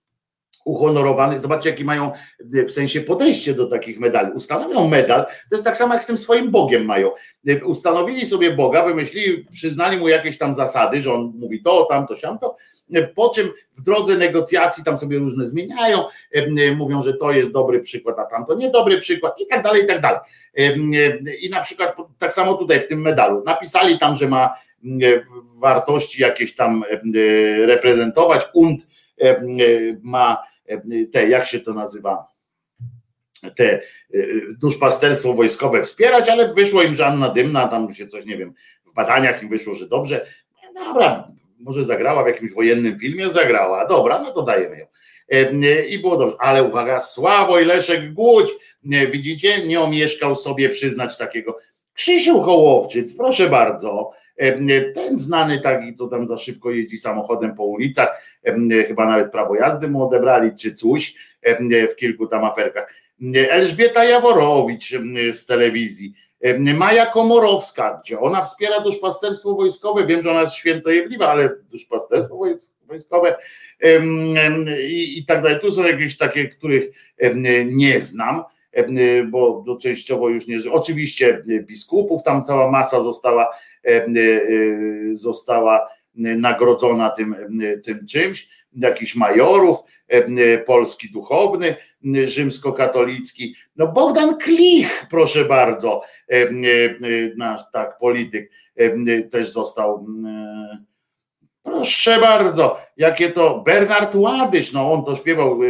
uhonorowany. 0.65 1.41
Zobaczcie, 1.41 1.71
jaki 1.71 1.85
mają 1.85 2.11
w 2.41 2.71
sensie 2.71 3.01
podejście 3.01 3.55
do 3.55 3.67
takich 3.67 4.01
medali. 4.01 4.33
Ustanowią 4.33 4.89
medal, 4.89 5.25
to 5.25 5.57
jest 5.57 5.65
tak 5.65 5.77
samo 5.77 5.95
jak 5.95 6.03
z 6.03 6.07
tym 6.07 6.17
swoim 6.17 6.51
Bogiem 6.51 6.85
mają. 6.85 7.11
Ustanowili 7.65 8.27
sobie 8.27 8.51
Boga, 8.51 8.85
wymyślili, 8.85 9.47
przyznali 9.53 9.97
mu 9.97 10.09
jakieś 10.09 10.39
tam 10.39 10.55
zasady, 10.55 11.03
że 11.03 11.13
on 11.13 11.33
mówi 11.39 11.63
to, 11.63 11.87
tamto, 11.91 12.17
siamto, 12.17 12.57
po 13.15 13.29
czym 13.29 13.51
w 13.77 13.83
drodze 13.83 14.17
negocjacji 14.17 14.85
tam 14.85 14.99
sobie 14.99 15.19
różne 15.19 15.45
zmieniają, 15.45 16.05
mówią, 16.77 17.03
że 17.03 17.15
to 17.15 17.33
jest 17.33 17.51
dobry 17.51 17.81
przykład, 17.81 18.19
a 18.19 18.25
tamto 18.25 18.55
niedobry 18.55 18.99
przykład 18.99 19.41
i 19.41 19.47
tak 19.47 19.63
dalej, 19.63 19.85
i 19.85 19.87
tak 19.87 20.01
dalej. 20.01 20.21
I 21.43 21.51
na 21.51 21.61
przykład 21.61 21.97
tak 22.19 22.35
samo 22.35 22.55
tutaj 22.55 22.81
w 22.81 22.89
tym 22.89 23.01
medalu 23.01 23.43
napisali 23.47 23.99
tam, 23.99 24.17
że 24.17 24.29
ma 24.29 24.55
wartości 25.57 26.23
jakieś 26.23 26.55
tam 26.55 26.85
reprezentować, 27.67 28.47
und 28.55 28.87
ma 30.03 30.43
te, 31.13 31.29
jak 31.29 31.45
się 31.45 31.61
to 31.61 31.75
nazywa, 31.75 32.27
te 33.57 33.81
duszpasterstwo 34.61 35.35
wojskowe 35.35 35.83
wspierać, 35.83 36.29
ale 36.29 36.55
wyszło 36.55 36.83
im, 36.83 36.95
że 36.95 37.07
Anna 37.07 37.29
Dymna, 37.29 37.69
tam 37.69 37.95
się 37.95 38.07
coś, 38.07 38.27
nie 38.27 38.37
wiem, 38.37 38.55
w 38.87 38.95
badaniach 38.95 39.43
im 39.43 39.49
wyszło, 39.49 39.75
że 39.75 39.89
dobrze. 39.89 40.27
Dobra, 40.75 41.29
może 41.59 41.85
zagrała 41.85 42.25
w 42.25 42.27
jakimś 42.27 42.53
wojennym 42.53 42.99
filmie, 42.99 43.29
zagrała, 43.29 43.87
dobra, 43.87 44.19
no 44.19 44.33
to 44.33 44.43
dajemy 44.43 44.79
ją. 44.79 44.87
I 45.89 45.99
było 45.99 46.17
dobrze, 46.17 46.37
ale 46.39 46.63
uwaga, 46.63 47.01
Sławoj 47.01 47.65
Leszek 47.65 48.13
Głódź, 48.13 48.51
widzicie, 49.11 49.67
nie 49.67 49.81
omieszkał 49.81 50.37
sobie 50.37 50.69
przyznać 50.69 51.19
takiego. 51.19 51.59
Krzysiu 51.95 52.41
Hołowczyc, 52.41 53.17
proszę 53.17 53.49
bardzo, 53.49 54.11
ten 54.95 55.19
znany 55.19 55.61
taki, 55.61 55.95
co 55.95 56.09
tam 56.09 56.29
za 56.29 56.39
szybko 56.39 56.71
jeździ 56.71 56.99
samochodem 56.99 57.55
po 57.55 57.65
ulicach, 57.65 58.23
chyba 58.89 59.07
nawet 59.07 59.33
prawo 59.33 59.55
jazdy 59.55 59.89
mu 59.89 60.03
odebrali, 60.03 60.51
czy 60.57 60.75
coś 60.75 61.15
w 61.93 61.95
kilku 61.97 62.27
tam 62.27 62.45
aferkach. 62.45 62.95
Elżbieta 63.51 64.05
Jaworowicz 64.05 64.93
z 65.33 65.47
telewizji, 65.47 66.15
Maja 66.75 67.07
Komorowska, 67.07 67.99
gdzie 68.03 68.21
ona 68.21 68.43
wspiera 68.43 68.81
duszpasterstwo 68.81 69.55
wojskowe. 69.55 70.07
Wiem, 70.07 70.23
że 70.23 70.31
ona 70.31 70.41
jest 70.41 70.55
świętojebliwa, 70.55 71.29
ale 71.29 71.51
duszpasterstwo 71.71 72.39
wojskowe 72.87 73.37
i, 74.89 75.19
i 75.19 75.25
tak 75.27 75.43
dalej. 75.43 75.61
Tu 75.61 75.73
są 75.73 75.85
jakieś 75.85 76.17
takie, 76.17 76.49
których 76.49 76.85
nie 77.67 78.01
znam, 78.01 78.43
bo 79.31 79.77
częściowo 79.81 80.29
już 80.29 80.47
nie. 80.47 80.59
Oczywiście 80.73 81.45
biskupów, 81.47 82.23
tam 82.23 82.45
cała 82.45 82.71
masa 82.71 83.01
została, 83.01 83.51
została 85.13 85.89
nagrodzona 86.15 87.11
tym, 87.11 87.37
tym 87.85 88.07
czymś, 88.07 88.49
jakichś 88.77 89.15
majorów, 89.15 89.77
polski 90.67 91.13
duchowny, 91.13 91.77
rzymskokatolicki. 92.25 93.55
No 93.77 93.87
Bogdan 93.87 94.39
Klich, 94.39 95.07
proszę 95.11 95.45
bardzo, 95.45 96.01
nasz 97.37 97.63
tak 97.73 97.99
polityk 97.99 98.51
też 99.31 99.51
został. 99.51 100.07
Proszę 101.63 102.19
bardzo, 102.21 102.81
jakie 102.97 103.31
to 103.31 103.63
Bernard 103.67 104.15
Ładysz, 104.15 104.73
no 104.73 104.93
on 104.93 105.05
to 105.05 105.17
śpiewał 105.17 105.61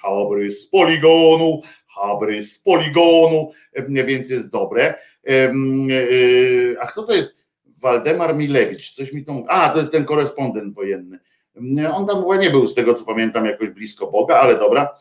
Habry 0.00 0.50
z 0.50 0.66
poligonu, 0.66 1.62
Habry 1.86 2.42
z 2.42 2.58
poligonu, 2.58 3.52
więc 3.88 4.30
jest 4.30 4.52
dobre. 4.52 4.94
A 6.80 6.86
kto 6.86 7.02
to 7.02 7.14
jest? 7.14 7.39
Waldemar 7.80 8.36
Milewicz, 8.36 8.90
coś 8.90 9.12
mi 9.12 9.24
to. 9.24 9.44
A, 9.48 9.68
to 9.68 9.78
jest 9.78 9.92
ten 9.92 10.04
korespondent 10.04 10.74
wojenny. 10.74 11.18
On 11.92 12.06
tam 12.06 12.22
chyba 12.22 12.36
nie 12.36 12.50
był, 12.50 12.66
z 12.66 12.74
tego 12.74 12.94
co 12.94 13.04
pamiętam, 13.04 13.46
jakoś 13.46 13.70
blisko 13.70 14.06
Boga, 14.06 14.36
ale 14.36 14.58
dobra. 14.58 14.94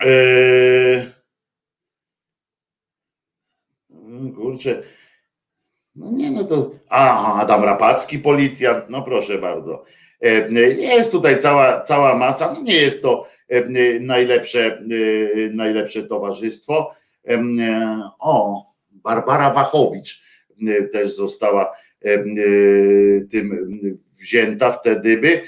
Eee... 0.00 1.02
Kurczę. 4.36 4.82
No 5.94 6.12
nie, 6.12 6.30
no 6.30 6.44
to. 6.44 6.70
A, 6.88 7.34
Adam 7.40 7.64
Rapacki, 7.64 8.18
policjant, 8.18 8.84
no 8.88 9.02
proszę 9.02 9.38
bardzo. 9.38 9.84
Eee, 10.20 10.82
jest 10.82 11.12
tutaj 11.12 11.38
cała, 11.38 11.80
cała 11.80 12.16
masa, 12.16 12.52
no 12.52 12.60
nie 12.60 12.76
jest 12.76 13.02
to 13.02 13.28
eee, 13.48 14.00
najlepsze, 14.00 14.82
najlepsze 15.52 16.02
towarzystwo. 16.02 16.94
O, 18.18 18.62
Barbara 18.90 19.50
Wachowicz 19.50 20.21
też 20.92 21.16
została 21.16 21.72
tym 23.30 23.76
wzięta 24.20 24.70
wtedy 24.70 25.16
by 25.16 25.40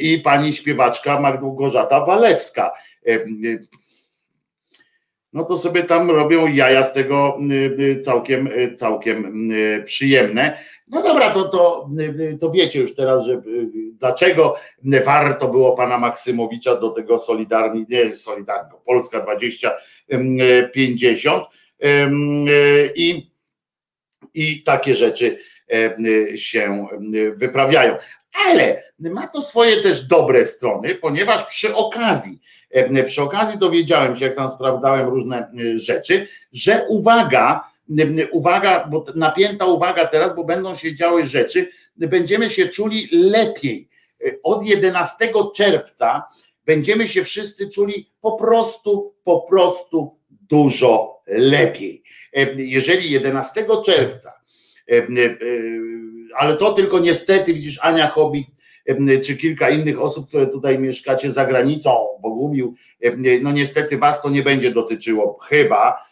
i 0.00 0.18
pani 0.18 0.52
śpiewaczka 0.52 1.20
Małgorzata 1.20 2.04
Walewska. 2.04 2.72
No 5.32 5.44
to 5.44 5.58
sobie 5.58 5.84
tam 5.84 6.10
robią 6.10 6.46
jaja 6.46 6.84
z 6.84 6.92
tego 6.92 7.38
całkiem, 8.02 8.48
całkiem 8.76 9.50
przyjemne. 9.84 10.58
No 10.88 11.02
dobra, 11.02 11.30
to, 11.30 11.48
to, 11.48 11.88
to 12.40 12.50
wiecie 12.50 12.80
już 12.80 12.94
teraz, 12.94 13.24
że 13.24 13.42
dlaczego 13.92 14.56
warto 15.04 15.48
było 15.48 15.76
pana 15.76 15.98
Maksymowicza 15.98 16.76
do 16.76 16.90
tego 16.90 17.18
Solidarni, 17.18 17.86
nie 17.88 18.16
Solidarnego, 18.16 18.82
Polska 18.86 19.20
2050 19.20 21.44
i, 22.94 23.30
i 24.36 24.62
takie 24.62 24.94
rzeczy 24.94 25.38
się 26.36 26.86
wyprawiają. 27.34 27.96
Ale 28.46 28.82
ma 28.98 29.26
to 29.26 29.42
swoje 29.42 29.82
też 29.82 30.06
dobre 30.06 30.44
strony, 30.44 30.94
ponieważ 30.94 31.44
przy 31.44 31.74
okazji, 31.74 32.40
przy 33.06 33.22
okazji 33.22 33.58
dowiedziałem 33.58 34.16
się, 34.16 34.24
jak 34.24 34.36
tam 34.36 34.48
sprawdzałem 34.48 35.08
różne 35.08 35.52
rzeczy, 35.74 36.28
że 36.52 36.84
uwaga, 36.88 37.70
uwaga, 38.32 38.86
bo 38.90 39.04
napięta 39.14 39.66
uwaga 39.66 40.06
teraz, 40.06 40.36
bo 40.36 40.44
będą 40.44 40.74
się 40.74 40.94
działy 40.94 41.26
rzeczy, 41.26 41.68
będziemy 41.96 42.50
się 42.50 42.68
czuli 42.68 43.08
lepiej. 43.12 43.88
Od 44.42 44.64
11 44.64 45.32
czerwca 45.54 46.28
będziemy 46.64 47.08
się 47.08 47.24
wszyscy 47.24 47.68
czuli 47.68 48.10
po 48.20 48.32
prostu, 48.32 49.14
po 49.24 49.40
prostu 49.40 50.18
dużo 50.30 51.15
lepiej. 51.26 52.02
Jeżeli 52.56 53.10
11 53.10 53.66
czerwca, 53.84 54.32
ale 56.38 56.56
to 56.56 56.72
tylko 56.72 56.98
niestety, 56.98 57.54
widzisz, 57.54 57.78
Ania 57.82 58.08
Chobik, 58.08 58.46
czy 59.24 59.36
kilka 59.36 59.70
innych 59.70 60.00
osób, 60.00 60.28
które 60.28 60.46
tutaj 60.46 60.78
mieszkacie 60.78 61.30
za 61.30 61.46
granicą, 61.46 62.06
Bogumił, 62.22 62.74
no 63.42 63.52
niestety 63.52 63.98
was 63.98 64.22
to 64.22 64.30
nie 64.30 64.42
będzie 64.42 64.70
dotyczyło, 64.70 65.38
chyba, 65.38 66.06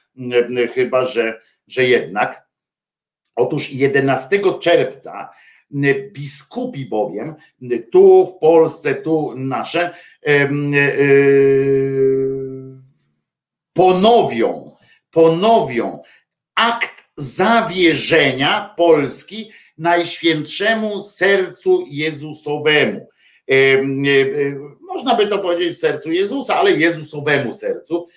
chyba, 0.74 1.04
że 1.04 1.40
że 1.66 1.84
jednak, 1.84 2.46
otóż 3.36 3.72
11 3.72 4.40
czerwca 4.60 5.30
biskupi 6.12 6.86
bowiem, 6.86 7.34
tu 7.92 8.26
w 8.26 8.38
Polsce, 8.38 8.94
tu 8.94 9.34
nasze, 9.36 9.94
e, 10.26 10.48
ponowią, 13.72 14.73
ponowią 15.14 16.02
akt 16.54 17.04
zawierzenia 17.16 18.74
Polski 18.76 19.50
Najświętszemu 19.78 21.02
Sercu 21.02 21.84
Jezusowemu. 21.88 23.08
E, 23.50 23.54
e, 23.54 23.84
można 24.80 25.14
by 25.14 25.26
to 25.26 25.38
powiedzieć 25.38 25.80
sercu 25.80 26.12
Jezusa, 26.12 26.56
ale 26.56 26.70
Jezusowemu 26.72 27.52
sercu, 27.52 28.08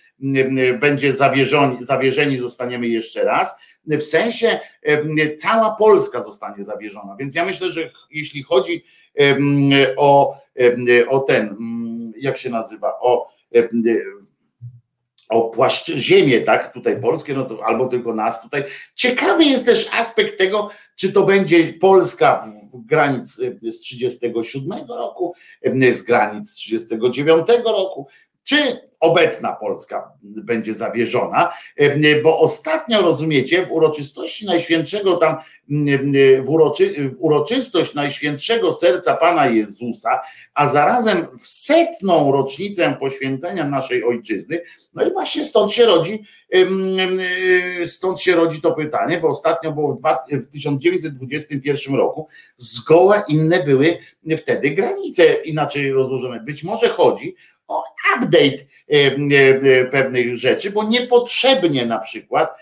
będzie 0.80 1.14
zawierzeni, 1.14 1.78
zawierzeni 1.80 2.38
zostaniemy 2.38 2.88
jeszcze 2.88 3.24
raz. 3.24 3.56
W 3.86 4.02
sensie 4.02 4.60
cała 5.38 5.76
Polska 5.76 6.22
zostanie 6.22 6.64
zawierzona. 6.64 7.16
Więc 7.20 7.36
ja 7.36 7.46
myślę, 7.46 7.72
że 7.72 7.90
jeśli 8.12 8.44
chodzi 8.44 8.84
o, 9.98 10.38
o 11.08 11.20
ten, 11.20 11.58
jak 12.18 12.38
się 12.38 12.50
nazywa, 12.50 13.00
o 13.02 13.30
o 15.30 15.42
płaszcz, 15.50 15.92
ziemię, 15.92 16.42
tak, 16.42 16.74
tutaj 16.74 17.02
polskie, 17.02 17.34
no 17.34 17.46
to 17.46 17.66
albo 17.66 17.88
tylko 17.88 18.14
nas 18.14 18.42
tutaj. 18.42 18.64
Ciekawy 18.96 19.46
jest 19.46 19.66
też 19.66 19.90
aspekt 19.94 20.38
tego, 20.38 20.70
czy 20.96 21.14
to 21.14 21.24
będzie 21.24 21.74
Polska 21.74 22.48
w 22.74 22.86
granic 22.86 23.42
z 23.62 23.80
37 23.80 24.88
roku, 24.88 25.34
z 25.94 26.04
granic 26.04 26.54
39 26.54 27.48
roku, 27.66 28.08
czy 28.44 28.87
obecna 29.00 29.54
Polska 29.54 30.12
będzie 30.22 30.74
zawierzona, 30.74 31.54
bo 32.24 32.40
ostatnio 32.40 33.02
rozumiecie, 33.02 33.66
w 33.66 33.72
uroczystości 33.72 34.46
Najświętszego 34.46 35.18
tam, 35.18 35.38
w, 36.42 36.50
uroczy, 36.50 37.10
w 37.10 37.16
uroczystość 37.20 37.94
Najświętszego 37.94 38.72
Serca 38.72 39.16
Pana 39.16 39.48
Jezusa, 39.48 40.20
a 40.54 40.68
zarazem 40.68 41.28
w 41.40 41.48
setną 41.48 42.32
rocznicę 42.32 42.98
poświęcenia 43.00 43.70
naszej 43.70 44.04
ojczyzny, 44.04 44.62
no 44.94 45.08
i 45.08 45.12
właśnie 45.12 45.44
stąd 45.44 45.72
się 45.72 45.86
rodzi, 45.86 46.24
stąd 47.86 48.22
się 48.22 48.36
rodzi 48.36 48.62
to 48.62 48.72
pytanie, 48.72 49.20
bo 49.22 49.28
ostatnio 49.28 49.72
było 49.72 49.98
w 50.32 50.48
1921 50.48 51.96
roku, 51.96 52.28
zgoła 52.58 53.24
inne 53.30 53.64
były 53.64 53.98
wtedy 54.38 54.72
granice 54.72 55.34
inaczej 55.34 55.92
rozłożone. 55.92 56.40
Być 56.40 56.64
może 56.64 56.90
chodzi 56.90 57.36
o 57.68 57.84
update 58.16 58.58
pewnych 59.92 60.38
rzeczy, 60.38 60.72
bo 60.72 60.84
niepotrzebnie 60.84 61.86
na 61.86 62.00
przykład, 62.00 62.58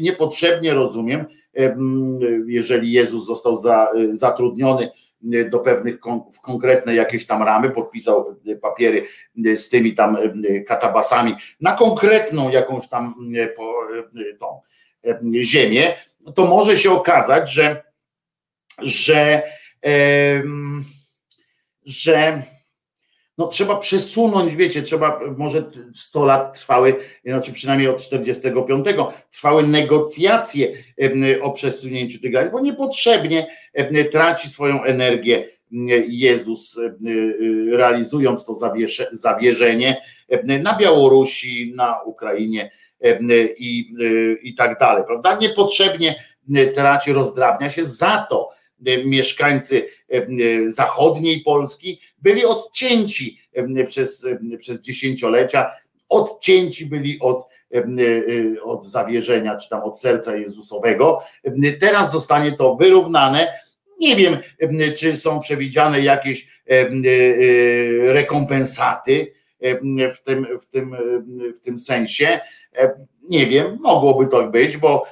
niepotrzebnie 0.00 0.74
rozumiem, 0.74 1.26
jeżeli 2.46 2.92
Jezus 2.92 3.26
został 3.26 3.56
za, 3.56 3.88
zatrudniony 4.10 4.90
do 5.50 5.58
pewnych 5.58 5.98
w 6.32 6.40
konkretne 6.40 6.94
jakieś 6.94 7.26
tam 7.26 7.42
ramy, 7.42 7.70
podpisał 7.70 8.36
papiery 8.62 9.06
z 9.56 9.68
tymi 9.68 9.94
tam 9.94 10.18
katabasami 10.66 11.34
na 11.60 11.72
konkretną 11.72 12.50
jakąś 12.50 12.88
tam 12.88 13.14
tą 14.38 14.60
ziemię, 15.40 15.94
to 16.34 16.46
może 16.46 16.76
się 16.76 16.90
okazać, 16.90 17.52
że 17.52 17.88
że, 18.82 19.42
że 21.86 22.42
no 23.38 23.46
trzeba 23.46 23.76
przesunąć, 23.76 24.56
wiecie, 24.56 24.82
trzeba, 24.82 25.20
może 25.36 25.70
100 25.94 26.24
lat 26.24 26.58
trwały, 26.58 26.96
znaczy 27.24 27.52
przynajmniej 27.52 27.88
od 27.88 28.02
45, 28.02 28.86
trwały 29.30 29.66
negocjacje 29.66 30.72
o 31.42 31.50
przesunięciu 31.50 32.20
tych 32.20 32.32
granic, 32.32 32.52
bo 32.52 32.60
niepotrzebnie 32.60 33.46
traci 34.12 34.48
swoją 34.48 34.82
energię 34.82 35.48
Jezus 36.08 36.76
realizując 37.72 38.44
to 38.44 38.54
zawierzenie 39.12 40.02
na 40.62 40.76
Białorusi, 40.78 41.72
na 41.76 42.02
Ukrainie 42.02 42.70
i, 43.58 43.94
i 44.42 44.54
tak 44.54 44.78
dalej, 44.78 45.04
prawda? 45.06 45.38
Niepotrzebnie 45.40 46.24
traci, 46.74 47.12
rozdrabnia 47.12 47.70
się, 47.70 47.84
za 47.84 48.26
to 48.30 48.50
mieszkańcy 49.04 49.88
zachodniej 50.66 51.40
Polski 51.40 52.00
byli 52.18 52.44
odcięci 52.44 53.38
przez, 53.88 54.26
przez 54.58 54.80
dziesięciolecia, 54.80 55.70
odcięci 56.08 56.86
byli 56.86 57.18
od, 57.20 57.48
od 58.64 58.86
zawierzenia, 58.86 59.56
czy 59.56 59.68
tam 59.68 59.82
od 59.82 60.00
serca 60.00 60.36
Jezusowego. 60.36 61.18
Teraz 61.80 62.12
zostanie 62.12 62.52
to 62.52 62.76
wyrównane. 62.76 63.52
Nie 64.00 64.16
wiem, 64.16 64.36
czy 64.96 65.16
są 65.16 65.40
przewidziane 65.40 66.00
jakieś 66.00 66.48
rekompensaty 68.00 69.32
w 70.14 70.22
tym, 70.24 70.46
w 70.60 70.66
tym, 70.66 70.96
w 71.56 71.60
tym 71.60 71.78
sensie. 71.78 72.40
Nie 73.28 73.46
wiem, 73.46 73.78
mogłoby 73.80 74.26
to 74.26 74.42
być, 74.44 74.76
bo 74.76 75.04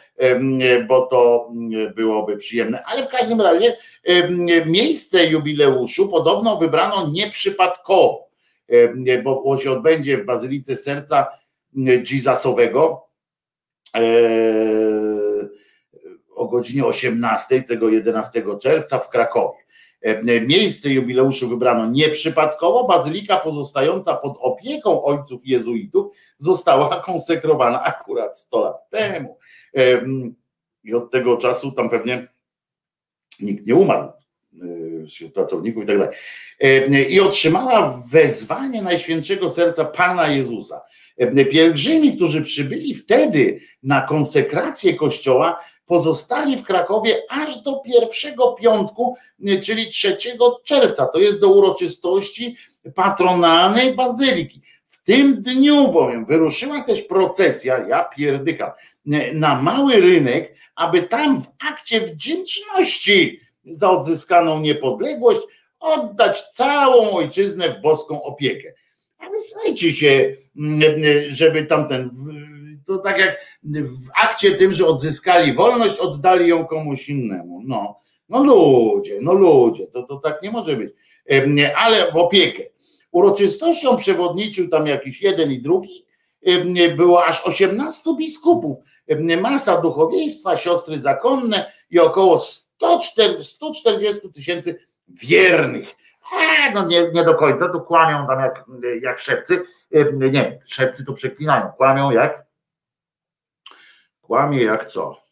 bo 0.89 1.07
to 1.07 1.51
byłoby 1.97 2.37
przyjemne. 2.37 2.83
Ale 2.85 3.03
w 3.03 3.09
każdym 3.09 3.41
razie 3.41 3.77
miejsce 4.67 5.27
jubileuszu 5.27 6.09
podobno 6.09 6.57
wybrano 6.57 7.09
nieprzypadkowo, 7.13 8.29
bo 9.25 9.59
się 9.59 9.73
odbędzie 9.73 10.19
w 10.19 10.25
Bazylice 10.25 10.77
Serca 10.77 11.27
Jesusowego 12.13 13.07
e, 13.97 14.01
o 16.35 16.49
godzinie 16.49 16.85
18 16.85 17.63
tego 17.63 17.89
11 17.89 18.43
czerwca 18.61 18.99
w 18.99 19.11
Krakowie. 19.11 19.59
Miejsce 20.47 20.91
jubileuszu 20.91 21.49
wybrano 21.49 21.91
nieprzypadkowo. 21.91 22.85
Bazylika 22.85 23.37
pozostająca 23.37 24.15
pod 24.15 24.39
opieką 24.41 25.05
ojców 25.05 25.47
jezuitów 25.47 26.07
została 26.39 27.01
konsekrowana 27.07 27.83
akurat 27.83 28.39
100 28.39 28.61
lat 28.61 28.91
temu. 28.91 29.39
I 30.85 30.95
od 30.95 31.11
tego 31.11 31.37
czasu 31.37 31.73
tam 31.73 31.91
pewnie 31.91 32.29
nikt 33.41 33.67
nie 33.67 33.75
umarł 33.75 34.03
e, 34.03 35.07
wśród 35.07 35.35
pracowników 35.35 35.85
i 35.85 35.87
tak 35.87 35.99
dalej. 35.99 36.17
I 37.11 37.21
otrzymała 37.21 38.03
wezwanie 38.11 38.83
Najświętszego 38.83 39.51
Serca 39.51 39.85
Pana 39.85 40.29
Jezusa. 40.29 40.81
Pielgrzymi, 41.51 42.17
którzy 42.17 42.43
przybyli 42.43 42.95
wtedy 42.95 43.61
na 43.83 44.03
konsekrację 44.03 44.95
kościoła, 44.95 45.59
pozostali 45.87 46.57
w 46.57 46.65
Krakowie 46.65 47.23
aż 47.29 47.63
do 47.63 47.77
pierwszego 47.77 48.53
piątku, 48.53 49.17
czyli 49.63 49.89
3 49.89 50.17
czerwca. 50.65 51.07
To 51.07 51.19
jest 51.19 51.41
do 51.41 51.49
uroczystości 51.49 52.57
patronalnej 52.95 53.95
bazyliki. 53.95 54.63
W 54.87 55.03
tym 55.05 55.43
dniu 55.43 55.93
bowiem 55.93 56.27
wyruszyła 56.27 56.83
też 56.83 57.03
procesja, 57.03 57.79
ja 57.89 58.05
pierdykam, 58.05 58.71
na 59.35 59.63
mały 59.63 59.97
rynek, 60.01 60.55
aby 60.75 61.03
tam 61.03 61.43
w 61.43 61.47
akcie 61.71 62.01
wdzięczności 62.01 63.41
za 63.65 63.91
odzyskaną 63.91 64.61
niepodległość 64.61 65.41
oddać 65.81 66.43
całą 66.43 67.11
ojczyznę 67.11 67.69
w 67.69 67.81
boską 67.81 68.23
opiekę. 68.23 68.73
A 69.19 69.31
wysłajcie 69.31 69.93
się, 69.93 70.37
żeby 71.29 71.65
tamten, 71.65 72.11
to 72.87 72.99
tak 72.99 73.19
jak 73.19 73.41
w 73.83 74.09
akcie 74.25 74.55
tym, 74.55 74.73
że 74.73 74.87
odzyskali 74.87 75.53
wolność, 75.53 75.99
oddali 75.99 76.49
ją 76.49 76.67
komuś 76.67 77.09
innemu. 77.09 77.63
No, 77.65 78.01
No 78.29 78.45
ludzie, 78.45 79.19
no 79.23 79.33
ludzie, 79.33 79.87
to, 79.87 80.03
to 80.03 80.17
tak 80.17 80.43
nie 80.43 80.51
może 80.51 80.77
być. 80.77 80.93
Ale 81.77 82.13
w 82.13 82.17
opiekę. 82.17 82.63
Uroczystością 83.11 83.97
przewodniczył 83.97 84.69
tam 84.69 84.87
jakiś 84.87 85.23
jeden 85.23 85.53
i 85.53 85.61
drugi. 85.61 86.07
Było 86.97 87.25
aż 87.25 87.47
18 87.47 88.11
biskupów, 88.19 88.79
masa 89.41 89.81
duchowieństwa, 89.81 90.57
siostry 90.57 91.01
zakonne 91.01 91.73
i 91.91 91.99
około 91.99 92.39
140 92.39 94.33
tysięcy 94.35 94.79
wiernych. 95.09 95.89
A, 96.33 96.71
no 96.75 96.87
nie, 96.87 97.11
nie 97.15 97.25
do 97.25 97.35
końca, 97.35 97.69
to 97.69 97.81
kłamią 97.81 98.27
tam 98.27 98.41
jak, 98.41 98.65
jak 99.01 99.19
szewcy. 99.19 99.63
Nie, 100.33 100.59
szewcy 100.67 101.05
to 101.05 101.13
przeklinają. 101.13 101.73
Kłamią 101.77 102.11
jak? 102.11 102.46
Kłamie 104.27 104.63
jak 104.63 104.93
co? 104.93 105.23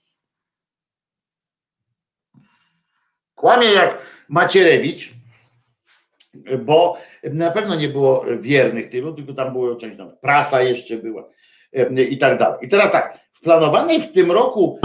Kłamie 3.34 3.66
jak 3.66 4.02
Macierewicz, 4.28 5.12
bo 6.58 6.96
na 7.22 7.50
pewno 7.50 7.74
nie 7.74 7.88
było 7.88 8.24
wiernych 8.40 8.90
tylu, 8.90 9.14
tylko 9.14 9.34
tam 9.34 9.52
było 9.52 9.76
część 9.76 9.98
tam, 9.98 10.16
prasa 10.16 10.62
jeszcze 10.62 10.96
była 10.96 11.30
i 12.08 12.18
tak 12.18 12.38
dalej. 12.38 12.58
I 12.62 12.68
teraz 12.68 12.92
tak, 12.92 13.18
w 13.32 13.40
planowanej 13.40 14.00
w 14.00 14.12
tym 14.12 14.32
roku 14.32 14.80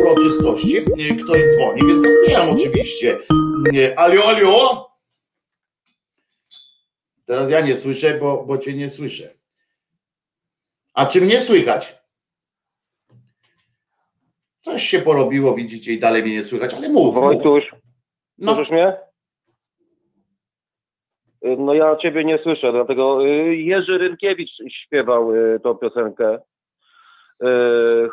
uroczystości 0.00 0.84
ktoś 1.24 1.40
dzwoni, 1.54 1.86
więc 1.86 2.06
odbieram 2.06 2.50
oczywiście. 2.50 3.18
Alio, 3.96 4.24
alio? 4.24 4.86
Teraz 7.24 7.50
ja 7.50 7.60
nie 7.60 7.76
słyszę, 7.76 8.14
bo, 8.14 8.44
bo 8.44 8.58
cię 8.58 8.74
nie 8.74 8.88
słyszę. 8.88 9.34
A 10.94 11.06
czy 11.06 11.20
mnie 11.20 11.40
słychać? 11.40 12.05
Coś 14.66 14.82
się 14.82 14.98
porobiło, 14.98 15.54
widzicie, 15.54 15.92
i 15.92 15.98
dalej 16.00 16.22
mnie 16.22 16.32
nie 16.32 16.42
słychać, 16.42 16.74
ale 16.74 16.88
mów. 16.88 17.14
Wojtuś, 17.14 17.70
No. 18.38 18.54
słyszysz 18.54 18.72
mnie? 18.72 18.96
Y, 21.44 21.56
No 21.58 21.74
ja 21.74 21.96
ciebie 21.96 22.24
nie 22.24 22.38
słyszę, 22.38 22.72
dlatego 22.72 23.26
y, 23.26 23.56
Jerzy 23.56 23.98
Rynkiewicz 23.98 24.50
śpiewał 24.84 25.34
y, 25.34 25.60
tą 25.60 25.74
piosenkę 25.74 26.38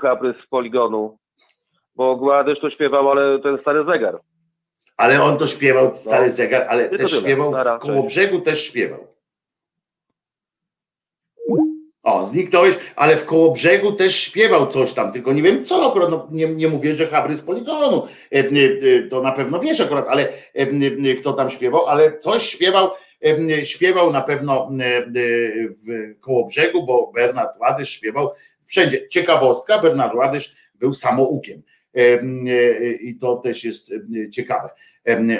Chabrys 0.02 0.36
z 0.46 0.48
Poligonu, 0.48 1.18
bo 1.96 2.16
Gładysz 2.16 2.60
to 2.60 2.70
śpiewał, 2.70 3.12
ale 3.12 3.40
ten 3.40 3.58
stary 3.62 3.84
zegar. 3.86 4.20
Ale 4.98 5.24
on 5.24 5.38
to 5.38 5.48
śpiewał, 5.48 5.94
stary 5.94 6.26
No. 6.26 6.32
zegar, 6.32 6.66
ale 6.70 6.90
też 6.90 7.12
śpiewał 7.20 7.52
w 7.52 7.80
Kołobrzegu, 7.80 8.42
też 8.42 8.64
śpiewał. 8.64 9.08
O, 12.24 12.26
zniknąłeś, 12.26 12.76
ale 12.96 13.18
w 13.18 13.26
Kołobrzegu 13.26 13.92
też 13.92 14.16
śpiewał 14.16 14.68
coś 14.68 14.94
tam, 14.94 15.12
tylko 15.12 15.34
nie 15.34 15.42
wiem 15.42 15.66
co 15.66 15.90
akurat, 15.90 16.12
no, 16.12 16.28
nie, 16.32 16.48
nie 16.48 16.68
mówię, 16.68 16.96
że 16.96 17.08
Habry 17.08 17.36
z 17.36 17.42
Poligonu, 17.42 18.08
e, 18.32 18.40
e, 18.40 18.42
e, 18.42 19.08
to 19.08 19.22
na 19.22 19.32
pewno 19.32 19.60
wiesz 19.60 19.82
akurat, 19.82 20.06
ale 20.08 20.30
kto 21.20 21.34
tam 21.34 21.50
śpiewał, 21.50 21.86
ale 21.86 22.18
coś 22.18 22.44
śpiewał, 22.44 22.90
śpiewał 23.64 24.14
na 24.14 24.22
pewno 24.22 24.70
w 25.88 26.20
Kołobrzegu, 26.20 26.86
bo 26.86 27.12
Bernard 27.16 27.60
Ładysz 27.60 27.90
śpiewał 27.90 28.34
wszędzie. 28.66 29.08
Ciekawostka, 29.08 29.80
Bernard 29.80 30.16
Ładysz 30.16 30.54
był 30.76 30.94
samoukiem 30.94 31.62
i 33.02 33.18
to 33.22 33.36
też 33.36 33.64
jest 33.64 33.94
ciekawe, 34.32 34.70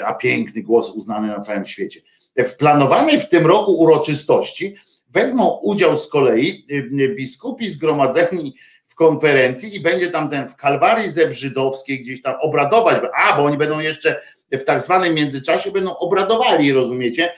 a 0.04 0.14
piękny 0.14 0.62
głos 0.62 0.90
uznany 0.90 1.28
na 1.28 1.40
całym 1.40 1.66
świecie. 1.66 2.00
W 2.36 2.56
planowanej 2.56 3.20
w 3.20 3.28
tym 3.28 3.46
roku 3.46 3.78
uroczystości 3.78 4.74
wezmą 5.14 5.58
udział 5.62 5.96
z 5.96 6.08
kolei 6.08 6.66
y, 6.70 7.14
biskupi 7.16 7.68
zgromadzeni 7.68 8.54
w 8.86 8.94
konferencji 8.94 9.76
i 9.76 9.80
będzie 9.80 10.10
tam 10.10 10.30
ten 10.30 10.48
w 10.48 10.56
Kalwarii 10.56 11.10
Zebrzydowskiej 11.10 12.00
gdzieś 12.00 12.22
tam 12.22 12.34
obradować, 12.40 13.02
a 13.22 13.36
bo 13.36 13.44
oni 13.44 13.56
będą 13.56 13.80
jeszcze 13.80 14.20
w 14.52 14.64
tak 14.64 14.82
zwanym 14.82 15.14
międzyczasie 15.14 15.70
będą 15.70 15.96
obradowali, 15.96 16.72
rozumiecie? 16.72 17.32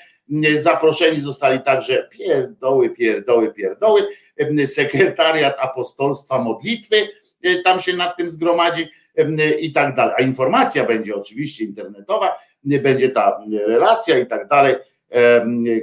Y, 0.45 0.61
Zaproszeni 0.61 1.21
zostali 1.21 1.61
także 1.63 2.09
pierdoły, 2.11 2.91
pierdoły, 2.91 3.53
pierdoły, 3.53 4.07
y, 4.41 4.67
sekretariat 4.67 5.57
apostolstwa 5.59 6.39
modlitwy, 6.39 6.97
y, 7.47 7.63
tam 7.63 7.81
się 7.81 7.97
nad 7.97 8.17
tym 8.17 8.31
zgromadzi 8.31 8.89
y, 9.19 9.57
i 9.61 9.73
tak 9.73 9.95
dalej. 9.95 10.15
A 10.19 10.23
informacja 10.23 10.85
będzie 10.85 11.17
oczywiście 11.17 11.65
internetowa, 11.65 12.39
y, 12.73 12.81
będzie 12.81 13.09
ta 13.09 13.41
y, 13.53 13.67
relacja 13.67 14.19
i 14.19 14.27
tak 14.27 14.49
dalej 14.49 14.75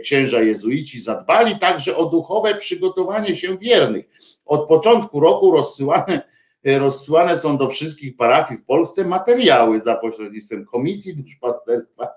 księża 0.02 0.42
jezuici 0.42 1.02
zadbali 1.02 1.60
także 1.60 1.98
o 1.98 2.06
duchowe 2.06 2.56
przygotowanie 2.56 3.36
się 3.36 3.58
wiernych. 3.58 4.06
Od 4.46 4.68
początku 4.68 5.20
roku 5.20 5.52
rozsyłane, 5.52 6.22
rozsyłane 6.64 7.38
są 7.38 7.58
do 7.58 7.70
wszystkich 7.70 8.18
parafii 8.18 8.60
w 8.60 8.66
Polsce 8.66 9.06
materiały 9.06 9.80
za 9.80 9.96
pośrednictwem 9.96 10.66
Komisji 10.66 11.16
Duszpasterstwa. 11.16 12.08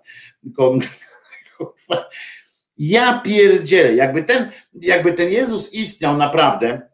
Ja 2.79 3.21
pierdzielę, 3.21 3.95
jakby 3.95 4.23
ten, 4.23 4.51
jakby 4.75 5.13
ten 5.13 5.31
Jezus 5.31 5.73
istniał 5.73 6.17
naprawdę, 6.17 6.89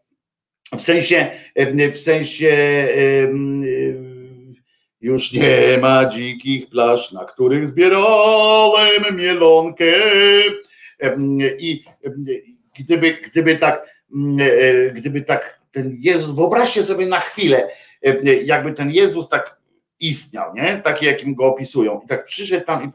w 0.76 0.80
sensie, 0.80 1.30
em, 1.54 1.92
w 1.92 1.98
sensie 1.98 2.48
już 5.02 5.32
nie 5.32 5.78
ma 5.80 6.06
dzikich 6.06 6.68
plaż, 6.68 7.12
na 7.12 7.24
których 7.24 7.68
zbierałem 7.68 9.16
mielonkę. 9.16 9.84
I 11.58 11.84
gdyby, 12.78 13.12
gdyby 13.12 13.56
tak, 13.56 13.86
e, 14.40 14.90
gdyby 14.90 15.22
tak 15.22 15.60
ten 15.70 15.90
Jezus, 15.98 16.30
wyobraźcie 16.30 16.82
sobie 16.82 17.06
na 17.06 17.20
chwilę, 17.20 17.68
jakby 18.44 18.72
ten 18.72 18.90
Jezus 18.90 19.28
tak 19.28 19.60
istniał, 20.00 20.54
nie? 20.54 20.80
Taki, 20.84 21.06
jakim 21.06 21.34
go 21.34 21.44
opisują. 21.44 22.00
I 22.04 22.08
tak 22.08 22.24
przyszedł 22.24 22.66
tam 22.66 22.84
i 22.84 22.90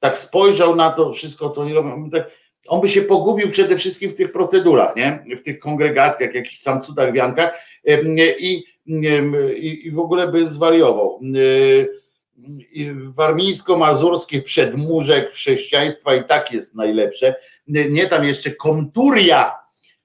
tak 0.00 0.16
spojrzał 0.16 0.76
na 0.76 0.90
to 0.90 1.12
wszystko, 1.12 1.50
co 1.50 1.62
oni 1.62 1.72
robią. 1.72 1.94
On, 1.94 2.10
tak, 2.10 2.30
on 2.68 2.80
by 2.80 2.88
się 2.88 3.02
pogubił 3.02 3.50
przede 3.50 3.76
wszystkim 3.76 4.10
w 4.10 4.14
tych 4.14 4.32
procedurach, 4.32 4.96
nie? 4.96 5.24
W 5.36 5.42
tych 5.42 5.58
kongregacjach, 5.58 6.34
jakichś 6.34 6.60
tam 6.60 6.82
cudach, 6.82 7.12
wiankach 7.12 7.60
i, 8.38 8.64
i, 9.56 9.90
w 9.90 9.98
ogóle 9.98 10.28
by 10.28 10.48
zwariował. 10.48 11.20
Y, 11.36 11.88
i 12.72 12.90
warmińsko-mazurskie 12.94 14.42
przedmurze 14.42 15.26
chrześcijaństwa 15.26 16.14
i 16.14 16.24
tak 16.24 16.52
jest 16.52 16.74
najlepsze. 16.74 17.34
Nie, 17.66 18.06
tam 18.06 18.24
jeszcze 18.24 18.50
komturia. 18.50 19.54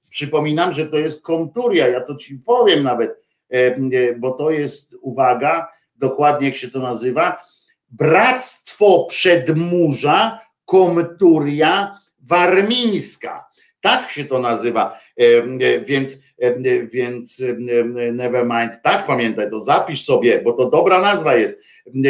Przypominam, 0.09 0.73
że 0.73 0.87
to 0.87 0.97
jest 0.97 1.21
komturia. 1.21 1.87
Ja 1.87 2.01
to 2.01 2.15
ci 2.15 2.35
powiem 2.35 2.83
nawet, 2.83 3.11
e, 3.53 3.55
e, 3.55 3.79
bo 4.17 4.31
to 4.31 4.51
jest, 4.51 4.95
uwaga, 5.01 5.67
dokładnie 5.95 6.47
jak 6.47 6.57
się 6.57 6.67
to 6.67 6.79
nazywa, 6.79 7.41
Bractwo 7.89 9.05
Przedmurza 9.09 10.39
Komturia 10.65 11.99
Warmińska. 12.19 13.45
Tak 13.81 14.09
się 14.09 14.25
to 14.25 14.39
nazywa. 14.39 14.99
E, 15.17 15.79
Więc, 15.85 16.17
więc 16.91 17.41
e, 17.41 17.53
Nevermind, 18.11 18.81
tak 18.83 19.07
pamiętaj, 19.07 19.49
to 19.49 19.59
zapisz 19.59 20.05
sobie, 20.05 20.41
bo 20.41 20.53
to 20.53 20.69
dobra 20.69 21.01
nazwa 21.01 21.35
jest 21.35 21.59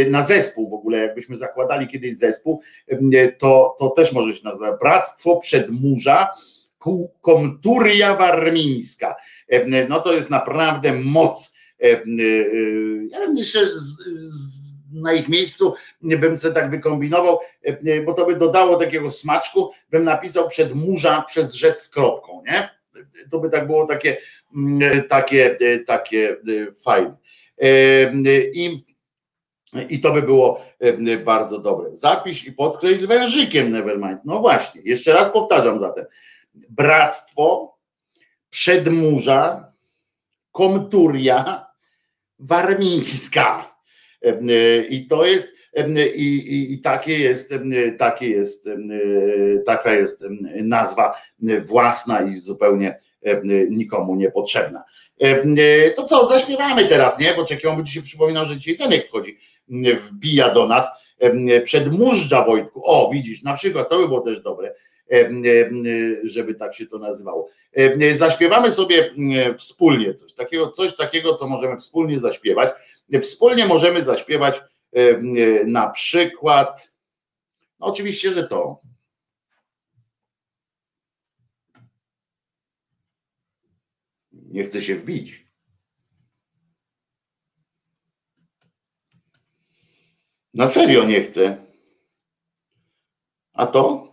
na 0.09 0.23
zespół 0.23 0.69
w 0.69 0.73
ogóle, 0.73 0.97
jakbyśmy 0.97 1.35
zakładali 1.35 1.87
kiedyś 1.87 2.17
zespół, 2.17 2.61
to, 3.39 3.75
to 3.79 3.89
też 3.89 4.13
może 4.13 4.33
się 4.33 4.43
nazywać 4.43 4.79
Bractwo 4.79 5.37
Przedmurza 5.37 6.29
Komturia 7.21 8.15
Warmińska. 8.15 9.15
No 9.89 9.99
to 9.99 10.13
jest 10.13 10.29
naprawdę 10.29 10.93
moc. 10.93 11.55
Ja 13.09 13.19
bym 13.19 13.37
jeszcze 13.37 13.59
na 14.93 15.13
ich 15.13 15.29
miejscu 15.29 15.73
bym 16.01 16.37
sobie 16.37 16.53
tak 16.53 16.71
wykombinował, 16.71 17.39
bo 18.05 18.13
to 18.13 18.25
by 18.25 18.35
dodało 18.35 18.75
takiego 18.75 19.11
smaczku, 19.11 19.71
bym 19.89 20.03
napisał 20.03 20.47
przedmurza 20.47 21.21
przez 21.21 21.53
rzecz 21.53 21.79
z 21.79 21.89
kropką, 21.89 22.43
nie? 22.45 22.69
To 23.31 23.39
by 23.39 23.49
tak 23.49 23.67
było 23.67 23.87
takie, 23.87 24.17
mm, 24.55 25.03
takie, 25.09 25.57
takie 25.85 26.37
fajne. 26.83 27.17
I 28.53 28.83
i 29.89 29.99
to 29.99 30.11
by 30.11 30.21
było 30.21 30.65
e, 30.79 31.17
bardzo 31.17 31.59
dobre. 31.59 31.89
Zapisz 31.89 32.45
i 32.45 32.51
podkreśl 32.51 33.07
wężykiem 33.07 33.71
Nevermind. 33.71 34.19
No 34.25 34.39
właśnie, 34.39 34.81
jeszcze 34.85 35.13
raz 35.13 35.31
powtarzam 35.31 35.79
zatem. 35.79 36.05
Bractwo, 36.69 37.77
Przedmurza, 38.49 39.71
Komturia, 40.51 41.65
Warmińska. 42.39 43.75
E, 44.25 44.27
e, 44.27 44.83
I 44.85 45.07
to 45.07 45.25
jest, 45.25 45.47
e, 45.47 45.62
i, 46.15 46.21
i, 46.21 46.73
i 46.73 46.79
takie 46.79 47.19
jest, 47.19 47.53
takie 47.97 48.29
jest, 48.29 48.69
taka 49.65 49.93
jest 49.93 50.25
nazwa 50.63 51.13
własna 51.61 52.21
i 52.21 52.37
zupełnie 52.37 52.97
nikomu 53.69 54.15
niepotrzebna. 54.15 54.83
To 55.95 56.05
co, 56.05 56.25
zaśpiewamy 56.25 56.85
teraz, 56.85 57.19
nie? 57.19 57.33
Bo 57.33 57.43
dzisiaj 57.83 58.03
przypominam, 58.03 58.45
że 58.45 58.57
dzisiaj 58.57 58.75
Zenek 58.75 59.07
wchodzi 59.07 59.37
wbija 59.97 60.49
do 60.49 60.67
nas 60.67 60.89
przedmużdża 61.63 62.45
Wojtku. 62.45 62.81
O, 62.85 63.09
widzisz, 63.13 63.43
na 63.43 63.53
przykład 63.53 63.89
to 63.89 63.97
by 63.97 64.07
było 64.07 64.21
też 64.21 64.39
dobre, 64.39 64.73
żeby 66.23 66.55
tak 66.55 66.75
się 66.75 66.85
to 66.85 66.99
nazywało. 66.99 67.49
Zaśpiewamy 68.09 68.71
sobie 68.71 69.13
wspólnie 69.57 70.13
coś 70.13 70.33
takiego, 70.33 70.71
coś 70.71 70.95
takiego, 70.95 71.35
co 71.35 71.47
możemy 71.47 71.77
wspólnie 71.77 72.19
zaśpiewać. 72.19 72.69
Wspólnie 73.21 73.65
możemy 73.65 74.03
zaśpiewać 74.03 74.61
E, 74.95 75.19
na 75.65 75.89
przykład, 75.89 76.91
no 77.79 77.87
oczywiście, 77.87 78.33
że 78.33 78.47
to. 78.47 78.81
Nie 84.31 84.63
chcę 84.63 84.81
się 84.81 84.95
wbić. 84.95 85.47
Na 90.53 90.67
serio 90.67 91.03
nie 91.03 91.21
chcę. 91.21 91.65
A 93.53 93.67
to 93.67 94.12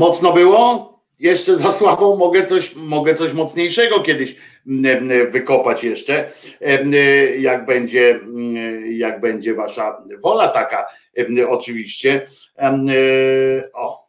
Mocno 0.00 0.32
było? 0.32 0.90
Jeszcze 1.18 1.56
za 1.56 1.72
słabo 1.72 2.16
mogę 2.16 2.44
coś, 2.44 2.74
mogę 2.74 3.14
coś 3.14 3.32
mocniejszego 3.32 4.00
kiedyś 4.00 4.36
mm, 4.66 5.10
mm, 5.10 5.30
wykopać 5.30 5.84
jeszcze, 5.84 6.30
y, 6.62 7.36
jak 7.40 7.66
będzie, 7.66 8.10
mm, 8.10 8.92
jak 8.92 9.20
będzie 9.20 9.54
wasza 9.54 10.02
wola 10.22 10.48
taka, 10.48 10.86
oczywiście. 11.48 12.26
Y, 12.90 13.72
O, 13.72 14.06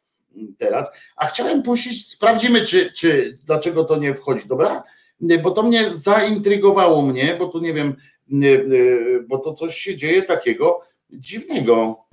teraz. 0.57 0.91
A 1.15 1.25
chciałem 1.25 1.63
puścić, 1.63 2.11
sprawdzimy, 2.11 2.65
czy, 2.65 2.91
czy 2.91 3.37
dlaczego 3.45 3.83
to 3.83 3.97
nie 3.97 4.15
wchodzi, 4.15 4.47
dobra? 4.47 4.83
Bo 5.43 5.51
to 5.51 5.63
mnie 5.63 5.89
zaintrygowało 5.89 7.01
mnie, 7.01 7.35
bo 7.39 7.45
tu 7.45 7.59
nie 7.59 7.73
wiem, 7.73 7.95
y, 8.33 8.47
y, 8.47 9.25
bo 9.27 9.37
to 9.37 9.53
coś 9.53 9.77
się 9.77 9.95
dzieje 9.95 10.21
takiego 10.21 10.81
dziwnego. 11.09 12.05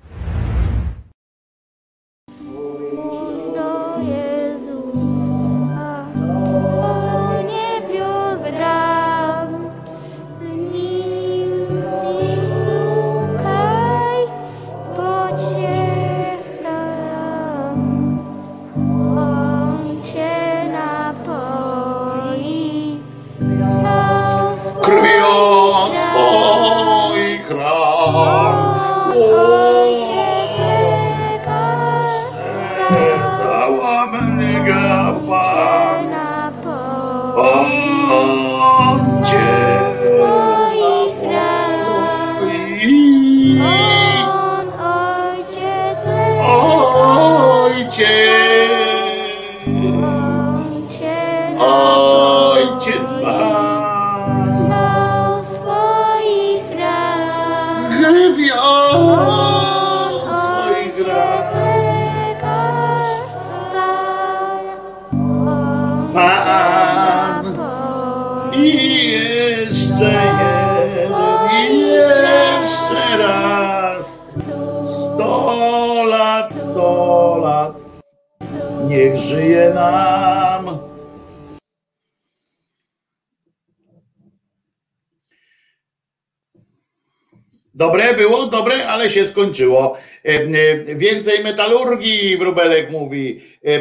Dobre 87.99 88.13
było, 88.13 88.45
dobre, 88.45 88.87
ale 88.87 89.09
się 89.09 89.25
skończyło. 89.25 89.97
E, 90.25 90.29
e, 90.29 90.95
Więcej 90.95 91.43
metalurgii, 91.43 92.37
wróbelek 92.37 92.91
mówi. 92.91 93.41
E, 93.65 93.79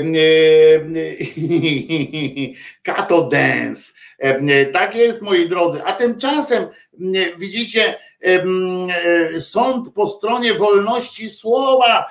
Kato 2.94 3.22
dance. 3.22 3.92
Tak 4.72 4.94
jest, 4.94 5.22
moi 5.22 5.48
drodzy. 5.48 5.84
A 5.84 5.92
tymczasem 5.92 6.66
widzicie, 7.38 7.94
sąd 9.38 9.92
po 9.94 10.06
stronie 10.06 10.54
wolności 10.54 11.28
słowa 11.28 12.06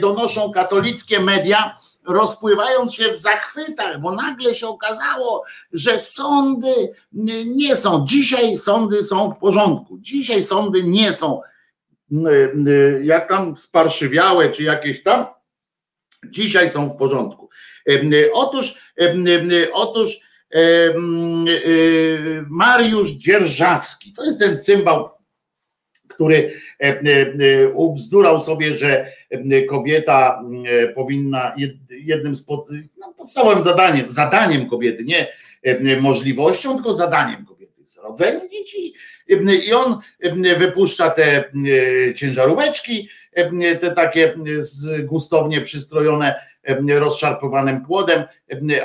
donoszą 0.00 0.52
katolickie 0.52 1.20
media, 1.20 1.78
rozpływając 2.06 2.94
się 2.94 3.12
w 3.12 3.18
zachwytach, 3.18 4.00
bo 4.00 4.12
nagle 4.12 4.54
się 4.54 4.68
okazało, 4.68 5.44
że 5.72 5.98
sądy 5.98 6.94
nie 7.46 7.76
są. 7.76 8.04
Dzisiaj 8.08 8.56
sądy 8.56 9.02
są 9.02 9.32
w 9.32 9.38
porządku. 9.38 9.98
Dzisiaj 10.00 10.42
sądy 10.42 10.82
nie 10.84 11.12
są 11.12 11.40
m, 12.12 12.26
m, 12.26 12.66
jak 13.04 13.28
tam 13.28 13.56
sparszywiałe, 13.56 14.50
czy 14.50 14.62
jakieś 14.62 15.02
tam. 15.02 15.26
Dzisiaj 16.24 16.70
są 16.70 16.90
w 16.90 16.96
porządku. 16.96 17.48
Otóż, 18.32 18.92
em, 18.96 19.26
em, 19.26 19.50
otóż 19.72 20.20
em, 20.50 21.48
y, 21.48 22.44
Mariusz 22.48 23.10
Dzierżawski, 23.10 24.12
to 24.12 24.24
jest 24.24 24.38
ten 24.38 24.62
cymbał, 24.62 25.10
który 26.20 26.52
e, 26.80 26.84
e, 26.84 27.00
e, 27.62 27.68
ubzdurał 27.68 28.40
sobie, 28.40 28.74
że 28.74 29.06
kobieta 29.68 30.42
powinna 30.94 31.54
jed- 31.58 31.76
jednym 31.90 32.34
z 32.34 32.42
pod, 32.42 32.60
no, 32.98 33.14
podstawowym 33.18 33.62
zadaniem, 33.62 34.08
zadaniem 34.08 34.68
kobiety, 34.68 35.04
nie 35.04 35.26
możliwością, 36.00 36.74
tylko 36.74 36.92
zadaniem 36.92 37.46
kobiety 37.46 37.80
jest 37.80 37.96
rodzenie 37.96 38.40
dzieci. 38.50 38.94
I 39.68 39.72
on 39.72 39.98
wypuszcza 40.58 41.10
te 41.10 41.44
ciężaróweczki, 42.16 43.08
te 43.80 43.90
takie 43.90 44.34
gustownie 45.02 45.60
przystrojone 45.60 46.34
rozszarpywanym 46.88 47.84
płodem 47.84 48.24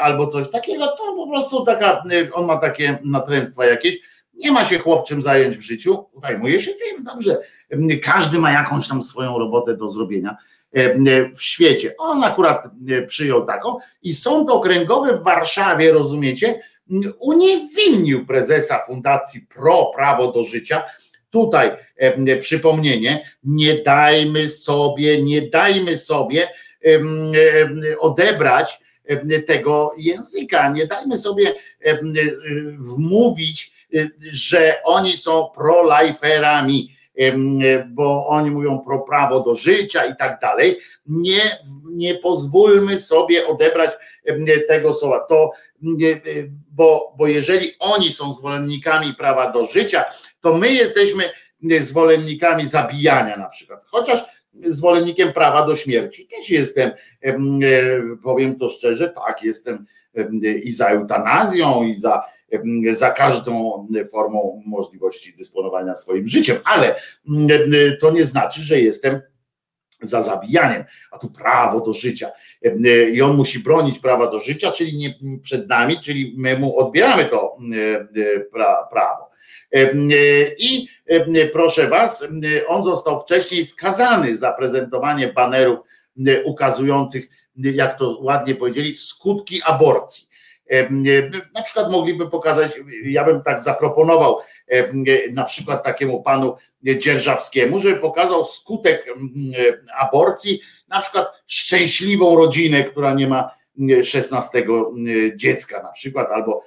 albo 0.01 0.27
coś 0.27 0.49
takiego, 0.49 0.87
to 0.87 1.13
po 1.15 1.27
prostu 1.27 1.65
taka, 1.65 2.03
on 2.33 2.45
ma 2.45 2.57
takie 2.57 2.97
natręctwa 3.03 3.65
jakieś, 3.65 3.99
nie 4.35 4.51
ma 4.51 4.65
się 4.65 4.79
chłopczym 4.79 5.21
zająć 5.21 5.57
w 5.57 5.61
życiu, 5.61 6.05
zajmuje 6.15 6.59
się 6.59 6.71
tym, 6.71 7.03
dobrze. 7.03 7.37
Każdy 8.03 8.39
ma 8.39 8.51
jakąś 8.51 8.87
tam 8.87 9.03
swoją 9.03 9.39
robotę 9.39 9.77
do 9.77 9.89
zrobienia 9.89 10.37
e, 10.73 11.29
w 11.29 11.41
świecie. 11.41 11.95
On 11.97 12.23
akurat 12.23 12.65
e, 12.65 13.01
przyjął 13.01 13.45
taką 13.45 13.77
i 14.03 14.13
sąd 14.13 14.49
okręgowy 14.49 15.17
w 15.17 15.23
Warszawie, 15.23 15.91
rozumiecie, 15.91 16.61
uniewinnił 17.19 18.25
prezesa 18.25 18.79
Fundacji 18.87 19.41
Pro 19.41 19.91
Prawo 19.95 20.31
do 20.31 20.43
Życia. 20.43 20.83
Tutaj 21.29 21.71
e, 21.97 22.37
przypomnienie, 22.37 23.29
nie 23.43 23.83
dajmy 23.83 24.49
sobie, 24.49 25.21
nie 25.21 25.41
dajmy 25.41 25.97
sobie 25.97 26.47
odebrać 27.99 28.79
tego 29.47 29.91
języka, 29.97 30.69
nie 30.69 30.87
dajmy 30.87 31.17
sobie 31.17 31.53
wmówić, 32.79 33.74
że 34.31 34.81
oni 34.83 35.17
są 35.17 35.49
pro-liferami, 35.55 36.95
em, 37.17 37.59
bo 37.87 38.27
oni 38.27 38.51
mówią 38.51 38.79
pro 38.79 38.99
prawo 38.99 39.39
do 39.39 39.55
życia 39.55 40.05
i 40.05 40.15
tak 40.15 40.39
dalej. 40.41 40.77
Nie, 41.05 41.59
nie 41.85 42.15
pozwólmy 42.15 42.97
sobie 42.97 43.47
odebrać 43.47 43.91
tego 44.67 44.93
słowa. 44.93 45.19
To, 45.19 45.51
e, 45.83 46.15
bo, 46.71 47.13
bo 47.17 47.27
jeżeli 47.27 47.71
oni 47.79 48.11
są 48.11 48.33
zwolennikami 48.33 49.13
prawa 49.13 49.51
do 49.51 49.65
życia, 49.65 50.05
to 50.41 50.53
my 50.53 50.71
jesteśmy 50.73 51.23
zwolennikami 51.79 52.67
zabijania 52.67 53.37
na 53.37 53.49
przykład. 53.49 53.81
Chociaż 53.85 54.25
zwolennikiem 54.63 55.33
prawa 55.33 55.65
do 55.65 55.75
śmierci 55.75 56.27
też 56.27 56.49
jestem, 56.49 56.91
em, 57.21 57.59
e, 57.63 58.17
powiem 58.23 58.55
to 58.55 58.69
szczerze, 58.69 59.09
tak, 59.09 59.43
jestem 59.43 59.85
em, 60.13 60.41
i 60.63 60.71
za 60.71 60.87
eutanazją, 60.87 61.83
i 61.83 61.95
za, 61.95 62.23
za 62.91 63.11
każdą 63.11 63.87
formą 64.11 64.63
możliwości 64.65 65.35
dysponowania 65.35 65.95
swoim 65.95 66.27
życiem, 66.27 66.57
ale 66.63 66.95
to 68.01 68.11
nie 68.11 68.23
znaczy, 68.23 68.61
że 68.61 68.79
jestem 68.79 69.21
za 70.01 70.21
zabijaniem, 70.21 70.83
a 71.11 71.17
tu 71.17 71.31
prawo 71.31 71.81
do 71.81 71.93
życia. 71.93 72.31
I 73.13 73.21
on 73.21 73.35
musi 73.35 73.59
bronić 73.59 73.99
prawa 73.99 74.27
do 74.27 74.39
życia, 74.39 74.71
czyli 74.71 74.97
nie 74.97 75.13
przed 75.41 75.69
nami, 75.69 75.99
czyli 75.99 76.35
my 76.37 76.59
mu 76.59 76.77
odbieramy 76.79 77.25
to 77.25 77.57
pra, 78.51 78.87
prawo. 78.91 79.29
I 80.59 80.87
proszę 81.53 81.87
Was, 81.87 82.27
on 82.67 82.83
został 82.83 83.21
wcześniej 83.21 83.65
skazany 83.65 84.37
za 84.37 84.51
prezentowanie 84.51 85.33
banerów 85.33 85.79
ukazujących, 86.45 87.29
jak 87.55 87.97
to 87.97 88.19
ładnie 88.21 88.55
powiedzieli, 88.55 88.97
skutki 88.97 89.61
aborcji. 89.63 90.27
Na 91.53 91.61
przykład 91.61 91.91
mogliby 91.91 92.29
pokazać, 92.29 92.71
ja 93.03 93.23
bym 93.23 93.41
tak 93.41 93.63
zaproponował 93.63 94.37
na 95.31 95.43
przykład 95.43 95.83
takiemu 95.83 96.23
panu 96.23 96.55
Dzierżawskiemu, 96.83 97.79
żeby 97.79 97.95
pokazał 97.95 98.45
skutek 98.45 99.13
aborcji, 99.97 100.61
na 100.87 101.01
przykład 101.01 101.27
szczęśliwą 101.47 102.35
rodzinę, 102.35 102.83
która 102.83 103.13
nie 103.13 103.27
ma 103.27 103.51
em, 103.79 104.03
16 104.03 104.65
dziecka 105.35 105.83
na 105.83 105.91
przykład, 105.91 106.31
albo 106.31 106.63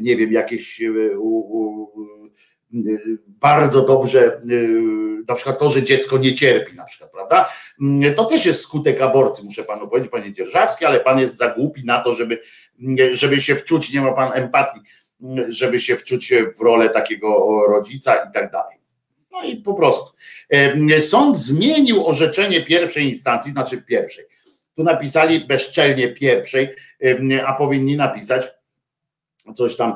nie 0.00 0.16
wiem, 0.16 0.32
jakieś 0.32 0.82
e, 0.82 0.90
bardzo 3.26 3.82
dobrze, 3.82 4.40
na 5.28 5.34
przykład 5.34 5.58
to, 5.58 5.70
że 5.70 5.82
dziecko 5.82 6.18
nie 6.18 6.34
cierpi, 6.34 6.76
na 6.76 6.84
przykład, 6.84 7.10
prawda? 7.10 7.48
To 8.16 8.24
też 8.24 8.46
jest 8.46 8.60
skutek 8.60 9.00
aborcji, 9.00 9.44
muszę 9.44 9.64
panu 9.64 9.88
powiedzieć, 9.88 10.10
panie 10.10 10.32
Dzierżawski, 10.32 10.84
ale 10.84 11.00
pan 11.00 11.18
jest 11.18 11.36
za 11.36 11.48
głupi 11.48 11.84
na 11.84 12.00
to, 12.00 12.14
żeby, 12.14 12.40
żeby 13.10 13.40
się 13.40 13.54
wczuć, 13.54 13.92
nie 13.92 14.00
ma 14.00 14.12
pan 14.12 14.32
empatii, 14.34 14.80
żeby 15.48 15.80
się 15.80 15.96
wczuć 15.96 16.32
w 16.58 16.60
rolę 16.60 16.90
takiego 16.90 17.62
rodzica 17.68 18.14
i 18.14 18.32
tak 18.32 18.52
dalej. 18.52 18.78
No 19.32 19.44
i 19.44 19.56
po 19.56 19.74
prostu. 19.74 20.16
Sąd 20.98 21.36
zmienił 21.36 22.06
orzeczenie 22.06 22.62
pierwszej 22.62 23.04
instancji, 23.08 23.52
znaczy 23.52 23.82
pierwszej. 23.82 24.24
Tu 24.76 24.82
napisali 24.82 25.40
bezczelnie 25.40 26.08
pierwszej, 26.08 26.68
a 27.46 27.54
powinni 27.54 27.96
napisać 27.96 28.46
coś 29.54 29.76
tam 29.76 29.92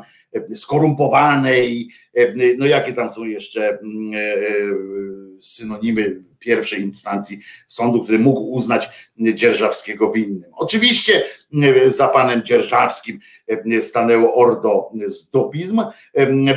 skorumpowanej, 0.54 1.88
no 2.59 2.66
jakie 2.66 2.92
tam 2.92 3.10
są 3.10 3.24
jeszcze 3.24 3.78
synonimy 5.40 6.22
pierwszej 6.43 6.81
instancji 6.81 7.40
sądu, 7.66 8.05
który 8.05 8.19
mógł 8.19 8.40
uznać 8.40 9.10
Dzierżawskiego 9.35 10.10
winnym. 10.10 10.51
Oczywiście 10.56 11.24
za 11.86 12.09
panem 12.09 12.43
Dzierżawskim 12.43 13.19
stanęło 13.81 14.35
ordo 14.35 14.90
zdobizm, 15.06 15.82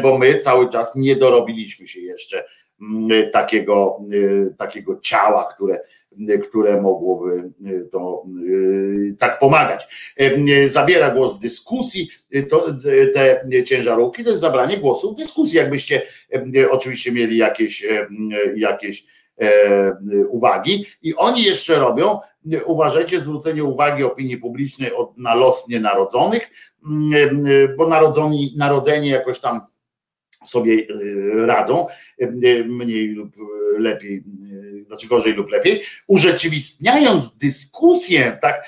bo 0.01 0.17
my 0.17 0.39
cały 0.39 0.69
czas 0.69 0.95
nie 0.95 1.15
dorobiliśmy 1.15 1.87
się 1.87 1.99
jeszcze 1.99 2.45
takiego, 3.33 3.99
takiego 4.57 4.99
ciała, 4.99 5.47
które 5.55 5.79
które 6.43 6.81
mogłoby 6.81 7.51
to 7.91 8.23
tak 9.19 9.39
pomagać. 9.39 9.87
Zabiera 10.65 11.09
głos 11.11 11.37
w 11.37 11.39
dyskusji, 11.39 12.09
to, 12.49 12.67
te 13.13 13.45
ciężarówki 13.63 14.23
to 14.23 14.29
jest 14.29 14.41
zabranie 14.41 14.77
głosu 14.77 15.11
w 15.11 15.15
dyskusji. 15.15 15.57
Jakbyście 15.57 16.01
oczywiście 16.69 17.11
mieli 17.11 17.37
jakieś, 17.37 17.85
jakieś 18.55 19.05
uwagi. 20.29 20.85
I 21.01 21.15
oni 21.15 21.43
jeszcze 21.43 21.75
robią, 21.75 22.19
uważajcie, 22.65 23.19
zwrócenie 23.19 23.63
uwagi 23.63 24.03
opinii 24.03 24.37
publicznej 24.37 24.91
na 25.17 25.35
los 25.35 25.67
nienarodzonych, 25.67 26.49
bo 27.77 27.87
narodzoni, 27.87 28.53
narodzeni 28.57 29.07
jakoś 29.07 29.39
tam 29.39 29.61
sobie 30.43 30.87
radzą, 31.45 31.87
mniej 32.65 33.07
lub 33.07 33.35
lepiej, 33.77 34.23
znaczy 34.87 35.07
gorzej 35.07 35.33
lub 35.33 35.49
lepiej, 35.49 35.81
urzeczywistniając 36.07 37.37
dyskusję, 37.37 38.37
tak, 38.41 38.67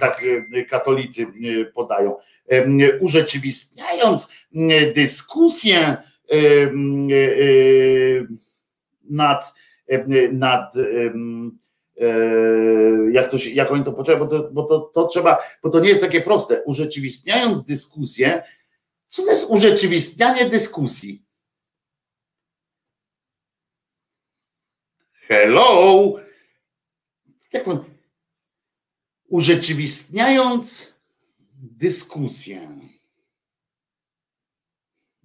tak 0.00 0.24
katolicy 0.70 1.26
podają, 1.74 2.16
urzeczywistniając 3.00 4.32
dyskusję 4.94 5.96
nad, 9.10 9.52
nad 10.32 10.74
jak, 13.10 13.30
to 13.30 13.38
się, 13.38 13.50
jak 13.50 13.72
oni 13.72 13.84
to 13.84 13.92
potrzebują, 13.92 14.28
bo, 14.28 14.38
to, 14.38 14.50
bo 14.50 14.62
to, 14.62 14.80
to 14.80 15.06
trzeba, 15.06 15.38
bo 15.62 15.70
to 15.70 15.80
nie 15.80 15.88
jest 15.88 16.00
takie 16.00 16.20
proste. 16.20 16.62
Urzeczywistniając 16.62 17.64
dyskusję, 17.64 18.42
co 19.06 19.22
to 19.22 19.30
jest 19.30 19.50
urzeczywistnianie 19.50 20.48
dyskusji? 20.48 21.22
Hello! 25.12 26.14
Jak 27.52 27.68
on, 27.68 27.84
urzeczywistniając 29.28 30.94
dyskusję. 31.54 32.68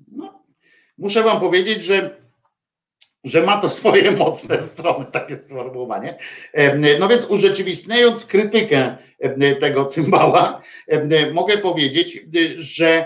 No, 0.07 0.45
muszę 0.98 1.23
Wam 1.23 1.40
powiedzieć, 1.40 1.84
że, 1.84 2.23
że 3.24 3.41
ma 3.41 3.58
to 3.58 3.70
swoje 3.70 4.12
mocne 4.26 4.62
strony, 4.62 5.06
takie 5.12 5.38
sformułowanie. 5.38 6.18
No 7.00 7.08
więc 7.08 7.26
urzeczywistniając 7.26 8.26
krytykę 8.26 8.98
tego 9.60 9.86
cymbała, 9.86 10.62
mogę 11.34 11.58
powiedzieć, 11.58 12.26
że, 12.58 13.06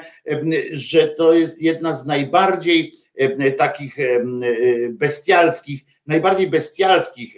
że 0.71 1.07
to 1.07 1.33
jest 1.33 1.61
jedna 1.61 1.93
z 1.93 2.05
najbardziej 2.05 2.93
takich 3.57 3.97
bestialskich, 4.89 5.81
najbardziej 6.07 6.47
bestialskich 6.47 7.35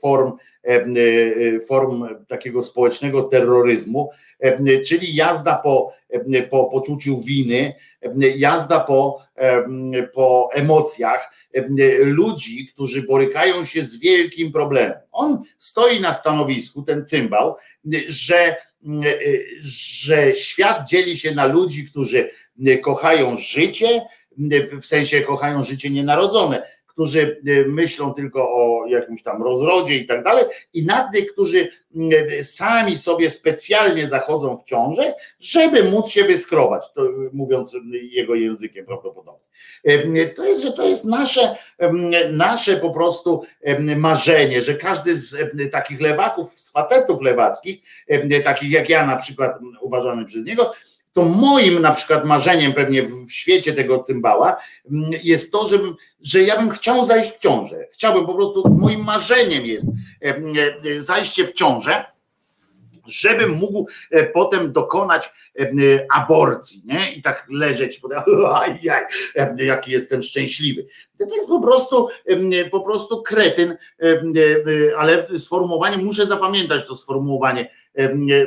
form, 0.00 0.32
form 1.68 2.04
takiego 2.28 2.62
społecznego 2.62 3.22
terroryzmu, 3.22 4.10
czyli 4.86 5.14
jazda 5.14 5.54
po, 5.56 5.92
po 6.50 6.64
poczuciu 6.64 7.20
winy, 7.20 7.74
jazda 8.36 8.80
po, 8.80 9.22
po 10.14 10.48
emocjach 10.52 11.32
ludzi, 11.98 12.66
którzy 12.66 13.02
borykają 13.02 13.64
się 13.64 13.82
z 13.82 14.00
wielkim 14.00 14.52
problemem. 14.52 14.98
On 15.12 15.42
stoi 15.58 16.00
na 16.00 16.12
stanowisku, 16.12 16.82
ten 16.82 17.06
cymbał, 17.06 17.56
że, 18.08 18.56
że 19.60 20.34
świat 20.34 20.88
dzieli 20.88 21.16
się 21.16 21.34
na 21.34 21.46
ludzi, 21.46 21.84
którzy 21.84 22.30
kochają 22.82 23.36
życie, 23.36 24.00
w 24.80 24.86
sensie 24.86 25.20
kochają 25.20 25.62
życie 25.62 25.90
nienarodzone, 25.90 26.62
którzy 27.00 27.40
myślą 27.66 28.14
tylko 28.14 28.42
o 28.42 28.86
jakimś 28.86 29.22
tam 29.22 29.42
rozrodzie 29.42 29.96
i 29.96 30.06
tak 30.06 30.24
dalej, 30.24 30.44
i 30.74 30.86
na 30.86 31.10
tych, 31.12 31.32
którzy 31.32 31.68
sami 32.42 32.98
sobie 32.98 33.30
specjalnie 33.30 34.06
zachodzą 34.06 34.56
w 34.56 34.64
ciążę, 34.64 35.14
żeby 35.38 35.84
móc 35.84 36.08
się 36.08 36.24
wyskrobać, 36.24 36.92
to 36.94 37.08
mówiąc 37.32 37.76
jego 37.92 38.34
językiem 38.34 38.86
prawdopodobnie. 38.86 39.46
To 40.36 40.44
jest, 40.44 40.62
że 40.62 40.72
to 40.72 40.88
jest 40.88 41.04
nasze, 41.04 41.56
nasze 42.32 42.76
po 42.76 42.90
prostu 42.90 43.42
marzenie, 43.96 44.62
że 44.62 44.74
każdy 44.74 45.16
z 45.16 45.36
takich 45.72 46.00
lewaków, 46.00 46.52
z 46.52 46.72
facetów 46.72 47.22
lewackich, 47.22 47.80
takich 48.44 48.70
jak 48.70 48.88
ja 48.88 49.06
na 49.06 49.16
przykład 49.16 49.58
uważany 49.80 50.24
przez 50.24 50.44
niego, 50.44 50.72
to 51.12 51.24
moim 51.24 51.82
na 51.82 51.92
przykład 51.92 52.24
marzeniem 52.24 52.72
pewnie 52.72 53.02
w 53.02 53.32
świecie 53.32 53.72
tego 53.72 53.98
cymbała 53.98 54.56
mm, 54.90 55.10
jest 55.22 55.52
to, 55.52 55.68
żebym, 55.68 55.94
że 56.22 56.42
ja 56.42 56.56
bym 56.56 56.70
chciał 56.70 57.04
zajść 57.04 57.30
w 57.30 57.38
ciążę. 57.38 57.88
Chciałbym 57.92 58.26
po 58.26 58.34
prostu, 58.34 58.68
moim 58.68 59.04
marzeniem 59.04 59.66
jest 59.66 59.86
e, 60.22 60.36
e, 60.96 61.00
zajście 61.00 61.46
w 61.46 61.52
ciążę, 61.52 62.04
żebym 63.06 63.50
mógł 63.50 63.86
e, 64.10 64.26
potem 64.26 64.72
dokonać 64.72 65.32
aborcji, 66.14 66.82
nie? 66.84 67.12
I 67.16 67.22
tak 67.22 67.46
leżeć, 67.50 68.00
ajaj, 68.54 69.06
jaki 69.58 69.90
jestem 69.90 70.22
szczęśliwy. 70.22 70.86
To 71.18 71.34
jest 71.34 71.48
po 71.48 71.60
prostu, 71.60 72.08
po 72.70 72.80
prostu 72.80 73.22
kretyn, 73.22 73.76
ale 74.98 75.38
sformułowanie, 75.38 75.96
muszę 75.96 76.26
zapamiętać 76.26 76.86
to 76.86 76.96
sformułowanie, 76.96 77.70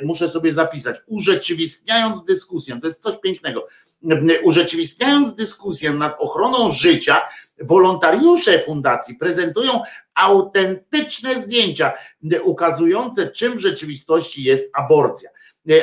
muszę 0.04 0.30
sobie 0.30 0.54
zapisać, 0.54 0.98
urzeczywistniając 1.08 2.24
dyskusję, 2.24 2.80
to 2.82 2.88
jest 2.88 3.02
coś 3.02 3.16
pięknego, 3.24 3.68
urzeczywistniając 4.44 5.36
dyskusję 5.36 5.92
nad 5.92 6.16
ochroną 6.20 6.72
życia, 6.72 7.22
wolontariusze 7.62 8.60
fundacji 8.60 9.16
prezentują 9.16 9.82
autentyczne 10.16 11.36
zdjęcia 11.36 11.94
ukazujące, 12.44 13.28
czym 13.28 13.58
w 13.58 13.60
rzeczywistości 13.60 14.44
jest 14.44 14.72
aborcja. 14.76 15.30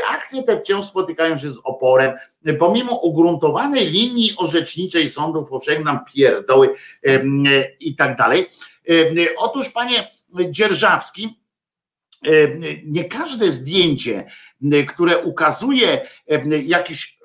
Akcje 0.09 0.43
te 0.43 0.61
wciąż 0.61 0.87
spotykają 0.87 1.39
się 1.39 1.51
z 1.51 1.59
oporem, 1.65 2.13
pomimo 2.59 3.01
ugruntowanej 3.01 3.87
linii 3.87 4.35
orzeczniczej 4.37 5.09
sądów 5.09 5.49
powszechnych, 5.49 5.85
nam 5.85 5.99
pierdoły 6.15 6.75
i 7.81 7.95
tak 7.95 8.17
dalej. 8.17 8.47
Otóż, 9.39 9.69
panie 9.69 10.11
Dzierżawski, 10.51 11.40
nie 12.85 13.05
każde 13.05 13.51
zdjęcie, 13.51 14.25
które 14.89 15.19
ukazuje 15.19 16.01
jakiś 16.65 17.21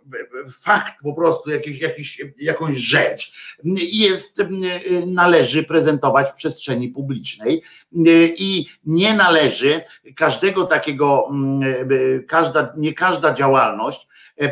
fakt 0.61 0.93
po 1.03 1.13
prostu, 1.13 1.51
jakiś, 1.51 1.79
jakiś, 1.79 2.21
jakąś 2.37 2.77
rzecz 2.77 3.33
jest, 3.93 4.43
należy 5.05 5.63
prezentować 5.63 6.29
w 6.29 6.33
przestrzeni 6.33 6.89
publicznej 6.89 7.63
i 8.37 8.65
nie 8.85 9.13
należy 9.13 9.81
każdego 10.15 10.63
takiego, 10.63 11.29
każda, 12.27 12.73
nie 12.77 12.93
każda 12.93 13.33
działalność 13.33 14.07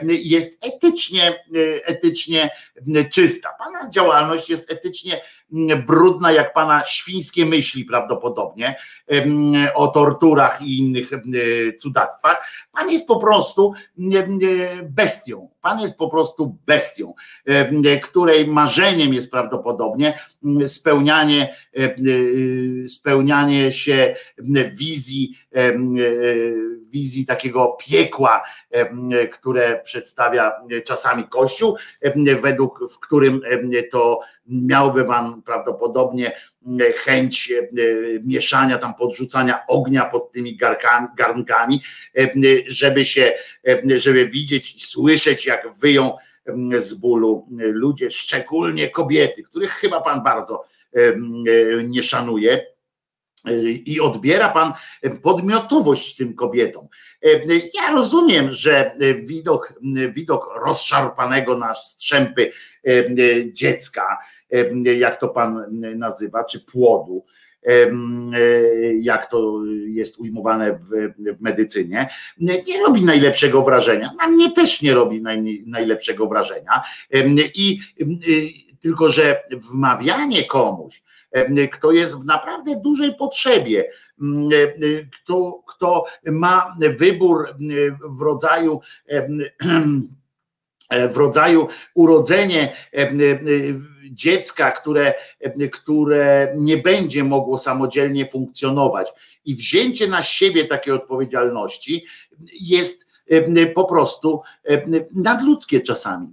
jest 0.07 0.65
etycznie, 0.65 1.43
etycznie 1.83 2.49
czysta. 3.11 3.49
Pana 3.59 3.89
działalność 3.89 4.49
jest 4.49 4.71
etycznie 4.71 5.21
brudna, 5.87 6.31
jak 6.31 6.53
pana 6.53 6.83
świńskie 6.85 7.45
myśli 7.45 7.85
prawdopodobnie 7.85 8.75
o 9.75 9.87
torturach 9.87 10.61
i 10.61 10.77
innych 10.77 11.09
cudactwach. 11.79 12.49
Pan 12.71 12.91
jest 12.91 13.07
po 13.07 13.19
prostu 13.19 13.73
bestią. 14.83 15.49
Pan 15.61 15.79
jest 15.79 15.97
po 15.97 16.09
prostu 16.09 16.57
bestią, 16.65 17.13
której 18.03 18.47
marzeniem 18.47 19.13
jest 19.13 19.31
prawdopodobnie 19.31 20.19
spełnianie, 20.65 21.55
e, 21.77 21.95
spełnianie 22.87 23.71
się 23.71 24.15
wizji, 24.71 25.37
e, 25.55 25.73
wizji 26.89 27.25
takiego 27.25 27.77
piekła, 27.79 28.43
które 29.31 29.81
przedstawia 29.83 30.51
czasami 30.85 31.23
Kościół, 31.23 31.77
według 32.41 32.79
w 32.91 32.99
którym 32.99 33.41
to 33.91 34.19
miałby 34.47 35.05
pan 35.05 35.41
prawdopodobnie 35.41 36.31
e, 36.31 36.93
chęć 36.93 37.51
e, 37.51 37.67
mieszania, 38.23 38.77
tam 38.77 38.93
podrzucania 38.95 39.67
ognia 39.67 40.05
pod 40.05 40.31
tymi 40.31 40.57
garnkami, 41.17 41.81
e, 42.17 42.31
żeby 42.67 43.05
się, 43.05 43.33
żeby 43.95 44.27
widzieć 44.27 44.75
i 44.75 44.79
słyszeć, 44.79 45.45
jak 45.45 45.75
wyją 45.75 46.17
z 46.77 46.93
bólu 46.93 47.47
ludzie, 47.57 48.11
szczególnie 48.11 48.89
kobiety, 48.89 49.43
których 49.43 49.71
chyba 49.71 50.01
pan 50.01 50.23
bardzo 50.23 50.63
nie 51.83 52.03
szanuje. 52.03 52.72
E, 53.45 53.61
I 53.85 53.99
odbiera 53.99 54.49
pan 54.49 54.73
podmiotowość 55.21 56.15
tym 56.15 56.33
kobietom. 56.33 56.87
E, 57.23 57.27
Ja 57.73 57.91
rozumiem, 57.93 58.51
że 58.51 58.95
widok, 59.23 59.73
widok 60.13 60.49
rozszarpanego 60.65 61.57
na 61.57 61.75
strzępy 61.75 62.51
dziecka, 63.53 64.17
jak 64.97 65.19
to 65.19 65.27
pan 65.27 65.65
nazywa, 65.95 66.43
czy 66.43 66.59
płodu, 66.59 67.25
jak 69.01 69.25
to 69.25 69.61
jest 69.87 70.19
ujmowane 70.19 70.73
w, 70.73 70.87
w 71.37 71.41
medycynie, 71.41 72.09
nie 72.39 72.83
robi 72.87 73.03
najlepszego 73.03 73.61
wrażenia. 73.61 74.11
Na 74.19 74.27
mnie 74.27 74.51
też 74.51 74.81
nie 74.81 74.93
robi 74.93 75.21
naj, 75.21 75.63
najlepszego 75.67 76.27
wrażenia. 76.27 76.81
I 77.55 77.79
y, 78.01 78.77
tylko, 78.79 79.09
że 79.09 79.43
wmawianie 79.51 80.45
komuś, 80.45 81.03
kto 81.71 81.91
jest 81.91 82.15
w 82.21 82.25
naprawdę 82.25 82.81
dużej 82.81 83.15
potrzebie, 83.15 83.91
m, 84.21 84.49
y, 84.51 85.09
kto, 85.13 85.63
kto 85.67 86.05
ma 86.25 86.75
wybór 86.97 87.55
w 88.09 88.21
rodzaju 88.21 88.79
w 91.09 91.17
rodzaju 91.17 91.67
urodzenie 91.93 92.73
dziecka, 94.11 94.71
które, 94.71 95.13
które 95.71 96.53
nie 96.57 96.77
będzie 96.77 97.23
mogło 97.23 97.57
samodzielnie 97.57 98.27
funkcjonować 98.27 99.13
i 99.45 99.55
wzięcie 99.55 100.07
na 100.07 100.23
siebie 100.23 100.65
takiej 100.65 100.93
odpowiedzialności 100.93 102.05
jest 102.61 103.07
po 103.75 103.85
prostu 103.85 104.41
nadludzkie 105.15 105.81
czasami. 105.81 106.27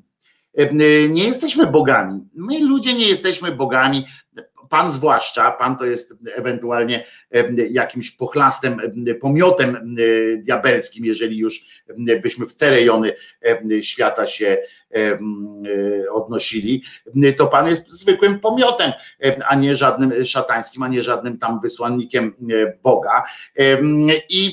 Nie 1.09 1.25
jesteśmy 1.25 1.67
bogami. 1.67 2.21
My 2.35 2.61
ludzie 2.61 2.95
nie 2.95 3.09
jesteśmy 3.09 3.53
bogami. 3.53 4.05
Pan 4.71 4.91
zwłaszcza, 4.91 5.51
pan 5.51 5.77
to 5.77 5.85
jest 5.85 6.15
ewentualnie 6.35 7.05
jakimś 7.71 8.11
pochlastem, 8.11 8.81
em, 8.81 9.19
pomiotem 9.21 9.77
em, 9.77 9.97
diabelskim, 10.43 11.05
jeżeli 11.05 11.39
już 11.39 11.83
byśmy 12.23 12.47
w 12.47 12.57
te 12.57 12.71
rejony 12.71 13.13
świata 13.81 14.27
się 14.27 14.59
e, 14.95 15.19
odnosili, 16.13 16.83
to 17.37 17.47
pan 17.47 17.67
jest 17.67 17.91
zwykłym 17.91 18.41
pomiotem, 18.41 18.93
em, 19.21 19.43
a 19.49 19.55
nie 19.55 19.77
żadnym 19.77 20.25
szatańskim, 20.25 20.83
a 20.83 20.89
nie 20.89 21.03
żadnym 21.03 21.39
tam 21.39 21.61
wysłannikiem 21.61 22.35
e, 22.51 22.79
Boga. 22.83 23.25
I, 24.29 24.47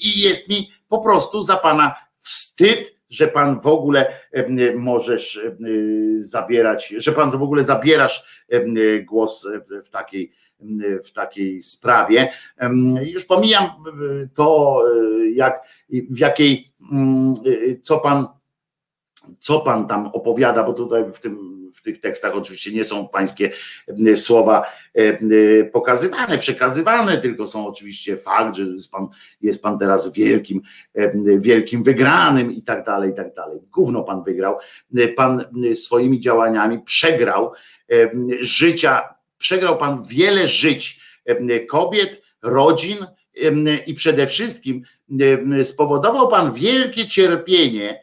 i 0.00 0.20
jest 0.20 0.48
mi 0.48 0.70
po 0.88 0.98
prostu 0.98 1.42
za 1.42 1.56
pana 1.56 1.94
wstyd, 2.18 2.97
że 3.10 3.28
pan 3.28 3.60
w 3.60 3.66
ogóle 3.66 4.06
em, 4.32 4.78
możesz 4.78 5.40
em, 5.46 5.56
zabierać, 6.22 6.88
że 6.88 7.12
pan 7.12 7.30
w 7.30 7.42
ogóle 7.42 7.64
zabierasz 7.64 8.44
em, 8.48 8.74
głos 9.04 9.48
w- 9.84 9.90
takiej, 9.90 10.32
w 11.04 11.12
takiej 11.12 11.60
sprawie. 11.60 12.28
Już 13.02 13.24
pomijam 13.24 13.64
to, 14.34 14.80
e, 15.22 15.30
jak, 15.30 15.60
w 15.90 16.18
jakiej, 16.18 16.68
e, 16.92 17.80
co 17.82 17.98
pan 17.98 18.26
co 19.38 19.60
pan 19.60 19.86
tam 19.86 20.06
opowiada, 20.06 20.64
bo 20.64 20.72
tutaj 20.72 21.04
w, 21.12 21.20
tym, 21.20 21.58
w 21.74 21.82
tych 21.82 22.00
tekstach 22.00 22.36
oczywiście 22.36 22.72
nie 22.72 22.84
są 22.84 23.08
pańskie 23.08 23.50
e, 24.06 24.16
słowa 24.16 24.62
e, 24.94 25.00
e, 25.00 25.64
pokazywane, 25.64 26.38
przekazywane, 26.38 27.18
tylko 27.18 27.46
są 27.46 27.66
oczywiście 27.66 28.16
fakt, 28.16 28.56
że 28.56 28.62
jest 28.62 28.92
pan, 28.92 29.08
jest 29.40 29.62
pan 29.62 29.78
teraz 29.78 30.12
wielkim, 30.12 30.60
wielkim 31.38 31.82
wygranym 31.82 32.52
i 32.52 32.62
tak 32.62 32.84
dalej, 32.84 33.10
i 33.10 33.14
tak 33.14 33.34
dalej. 33.34 33.58
Gówno 33.72 34.02
pan 34.02 34.22
wygrał. 34.22 34.58
Pan 35.16 35.44
swoimi 35.74 36.20
działaniami 36.20 36.80
przegrał 36.80 37.52
życia, 38.40 39.14
przegrał 39.38 39.78
pan 39.78 40.02
wiele 40.04 40.48
żyć 40.48 41.00
kobiet, 41.68 42.22
rodzin 42.42 42.96
i 43.86 43.94
przede 43.94 44.26
wszystkim 44.26 44.82
spowodował 45.62 46.28
pan 46.28 46.52
wielkie 46.52 47.06
cierpienie 47.06 48.02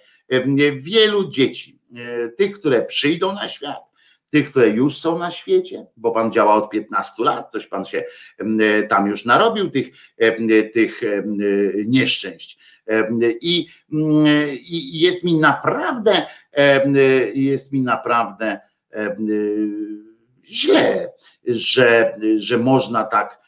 wielu 0.76 1.30
dzieci, 1.30 1.80
e, 1.96 2.30
tych, 2.30 2.60
które 2.60 2.82
przyjdą 2.82 3.34
na 3.34 3.50
świat, 3.50 3.92
tych, 4.30 4.52
które 4.52 4.70
już 4.70 4.98
są 4.98 5.18
na 5.18 5.32
świecie, 5.32 5.86
bo 5.98 6.12
pan 6.12 6.32
działa 6.32 6.54
od 6.54 6.70
15 6.70 7.24
lat, 7.24 7.52
toś 7.52 7.68
pan 7.68 7.86
się 7.86 8.04
e, 8.40 8.84
tam 8.84 9.08
już 9.08 9.26
narobił 9.26 9.70
tych, 9.70 9.88
tych 10.74 11.04
e, 11.04 11.24
nieszczęść. 11.86 12.60
Em, 12.86 13.20
I, 13.42 13.68
mm, 13.94 14.26
I 14.70 15.00
jest 15.00 15.24
mi 15.24 15.40
naprawdę, 15.40 16.26
e, 16.54 16.90
jest 17.34 17.72
mi 17.72 17.82
naprawdę 17.82 18.60
e, 18.94 19.16
źle, 20.46 21.14
że, 21.48 22.18
że 22.36 22.58
można 22.58 23.04
tak 23.04 23.34
e, 23.34 23.45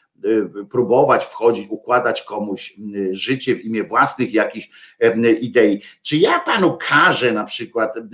próbować 0.70 1.24
wchodzić, 1.24 1.66
układać 1.68 2.22
komuś 2.22 2.74
m, 2.78 3.14
życie 3.14 3.54
w 3.54 3.64
imię 3.64 3.84
własnych 3.84 4.34
jakichś 4.34 4.70
idei. 5.40 5.82
Czy 6.02 6.16
ja 6.16 6.38
panu 6.38 6.78
każę 6.88 7.32
na 7.32 7.44
przykład 7.44 7.96
em, 7.96 8.06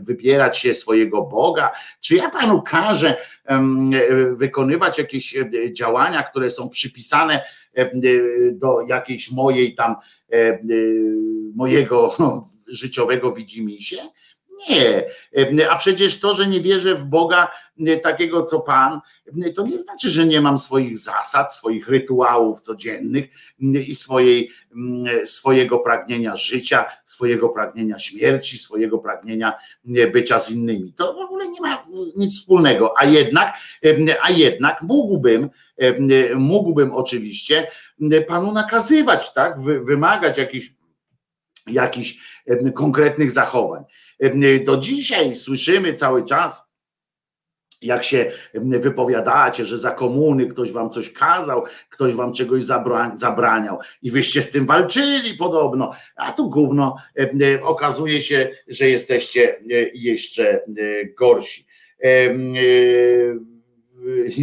wybierać 0.00 0.58
się 0.58 0.74
swojego 0.74 1.22
Boga? 1.22 1.70
Czy 2.00 2.16
ja 2.16 2.30
panu 2.30 2.62
każę 2.62 3.16
wykonywać 4.36 4.98
jakieś 4.98 5.36
działania, 5.72 6.22
które 6.22 6.50
są 6.50 6.68
przypisane 6.68 7.40
do 8.52 8.80
jakiejś 8.88 9.30
mojej 9.30 9.74
tam 9.74 9.94
mojego 11.54 12.14
życiowego 12.68 13.32
widzimisię? 13.32 13.96
Nie, 14.70 15.04
a 15.70 15.76
przecież 15.76 16.20
to, 16.20 16.34
że 16.34 16.46
nie 16.46 16.60
wierzę 16.60 16.94
w 16.94 17.04
Boga 17.04 17.50
takiego 18.02 18.44
co 18.44 18.60
Pan, 18.60 19.00
to 19.56 19.66
nie 19.66 19.78
znaczy, 19.78 20.10
że 20.10 20.26
nie 20.26 20.40
mam 20.40 20.58
swoich 20.58 20.98
zasad, 20.98 21.54
swoich 21.54 21.88
rytuałów 21.88 22.60
codziennych 22.60 23.24
i 23.58 23.94
swojej, 23.94 24.50
swojego 25.24 25.78
pragnienia 25.78 26.36
życia, 26.36 26.84
swojego 27.04 27.48
pragnienia 27.48 27.98
śmierci, 27.98 28.58
swojego 28.58 28.98
pragnienia 28.98 29.52
bycia 30.12 30.38
z 30.38 30.50
innymi. 30.50 30.92
To 30.92 31.14
w 31.14 31.18
ogóle 31.18 31.48
nie 31.48 31.60
ma 31.60 31.86
nic 32.16 32.40
wspólnego, 32.40 32.94
a 32.98 33.04
jednak, 33.04 33.54
a 34.22 34.30
jednak 34.30 34.82
mógłbym, 34.82 35.50
mógłbym 36.36 36.92
oczywiście 36.92 37.66
Panu 38.28 38.52
nakazywać, 38.52 39.32
tak, 39.32 39.60
Wy- 39.60 39.80
wymagać 39.80 40.38
jakichś 40.38 40.72
jakichś 41.66 42.40
konkretnych 42.74 43.30
zachowań. 43.30 43.84
Do 44.64 44.76
dzisiaj 44.76 45.34
słyszymy 45.34 45.94
cały 45.94 46.24
czas, 46.24 46.74
jak 47.82 48.04
się 48.04 48.32
wypowiadacie, 48.54 49.64
że 49.64 49.78
za 49.78 49.90
komuny 49.90 50.46
ktoś 50.46 50.72
wam 50.72 50.90
coś 50.90 51.12
kazał, 51.12 51.64
ktoś 51.90 52.14
wam 52.14 52.32
czegoś 52.32 52.62
zabra- 52.62 53.16
zabraniał 53.16 53.78
i 54.02 54.10
wyście 54.10 54.42
z 54.42 54.50
tym 54.50 54.66
walczyli 54.66 55.34
podobno, 55.34 55.92
a 56.16 56.32
tu 56.32 56.50
gówno 56.50 56.96
okazuje 57.62 58.20
się, 58.20 58.50
że 58.68 58.88
jesteście 58.88 59.58
e, 59.58 59.62
jeszcze 59.94 60.54
e, 60.54 60.64
gorsi. 61.18 61.66
E, 62.04 62.08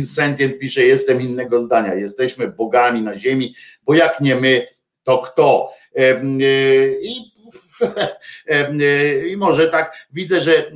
Sentient 0.05 0.59
pisze, 0.59 0.85
jestem 0.85 1.21
innego 1.21 1.59
zdania, 1.59 1.93
jesteśmy 1.93 2.47
bogami 2.47 3.01
na 3.01 3.15
ziemi, 3.15 3.55
bo 3.83 3.93
jak 3.93 4.21
nie 4.21 4.35
my, 4.35 4.67
to 5.03 5.17
kto? 5.17 5.73
E, 5.95 6.99
I 7.01 7.30
I 9.31 9.37
może 9.37 9.67
tak 9.67 10.07
widzę, 10.13 10.41
że 10.41 10.57
e, 10.57 10.71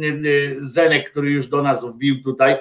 Zenek, 0.57 1.09
który 1.11 1.31
już 1.31 1.47
do 1.47 1.61
nas 1.61 1.85
wbił 1.85 2.15
tutaj, 2.23 2.55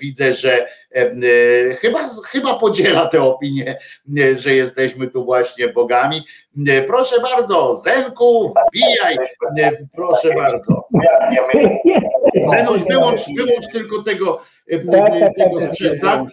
widzę, 0.00 0.34
że 0.34 0.66
e, 0.94 1.74
chyba, 1.74 1.98
chyba 2.26 2.54
podziela 2.54 3.06
tę 3.06 3.22
opinię, 3.22 3.76
że 4.34 4.54
jesteśmy 4.54 5.08
tu 5.08 5.24
właśnie 5.24 5.68
bogami. 5.68 6.22
Proszę 6.86 7.20
bardzo, 7.20 7.74
Zenku, 7.74 8.54
wbijaj, 8.68 9.16
proszę 9.94 10.34
bardzo. 10.34 10.84
Zenuś, 12.50 12.80
wyłącz, 12.84 13.20
wyłącz 13.36 13.68
tylko 13.72 14.02
tego, 14.02 14.40
Tak, 14.92 15.20
tak, 15.20 15.34
tego 15.36 15.60
tak, 15.60 15.68
sprzęta, 15.68 16.24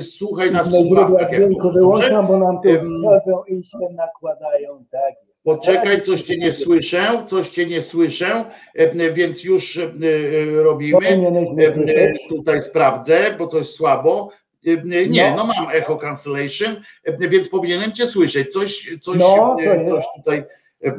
słuchaj 0.00 0.52
nas 0.52 0.68
w 0.68 0.72
słuchawkach. 0.72 1.30
wyłączam, 1.74 2.26
bo 2.26 2.36
nam 2.36 2.60
tu 2.62 3.44
i 3.46 3.64
się 3.66 3.78
nakładają. 3.96 4.84
Tak. 4.90 5.31
Poczekaj, 5.44 6.02
coś 6.02 6.22
cię 6.22 6.36
nie 6.36 6.52
słyszę, 6.52 7.24
coś 7.26 7.48
cię 7.50 7.66
nie 7.66 7.80
słyszę, 7.80 8.44
e, 8.74 9.12
więc 9.12 9.44
już 9.44 9.78
e, 9.78 9.82
e, 9.82 10.62
robimy. 10.62 10.98
E, 11.08 11.74
słyszeć. 11.74 12.18
Tutaj 12.28 12.60
sprawdzę, 12.60 13.34
bo 13.38 13.46
coś 13.46 13.66
słabo. 13.66 14.30
E, 14.66 14.76
Nie, 15.08 15.30
No. 15.30 15.36
no 15.36 15.44
mam 15.56 15.70
echo 15.72 15.96
cancellation, 15.96 16.76
e, 17.04 17.28
więc 17.28 17.48
powinienem 17.48 17.92
cię 17.92 18.06
słyszeć. 18.06 18.52
Coś, 18.52 18.96
coś, 19.00 19.18
No, 19.18 19.56
e, 19.64 19.84
coś 19.84 20.04
tutaj 20.16 20.44
e, 20.84 20.94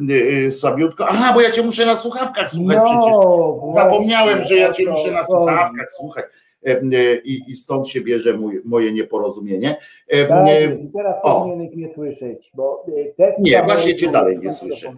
e, 0.47 0.51
słabiutko. 0.51 1.07
Aha, 1.07 1.33
bo 1.33 1.41
ja 1.41 1.51
cię 1.51 1.63
muszę 1.63 1.85
na 1.85 1.95
słuchawkach 1.95 2.51
słuchać 2.51 2.77
przecież. 2.77 3.11
No, 3.11 3.59
Zapomniałem, 3.75 4.43
że 4.43 4.55
ja 4.55 4.73
cię 4.73 4.89
muszę 4.89 5.11
na 5.11 5.23
słuchawkach 5.23 5.91
słuchać. 5.91 6.25
E, 6.67 6.81
e, 6.81 7.15
I, 7.15 7.41
I 7.47 7.53
stąd 7.53 7.87
się 7.87 8.01
bierze 8.01 8.33
mój, 8.33 8.61
moje 8.65 8.91
nieporozumienie. 8.91 9.77
E, 10.07 10.27
Tak, 10.27 10.47
teraz 10.93 11.15
o. 11.23 11.41
powinieneś 11.41 11.75
mnie 11.75 11.89
słyszeć, 11.89 12.51
bo 12.55 12.85
test 13.17 13.39
Nie, 13.39 13.63
właśnie 13.63 13.95
cię 13.95 14.11
dalej 14.11 14.39
nie 14.39 14.51
słyszę. 14.51 14.93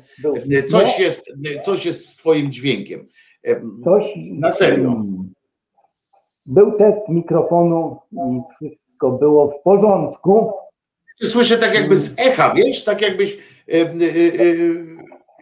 Coś 0.67 0.99
jest, 0.99 1.31
coś 1.61 1.85
jest 1.85 2.05
z 2.05 2.17
twoim 2.17 2.51
dźwiękiem. 2.51 3.07
Coś. 3.83 4.13
Na 4.31 4.51
serio. 4.51 5.03
Był 6.45 6.71
test 6.71 7.09
mikrofonu 7.09 7.97
i 8.11 8.41
wszystko 8.55 9.11
było 9.11 9.51
w 9.51 9.61
porządku. 9.61 10.51
Słyszę 11.23 11.57
tak 11.57 11.75
jakby 11.75 11.95
z 11.95 12.19
echa, 12.19 12.53
wiesz, 12.53 12.83
tak 12.83 13.01
jakbyś 13.01 13.37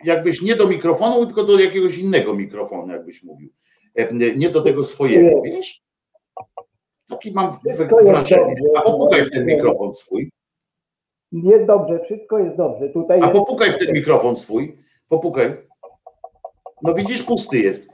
jakbyś 0.03 0.41
nie 0.41 0.55
do 0.55 0.67
mikrofonu, 0.67 1.25
tylko 1.25 1.43
do 1.43 1.59
jakiegoś 1.59 1.97
innego 1.97 2.33
mikrofonu, 2.33 2.93
jakbyś 2.93 3.23
mówił. 3.23 3.49
Nie 4.35 4.49
do 4.49 4.61
tego 4.61 4.83
swojego, 4.83 5.41
wiesz? 5.41 5.82
Taki 7.13 7.31
mam 7.31 7.57
wrażenie. 8.03 8.53
A 8.75 8.81
popukaj 8.81 9.25
w 9.25 9.31
ten 9.31 9.45
mikrofon 9.45 9.93
swój. 9.93 10.31
Jest 11.31 11.65
dobrze, 11.65 11.99
wszystko 11.99 12.39
jest 12.39 12.57
dobrze. 12.57 12.89
Tutaj 12.89 13.19
A 13.21 13.25
jest, 13.25 13.39
popukaj 13.39 13.71
w 13.71 13.77
ten 13.77 13.93
mikrofon 13.93 14.35
swój. 14.35 14.77
Popukaj. 15.09 15.57
No 16.81 16.93
widzisz, 16.93 17.23
pusty 17.23 17.59
jest. 17.59 17.89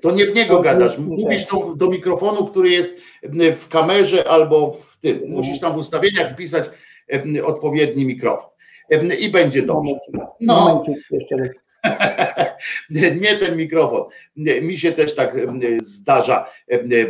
To 0.00 0.10
nie 0.10 0.26
w 0.26 0.34
niego 0.34 0.60
gadasz. 0.60 0.98
Mówisz 0.98 1.46
do, 1.46 1.74
do 1.74 1.90
mikrofonu, 1.90 2.46
który 2.46 2.70
jest 2.70 3.00
w 3.54 3.68
kamerze 3.68 4.28
albo 4.28 4.70
w 4.70 5.00
tym. 5.00 5.20
Musisz 5.28 5.60
tam 5.60 5.72
w 5.72 5.76
ustawieniach 5.76 6.32
wpisać 6.32 6.70
odpowiedni 7.44 8.06
mikrofon. 8.06 8.50
I 9.20 9.28
będzie 9.28 9.62
dobrze. 9.62 9.94
No. 10.40 10.60
momencik, 10.60 11.04
jeszcze 11.10 11.36
raz. 11.36 11.48
Nie 13.20 13.36
ten 13.36 13.56
mikrofon. 13.56 14.04
Mi 14.62 14.78
się 14.78 14.92
też 14.92 15.14
tak 15.14 15.36
zdarza 15.78 16.50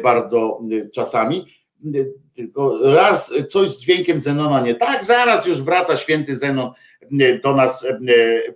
bardzo 0.02 0.60
czasami. 0.94 1.46
Tylko 2.34 2.92
raz 2.92 3.34
coś 3.48 3.68
z 3.68 3.80
dźwiękiem 3.80 4.18
Zenona 4.18 4.60
nie 4.60 4.74
tak, 4.74 5.04
zaraz 5.04 5.46
już 5.46 5.62
wraca 5.62 5.96
święty 5.96 6.36
Zenon 6.36 6.70
do 7.42 7.54
nas 7.56 7.86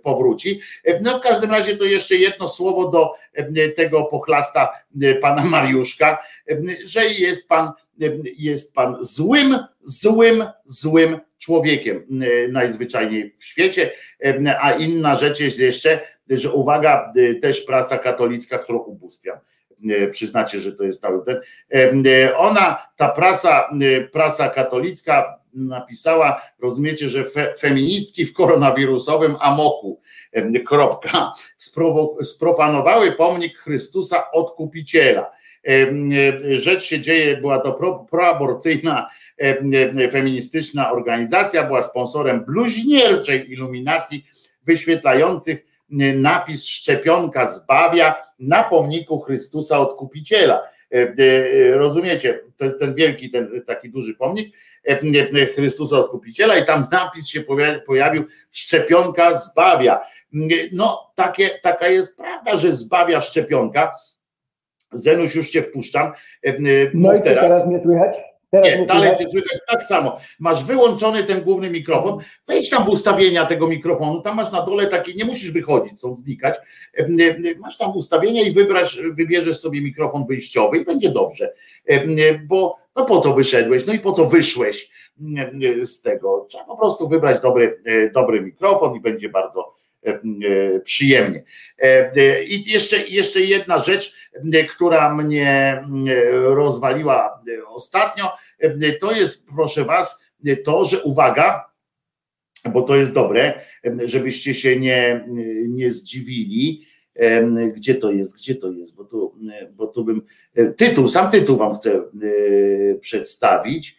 powróci. 0.03 0.59
No 1.01 1.17
w 1.17 1.21
każdym 1.21 1.51
razie 1.51 1.77
to 1.77 1.85
jeszcze 1.85 2.15
jedno 2.15 2.47
słowo 2.47 2.89
do 2.89 3.11
tego 3.75 4.03
pochlasta 4.03 4.73
pana 5.21 5.43
Mariuszka, 5.43 6.17
że 6.85 7.05
jest 7.05 7.49
pan, 7.49 7.71
jest 8.37 8.73
pan 8.73 8.97
złym, 8.99 9.57
złym, 9.83 10.45
złym 10.65 11.19
człowiekiem 11.43 11.97
em, 11.97 12.51
najzwyczajniej 12.51 13.35
w 13.37 13.45
świecie. 13.45 13.91
Em, 14.19 14.49
A 14.61 14.71
inna 14.71 15.15
rzecz 15.15 15.39
jest 15.39 15.59
jeszcze, 15.59 15.99
że 16.29 16.51
uwaga, 16.51 17.13
y, 17.17 17.35
też 17.35 17.61
prasa 17.61 17.97
katolicka, 17.97 18.57
którą 18.57 18.79
ubóstwiam. 18.79 19.37
Przyznacie, 20.11 20.59
że 20.59 20.71
to 20.71 20.83
jest 20.83 21.01
cały 21.01 21.25
ten. 21.25 21.41
Ona, 22.35 22.87
ta 22.97 23.09
prasa, 23.09 23.69
prasa 24.11 24.49
katolicka 24.49 25.39
napisała, 25.53 26.41
rozumiecie, 26.59 27.09
że 27.09 27.25
fe, 27.25 27.53
feministki 27.59 28.25
w 28.25 28.33
koronawirusowym 28.33 29.35
amoku, 29.39 30.01
kropka, 30.67 31.31
sprofanowały 32.21 33.11
pomnik 33.11 33.57
Chrystusa 33.57 34.31
Odkupiciela. 34.31 35.31
Rzecz 36.53 36.83
się 36.83 36.99
dzieje, 36.99 37.37
była 37.37 37.59
to 37.59 37.73
pro, 37.73 38.07
proaborcyjna 38.11 39.09
feministyczna 40.11 40.91
organizacja, 40.91 41.63
była 41.63 41.81
sponsorem 41.81 42.45
bluźnierczej 42.45 43.51
iluminacji 43.51 44.25
wyświetlających 44.63 45.65
napis 46.15 46.65
szczepionka 46.65 47.47
zbawia 47.47 48.15
na 48.39 48.63
pomniku 48.63 49.19
Chrystusa 49.19 49.79
Odkupiciela. 49.79 50.61
E, 50.93 50.97
e, 50.97 51.77
Rozumiecie? 51.77 52.39
To 52.57 52.65
jest 52.65 52.79
ten 52.79 52.93
wielki, 52.95 53.29
ten 53.29 53.61
taki 53.67 53.89
duży 53.89 54.13
pomnik 54.15 54.55
Chrystusa 55.55 55.97
Odkupiciela 55.97 56.57
i 56.57 56.65
tam 56.65 56.87
napis 56.91 57.27
się 57.27 57.41
poja- 57.41 57.79
pojawił 57.85 58.25
szczepionka 58.51 59.33
zbawia. 59.33 60.01
No, 60.71 61.11
takie, 61.15 61.49
taka 61.49 61.87
jest 61.87 62.17
prawda, 62.17 62.57
że 62.57 62.73
zbawia 62.73 63.21
szczepionka. 63.21 63.91
Zenuś, 64.91 65.35
już 65.35 65.49
cię 65.49 65.61
wpuszczam. 65.61 66.11
E, 66.43 66.53
No 66.93 67.09
Mów 67.09 67.15
i 67.15 67.17
co, 67.17 67.23
teraz 67.23 67.67
mnie 67.67 67.79
słychać? 67.79 68.17
Teraz 68.53 68.79
nie, 68.79 68.85
dalej 68.85 69.17
cię 69.17 69.27
słychać 69.27 69.59
tak 69.67 69.85
samo. 69.85 70.17
Masz 70.39 70.63
wyłączony 70.63 71.23
ten 71.23 71.41
główny 71.41 71.69
mikrofon, 71.69 72.17
wejdź 72.47 72.69
tam 72.69 72.85
w 72.85 72.89
ustawienia 72.89 73.45
tego 73.45 73.67
mikrofonu, 73.67 74.21
tam 74.21 74.35
masz 74.35 74.51
na 74.51 74.61
dole 74.61 74.87
takie, 74.87 75.13
nie 75.13 75.25
musisz 75.25 75.51
wychodzić, 75.51 75.99
są 75.99 76.15
znikać. 76.15 76.55
Masz 77.59 77.77
tam 77.77 77.97
ustawienia 77.97 78.41
i 78.41 78.51
wybrasz, 78.51 79.01
wybierzesz 79.13 79.59
sobie 79.59 79.81
mikrofon 79.81 80.25
wyjściowy 80.25 80.77
i 80.77 80.85
będzie 80.85 81.09
dobrze. 81.09 81.53
Bo 82.47 82.77
no 82.95 83.05
po 83.05 83.19
co 83.19 83.33
wyszedłeś, 83.33 83.85
no 83.85 83.93
i 83.93 83.99
po 83.99 84.11
co 84.11 84.25
wyszłeś 84.25 84.89
z 85.83 86.01
tego? 86.01 86.45
Trzeba 86.49 86.65
po 86.65 86.77
prostu 86.77 87.07
wybrać 87.07 87.41
dobry, 87.41 87.81
e, 87.85 88.09
dobry 88.09 88.41
mikrofon 88.41 88.95
i 88.95 88.99
będzie 88.99 89.29
bardzo 89.29 89.73
przyjemnie. 90.83 91.43
E, 91.81 92.11
e, 92.15 92.43
I 92.43 92.71
jeszcze, 92.71 93.07
jeszcze 93.07 93.41
jedna 93.41 93.77
rzecz, 93.77 94.31
która 94.69 95.15
mnie 95.15 95.81
em, 95.83 96.05
rozwaliła 96.55 97.43
e, 97.47 97.65
ostatnio, 97.67 98.31
em, 98.59 98.79
to 99.01 99.11
jest, 99.11 99.47
proszę 99.55 99.85
Was, 99.85 100.23
to, 100.65 100.83
że 100.83 101.03
uwaga, 101.03 101.65
bo 102.73 102.81
to 102.81 102.95
jest 102.95 103.11
dobre, 103.11 103.61
żebyście 104.05 104.53
się 104.53 104.79
nie, 104.79 105.25
nie 105.67 105.91
zdziwili. 105.91 106.85
Gdzie 107.75 107.95
to 107.95 108.11
jest? 108.11 108.35
Gdzie 108.35 108.55
to 108.55 108.71
jest? 108.71 108.95
Bo 108.95 109.03
tu, 109.03 109.35
bo 109.71 109.87
tu 109.87 110.05
bym. 110.05 110.21
Tytuł, 110.77 111.07
sam 111.07 111.31
tytuł 111.31 111.57
Wam 111.57 111.75
chcę 111.75 111.91
e, 111.93 112.03
przedstawić. 112.99 113.97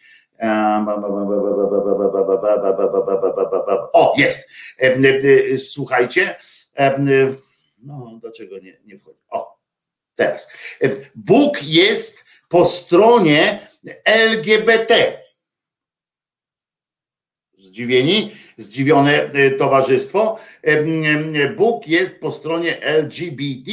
O, 3.93 4.13
jest. 4.17 4.49
Em, 4.77 5.05
e, 5.05 5.57
Słuchajcie. 5.57 6.35
em, 6.73 7.07
No, 7.77 8.17
dlaczego 8.21 8.59
nie, 8.59 8.77
nie 8.85 8.97
wchodzi? 8.97 9.19
O, 9.29 9.57
teraz. 10.15 10.51
Bóg 11.15 11.63
jest 11.63 12.25
po 12.49 12.65
stronie 12.65 13.67
LGBT. 14.05 15.21
Zdziwieni? 17.57 18.31
Zdziwione 18.57 19.23
e, 19.23 19.51
towarzystwo. 19.51 20.39
Bóg 21.57 21.87
jest 21.87 22.19
po 22.19 22.31
stronie 22.31 22.81
LGBT. 22.81 23.71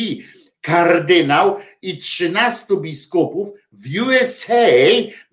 Kardynał 0.62 1.56
i 1.82 1.98
13 1.98 2.64
biskupów 2.76 3.48
w 3.72 4.02
USA 4.02 4.54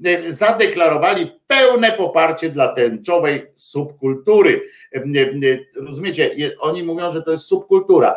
em, 0.05 0.31
zadeklarowali 0.31 1.31
pełne 1.47 1.91
poparcie 1.91 2.49
dla 2.49 2.67
tęczowej 2.67 3.45
subkultury. 3.55 4.61
Em, 4.91 5.13
em, 5.15 5.41
Rozumiecie? 5.75 6.35
Oni 6.59 6.83
mówią, 6.83 7.11
że 7.11 7.21
to 7.21 7.31
jest 7.31 7.43
subkultura, 7.43 8.15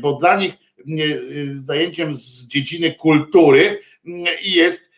bo 0.00 0.12
dla 0.12 0.36
nich 0.36 0.52
em, 0.78 0.98
zajęciem 1.50 2.14
z 2.14 2.46
dziedziny 2.46 2.94
kultury 2.94 3.78
em, 4.06 4.14
jest, 4.44 4.92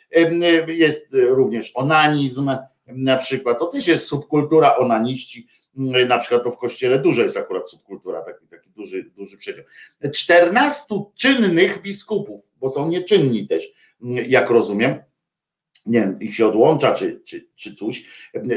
jest 0.69 1.16
również 1.28 1.73
onanizm, 1.74 2.51
na 2.86 3.16
przykład. 3.16 3.59
To 3.59 3.66
też 3.66 3.89
jest 3.89 4.07
subkultura 4.07 4.77
onaniści. 4.77 5.47
mm, 5.78 6.09
Na 6.09 6.19
przykład 6.19 6.43
to 6.44 6.51
w 6.51 6.59
kościele 6.59 6.98
dużo 6.98 7.23
jest 7.23 7.36
akurat 7.36 7.70
subkultura, 7.70 8.20
taki, 8.23 8.47
taki 8.47 8.56
duży, 8.77 9.11
duży 9.16 9.36
przedział. 9.36 9.65
14 10.15 10.85
czynnych 11.15 11.82
biskupów, 11.82 12.48
bo 12.61 12.69
są 12.69 12.89
nieczynni 12.89 13.48
też, 13.48 13.69
jak 14.27 14.51
rozumiem. 14.51 14.97
Nie 15.86 16.01
wiem, 16.01 16.20
ich 16.20 16.35
się 16.35 16.47
odłącza, 16.47 16.93
czy, 16.93 17.20
czy, 17.24 17.47
czy 17.55 17.74
coś. 17.74 18.05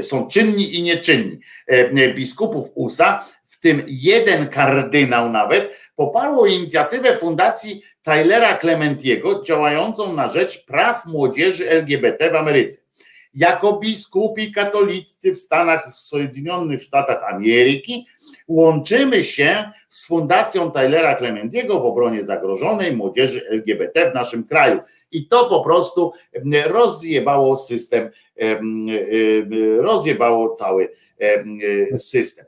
Są 0.01 0.27
czynni 0.27 0.75
i 0.75 0.81
nieczynni. 0.81 1.39
Biskupów 2.15 2.71
USA, 2.75 3.25
w 3.45 3.59
tym 3.59 3.83
jeden 3.87 4.47
kardynał 4.47 5.29
nawet, 5.29 5.71
poparło 5.95 6.45
inicjatywę 6.45 7.15
Fundacji 7.15 7.81
Tylera 8.03 8.57
Clementiego 8.57 9.43
działającą 9.43 10.13
na 10.13 10.27
rzecz 10.27 10.65
praw 10.65 11.05
młodzieży 11.05 11.69
LGBT 11.69 12.31
w 12.31 12.35
Ameryce 12.35 12.77
jako 13.33 13.79
biskupi 13.79 14.51
katoliccy 14.51 15.33
w 15.33 15.37
Stanach 15.37 15.89
Zjednoczonych 15.89 16.83
Statach 16.83 17.33
Ameryki 17.33 18.07
łączymy 18.49 19.23
się 19.23 19.71
z 19.89 20.07
Fundacją 20.07 20.71
Tylera 20.71 21.15
Clementiego 21.15 21.79
w 21.79 21.85
obronie 21.85 22.23
zagrożonej 22.23 22.95
młodzieży 22.95 23.47
LGBT 23.49 24.11
w 24.11 24.13
naszym 24.13 24.43
kraju. 24.43 24.79
I 25.11 25.27
to 25.27 25.49
po 25.49 25.63
prostu 25.63 26.11
rozjebało 26.65 27.57
system, 27.57 28.09
em, 28.35 28.59
em, 28.59 29.79
rozjebało 29.79 30.53
cały 30.53 30.89
em, 31.19 31.59
system. 31.97 32.45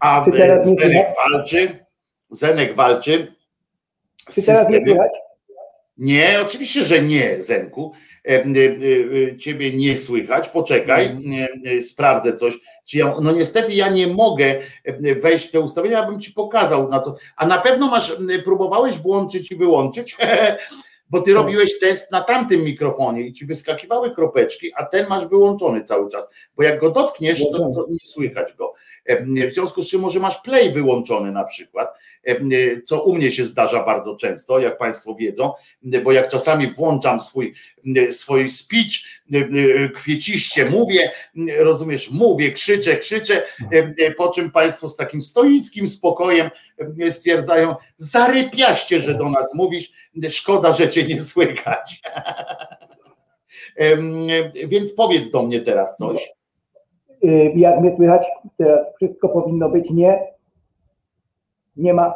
A 0.00 0.24
Zenek 0.64 1.08
walczy, 1.16 1.84
Zenek 2.30 2.74
walczy 2.74 3.34
z 4.28 4.34
Czy 4.34 4.42
teraz 4.46 4.68
nie 4.70 4.78
systemem. 4.78 5.08
Nie, 5.98 6.38
oczywiście, 6.42 6.84
że 6.84 7.02
nie, 7.02 7.42
Zenku. 7.42 7.92
E, 8.28 8.32
e, 8.32 8.42
e, 9.32 9.38
Ciebie 9.38 9.76
nie 9.76 9.96
słychać. 9.96 10.48
Poczekaj, 10.48 11.06
Mhm. 11.06 11.82
sprawdzę 11.82 12.34
coś. 12.34 12.58
Czy 12.84 12.98
ja, 12.98 13.14
no 13.22 13.32
niestety 13.32 13.74
ja 13.74 13.88
nie 13.88 14.06
mogę 14.06 14.54
wejść 15.22 15.48
w 15.48 15.50
te 15.50 15.60
ustawienia, 15.60 16.02
abym 16.02 16.20
ci 16.20 16.32
pokazał 16.32 16.88
na 16.88 17.00
co. 17.00 17.16
A 17.36 17.46
na 17.46 17.58
pewno 17.58 17.88
masz, 17.88 18.16
próbowałeś 18.44 18.98
włączyć 18.98 19.52
i 19.52 19.56
wyłączyć, 19.56 20.16
bo 21.10 21.20
ty 21.20 21.32
robiłeś 21.34 21.78
test 21.78 22.12
na 22.12 22.20
tamtym 22.20 22.64
mikrofonie 22.64 23.22
i 23.22 23.32
ci 23.32 23.46
wyskakiwały 23.46 24.14
kropeczki, 24.14 24.72
a 24.76 24.86
ten 24.86 25.06
masz 25.08 25.28
wyłączony 25.28 25.84
cały 25.84 26.10
czas. 26.10 26.28
Bo 26.56 26.62
jak 26.62 26.80
go 26.80 26.90
dotkniesz, 26.90 27.50
to, 27.52 27.58
to 27.58 27.86
nie 27.90 27.98
słychać 28.04 28.52
go. 28.52 28.74
E, 29.04 29.48
W 29.48 29.54
związku 29.54 29.82
z 29.82 29.88
czym 29.88 30.00
może 30.00 30.20
masz 30.20 30.42
play 30.42 30.72
wyłączony 30.72 31.32
na 31.32 31.44
przykład, 31.44 31.94
e, 32.24 32.36
co 32.82 33.02
u 33.02 33.14
mnie 33.14 33.30
się 33.30 33.44
zdarza 33.44 33.84
bardzo 33.84 34.16
często, 34.16 34.58
jak 34.58 34.78
Państwo 34.78 35.14
wiedzą, 35.14 35.52
bo 36.04 36.12
jak 36.12 36.28
czasami 36.28 36.66
włączam 36.66 37.20
swój, 37.20 37.54
swój 38.10 38.48
speech, 38.48 38.92
kwieciście 39.94 40.64
mówię, 40.64 41.12
rozumiesz, 41.58 42.10
mówię, 42.10 42.52
krzyczę, 42.52 42.96
krzyczę, 42.96 43.42
po 44.16 44.28
czym 44.28 44.50
Państwo 44.50 44.88
z 44.88 44.96
takim 44.96 45.22
stoickim 45.22 45.88
spokojem 45.88 46.50
stwierdzają, 47.10 47.74
zarypiaście, 47.96 49.00
że 49.00 49.14
do 49.14 49.30
nas 49.30 49.54
mówisz, 49.54 49.92
szkoda, 50.30 50.72
że 50.72 50.88
Cię 50.88 51.04
nie 51.04 51.22
słychać. 51.22 52.00
Więc 54.68 54.92
powiedz 54.92 55.30
do 55.30 55.42
mnie 55.42 55.60
teraz 55.60 55.96
coś. 55.96 56.39
Y, 57.24 57.52
Jak 57.56 57.80
mnie 57.80 57.90
słychać, 57.90 58.26
teraz 58.56 58.94
wszystko 58.96 59.28
powinno 59.28 59.68
być 59.68 59.90
nie. 59.90 60.26
Nie 61.76 61.94
ma. 61.94 62.14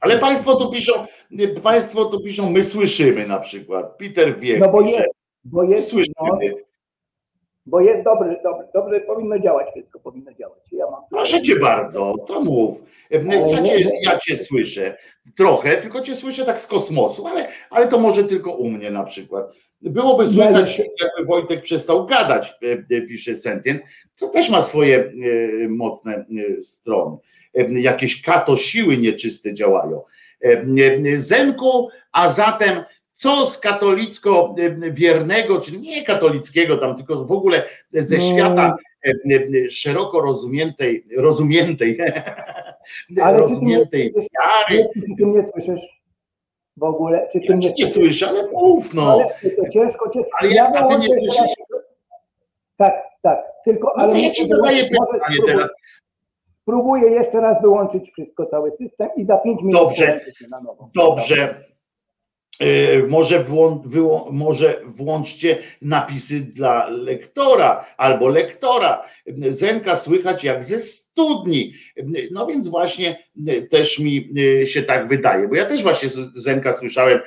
Ale 0.00 0.18
Państwo 0.18 0.56
tu 0.56 0.70
piszą, 0.70 0.92
Państwo 1.62 2.04
tu 2.04 2.20
piszą, 2.20 2.50
my 2.50 2.62
słyszymy 2.62 3.26
na 3.26 3.38
przykład. 3.38 3.96
Peter 3.98 4.38
wie, 4.38 4.58
No 4.58 4.68
bo 4.68 4.80
jest, 4.80 5.08
bo 5.44 5.62
jest, 5.62 5.92
no, 5.92 5.98
słyszymy. 5.98 6.54
Bo 7.66 7.80
jest 7.80 8.04
dobry, 8.04 8.40
dobry, 8.42 8.66
dobrze 8.74 9.00
powinno 9.00 9.38
działać, 9.38 9.70
wszystko 9.70 10.00
powinno 10.00 10.32
działać. 10.32 10.58
Ja 10.72 10.90
mam 10.90 11.02
Proszę 11.10 11.42
cię 11.42 11.56
bardzo, 11.56 12.14
to 12.26 12.40
mów. 12.40 12.82
Ja 13.10 13.62
cię, 13.62 13.90
ja 14.02 14.18
cię 14.18 14.36
słyszę 14.36 14.96
trochę, 15.36 15.76
tylko 15.76 16.00
cię 16.00 16.14
słyszę 16.14 16.44
tak 16.44 16.60
z 16.60 16.66
kosmosu, 16.66 17.26
ale, 17.26 17.48
ale 17.70 17.88
to 17.88 17.98
może 17.98 18.24
tylko 18.24 18.52
u 18.52 18.70
mnie 18.70 18.90
na 18.90 19.04
przykład. 19.04 19.52
Byłoby 19.82 20.26
słychać, 20.26 20.78
jakby 20.78 21.24
Wojtek 21.26 21.62
przestał 21.62 22.06
gadać, 22.06 22.54
e, 22.62 22.96
e, 22.96 23.00
pisze 23.00 23.36
Sentient, 23.36 23.82
co 24.14 24.28
też 24.28 24.50
ma 24.50 24.60
swoje 24.60 24.98
e, 24.98 25.68
mocne 25.68 26.14
e, 26.14 26.62
strony. 26.62 27.16
E, 27.54 27.80
Jakieś 27.80 28.22
kato 28.22 28.56
siły 28.56 28.96
nieczyste 28.96 29.54
działają. 29.54 30.02
E, 30.44 30.48
e, 31.14 31.18
Zenku, 31.18 31.88
a 32.12 32.30
zatem 32.30 32.82
co 33.14 33.46
z 33.46 33.58
katolicko 33.58 34.54
e, 34.58 34.90
wiernego, 34.92 35.60
czy 35.60 35.78
nie 35.78 36.02
katolickiego 36.04 36.76
tam, 36.76 36.96
tylko 36.96 37.24
w 37.24 37.32
ogóle 37.32 37.62
ze 37.92 38.16
No. 38.16 38.22
świata 38.22 38.76
e, 39.06 39.68
szeroko 39.70 40.20
rozumiętej, 40.20 41.06
rozumiętej, 41.16 41.98
Ale 43.22 43.36
ty 43.36 43.42
rozumiętej 43.42 44.12
nie, 44.16 44.22
wiary. 44.22 44.88
czy 44.94 45.14
ty 45.18 45.26
mnie 45.26 45.42
słyszysz 45.42 45.80
w 46.76 46.82
ogóle? 46.82 47.28
Czy 47.32 47.40
ty 47.40 47.46
Ja 47.48 47.56
mnie 47.56 47.72
nie 47.78 47.86
słyszę, 47.86 48.28
ale 48.28 48.48
mów 48.52 48.94
no. 48.94 49.12
Ale 49.12 49.50
to 49.50 49.68
ciężko 49.68 50.10
cię. 50.10 50.20
Ale 50.40 50.50
ja, 50.50 50.72
a 50.74 50.84
ty 50.84 50.98
nie 50.98 51.06
słyszysz? 51.18 51.54
Tak, 52.76 52.92
tak. 53.22 53.38
Tylko, 53.64 53.92
No 53.96 54.02
ale 54.02 54.20
ja 54.20 54.30
ci 54.30 54.46
zadaję 54.46 54.84
pytanie 54.84 55.38
teraz. 55.46 55.70
Spróbuję 56.42 57.10
jeszcze 57.10 57.40
raz 57.40 57.62
wyłączyć 57.62 58.10
wszystko, 58.10 58.46
cały 58.46 58.70
system 58.70 59.08
i 59.16 59.24
za 59.24 59.36
pięć 59.38 59.62
minut 59.62 59.82
Dobrze. 59.82 60.06
połączę 60.06 60.32
się 60.34 60.46
na 60.50 60.60
nowo. 60.60 60.90
Dobrze. 60.94 61.64
Yy, 62.60 63.06
Może, 63.08 63.42
włą, 63.42 63.82
może 64.30 64.80
włączcie 64.86 65.58
napisy 65.82 66.40
dla 66.40 66.88
lektora 66.88 67.86
albo 67.96 68.28
lektora. 68.28 69.02
Zenka 69.48 69.96
słychać 69.96 70.44
jak 70.44 70.64
ze 70.64 70.78
studni. 70.78 71.72
No 72.30 72.46
więc 72.46 72.68
właśnie 72.68 73.24
yy, 73.36 73.62
też 73.62 73.98
mi 73.98 74.28
yy, 74.32 74.66
się 74.66 74.82
tak 74.82 75.08
wydaje, 75.08 75.48
bo 75.48 75.54
ja 75.54 75.66
też 75.66 75.82
właśnie 75.82 76.08
Zenka 76.34 76.72
słyszałem 76.72 77.20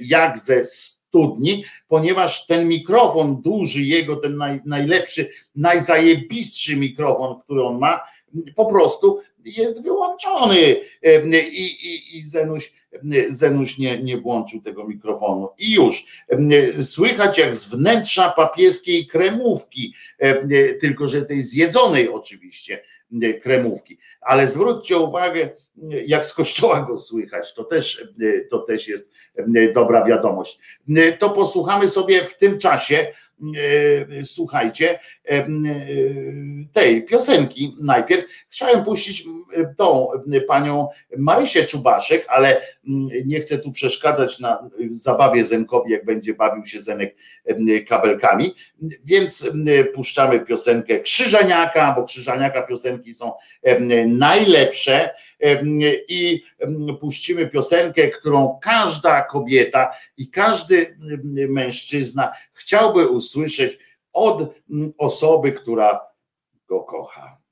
jak 0.00 0.38
ze 0.38 0.64
studni, 0.64 1.64
ponieważ 1.88 2.46
ten 2.46 2.68
mikrofon 2.68 3.42
duży, 3.42 3.82
jego 3.82 4.16
ten 4.16 4.36
naj, 4.36 4.60
najlepszy, 4.66 5.30
najzajebistszy 5.56 6.76
mikrofon, 6.76 7.40
który 7.40 7.62
on 7.62 7.78
ma, 7.78 8.00
po 8.56 8.66
prostu 8.66 9.20
jest 9.44 9.84
wyłączony 9.84 10.76
i, 11.52 11.64
i, 11.64 12.18
i 12.18 12.22
Zenuś, 12.22 12.72
Zenuś 13.28 13.78
nie, 13.78 13.98
nie 14.02 14.16
włączył 14.16 14.60
tego 14.60 14.88
mikrofonu. 14.88 15.48
I 15.58 15.74
już 15.74 16.06
słychać 16.80 17.38
jak 17.38 17.54
z 17.54 17.68
wnętrza 17.68 18.30
papieskiej 18.30 19.06
kremówki, 19.06 19.94
tylko 20.80 21.06
że 21.06 21.22
tej 21.22 21.42
zjedzonej 21.42 22.08
oczywiście 22.08 22.82
kremówki. 23.42 23.98
Ale 24.20 24.48
zwróćcie 24.48 24.98
uwagę, 24.98 25.50
jak 26.06 26.26
z 26.26 26.34
kościoła 26.34 26.80
go 26.80 26.98
słychać, 26.98 27.54
to 27.54 27.64
też, 27.64 28.08
to 28.50 28.58
też 28.58 28.88
jest 28.88 29.12
dobra 29.74 30.04
wiadomość. 30.04 30.58
To 31.18 31.30
posłuchamy 31.30 31.88
sobie 31.88 32.24
w 32.24 32.38
tym 32.38 32.58
czasie, 32.58 32.96
e, 32.96 33.12
słuchajcie, 34.24 34.98
e, 35.28 35.46
tej 36.72 37.02
piosenki 37.02 37.76
najpierw. 37.80 38.24
Chciałem 38.48 38.84
puścić 38.84 39.24
tą 39.76 40.08
panią 40.48 40.88
Marysię 41.16 41.64
Czubaszek, 41.64 42.26
ale 42.28 42.60
nie 43.26 43.40
chcę 43.40 43.58
tu 43.58 43.72
przeszkadzać 43.72 44.40
na 44.40 44.70
zabawie 44.90 45.44
Zenkowi, 45.44 45.92
jak 45.92 46.04
będzie 46.04 46.34
bawił 46.34 46.64
się 46.64 46.82
Zenek 46.82 47.16
kabelkami, 47.88 48.54
więc 49.04 49.50
puszczamy 49.94 50.40
piosenkę 50.40 51.00
Krzyżaniaka, 51.00 51.92
bo 51.96 52.04
Krzyżaniaka 52.04 52.62
piosenki 52.62 53.12
są 53.12 53.32
najlepsze 54.06 55.10
i 56.08 56.42
puścimy 57.00 57.46
piosenkę, 57.46 58.08
którą 58.08 58.58
każda 58.62 59.22
kobieta 59.22 59.94
i 60.16 60.30
każdy 60.30 60.98
mężczyzna 61.48 62.32
chciałby 62.52 63.08
usłyszeć 63.08 63.78
od 64.12 64.54
osoby, 64.98 65.52
która 65.52 66.00
go 66.68 66.80
kocha. 66.80 67.43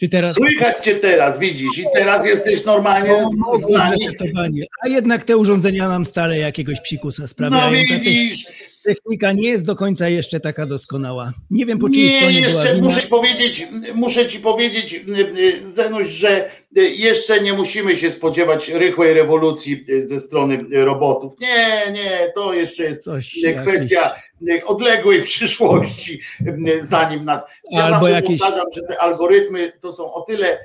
Czy 0.00 0.08
teraz 0.08 0.34
Słychać 0.34 0.84
cię 0.84 0.94
teraz, 0.94 1.38
widzisz, 1.38 1.78
i 1.78 1.84
teraz 1.92 2.26
jesteś 2.26 2.64
normalnie 2.64 3.14
o, 3.14 3.30
z 3.58 3.64
o, 3.64 3.78
nami. 3.78 3.96
zresetowanie. 3.96 4.62
A 4.84 4.88
jednak 4.88 5.24
te 5.24 5.36
urządzenia 5.36 5.88
nam 5.88 6.06
stale 6.06 6.38
jakiegoś 6.38 6.80
psikusa 6.80 7.22
No 7.22 7.28
sprawiają. 7.28 7.62
Ta 7.88 7.98
widzisz, 7.98 8.44
technika 8.94 9.32
nie 9.32 9.48
jest 9.48 9.66
do 9.66 9.74
końca 9.76 10.08
jeszcze 10.08 10.40
taka 10.40 10.66
doskonała. 10.66 11.30
Nie 11.50 11.66
wiem 11.66 11.78
po 11.78 11.88
czyjej 11.90 12.10
Nie, 12.10 12.16
stronie 12.18 12.40
była 12.40 12.52
jeszcze 12.62 12.74
wina. 12.74 12.88
muszę 12.88 13.00
ci 13.00 13.08
powiedzieć, 13.08 13.68
muszę 13.94 14.26
ci 14.26 14.40
powiedzieć, 14.40 14.94
y, 14.94 15.38
y, 15.64 15.68
Zenuś, 15.68 16.06
że 16.06 16.50
y, 16.78 16.90
jeszcze 16.90 17.40
nie 17.40 17.52
musimy 17.52 17.96
się 17.96 18.12
spodziewać 18.12 18.68
rychłej 18.68 19.14
rewolucji 19.14 19.86
ze 20.04 20.20
strony 20.20 20.58
robotów. 20.84 21.32
Nie, 21.40 21.92
nie, 21.92 22.32
to 22.34 22.54
jeszcze 22.54 22.84
jest 22.84 23.04
Coś 23.04 23.36
kwestia 23.62 24.14
odległej 24.66 25.22
przyszłości, 25.32 26.20
zanim 26.80 27.24
nas. 27.24 27.42
Ja 27.70 27.82
Albo 27.82 27.96
zawsze 27.96 28.10
jakieś- 28.10 28.40
powtarzam, 28.40 28.66
że 28.74 28.82
te 28.82 29.00
algorytmy 29.02 29.72
to 29.80 29.92
są 29.92 30.14
o 30.14 30.20
tyle 30.20 30.58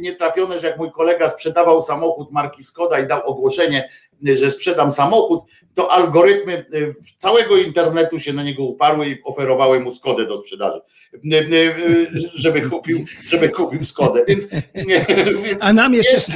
nietrafione, 0.00 0.60
że 0.60 0.66
jak 0.66 0.78
mój 0.78 0.90
kolega 0.92 1.28
sprzedawał 1.28 1.80
samochód 1.80 2.32
marki 2.32 2.62
Skoda 2.62 2.98
i 2.98 3.06
dał 3.08 3.20
ogłoszenie, 3.26 3.88
że 4.22 4.50
sprzedam 4.50 4.90
samochód, 4.90 5.40
to 5.74 5.92
algorytmy 5.92 6.66
y, 6.74 6.94
całego 7.16 7.56
internetu 7.56 8.18
się 8.18 8.32
na 8.32 8.42
niego 8.42 8.64
uparły 8.64 9.08
i 9.08 9.22
oferowały 9.24 9.80
mu 9.80 9.90
Skodę 9.90 10.26
do 10.26 10.36
sprzedaży, 10.36 10.80
y, 11.24 11.36
y, 11.36 12.10
żeby 12.34 12.60
kupił, 12.60 13.04
żeby 13.28 13.48
kupił 13.48 13.84
Skodę. 13.84 14.24
Więc, 14.28 14.48
więc 15.44 15.62
A 15.62 15.72
nam 15.72 15.94
jeszcze, 15.94 16.16
jeszcze, 16.16 16.34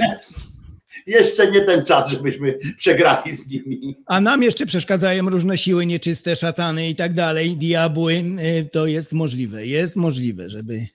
jeszcze 1.07 1.51
nie 1.51 1.61
ten 1.61 1.85
czas, 1.85 2.11
żebyśmy 2.11 2.59
przegrali 2.77 3.33
z 3.33 3.51
nimi. 3.51 3.97
a 4.07 4.21
nam 4.21 4.43
jeszcze 4.43 4.67
przeszkadzają 4.67 5.31
różne 5.31 5.59
siły 5.59 5.87
nieczyste, 5.87 6.37
szatany 6.37 6.89
i 6.89 6.97
tak 6.97 7.13
dalej, 7.13 7.57
diabły. 7.57 8.23
To 8.73 8.87
jest 8.87 9.13
możliwe, 9.13 9.67
jest 9.67 9.97
możliwe, 9.97 10.51
żeby... 10.51 10.87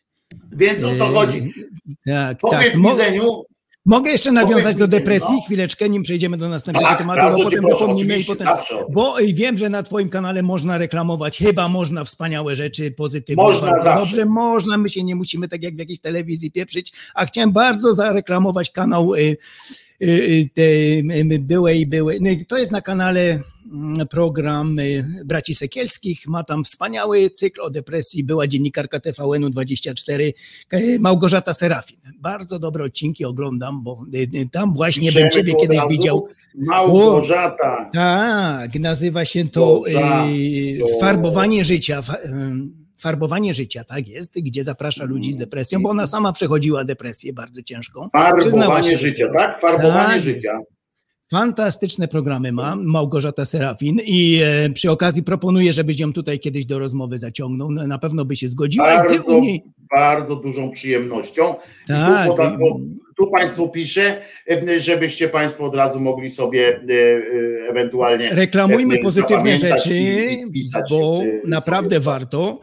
Więc 0.52 0.84
o 0.84 0.92
to 0.96 1.06
chodzi. 1.06 1.54
Tak, 2.06 2.38
Powiedz 2.38 2.72
tak. 2.72 2.82
Mogę 3.88 4.12
jeszcze 4.12 4.32
nawiązać 4.32 4.76
do 4.76 4.88
depresji 4.88 5.36
no. 5.36 5.42
chwileczkę, 5.42 5.90
nim 5.90 6.04
przejdziemy 6.04 6.38
do 6.38 6.50
następnego 6.50 6.88
Tak, 6.90 6.98
tematu, 6.98 7.38
bo 7.38 7.44
potem 7.44 7.60
proszę, 7.60 7.80
zapomnimy 7.80 8.20
i 8.20 8.26
potem... 8.26 8.48
zawsze. 8.48 8.76
Bo 8.90 9.22
y, 9.22 9.34
wiem, 9.34 9.58
że 9.58 9.70
na 9.70 9.84
twoim 9.84 10.10
kanale 10.10 10.44
można 10.44 10.78
reklamować, 10.78 11.38
chyba 11.38 11.70
można 11.70 12.04
wspaniałe 12.04 12.56
rzeczy, 12.56 12.92
pozytywne, 12.92 13.44
Można 13.44 13.70
bardzo 13.70 13.86
zawsze. 13.86 14.06
dobrze, 14.06 14.26
można, 14.26 14.78
my 14.78 14.90
się 14.90 15.04
nie 15.04 15.16
musimy 15.16 15.48
tak 15.48 15.64
jak 15.64 15.76
w 15.76 15.80
jakiejś 15.80 16.00
telewizji 16.00 16.52
pieprzyć, 16.52 16.94
a 17.16 17.26
chciałem 17.26 17.52
bardzo 17.52 17.94
zareklamować 17.94 18.70
kanał 18.72 19.14
y, 19.16 19.20
y, 19.20 19.38
y, 20.02 20.50
te, 20.54 20.62
y, 21.18 21.40
byłej, 21.40 21.88
byłej, 21.88 22.18
no, 22.22 22.30
to 22.48 22.58
jest 22.58 22.72
na 22.72 22.82
kanale 22.82 23.40
program 24.10 24.78
Braci 25.26 25.56
Sekielskich, 25.56 26.28
ma 26.28 26.44
tam 26.44 26.64
wspaniały 26.64 27.30
cykl 27.30 27.62
o 27.62 27.70
depresji, 27.70 28.24
była 28.24 28.48
dziennikarka 28.48 29.00
TVN-u 29.00 29.50
24, 29.50 30.34
y, 30.74 30.98
Małgorzata 31.00 31.54
Serafin. 31.54 31.98
Bardzo 32.20 32.60
dobre 32.60 32.84
odcinki 32.84 33.26
oglądam, 33.26 33.84
bo 33.84 34.06
y, 34.16 34.18
y, 34.18 34.50
tam 34.52 34.74
właśnie 34.74 35.12
bym 35.12 35.30
ciebie 35.30 35.54
kiedyś 35.62 35.80
widział. 35.90 36.28
Małgorzata. 36.56 37.90
Tak, 37.94 38.76
nazywa 38.80 39.26
się 39.26 39.50
to 39.50 39.84
farbowanie 41.02 41.64
życia. 41.64 42.02
Farbowanie 43.00 43.54
życia, 43.54 43.84
tak 43.84 44.08
jest, 44.08 44.40
gdzie 44.40 44.64
zaprasza 44.64 45.04
ludzi 45.04 45.34
z 45.34 45.38
depresją, 45.38 45.82
bo 45.82 45.90
ona 45.90 46.08
sama 46.08 46.34
przechodziła 46.34 46.84
depresję 46.84 47.34
bardzo 47.34 47.64
ciężką. 47.64 48.08
Farbowanie 48.14 48.98
życia, 48.98 49.28
tak? 49.38 49.62
Farbowanie 49.62 50.08
Tak 50.08 50.22
życia. 50.22 50.60
Fantastyczne 51.32 52.08
programy 52.08 52.52
ma 52.52 52.76
Małgorzata 52.76 53.46
Serafin 53.46 54.00
i 54.06 54.40
e, 54.44 54.70
przy 54.70 54.92
okazji 54.92 55.24
proponuję, 55.24 55.74
żebyś 55.74 56.00
ją 56.00 56.14
tutaj 56.14 56.40
kiedyś 56.40 56.66
do 56.66 56.80
rozmowy 56.80 57.18
zaciągnął. 57.18 57.72
No, 57.72 57.88
na 57.88 57.98
pewno 58.00 58.26
by 58.26 58.36
się 58.36 58.48
zgodziła 58.48 58.94
i 58.94 59.08
ty 59.08 59.16
Bardzo, 59.16 59.38
u 59.38 59.42
niej. 59.42 59.64
bardzo 59.96 60.36
dużą 60.36 60.70
przyjemnością. 60.70 61.56
Tak, 61.88 62.28
tu 62.28 62.36
po- 62.36 62.80
tu 63.18 63.32
Państwu 63.32 63.70
piszę, 63.70 64.22
e, 64.50 64.80
żebyście 64.80 65.30
Państwo 65.30 65.66
od 65.66 65.76
razu 65.76 66.00
mogli 66.00 66.30
sobie 66.30 66.68
e, 66.68 66.80
e, 67.66 67.70
ewentualnie 67.70 68.30
Reklamujmy 68.30 68.96
e, 68.96 69.00
pozytywne 69.00 69.58
rzeczy, 69.58 69.98
i- 69.98 70.42
i 70.42 70.50
wpisać, 70.50 70.84
bo 70.90 71.22
e, 71.24 71.48
naprawdę 71.50 72.00
warto. 72.00 72.60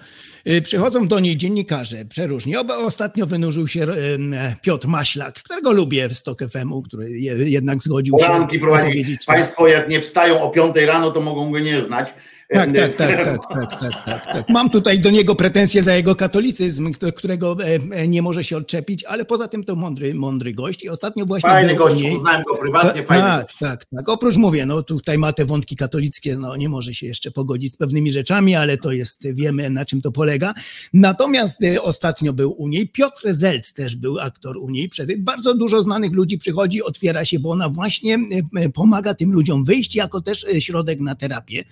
Y, 0.49 0.62
Przychodzą 0.62 1.09
do 1.09 1.21
niej 1.21 1.37
dziennikarze, 1.37 2.05
przeróżni. 2.05 2.57
Ostatnio 2.57 3.27
wynurzył 3.27 3.69
się 3.69 3.83
em, 3.83 4.35
Piotr 4.62 4.89
Maślak, 4.89 5.35
którego 5.35 5.73
lubię 5.73 6.09
w 6.09 6.15
Stok 6.15 6.39
FM-u, 6.51 6.83
który 6.83 7.11
je- 7.11 7.51
jednak 7.51 7.83
zgodził 7.83 8.19
się 8.19 8.27
Poranki 8.27 8.59
prowadzi. 8.59 8.87
opowiedzieć 8.87 9.23
swoje- 9.23 9.39
Państwo 9.39 9.69
jak 9.69 9.89
nie 9.89 10.01
wstają 10.01 10.43
o 10.43 10.51
5 10.51 10.87
rano, 10.87 11.11
to 11.11 11.21
mogą 11.21 11.51
go 11.53 11.59
nie 11.59 11.83
znać. 11.83 12.15
Tak, 12.53 12.73
tak, 12.77 12.95
tak, 12.95 13.25
tak, 13.25 13.41
tak, 13.59 13.81
tak, 13.81 14.05
tak, 14.05 14.25
tak. 14.27 14.49
Mam 14.49 14.71
tutaj 14.71 14.99
do 14.99 15.11
niego 15.11 15.35
pretensje 15.35 15.83
za 15.83 15.95
jego 15.95 16.15
katolicyzm, 16.15 16.93
którego 17.16 17.57
e, 17.65 17.79
e, 17.91 18.09
nie 18.09 18.23
może 18.23 18.45
się 18.45 18.57
odczepić, 18.57 19.05
ale 19.05 19.25
poza 19.25 19.49
tym 19.49 19.65
to 19.65 19.77
mądry, 19.77 20.15
mądry 20.15 20.55
gość 20.55 20.85
i 20.85 20.89
ostatnio 20.89 21.27
właśnie 21.27 21.51
Fajny 21.51 21.75
gość, 21.75 21.97
niej. 21.97 22.12
poznałem 22.15 22.43
go 22.43 22.57
prywatnie, 22.57 23.03
Ta- 23.03 23.09
fajny 23.09 23.23
Tak, 23.25 23.53
tak, 23.61 23.85
tak. 23.85 24.09
Oprócz 24.09 24.37
mówię, 24.37 24.66
no 24.66 24.83
tutaj 24.83 25.19
ma 25.19 25.33
te 25.33 25.45
wątki 25.45 25.77
katolickie, 25.77 26.37
no 26.37 26.57
nie 26.57 26.69
może 26.69 26.95
się 26.95 27.07
jeszcze 27.07 27.31
pogodzić 27.31 27.73
z 27.73 27.77
pewnymi 27.77 28.12
rzeczami, 28.12 28.55
ale 28.55 28.79
to 28.79 28.93
jest, 28.93 29.33
wiemy 29.33 29.71
na 29.71 29.85
czym 29.85 30.01
to 30.01 30.12
polega. 30.12 30.55
Natomiast 30.93 31.62
e, 31.62 31.83
ostatnio 31.83 32.33
był 32.33 32.53
u 32.62 32.69
niej, 32.69 32.89
Piotr 32.89 33.23
Zelt 33.33 33.73
też 33.73 33.97
był 33.97 34.19
aktor 34.21 34.57
u 34.59 34.71
niej, 34.71 34.89
Przed- 34.89 35.16
bardzo 35.19 35.55
dużo 35.55 35.83
znanych 35.83 36.12
ludzi 36.12 36.39
przychodzi, 36.39 36.83
otwiera 36.83 37.25
się, 37.25 37.39
bo 37.39 37.51
ona 37.51 37.69
właśnie 37.69 38.19
pomaga 38.75 39.15
tym 39.15 39.33
ludziom 39.33 39.65
wyjść 39.65 39.95
jako 39.97 40.21
też 40.21 40.47
środek 40.59 41.01
na 41.01 41.15
terapię. 41.15 41.65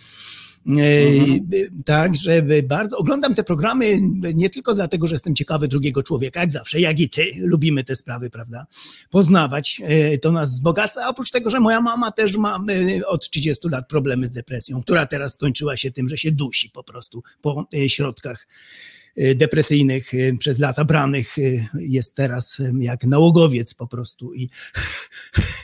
E, 0.67 1.83
Tak, 1.85 2.17
żeby 2.17 2.63
bardzo. 2.63 2.99
Oglądam 2.99 3.35
te 3.35 3.45
programy 3.45 3.99
nie 4.35 4.51
tylko 4.51 4.75
dlatego, 4.75 5.07
że 5.07 5.15
jestem 5.15 5.35
ciekawy 5.35 5.69
drugiego 5.69 6.03
człowieka, 6.03 6.41
jak 6.41 6.53
zawsze, 6.53 6.81
jak 6.81 7.01
i 7.01 7.11
ty. 7.11 7.33
Lubimy 7.37 7.85
te 7.85 7.97
sprawy, 7.97 8.31
prawda? 8.31 8.67
Poznawać. 9.11 9.81
e, 9.85 10.19
To 10.19 10.33
nas 10.33 10.51
wzbogaca. 10.51 11.05
A 11.05 11.09
oprócz 11.09 11.31
tego, 11.31 11.51
że 11.51 11.61
moja 11.61 11.81
mama 11.81 12.11
też 12.13 12.37
ma 12.37 12.65
e, 13.01 13.07
od 13.07 13.31
30 13.31 13.69
lat 13.69 13.89
problemy 13.89 14.27
z 14.27 14.33
depresją, 14.33 14.83
która 14.83 15.07
teraz 15.07 15.35
skończyła 15.35 15.77
się 15.77 15.91
tym, 15.91 16.09
że 16.09 16.17
się 16.17 16.33
dusi 16.33 16.71
po 16.71 16.85
prostu 16.85 17.23
po 17.41 17.67
środkach 17.87 18.47
depresyjnych 19.35 20.13
przez 20.39 20.59
lata 20.59 20.85
branych. 20.85 21.37
Jest 21.75 22.15
teraz 22.15 22.63
jak 22.81 23.05
nałogowiec 23.05 23.75
po 23.75 23.87
prostu 23.87 24.35
i 24.35 24.49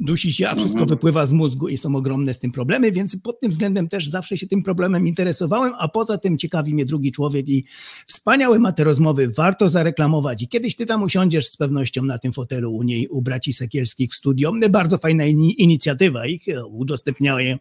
dusi 0.00 0.32
się, 0.32 0.48
a 0.48 0.54
wszystko 0.54 0.80
Mhm. 0.80 0.88
wypływa 0.88 1.26
z 1.26 1.32
mózgu 1.32 1.68
i 1.68 1.78
są 1.78 1.96
ogromne 1.96 2.34
z 2.34 2.40
tym 2.40 2.52
problemy, 2.52 2.92
więc 2.92 3.16
pod 3.22 3.40
tym 3.40 3.50
względem 3.50 3.88
też 3.88 4.08
zawsze 4.08 4.36
się 4.36 4.46
tym 4.46 4.62
problemem 4.62 5.06
interesowałem, 5.06 5.72
a 5.78 5.88
poza 5.88 6.18
tym 6.18 6.38
ciekawi 6.38 6.74
mnie 6.74 6.84
drugi 6.84 7.12
człowiek 7.12 7.48
i 7.48 7.64
wspaniałe 8.06 8.58
ma 8.58 8.72
te 8.72 8.84
rozmowy, 8.84 9.28
warto 9.28 9.68
zareklamować. 9.68 10.42
I 10.42 10.48
kiedyś 10.48 10.76
ty 10.76 10.86
tam 10.86 11.02
usiądziesz 11.02 11.48
z 11.48 11.56
pewnością 11.56 12.02
na 12.02 12.18
tym 12.18 12.32
fotelu 12.32 12.72
u 12.74 12.82
niej, 12.82 13.08
u 13.08 13.22
braci 13.22 13.52
Sekielskich 13.52 14.10
w 14.10 14.14
studio, 14.14 14.52
bardzo 14.70 14.98
fajna 14.98 15.24
ini- 15.24 15.54
inicjatywa 15.58 16.26
ich, 16.26 16.48
e, 16.48 16.66
udostępniają 16.66 17.58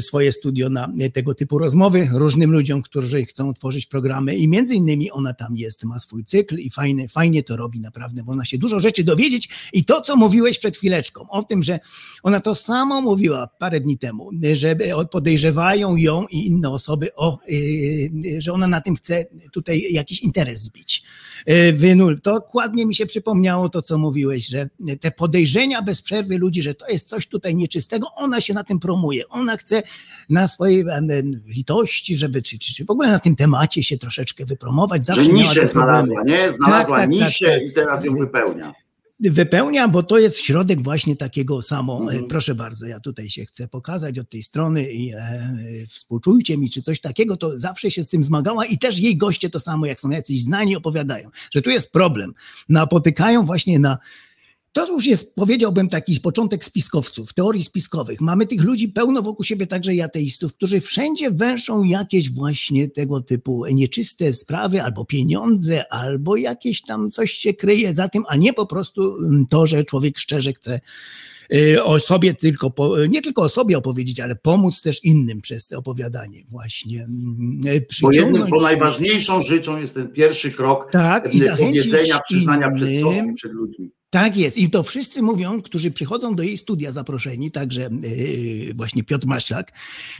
swoje 0.00 0.32
studio 0.32 0.68
na 0.70 0.92
y, 1.00 1.10
tego 1.10 1.34
typu 1.34 1.58
rozmowy 1.58 2.08
różnym 2.12 2.52
ludziom, 2.52 2.82
którzy 2.82 3.24
chcą 3.24 3.54
tworzyć 3.54 3.86
programy. 3.86 4.36
I 4.36 4.48
między 4.48 4.74
innymi 4.74 5.10
ona 5.10 5.34
tam 5.34 5.56
jest, 5.56 5.84
ma 5.84 5.98
swój 5.98 6.24
cykl 6.24 6.58
i 6.58 6.70
fajnie, 6.70 7.08
fajnie 7.08 7.42
to 7.42 7.56
robi 7.56 7.80
naprawdę, 7.80 8.22
można 8.22 8.44
się 8.44 8.58
dużo 8.58 8.80
rzeczy 8.80 9.04
dowiedzieć. 9.04 9.48
I 9.72 9.84
to, 9.84 10.00
co 10.00 10.16
mówiłeś 10.16 10.58
przed 10.58 10.76
chwileczką, 10.76 11.28
o 11.28 11.42
tym, 11.42 11.62
że 11.62 11.80
ona 12.22 12.40
to 12.40 12.54
samo 12.54 13.00
mówiła 13.00 13.46
parę 13.46 13.80
dni 13.80 13.98
temu, 13.98 14.30
y, 14.44 14.56
że 14.56 14.70
y, 14.70 15.06
podejrzewają 15.10 15.96
ją 15.96 16.26
i 16.30 16.46
inne 16.46 16.70
osoby 16.70 17.14
o, 17.14 17.38
y, 17.48 17.54
y, 18.26 18.40
że 18.40 18.52
ona 18.52 18.66
na 18.66 18.80
tym 18.80 18.96
chce 18.96 19.26
tutaj 19.52 19.92
jakiś 19.92 20.22
interes 20.22 20.62
zbić. 20.62 21.02
Y, 21.50 21.72
Wynul, 21.72 22.20
to 22.20 22.32
dokładnie 22.34 22.86
mi 22.86 22.94
się 22.94 23.06
przypomniało 23.06 23.68
to, 23.68 23.82
co 23.82 23.98
mówiłeś, 23.98 24.48
że 24.48 24.68
te 25.00 25.10
podejrzenia 25.10 25.82
bez 25.82 26.02
przerwy 26.02 26.38
ludzi, 26.38 26.62
że 26.62 26.74
to 26.74 26.88
jest 26.88 27.08
coś 27.08 27.26
tutaj 27.26 27.54
nieczystego, 27.54 28.06
ona 28.14 28.40
się 28.40 28.54
na 28.54 28.64
tym 28.64 28.80
promuje. 28.80 29.28
Ona 29.28 29.56
chce 29.56 29.82
na 30.30 30.48
swojej 30.48 30.80
em, 30.80 31.08
litości, 31.46 32.16
żeby, 32.16 32.42
czy, 32.42 32.58
czy, 32.58 32.74
czy 32.74 32.84
w 32.84 32.90
ogóle 32.90 33.08
na 33.08 33.18
tym 33.18 33.36
temacie 33.36 33.82
się 33.82 33.98
troszeczkę 33.98 34.44
wypromować. 34.44 35.06
Zawsze 35.06 35.24
Że 35.24 35.32
niszę 35.32 35.68
znalazła, 35.68 36.22
nie? 36.24 36.50
Znalazła 36.50 36.78
Tak, 36.78 36.88
tak, 36.88 36.98
tak, 36.98 37.10
niszę 37.10 37.46
tak. 37.46 37.62
i 37.62 37.72
teraz 37.72 38.04
ją 38.04 38.12
wypełnia. 38.12 38.72
Wypełnia, 39.20 39.88
bo 39.88 40.02
to 40.02 40.18
jest 40.18 40.38
środek 40.38 40.82
właśnie 40.82 41.16
takiego 41.16 41.62
samo. 41.62 42.00
Mhm. 42.00 42.24
e, 42.24 42.28
Proszę 42.28 42.54
bardzo, 42.54 42.86
ja 42.86 43.00
tutaj 43.00 43.30
się 43.30 43.44
chcę 43.44 43.68
pokazać 43.68 44.18
od 44.18 44.30
tej 44.30 44.42
strony 44.42 44.92
i 44.92 45.12
e, 45.14 45.56
współczujcie 45.88 46.58
mi, 46.58 46.70
czy 46.70 46.82
coś 46.82 47.00
takiego, 47.00 47.36
to 47.36 47.58
zawsze 47.58 47.90
się 47.90 48.02
z 48.02 48.08
tym 48.08 48.22
zmagała 48.22 48.64
i 48.64 48.78
też 48.78 48.98
jej 48.98 49.16
goście 49.16 49.50
to 49.50 49.60
samo, 49.60 49.86
jak 49.86 50.00
są 50.00 50.10
jacyś 50.10 50.42
znani, 50.42 50.76
opowiadają, 50.76 51.30
że 51.50 51.62
tu 51.62 51.70
jest 51.70 51.92
problem. 51.92 52.34
Napotykają 52.68 53.44
właśnie 53.44 53.78
na 53.78 53.98
to 54.72 54.92
już 54.92 55.06
jest, 55.06 55.34
powiedziałbym, 55.34 55.88
taki 55.88 56.20
początek 56.20 56.64
spiskowców, 56.64 57.34
teorii 57.34 57.64
spiskowych. 57.64 58.20
Mamy 58.20 58.46
tych 58.46 58.62
ludzi 58.62 58.88
pełno 58.88 59.22
wokół 59.22 59.44
siebie, 59.44 59.66
także 59.66 59.94
i 59.94 60.00
ateistów, 60.02 60.54
którzy 60.54 60.80
wszędzie 60.80 61.30
węszą 61.30 61.82
jakieś 61.82 62.30
właśnie 62.32 62.88
tego 62.88 63.20
typu 63.20 63.66
nieczyste 63.66 64.32
sprawy, 64.32 64.82
albo 64.82 65.04
pieniądze, 65.04 65.92
albo 65.92 66.36
jakieś 66.36 66.82
tam 66.82 67.10
coś 67.10 67.32
się 67.32 67.54
kryje 67.54 67.94
za 67.94 68.08
tym, 68.08 68.24
a 68.28 68.36
nie 68.36 68.52
po 68.52 68.66
prostu 68.66 69.16
mm, 69.16 69.46
to, 69.50 69.66
że 69.66 69.84
człowiek 69.84 70.18
szczerze 70.18 70.52
chce 70.52 70.80
y, 71.54 71.84
o 71.84 72.00
sobie 72.00 72.34
tylko, 72.34 72.72
nie 73.08 73.22
tylko 73.22 73.42
o 73.42 73.48
sobie 73.48 73.78
opowiedzieć, 73.78 74.20
ale 74.20 74.36
pomóc 74.36 74.82
też 74.82 75.04
innym 75.04 75.40
przez 75.40 75.66
to 75.66 75.78
opowiadanie 75.78 76.42
właśnie. 76.48 77.02
mm, 77.02 77.60
Bo, 78.02 78.12
jednym, 78.12 78.46
bo 78.50 78.60
najważniejszą 78.60 79.42
rzeczą 79.42 79.78
jest 79.78 79.94
ten 79.94 80.08
pierwszy 80.08 80.50
krok 80.50 80.88
Tak, 80.92 81.34
i 81.34 81.40
zachęcić 81.40 81.86
powiedzenia, 81.90 82.18
przyznania 82.28 82.70
przed 82.70 82.88
innym. 82.90 83.02
sobą, 83.02 83.34
przed 83.34 83.52
ludźmi. 83.52 83.90
Tak 84.10 84.36
jest. 84.36 84.58
I 84.58 84.70
to 84.70 84.82
wszyscy 84.82 85.22
mówią, 85.22 85.62
którzy 85.62 85.90
przychodzą 85.90 86.34
do 86.34 86.42
jej 86.42 86.56
studia 86.56 86.92
zaproszeni, 86.92 87.50
także 87.50 87.90
yy, 88.02 88.74
właśnie 88.74 89.04
Piotr 89.04 89.26
Maślak, 89.26 89.72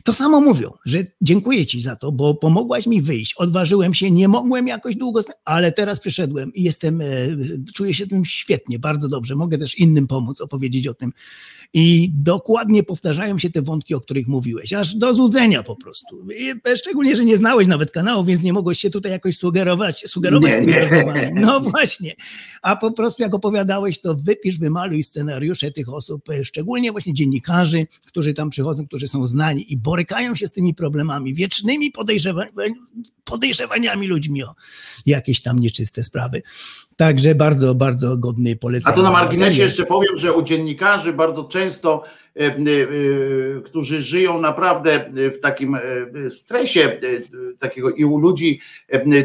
to 0.05 0.15
samo 0.15 0.41
mówią, 0.41 0.71
że 0.87 1.05
dziękuję 1.21 1.67
ci 1.67 1.83
za 1.83 1.97
to, 1.97 2.13
bo 2.13 2.35
pomogłaś 2.35 2.87
mi 2.87 3.03
wyjść. 3.03 3.35
Odważyłem 3.35 3.95
się, 3.95 4.11
nie 4.11 4.29
mogłem 4.29 4.69
jakoś 4.69 4.97
długo, 4.97 5.21
ale 5.45 5.73
teraz 5.73 6.01
przyszedłem 6.01 6.55
i 6.55 6.63
jestem, 6.63 7.01
yy, 7.01 7.65
czuję 7.75 7.95
się 7.95 8.07
tym 8.07 8.25
świetnie, 8.25 8.79
bardzo 8.79 9.09
dobrze. 9.09 9.35
Mogę 9.35 9.59
też 9.59 9.79
innym 9.79 10.07
pomóc, 10.07 10.41
opowiedzieć 10.41 10.89
o 10.89 10.95
tym. 10.95 11.13
I 11.75 12.11
dokładnie 12.15 12.83
powtarzają 12.83 13.39
się 13.39 13.51
te 13.51 13.63
wątki, 13.63 13.95
o 13.95 14.01
których 14.01 14.29
mówiłeś, 14.29 14.73
aż 14.73 14.95
do 14.95 15.15
złudzenia 15.15 15.63
po 15.63 15.77
prostu. 15.77 16.29
I 16.39 16.53
szczególnie, 16.77 17.17
że 17.17 17.25
nie 17.25 17.37
znałeś 17.37 17.69
nawet 17.69 17.91
kanału, 17.91 18.25
więc 18.25 18.43
nie 18.43 18.53
mogłeś 18.53 18.79
się 18.79 18.91
tutaj 18.91 19.13
jakoś 19.13 19.37
sugerować, 19.37 20.05
sugerować 20.07 20.53
Nie, 20.53 20.61
tymi 20.61 20.73
nie. 20.73 20.81
rozmowami. 20.81 21.27
No 21.35 21.61
właśnie. 21.61 22.15
A 22.63 22.77
po 22.77 22.93
prostu 22.93 23.23
jak 23.23 23.35
to 24.01 24.15
wypisz, 24.15 24.59
wymaluj 24.59 25.03
scenariusze 25.03 25.71
tych 25.71 25.89
osób, 25.89 26.31
e, 26.31 26.45
szczególnie 26.45 26.93
właśnie 26.93 27.15
dziennikarzy, 27.15 27.87
którzy 28.07 28.35
tam 28.35 28.51
przychodzą, 28.51 28.87
którzy 28.87 29.09
są 29.09 29.27
znani 29.27 29.73
i 29.73 29.77
borykają 29.77 30.35
się 30.35 30.47
z 30.47 30.53
tymi 30.53 30.75
problemami, 30.75 31.35
wiecznymi 31.35 31.93
podejrzewa- 31.93 32.47
podejrzewaniami 33.25 34.07
ludźmi 34.07 34.45
o 34.45 34.55
jakieś 35.07 35.43
tam 35.43 35.59
nieczyste 35.59 36.03
sprawy. 36.03 36.43
Także 36.97 37.35
bardzo, 37.35 37.75
bardzo 37.75 38.17
godny 38.17 38.57
polecenia. 38.57 38.95
A 38.95 38.97
to 38.97 39.03
na 39.03 39.11
marginesie 39.11 39.63
jeszcze 39.63 39.87
powiem, 39.87 40.19
że 40.19 40.33
u 40.33 40.43
dziennikarzy 40.43 41.13
bardzo 41.13 41.45
często, 41.45 42.05
e, 42.37 42.41
e, 42.41 42.57
którzy 43.65 44.03
żyją 44.03 44.41
naprawdę 44.41 45.11
w 45.15 45.41
takim 45.41 45.79
stresie 46.29 47.01
takiego 47.59 47.91
i 47.91 48.05
u 48.05 48.19
ludzi 48.19 48.61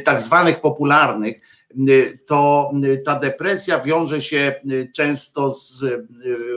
tak 0.03 0.21
zwanych 0.21 0.61
popularnych, 0.61 1.41
to 2.25 2.71
e, 2.83 2.97
ta 2.97 3.19
depresja 3.19 3.79
wiąże 3.79 4.21
się 4.21 4.37
e, 4.37 4.61
często 4.95 5.51
z, 5.51 5.83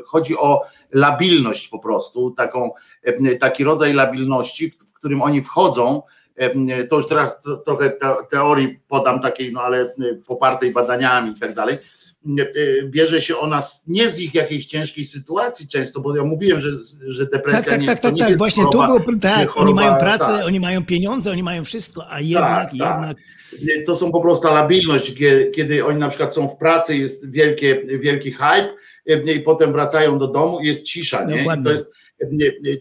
chodzi 0.07 0.37
o 0.37 0.63
labilność 0.93 1.69
po 1.69 1.79
prostu, 1.79 2.31
taką, 2.31 2.71
taki 3.41 3.65
rodzaj 3.65 3.93
labilności, 3.93 4.71
w 4.71 4.93
którym 4.93 5.23
oni 5.23 5.43
wchodzą, 5.43 6.03
to 6.89 6.97
już 6.97 7.09
teraz 7.09 7.37
tro- 7.47 7.63
trochę 7.65 7.91
te- 7.91 8.17
teorii 8.31 8.81
podam 8.89 9.21
takiej, 9.21 9.53
no 9.53 9.61
ale 9.61 9.95
popartej 10.27 10.73
badaniami 10.73 11.31
i 11.31 11.41
tak 11.41 11.55
dalej, 11.55 11.77
bierze 12.85 13.21
się 13.21 13.37
ona 13.37 13.61
nie 13.87 14.11
z 14.11 14.21
ich 14.21 14.35
jakiejś 14.35 14.67
ciężkiej 14.67 15.05
sytuacji 15.05 15.69
często, 15.69 16.01
bo 16.01 16.17
ja 16.17 16.25
mówiłem, 16.25 16.61
że, 16.61 16.71
że 17.07 17.27
depresja 17.27 17.63
Tak, 17.63 17.71
tak, 17.71 17.81
nie, 17.81 17.87
tak, 17.87 18.01
tak, 18.01 18.15
nie 18.15 18.21
tak. 18.21 18.29
jest 18.29 18.39
Właśnie 18.39 18.65
tu 18.65 18.71
choroba, 18.71 18.87
było, 19.05 19.19
tak, 19.21 19.37
nie 19.37 19.43
oni 19.43 19.49
choroba, 19.49 19.81
mają 19.81 19.97
pracę, 19.97 20.25
tak. 20.25 20.47
oni 20.47 20.61
mają 20.61 20.85
pieniądze, 20.85 21.31
oni 21.31 21.43
mają 21.43 21.65
wszystko, 21.65 22.11
a 22.11 22.21
jednak, 22.21 22.71
tak. 22.71 22.75
jednak 22.75 23.17
To 23.87 23.97
są 23.97 24.13
po 24.13 24.21
prostu 24.21 24.49
labilność, 24.49 25.15
kiedy, 25.55 25.85
oni 25.85 25.99
na 25.99 26.09
przykład 26.09 26.35
są 26.35 26.49
w 26.49 26.57
pracy, 26.57 26.97
jest 26.97 27.31
wielkie, 27.31 27.83
wielki 27.99 28.33
hype 28.33 28.75
e, 29.07 29.33
i 29.33 29.41
potem 29.41 29.73
wracają 29.73 30.19
do 30.19 30.27
domu 30.27 30.61
jest 30.61 30.83
cisza, 30.83 31.25
nie? 31.25 31.43
I 31.43 31.65
to 31.65 31.73
jest, 31.73 31.93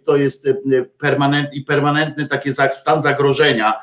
to 0.05 0.17
jest 0.17 0.47
e, 0.47 0.55
permanent, 0.99 1.53
i 1.53 1.61
permanentny 1.61 2.27
taki 2.27 2.49
stan 2.71 3.01
zagrożenia 3.01 3.73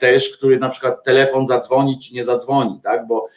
też, 0.00 0.30
który 0.30 0.58
na 0.58 0.68
przykład 0.68 1.04
telefon 1.04 1.46
zadzwoni 1.46 1.98
czy 1.98 2.14
nie 2.14 2.24
zadzwoni, 2.24 2.80
tak? 2.84 3.06
Bo 3.06 3.28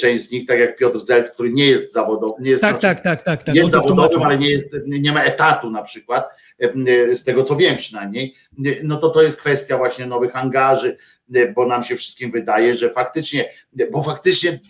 część 0.00 0.28
z 0.28 0.32
nich, 0.32 0.46
tak 0.46 0.58
jak 0.58 0.76
Piotr 0.76 1.00
Zelt, 1.00 1.30
który 1.30 1.50
nie 1.50 1.66
jest 1.66 1.92
zawodowy, 1.92 2.42
nie 2.42 2.50
jest 2.50 2.62
tak, 2.62 2.78
tak, 2.78 3.00
tak, 3.00 3.22
tak, 3.22 3.44
tak. 3.44 3.54
jest 3.54 3.70
zawodowym, 3.70 4.22
ale 4.22 4.38
nie, 4.38 4.50
jest, 4.50 4.76
nie 4.86 5.12
ma 5.12 5.22
etatu 5.22 5.70
na 5.70 5.82
przykład, 5.82 6.28
e, 6.58 7.16
z 7.16 7.24
tego 7.24 7.44
co 7.44 7.56
wiem 7.56 7.76
przynajmniej, 7.76 8.34
e, 8.66 8.70
no 8.82 8.96
to 8.96 9.10
to 9.10 9.22
jest 9.22 9.40
kwestia 9.40 9.78
właśnie 9.78 10.06
nowych 10.06 10.36
angaży, 10.36 10.96
e, 11.34 11.52
bo 11.52 11.66
nam 11.66 11.82
się 11.82 11.96
wszystkim 11.96 12.30
wydaje, 12.30 12.74
że 12.74 12.90
faktycznie, 12.90 13.44
bo 13.90 14.02
faktycznie 14.02 14.60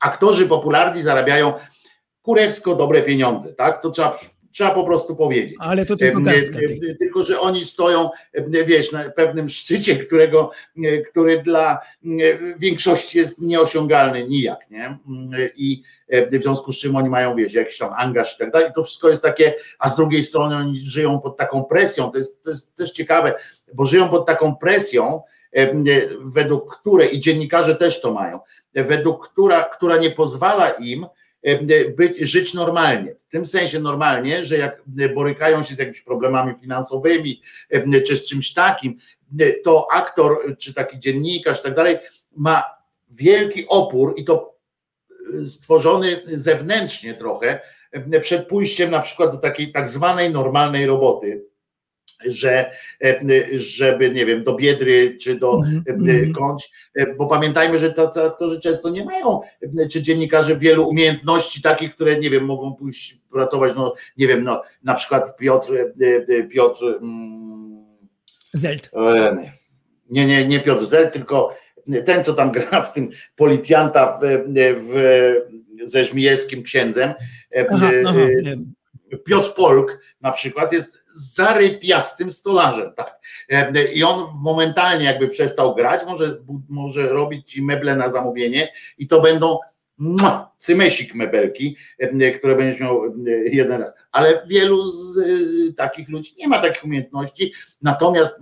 aktorzy 0.00 0.46
popularni 0.46 1.02
zarabiają 1.02 1.52
kurewsko 2.22 2.74
dobre 2.74 3.02
pieniądze, 3.02 3.52
tak? 3.52 3.82
To 3.82 3.90
trzeba, 3.90 4.18
trzeba 4.52 4.70
po 4.70 4.84
prostu 4.84 5.16
powiedzieć. 5.16 5.56
Ale 5.58 5.86
to 5.86 5.96
tylko 5.96 6.20
E, 6.20 6.22
garstka 6.22 6.58
e, 6.58 6.60
tych. 6.60 6.90
e, 6.90 6.94
Tylko, 6.94 7.22
że 7.22 7.40
oni 7.40 7.64
stoją, 7.64 8.10
wiesz, 8.66 8.92
na 8.92 9.10
pewnym 9.10 9.48
szczycie, 9.48 9.96
którego, 9.96 10.50
który 11.10 11.42
dla 11.42 11.78
większości 12.58 13.18
jest 13.18 13.38
nieosiągalny 13.38 14.28
nijak, 14.28 14.70
nie? 14.70 14.98
Mm, 15.08 15.30
I 15.56 15.82
w 16.32 16.42
związku 16.42 16.72
z 16.72 16.78
czym 16.78 16.96
oni 16.96 17.08
mają, 17.08 17.36
wiesz, 17.36 17.54
jakiś 17.54 17.78
tam 17.78 17.90
angaż 17.96 18.34
i 18.34 18.38
tak 18.38 18.50
dalej. 18.50 18.70
To 18.74 18.84
wszystko 18.84 19.08
jest 19.08 19.22
takie, 19.22 19.54
a 19.78 19.88
z 19.88 19.96
drugiej 19.96 20.22
strony 20.22 20.56
oni 20.56 20.76
żyją 20.78 21.20
pod 21.20 21.36
taką 21.36 21.64
presją. 21.64 22.10
To 22.10 22.18
jest, 22.18 22.44
to 22.44 22.50
jest 22.50 22.74
też 22.74 22.92
ciekawe, 22.92 23.34
bo 23.74 23.84
żyją 23.84 24.08
pod 24.08 24.26
taką 24.26 24.56
presją, 24.56 25.22
według 26.24 26.76
której, 26.76 27.16
i 27.16 27.20
dziennikarze 27.20 27.76
też 27.76 28.00
to 28.00 28.12
mają, 28.12 28.40
według 28.74 29.28
która, 29.28 29.62
która 29.64 29.96
nie 29.96 30.10
pozwala 30.10 30.70
im 30.70 31.06
być, 31.96 32.18
żyć 32.18 32.54
normalnie. 32.54 33.14
W 33.14 33.24
tym 33.24 33.46
sensie 33.46 33.80
normalnie, 33.80 34.44
że 34.44 34.58
jak 34.58 34.82
e, 34.98 35.08
borykają 35.08 35.62
się 35.62 35.74
z 35.74 35.78
jakimiś 35.78 36.02
problemami 36.02 36.54
finansowymi 36.60 37.42
e, 37.70 38.00
czy 38.00 38.16
z 38.16 38.28
czymś 38.28 38.52
takim, 38.52 38.98
e, 39.40 39.52
to 39.52 39.86
aktor 39.92 40.56
czy 40.58 40.74
taki 40.74 40.98
dziennikarz 40.98 41.60
i 41.60 41.62
tak 41.62 41.74
dalej 41.74 41.98
ma 42.36 42.64
wielki 43.10 43.68
opór 43.68 44.14
i 44.16 44.24
to 44.24 44.58
e, 45.40 45.46
stworzony 45.46 46.22
zewnętrznie 46.32 47.14
trochę 47.14 47.60
e, 47.92 48.20
przed 48.20 48.48
pójściem 48.48 48.90
na 48.90 49.00
przykład 49.00 49.32
do 49.32 49.38
takiej 49.38 49.72
tak 49.72 49.88
zwanej 49.88 50.30
normalnej 50.30 50.86
roboty 50.86 51.49
że 52.26 52.70
e, 53.04 53.20
żeby, 53.52 54.10
nie 54.10 54.26
wiem, 54.26 54.44
do 54.44 54.54
Biedry 54.54 55.16
czy 55.20 55.34
do 55.34 55.50
Mhm, 55.52 55.84
e, 55.86 56.12
mhm. 56.12 56.32
Kąć, 56.32 56.70
e, 56.94 57.14
bo 57.14 57.26
pamiętajmy, 57.26 57.78
że 57.78 57.92
tacy 57.92 58.22
aktorzy 58.22 58.60
często 58.60 58.88
nie 58.88 59.04
mają, 59.04 59.40
czy 59.90 60.02
dziennikarze 60.02 60.56
wielu 60.56 60.88
umiejętności 60.88 61.62
takich, 61.62 61.94
które, 61.94 62.18
nie 62.18 62.30
wiem, 62.30 62.44
mogą 62.44 62.74
pójść 62.74 63.18
pracować, 63.32 63.72
no, 63.76 63.94
nie 64.16 64.26
wiem, 64.26 64.44
no, 64.44 64.62
na 64.82 64.94
przykład 64.94 65.36
Piotr, 65.36 65.72
Piotr, 66.50 66.84
mm, 66.84 67.84
Zelt. 68.52 68.90
nie, 70.10 70.26
nie, 70.26 70.46
nie 70.46 70.60
Piotr 70.60 70.86
Zel, 70.86 71.10
tylko 71.10 71.56
ten, 72.06 72.24
co 72.24 72.34
tam 72.34 72.52
gra 72.70 72.82
w 72.82 72.92
tym 72.92 73.10
policjanta 73.36 74.18
w, 74.18 74.24
w, 74.80 75.34
ze 75.82 76.04
Żmijewskim 76.04 76.62
księdzem, 76.62 77.14
Aha, 77.72 77.90
aha. 78.06 78.18
Piotr 79.26 79.54
Polk 79.54 79.98
na 80.20 80.32
przykład 80.32 80.72
jest 80.72 80.99
zarypiastym 81.20 82.30
stolarzem, 82.30 82.92
tak. 82.96 83.20
I 83.94 84.04
on 84.04 84.30
momentalnie 84.34 85.04
jakby 85.04 85.28
przestał 85.28 85.74
grać, 85.74 86.00
może, 86.06 86.36
może 86.68 87.08
robić 87.08 87.50
ci 87.50 87.62
meble 87.62 87.96
na 87.96 88.08
zamówienie 88.08 88.72
i 88.98 89.06
to 89.06 89.20
będą 89.20 89.58
cymesik 90.56 91.14
mebelki, 91.14 91.76
które 92.38 92.56
będziesz 92.56 92.80
miał 92.80 93.02
jeden 93.52 93.80
raz. 93.80 93.94
Ale 94.12 94.42
wielu 94.46 94.90
z 94.90 95.18
e, 95.18 95.22
takich 95.72 96.08
ludzi 96.08 96.34
nie 96.38 96.48
ma 96.48 96.58
takich 96.58 96.84
umiejętności, 96.84 97.52
natomiast 97.82 98.40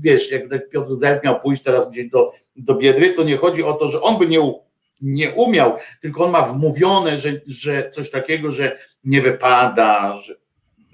wiesz, 0.00 0.30
jak 0.30 0.50
tak 0.50 0.68
Piotr 0.68 0.94
Zelt 0.94 1.24
miał 1.24 1.40
pójść 1.40 1.62
teraz 1.62 1.90
gdzieś 1.90 2.06
do, 2.06 2.32
do 2.56 2.74
Biedry, 2.74 3.10
to 3.10 3.22
nie 3.22 3.36
chodzi 3.36 3.62
o 3.62 3.72
to, 3.72 3.90
że 3.90 4.02
on 4.02 4.18
by 4.18 4.26
nie, 4.26 4.52
nie 5.00 5.30
umiał, 5.30 5.76
tylko 6.00 6.24
on 6.24 6.30
ma 6.30 6.42
wmówione, 6.42 7.18
że, 7.18 7.40
że 7.46 7.90
coś 7.90 8.10
takiego, 8.10 8.50
że 8.50 8.78
nie 9.04 9.20
wypada, 9.20 10.16
że, 10.16 10.39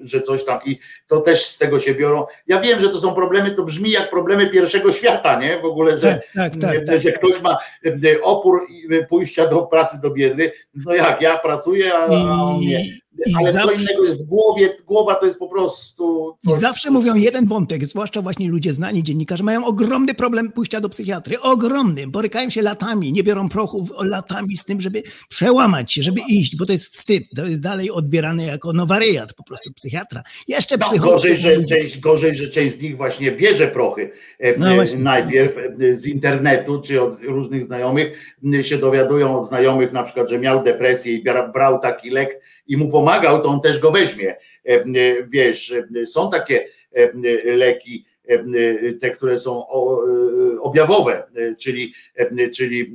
że 0.01 0.20
coś 0.20 0.44
tam 0.44 0.60
i 0.66 0.78
to 1.06 1.20
też 1.20 1.47
z 1.47 1.59
tego 1.59 1.81
się 1.81 1.94
biorą. 1.94 2.27
Ja 2.47 2.60
wiem, 2.60 2.81
że 2.81 2.89
to 2.89 2.98
są 2.98 3.14
problemy, 3.14 3.51
to 3.51 3.62
brzmi 3.62 3.90
jak 3.90 4.10
problemy 4.10 4.51
pierwszego 4.51 4.93
świata, 4.93 5.40
nie? 5.40 5.60
W 5.60 5.64
ogóle, 5.64 5.98
że, 5.98 6.20
Tak, 6.35 6.52
tak, 6.52 6.60
tak, 6.60 6.86
tak. 6.86 7.02
że 7.02 7.10
ktoś 7.10 7.40
ma 7.40 7.59
e, 7.85 8.20
opór 8.23 8.66
i 8.68 9.06
pójścia 9.09 9.47
do 9.47 9.62
pracy 9.62 10.01
do 10.02 10.10
biedry. 10.10 10.52
No 10.74 10.94
jak, 10.94 11.20
ja 11.20 11.39
pracuję, 11.39 11.94
a 11.94 12.06
on 12.06 12.60
nie. 12.60 12.85
I, 13.27 13.31
i 13.31 13.35
Ale 13.35 13.47
co 13.47 13.53
zawsze, 13.53 13.83
innego 13.83 14.05
jest 14.05 14.25
w 14.25 14.29
głowie, 14.29 14.77
głowa 14.87 15.15
to 15.15 15.27
jest 15.27 15.39
po 15.39 15.49
prostu 15.49 16.37
I 16.45 16.49
coś, 16.49 16.61
zawsze 16.61 16.91
mówią 16.91 17.15
jeden 17.15 17.47
wątek, 17.47 17.87
zwłaszcza 17.87 18.23
właśnie 18.23 18.49
ludzie 18.49 18.73
znani, 18.73 19.03
dziennikarze, 19.03 19.45
mają 19.45 19.65
ogromny 19.65 20.15
problem 20.15 20.53
pójścia 20.53 20.81
do 20.81 20.89
psychiatry. 20.89 21.41
Ogromny. 21.41 22.07
Borykają 22.07 22.51
się 22.51 22.63
latami, 22.63 23.13
nie 23.13 23.23
biorą 23.23 23.49
prochów 23.49 23.93
latami 24.01 24.57
z 24.57 24.65
tym, 24.65 24.81
żeby 24.81 25.03
przełamać 25.29 25.93
się, 25.93 26.03
żeby 26.03 26.21
iść, 26.29 26.57
bo 26.57 26.67
to 26.67 26.73
jest 26.73 26.87
wstyd. 26.93 27.25
To 27.37 27.47
jest 27.47 27.63
dalej 27.63 27.91
odbierane 27.91 28.45
jako 28.45 28.73
no 28.73 28.87
wariat, 28.87 29.35
po 29.35 29.45
prostu 29.45 29.73
psychiatra. 29.75 30.23
Jeszcze 30.49 30.77
No, 30.79 30.99
gorzej, 30.99 31.37
że 31.37 31.65
część, 31.65 32.01
gorzej, 32.01 32.37
że 32.37 32.49
część 32.49 32.79
z 32.79 32.83
nich 32.83 32.97
właśnie 32.97 33.33
bierze 33.33 33.69
prochy 33.69 34.11
e, 34.39 34.59
No 34.59 34.71
e, 34.71 34.75
właśnie. 34.75 34.99
najpierw 34.99 35.57
e, 35.59 35.95
z 35.95 36.07
internetu 36.07 36.81
czy 36.81 37.03
od 37.03 37.21
różnych 37.23 37.65
znajomych 37.65 38.37
się 38.63 38.79
dowiadują 38.79 39.39
od 39.39 39.47
znajomych 39.47 39.93
na 39.93 40.03
przykład, 40.03 40.31
że 40.31 40.39
miał 40.39 40.65
depresję 40.65 41.15
i 41.15 41.25
bra- 41.25 41.53
brał 41.53 41.81
taki 41.81 42.11
lek 42.11 42.41
i 42.67 42.77
mu 42.77 42.89
pomagał, 42.89 43.43
to 43.43 43.49
on 43.49 43.61
też 43.61 43.79
go 43.79 43.93
weźmie. 43.93 44.31
E, 44.65 44.83
m, 44.83 44.95
Wiesz, 45.29 45.73
e, 45.73 46.07
są 46.07 46.31
takie 46.31 46.69
e, 46.93 47.13
leki, 47.57 48.05
e, 48.29 48.93
te, 48.93 49.11
które 49.11 49.39
są 49.39 49.67
e, 49.69 50.61
objawowe, 50.61 51.27
e, 51.35 51.55
czyli, 51.55 51.93
e, 52.15 52.51
czyli 52.51 52.81
e, 52.81 52.86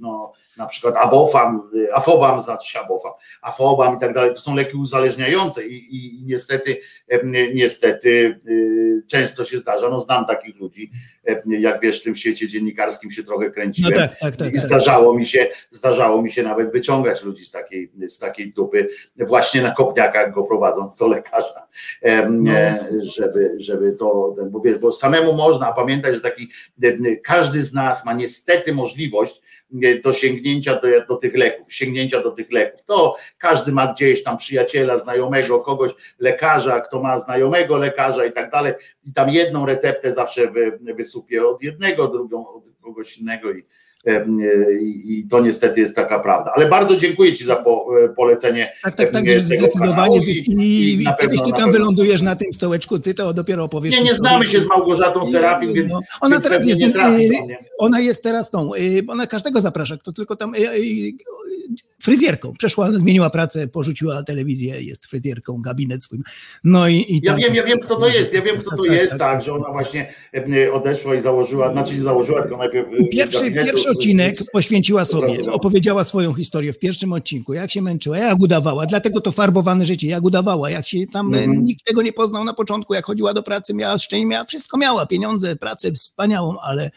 no, 0.00 0.32
na 0.56 0.66
przykład 0.66 0.96
abofam, 0.96 1.70
e, 1.88 1.94
afobam 1.94 2.40
znaczy 2.40 2.72
się 2.72 2.80
abofam, 2.80 3.12
afobam 3.42 3.96
i 3.96 4.00
tak 4.00 4.14
dalej, 4.14 4.30
to 4.30 4.40
są 4.40 4.54
leki 4.54 4.76
uzależniające 4.76 5.66
i, 5.66 5.74
i, 5.74 6.20
i 6.20 6.24
niestety 6.24 6.76
niestety 7.54 8.40
y, 8.48 9.02
często 9.06 9.44
się 9.44 9.58
zdarza, 9.58 9.88
no 9.88 10.00
znam 10.00 10.26
takich 10.26 10.60
ludzi, 10.60 10.90
jak 11.46 11.80
wiesz, 11.80 12.00
w 12.00 12.04
tym 12.04 12.16
świecie 12.16 12.48
dziennikarskim 12.48 13.10
się 13.10 13.22
trochę 13.22 13.46
No 13.46 13.52
kręciłem 13.52 13.92
tak, 13.92 14.16
tak, 14.16 14.36
tak. 14.36 14.48
i 14.48 14.50
tak. 14.52 14.60
zdarzało 14.60 15.14
mi 15.14 15.26
się, 15.26 15.48
zdarzało 15.70 16.22
mi 16.22 16.32
się 16.32 16.42
nawet 16.42 16.72
wyciągać 16.72 17.22
ludzi 17.22 17.44
z 17.44 17.50
takiej, 17.50 17.92
z 18.08 18.18
takiej 18.18 18.52
dupy, 18.52 18.88
właśnie 19.16 19.62
na 19.62 19.70
kopniakach 19.70 20.34
go 20.34 20.42
prowadząc 20.42 20.96
do 20.96 21.08
lekarza, 21.08 21.66
No. 22.28 22.52
e, 22.52 22.88
żeby, 23.02 23.54
żeby 23.58 23.92
to, 23.92 24.34
bo, 24.50 24.60
wiesz, 24.60 24.78
bo 24.78 24.92
samemu 24.92 25.32
można, 25.32 25.68
a 25.68 25.72
pamiętaj, 25.72 26.14
że 26.14 26.20
taki, 26.20 26.48
em, 26.82 27.04
każdy 27.24 27.62
z 27.62 27.72
nas 27.72 28.04
ma 28.04 28.12
niestety 28.12 28.74
możliwość 28.74 29.40
e, 29.82 29.98
do 29.98 30.12
sięgnięcia 30.44 30.80
do, 30.80 30.88
do 31.08 31.16
tych 31.16 31.36
leków, 31.36 31.72
sięgnięcia 31.72 32.20
do 32.20 32.30
tych 32.30 32.52
leków. 32.52 32.84
To 32.84 33.16
każdy 33.38 33.72
ma 33.72 33.92
gdzieś 33.92 34.22
tam 34.22 34.36
przyjaciela, 34.36 34.96
znajomego, 34.96 35.60
kogoś, 35.60 35.92
lekarza, 36.18 36.80
kto 36.80 37.02
ma 37.02 37.18
znajomego 37.18 37.76
lekarza 37.76 38.24
i 38.24 38.32
tak 38.32 38.50
dalej. 38.50 38.72
I 39.06 39.12
tam 39.12 39.30
jedną 39.30 39.66
receptę 39.66 40.12
zawsze 40.12 40.50
wy, 40.50 40.78
wysupie 40.96 41.46
od 41.46 41.62
jednego, 41.62 42.08
drugą 42.08 42.48
od 42.48 42.64
kogoś 42.82 43.18
innego 43.18 43.52
i, 43.52 43.64
i, 44.80 45.18
i 45.18 45.28
to 45.28 45.40
niestety 45.40 45.80
jest 45.80 45.96
taka 45.96 46.20
prawda. 46.20 46.52
Ale 46.56 46.68
bardzo 46.68 46.96
dziękuję 46.96 47.32
Ci 47.32 47.44
za 47.44 47.56
po, 47.56 47.86
e, 48.04 48.08
polecenie. 48.08 48.72
Tak, 48.82 48.94
tak, 48.94 49.10
tak, 49.10 49.28
zdecydowanie. 49.28 50.18
I, 50.46 50.92
i 51.00 51.04
na 51.04 51.12
kiedyś 51.12 51.42
ty 51.42 51.52
tam 51.52 51.72
wylądujesz 51.72 52.22
na 52.22 52.36
tym 52.36 52.54
stołeczku, 52.54 52.98
ty 52.98 53.14
to 53.14 53.34
dopiero 53.34 53.64
opowiesz. 53.64 53.94
Nie, 53.94 54.02
nie 54.02 54.14
znamy 54.14 54.48
się 54.48 54.60
z 54.60 54.68
Małgorzatą 54.68 55.26
Serafin, 55.26 55.72
więc, 55.72 55.92
No, 55.92 56.00
ona 56.20 56.34
więc 56.34 56.44
teraz 56.44 56.64
jest, 56.66 56.92
trafi 56.92 57.28
mnie. 57.28 57.56
ona 57.78 58.00
jest 58.00 58.22
teraz 58.22 58.50
tą, 58.50 58.70
ona 59.08 59.26
każdego 59.26 59.60
zaprasza, 59.60 59.96
kto 59.96 60.12
tylko 60.12 60.36
tam 60.36 60.52
fryzjerką. 62.04 62.52
Przeszła, 62.58 62.92
zmieniła 62.92 63.30
pracę, 63.30 63.68
porzuciła 63.68 64.22
telewizję, 64.22 64.82
jest 64.82 65.06
fryzjerką, 65.06 65.62
gabinet 65.62 66.04
swój. 66.04 66.18
No 66.64 66.88
i, 66.88 66.94
i 66.94 67.20
Ja 67.22 67.32
tam- 67.32 67.40
wiem, 67.40 67.54
ja 67.54 67.62
wiem, 67.64 67.78
kto 67.78 67.96
to 67.96 68.08
jest. 68.08 68.32
Ja 68.32 68.42
wiem, 68.42 68.56
kto 68.58 68.70
to 68.70 68.76
Tak, 68.76 68.86
tak, 68.86 68.96
jest, 68.96 69.10
tak. 69.10 69.18
tak, 69.18 69.42
że 69.42 69.52
ona 69.54 69.70
właśnie 69.72 70.14
e, 70.34 70.72
odeszła 70.72 71.14
i 71.14 71.20
założyła, 71.20 71.72
znaczy 71.72 71.94
nie 71.96 72.02
założyła, 72.02 72.42
tylko 72.42 72.56
najpierw. 72.56 72.88
e, 72.88 73.08
Pierwszy, 73.08 73.50
pierwszy 73.52 73.88
odcinek 73.90 74.34
poświęciła 74.52 75.04
sobie, 75.04 75.38
opowiedziała 75.52 76.04
swoją 76.04 76.34
historię 76.34 76.72
w 76.72 76.78
pierwszym 76.78 77.12
odcinku, 77.12 77.54
jak 77.54 77.70
się 77.70 77.82
męczyła, 77.82 78.18
jak 78.18 78.40
udawała, 78.40 78.86
dlatego 78.86 79.20
to 79.20 79.32
farbowane 79.32 79.84
życie, 79.84 80.08
jak 80.08 80.24
udawała, 80.24 80.70
jak 80.70 80.86
się 80.88 81.06
tam, 81.12 81.34
e, 81.34 81.38
Mhm. 81.38 81.60
nikt 81.64 81.84
tego 81.84 82.02
nie 82.02 82.12
poznał 82.12 82.44
na 82.44 82.54
początku, 82.54 82.94
jak 82.94 83.04
chodziła 83.04 83.34
do 83.34 83.42
pracy, 83.42 83.74
miała 83.74 83.98
szczęście, 83.98 84.26
miała, 84.26 84.44
wszystko 84.44 84.78
miała, 84.78 85.06
pieniądze, 85.06 85.56
pracę 85.56 85.92
wspaniałą, 85.92 86.58
ale 86.58 86.90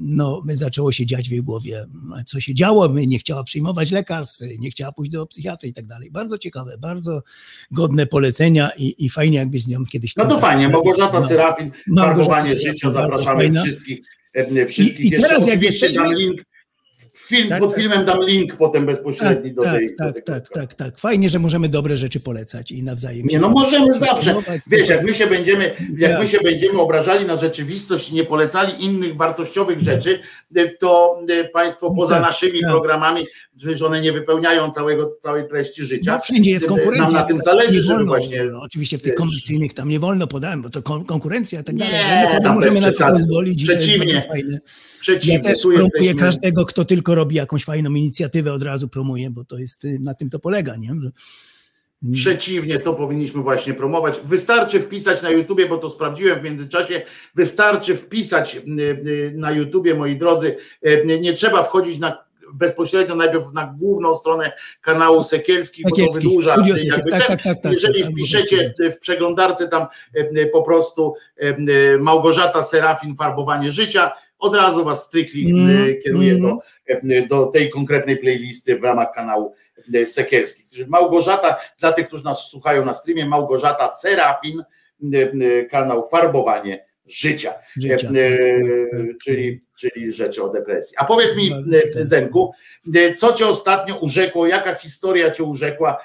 no, 0.00 0.42
zaczęło 0.46 0.92
się 0.92 1.06
dziać 1.06 1.28
w 1.28 1.32
jej 1.32 1.42
głowie, 1.42 1.86
co 2.26 2.40
się 2.40 2.54
działo, 2.54 2.88
nie 2.88 3.18
chciała 3.18 3.44
przyjmować 3.44 3.90
lekarstw, 3.90 4.40
nie 4.58 4.70
chciała 4.70 4.92
pójść 4.92 5.10
do 5.12 5.26
psychiatry 5.26 5.68
i 5.68 5.72
tak 5.74 5.86
dalej. 5.86 6.10
Bardzo 6.10 6.38
ciekawe, 6.38 6.78
bardzo 6.78 7.22
godne 7.70 8.06
polecenia 8.06 8.70
i, 8.78 9.04
i 9.04 9.08
fajnie 9.10 9.38
jakby 9.38 9.58
z 9.58 9.68
nią 9.68 9.84
kiedyś 9.84 10.16
No 10.16 10.26
to 10.28 10.40
fajnie. 10.40 10.68
Małgorzata 10.68 11.20
No. 11.20 11.26
Serafin, 11.28 11.70
farbowanie 11.98 12.48
Serafin, 12.50 12.72
życia, 12.72 12.92
zapraszamy 12.92 13.40
fajna. 13.40 13.62
wszystkich. 13.62 14.06
e, 14.34 14.66
wszystkich. 14.66 15.00
I- 15.00 15.14
i 15.14 15.20
teraz 15.20 15.46
jak 15.46 15.62
jesteśmy- 15.62 16.14
link, 16.14 16.40
film, 17.16 17.48
Tak, 17.48 17.60
pod 17.60 17.70
tak. 17.70 17.78
filmem 17.78 18.04
dam 18.04 18.22
link 18.24 18.56
potem 18.56 18.86
bezpośredni 18.86 19.54
Tak, 19.54 19.54
do 19.54 19.62
tej. 19.62 19.88
tak, 19.96 19.96
do 19.98 20.04
tak, 20.04 20.14
tej 20.14 20.34
tak, 20.34 20.48
tak, 20.48 20.74
tak. 20.74 20.98
Fajnie, 20.98 21.28
że 21.28 21.38
możemy 21.38 21.68
dobre 21.68 21.96
rzeczy 21.96 22.20
polecać 22.20 22.72
i 22.72 22.82
nawzajem. 22.82 23.26
Nie, 23.26 23.40
no 23.40 23.48
możemy 23.48 23.92
zawsze. 23.92 24.34
Wiesz, 24.70 24.88
jak 24.88 25.04
my 25.04 25.14
się 25.14 25.26
będziemy, 25.26 25.74
jak 25.96 26.12
Tak. 26.12 26.20
my 26.20 26.26
się 26.26 26.38
będziemy 26.44 26.80
obrażali 26.80 27.24
na 27.26 27.36
rzeczywistość 27.36 28.10
i 28.10 28.14
nie 28.14 28.24
polecali 28.24 28.84
innych 28.84 29.16
wartościowych 29.16 29.80
rzeczy, 29.80 30.20
y, 30.56 30.76
to 30.80 31.20
y, 31.30 31.48
państwo 31.48 31.90
poza 31.90 32.14
Tak, 32.14 32.24
naszymi 32.24 32.60
tak. 32.60 32.70
programami, 32.70 33.24
że 33.60 33.86
one 33.86 34.00
nie 34.00 34.12
wypełniają 34.12 34.70
całego, 34.70 35.16
całej 35.20 35.48
treści 35.48 35.84
życia. 35.84 36.12
No, 36.14 36.20
wszędzie 36.20 36.50
jest 36.50 36.66
konkurencja. 36.66 37.04
Nam 37.04 37.12
na 37.14 37.22
tym 37.22 37.36
tylko 37.36 37.50
zależy, 37.50 37.80
nie 37.80 37.86
wolno, 37.88 38.06
właśnie. 38.06 38.44
no, 38.44 38.60
oczywiście 38.62 38.98
w 38.98 39.02
tych 39.02 39.14
komercyjnych 39.14 39.74
tam 39.74 39.88
nie 39.88 40.00
wolno 40.00 40.26
podałem, 40.26 40.62
bo 40.62 40.70
to 40.70 40.82
kon- 40.82 41.04
konkurencja 41.04 41.60
i 41.60 41.64
tak 41.64 41.74
Nie, 41.74 41.80
dalej. 41.84 42.00
ale 42.00 42.20
My 42.20 42.26
sobie 42.26 42.48
możemy 42.54 42.80
na 42.80 42.92
to 42.92 43.06
pozwolić 43.06 43.62
Przeciwnie. 43.64 44.22
fajne. 44.22 44.52
Ja 44.52 44.58
Przeciwnie, 45.00 45.40
też 45.40 45.62
promuję 45.62 45.88
jesteśmy. 45.94 46.20
każdego, 46.20 46.66
kto 46.66 46.84
tylko 46.84 47.14
robi 47.14 47.36
jakąś 47.36 47.64
fajną 47.64 47.90
inicjatywę, 47.94 48.52
od 48.52 48.62
razu 48.62 48.88
promuje, 48.88 49.30
bo 49.30 49.44
to 49.44 49.58
jest 49.58 49.84
y, 49.84 49.98
na 50.02 50.14
tym 50.14 50.30
to 50.30 50.38
polega, 50.38 50.76
nie? 50.76 50.94
Że, 51.02 51.10
Przeciwnie, 52.12 52.78
to 52.78 52.94
powinniśmy 52.94 53.42
właśnie 53.42 53.74
promować. 53.74 54.14
Wystarczy 54.24 54.80
wpisać 54.80 55.22
na 55.22 55.30
YouTubie, 55.30 55.68
bo 55.68 55.78
to 55.78 55.90
sprawdziłem 55.90 56.40
w 56.40 56.42
międzyczasie. 56.42 57.02
Wystarczy 57.34 57.96
wpisać 57.96 58.56
y, 58.56 58.60
y, 59.08 59.32
na 59.36 59.50
YouTubie, 59.50 59.94
moi 59.94 60.18
drodzy. 60.18 60.56
Nie 61.20 61.32
trzeba 61.32 61.62
wchodzić 61.62 61.98
na 61.98 62.29
bezpośrednio 62.54 63.14
najpierw 63.14 63.52
na 63.52 63.74
główną 63.78 64.14
stronę 64.14 64.52
kanału 64.80 65.22
Sekielskich, 65.22 65.84
bo 65.90 65.96
to 65.96 66.02
wydłuża 66.14 66.56
jakby 66.84 67.10
tak, 67.10 67.26
tak, 67.26 67.42
tak, 67.42 67.60
tak, 67.60 67.72
Jeżeli 67.72 68.02
tak, 68.02 68.12
wpiszecie 68.12 68.74
w 68.78 68.98
przeglądarce 68.98 69.68
tam 69.68 69.86
y, 70.16 70.50
po 70.52 70.62
prostu 70.62 71.14
y, 71.42 71.98
Małgorzata 71.98 72.62
Serafin 72.62 73.14
farbowanie 73.14 73.72
życia, 73.72 74.12
od 74.38 74.54
razu 74.54 74.84
was 74.84 75.04
stricte 75.04 75.38
Mm, 75.38 75.88
y, 75.88 75.94
kieruje 75.94 76.32
mm. 76.32 76.42
do, 76.42 77.36
do 77.36 77.46
tej 77.46 77.70
konkretnej 77.70 78.16
playlisty 78.16 78.78
w 78.78 78.82
ramach 78.82 79.12
kanału 79.14 79.54
Sekielskich. 80.04 80.88
Małgorzata, 80.88 81.56
dla 81.80 81.92
tych, 81.92 82.06
którzy 82.06 82.24
nas 82.24 82.50
słuchają 82.50 82.84
na 82.84 82.94
streamie, 82.94 83.26
Małgorzata 83.26 83.88
Serafin, 83.88 84.62
kanał 85.70 86.08
Farbowanie 86.08 86.89
Życia, 87.10 87.54
Życia. 87.76 88.10
Y, 88.10 88.16
y, 88.18 89.16
czyli, 89.24 89.60
czyli 89.78 90.12
rzeczy 90.12 90.42
o 90.42 90.48
depresji. 90.48 90.96
A 90.98 91.04
powiedz 91.04 91.36
mi. 91.36 91.50
Zenku, 92.00 92.52
y, 92.96 93.14
co 93.18 93.32
cię 93.32 93.46
ostatnio 93.46 93.98
urzekło, 93.98 94.46
jaka 94.46 94.74
historia 94.74 95.30
cię 95.30 95.44
urzekła 95.44 95.98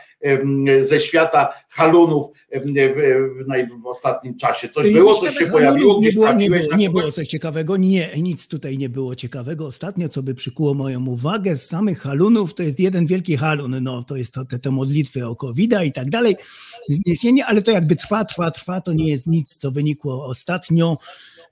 ze 0.80 1.00
świata 1.00 1.54
halunów 1.70 2.28
w, 2.52 3.84
w, 3.84 3.88
ostatnim 3.88 4.38
czasie? 4.38 4.70
Coś 4.70 4.94
było, 4.94 5.16
coś 5.16 5.38
się 5.38 5.46
pojawiło, 5.46 6.00
Nie 6.00 6.14
było, 6.14 6.34
nie 6.34 6.50
było, 6.50 6.76
nie 6.78 6.90
było 6.90 7.12
coś 7.12 7.28
ciekawego, 7.28 7.78
nie, 7.78 8.10
nic 8.18 8.48
tutaj 8.48 8.78
nie 8.78 8.90
było 8.90 9.16
ciekawego. 9.16 9.66
Ostatnio, 9.66 10.10
co 10.10 10.24
by 10.24 10.36
przykuło 10.36 10.74
moją 10.74 11.06
uwagę 11.06 11.56
z 11.56 11.68
samych 11.68 12.00
halunów, 12.00 12.54
to 12.54 12.64
jest 12.64 12.80
jeden 12.80 13.06
wielki 13.06 13.38
halun, 13.38 13.84
no 13.84 14.04
to 14.04 14.16
jest 14.16 14.34
to, 14.34 14.46
te, 14.46 14.60
te 14.60 14.72
modlitwy 14.72 15.28
o 15.28 15.36
covid 15.36 15.74
i 15.86 15.92
tak 15.92 16.10
dalej, 16.10 16.36
zniesienie, 16.90 17.46
ale 17.46 17.62
to 17.62 17.72
jakby 17.72 17.96
trwa, 17.96 18.26
trwa, 18.26 18.52
trwa, 18.52 18.82
to 18.82 18.94
nie 18.94 19.10
jest 19.10 19.28
nic, 19.28 19.56
co 19.56 19.72
wynikło 19.72 20.26
ostatnio. 20.26 20.98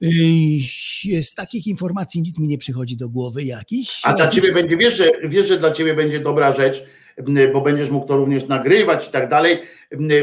Yy, 0.01 1.23
Z 1.23 1.33
takich 1.33 1.67
informacji 1.67 2.21
nic 2.21 2.39
mi 2.39 2.47
nie 2.47 2.57
przychodzi 2.57 2.97
do 2.97 3.09
głowy 3.09 3.43
jakiś. 3.43 4.01
A 4.03 4.13
dla 4.13 4.27
ciebie 4.27 4.51
będzie, 4.51 4.77
wiesz 4.77 4.97
że, 4.97 5.09
wiesz, 5.23 5.47
że 5.47 5.59
dla 5.59 5.71
ciebie 5.71 5.93
będzie 5.93 6.19
dobra 6.19 6.53
rzecz, 6.53 6.83
bo 7.53 7.61
będziesz 7.61 7.89
mógł 7.89 8.07
to 8.07 8.15
również 8.15 8.47
nagrywać 8.47 9.07
i 9.07 9.11
tak 9.11 9.29
dalej, 9.29 9.59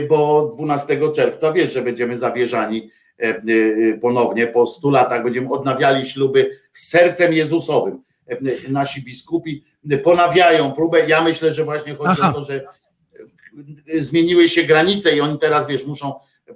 bo 0.09 0.51
12 0.57 1.13
czerwca 1.15 1.53
wiesz, 1.53 1.73
że 1.73 1.83
będziemy 1.83 2.19
zawierzani 2.19 2.91
e, 3.19 3.23
e, 3.23 3.43
ponownie 4.01 4.47
po 4.47 4.67
100 4.67 4.91
latach, 4.91 5.25
będziemy 5.25 5.51
odnawiali 5.51 6.07
śluby 6.07 6.59
z 6.73 6.89
sercem 6.89 7.33
Jezusowym. 7.33 8.03
E, 8.29 8.39
Nasi 8.73 9.03
biskupi 9.03 9.65
ponawiają 10.05 10.73
próbę. 10.73 11.09
Ja 11.09 11.23
myślę, 11.23 11.55
że 11.55 11.65
właśnie 11.65 11.95
chodzi 11.95 12.21
Aha. 12.23 12.31
o 12.31 12.41
to, 12.41 12.45
że 12.45 12.65
zmieniły 13.99 14.49
się 14.49 14.63
granice 14.65 15.17
i 15.17 15.21
oni 15.21 15.39
teraz, 15.39 15.67
wiesz, 15.69 15.87
muszą 15.87 16.15
e, 16.49 16.53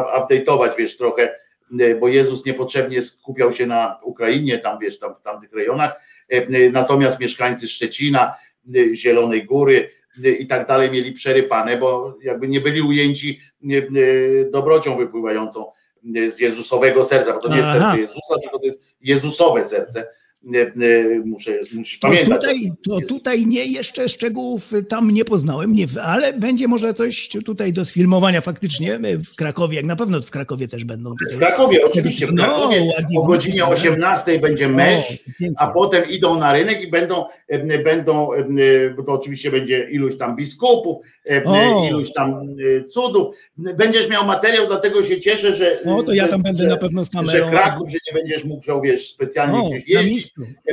up- 0.00 0.34
update'ować, 0.34 0.70
wiesz, 0.78 0.96
trochę, 0.96 1.34
e, 1.80 1.94
bo 1.94 2.08
Jezus 2.08 2.46
niepotrzebnie 2.46 3.02
skupiał 3.02 3.52
się 3.52 3.66
na 3.66 3.98
Ukrainie, 4.02 4.58
tam, 4.58 4.78
wiesz, 4.78 4.98
tam 4.98 5.14
w 5.14 5.20
tamtych 5.20 5.52
rejonach, 5.52 5.92
E, 6.28 6.70
Natomiast 6.70 7.20
mieszkańcy 7.20 7.68
Szczecina, 7.68 8.34
Zielonej 8.94 9.44
Góry 9.44 9.90
i 10.38 10.46
tak 10.46 10.66
dalej 10.68 10.90
mieli 10.90 11.12
przerypane, 11.12 11.76
bo 11.76 12.18
jakby 12.22 12.48
nie 12.48 12.60
byli 12.60 12.82
ujęci 12.82 13.40
dobrocią 14.50 14.96
wypływającą 14.96 15.64
z 16.28 16.40
Jezusowego 16.40 17.04
serca, 17.04 17.32
bo 17.32 17.38
to 17.38 17.48
nie 17.48 17.56
jest 17.56 17.68
Aha. 17.68 17.78
serce 17.80 18.00
Jezusa, 18.00 18.34
tylko 18.42 18.58
to 18.58 18.64
jest 18.64 18.82
Jezusowe 19.00 19.64
serce. 19.64 20.06
E, 20.54 20.58
e, 20.60 21.20
Muszę, 21.24 21.58
musisz 21.74 21.98
To 21.98 22.08
pamiętać. 22.08 22.40
tutaj, 22.40 22.70
to 22.84 22.98
tutaj 23.08 23.46
nie, 23.46 23.64
jeszcze 23.64 24.08
szczegółów 24.08 24.70
tam 24.88 25.10
nie 25.10 25.24
poznałem, 25.24 25.72
nie, 25.72 25.86
ale 26.04 26.32
będzie 26.32 26.68
może 26.68 26.94
coś 26.94 27.28
tutaj 27.44 27.72
do 27.72 27.84
sfilmowania 27.84 28.40
faktycznie 28.40 28.98
w 29.32 29.36
Krakowie, 29.36 29.76
jak 29.76 29.84
na 29.84 29.96
pewno 29.96 30.20
w 30.20 30.30
Krakowie 30.30 30.68
też 30.68 30.84
będą 30.84 31.10
W 31.14 31.16
tutaj. 31.18 31.38
Krakowie, 31.38 31.86
oczywiście, 31.86 32.26
w 32.26 32.32
No, 32.34 32.44
Krakowie 32.44 32.82
ładnie 32.96 33.20
o 33.20 33.26
godzinie 33.26 33.54
widzę, 33.54 33.66
18 33.66 34.38
będzie 34.38 34.68
pięknie. 35.38 35.56
a 35.58 35.66
potem 35.66 36.10
idą 36.10 36.38
na 36.38 36.52
rynek 36.52 36.82
i 36.82 36.90
będą, 36.90 37.24
e, 37.48 37.78
będą 37.78 38.28
bo 38.96 39.02
to 39.02 39.12
oczywiście 39.12 39.50
będzie 39.50 39.88
iluś 39.90 40.16
tam 40.18 40.36
biskupów, 40.36 40.96
O. 41.44 41.86
iluś 41.90 42.12
tam 42.12 42.34
cudów. 42.88 43.34
Będziesz 43.58 44.08
miał 44.08 44.26
materiał, 44.26 44.66
dlatego 44.66 45.02
się 45.02 45.20
cieszę, 45.20 45.54
że. 45.56 45.80
No 45.86 46.02
to 46.02 46.14
ja 46.14 46.22
że- 46.24 46.28
tam 46.30 46.42
będę 46.42 46.62
że, 46.62 46.68
na 46.68 46.76
pewno 46.76 47.04
z 47.04 47.10
Że 47.12 47.18
kamerą. 47.18 47.50
Kraków, 47.50 47.90
że 47.90 47.98
nie 48.08 48.18
będziesz 48.20 48.44
musiał, 48.44 48.80
wiesz, 48.82 49.08
specjalnie 49.10 49.58
O, 49.58 49.70
gdzieś 49.70 49.88
jeździć. 49.88 50.14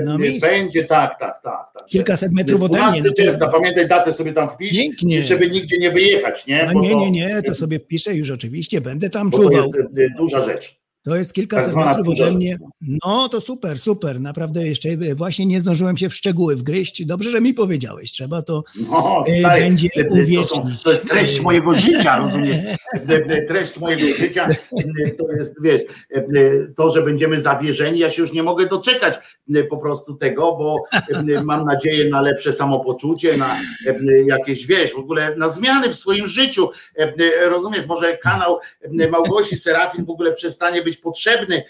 Na 0.03 0.17
miejscu. 0.17 0.49
Będzie, 0.49 0.83
tak, 0.83 1.19
tak, 1.19 1.41
tak. 1.43 1.67
tak. 1.79 1.87
Kilkaset 1.87 2.33
metrów 2.33 2.61
ode 2.61 2.73
mnie. 2.73 2.79
12 2.81 3.03
no 3.05 3.13
czerwca, 3.13 3.47
pamiętaj 3.47 3.87
datę 3.87 4.13
sobie 4.13 4.33
tam 4.33 4.49
wpisz, 4.49 4.77
Pięknie. 4.77 5.23
żeby 5.23 5.49
nigdzie 5.49 5.77
nie 5.77 5.91
wyjechać, 5.91 6.47
nie? 6.47 6.69
Bo 6.73 6.81
nie, 6.81 6.95
nie, 6.95 7.11
nie, 7.11 7.41
to 7.41 7.55
sobie 7.55 7.79
wpiszę 7.79 8.15
już 8.15 8.31
oczywiście, 8.31 8.81
będę 8.81 9.09
tam 9.09 9.29
Bo 9.29 9.37
to 9.37 9.43
czuwał. 9.43 9.71
jest 9.75 9.99
e, 9.99 10.17
duża 10.17 10.45
rzecz. 10.45 10.82
To 11.03 11.15
jest 11.15 11.33
kilkaset 11.33 11.73
tak 11.73 11.85
metrów 11.85 12.07
ode 12.07 12.31
mnie. 12.31 12.57
No 13.05 13.29
to 13.29 13.41
super, 13.41 13.79
super. 13.79 14.21
Naprawdę 14.21 14.67
jeszcze 14.67 14.89
właśnie 15.15 15.45
nie 15.45 15.59
zdążyłem 15.59 15.97
się 15.97 16.09
w 16.09 16.15
szczegóły 16.15 16.55
wgryźć. 16.55 17.05
Dobrze, 17.05 17.29
że 17.29 17.41
mi 17.41 17.53
powiedziałeś. 17.53 18.11
Trzeba 18.11 18.41
to 18.41 18.63
No, 18.91 19.23
e, 19.27 19.39
stary, 19.39 19.61
będzie 19.61 19.89
to, 19.89 20.03
są, 20.03 20.21
uwiecznić. 20.21 20.83
to 20.83 20.91
jest 20.91 21.07
treść 21.09 21.41
mojego 21.41 21.73
życia, 21.73 22.17
rozumiesz? 22.17 22.57
Treść 23.47 23.79
mojego 23.79 24.15
życia 24.17 24.47
to 25.17 25.31
jest, 25.31 25.63
wiesz, 25.63 25.81
to, 26.75 26.89
że 26.89 27.01
będziemy 27.01 27.41
zawierzeni, 27.41 27.99
ja 27.99 28.09
się 28.09 28.21
już 28.21 28.33
nie 28.33 28.43
mogę 28.43 28.65
doczekać 28.65 29.19
po 29.69 29.77
prostu 29.77 30.13
tego, 30.13 30.41
bo 30.41 30.77
mam 31.43 31.65
nadzieję 31.65 32.09
na 32.09 32.21
lepsze 32.21 32.53
samopoczucie, 32.53 33.37
na 33.37 33.57
jakieś, 34.25 34.65
wiesz, 34.65 34.93
w 34.93 34.97
ogóle 34.99 35.35
na 35.35 35.49
zmiany 35.49 35.89
w 35.89 35.95
swoim 35.95 36.27
życiu. 36.27 36.69
Rozumiesz, 37.49 37.85
może 37.87 38.17
kanał 38.17 38.57
Małgosi 39.11 39.55
Serafin 39.55 40.05
w 40.05 40.09
ogóle 40.09 40.33
przestanie 40.33 40.81
być 40.81 40.92
potrzebny, 40.97 41.63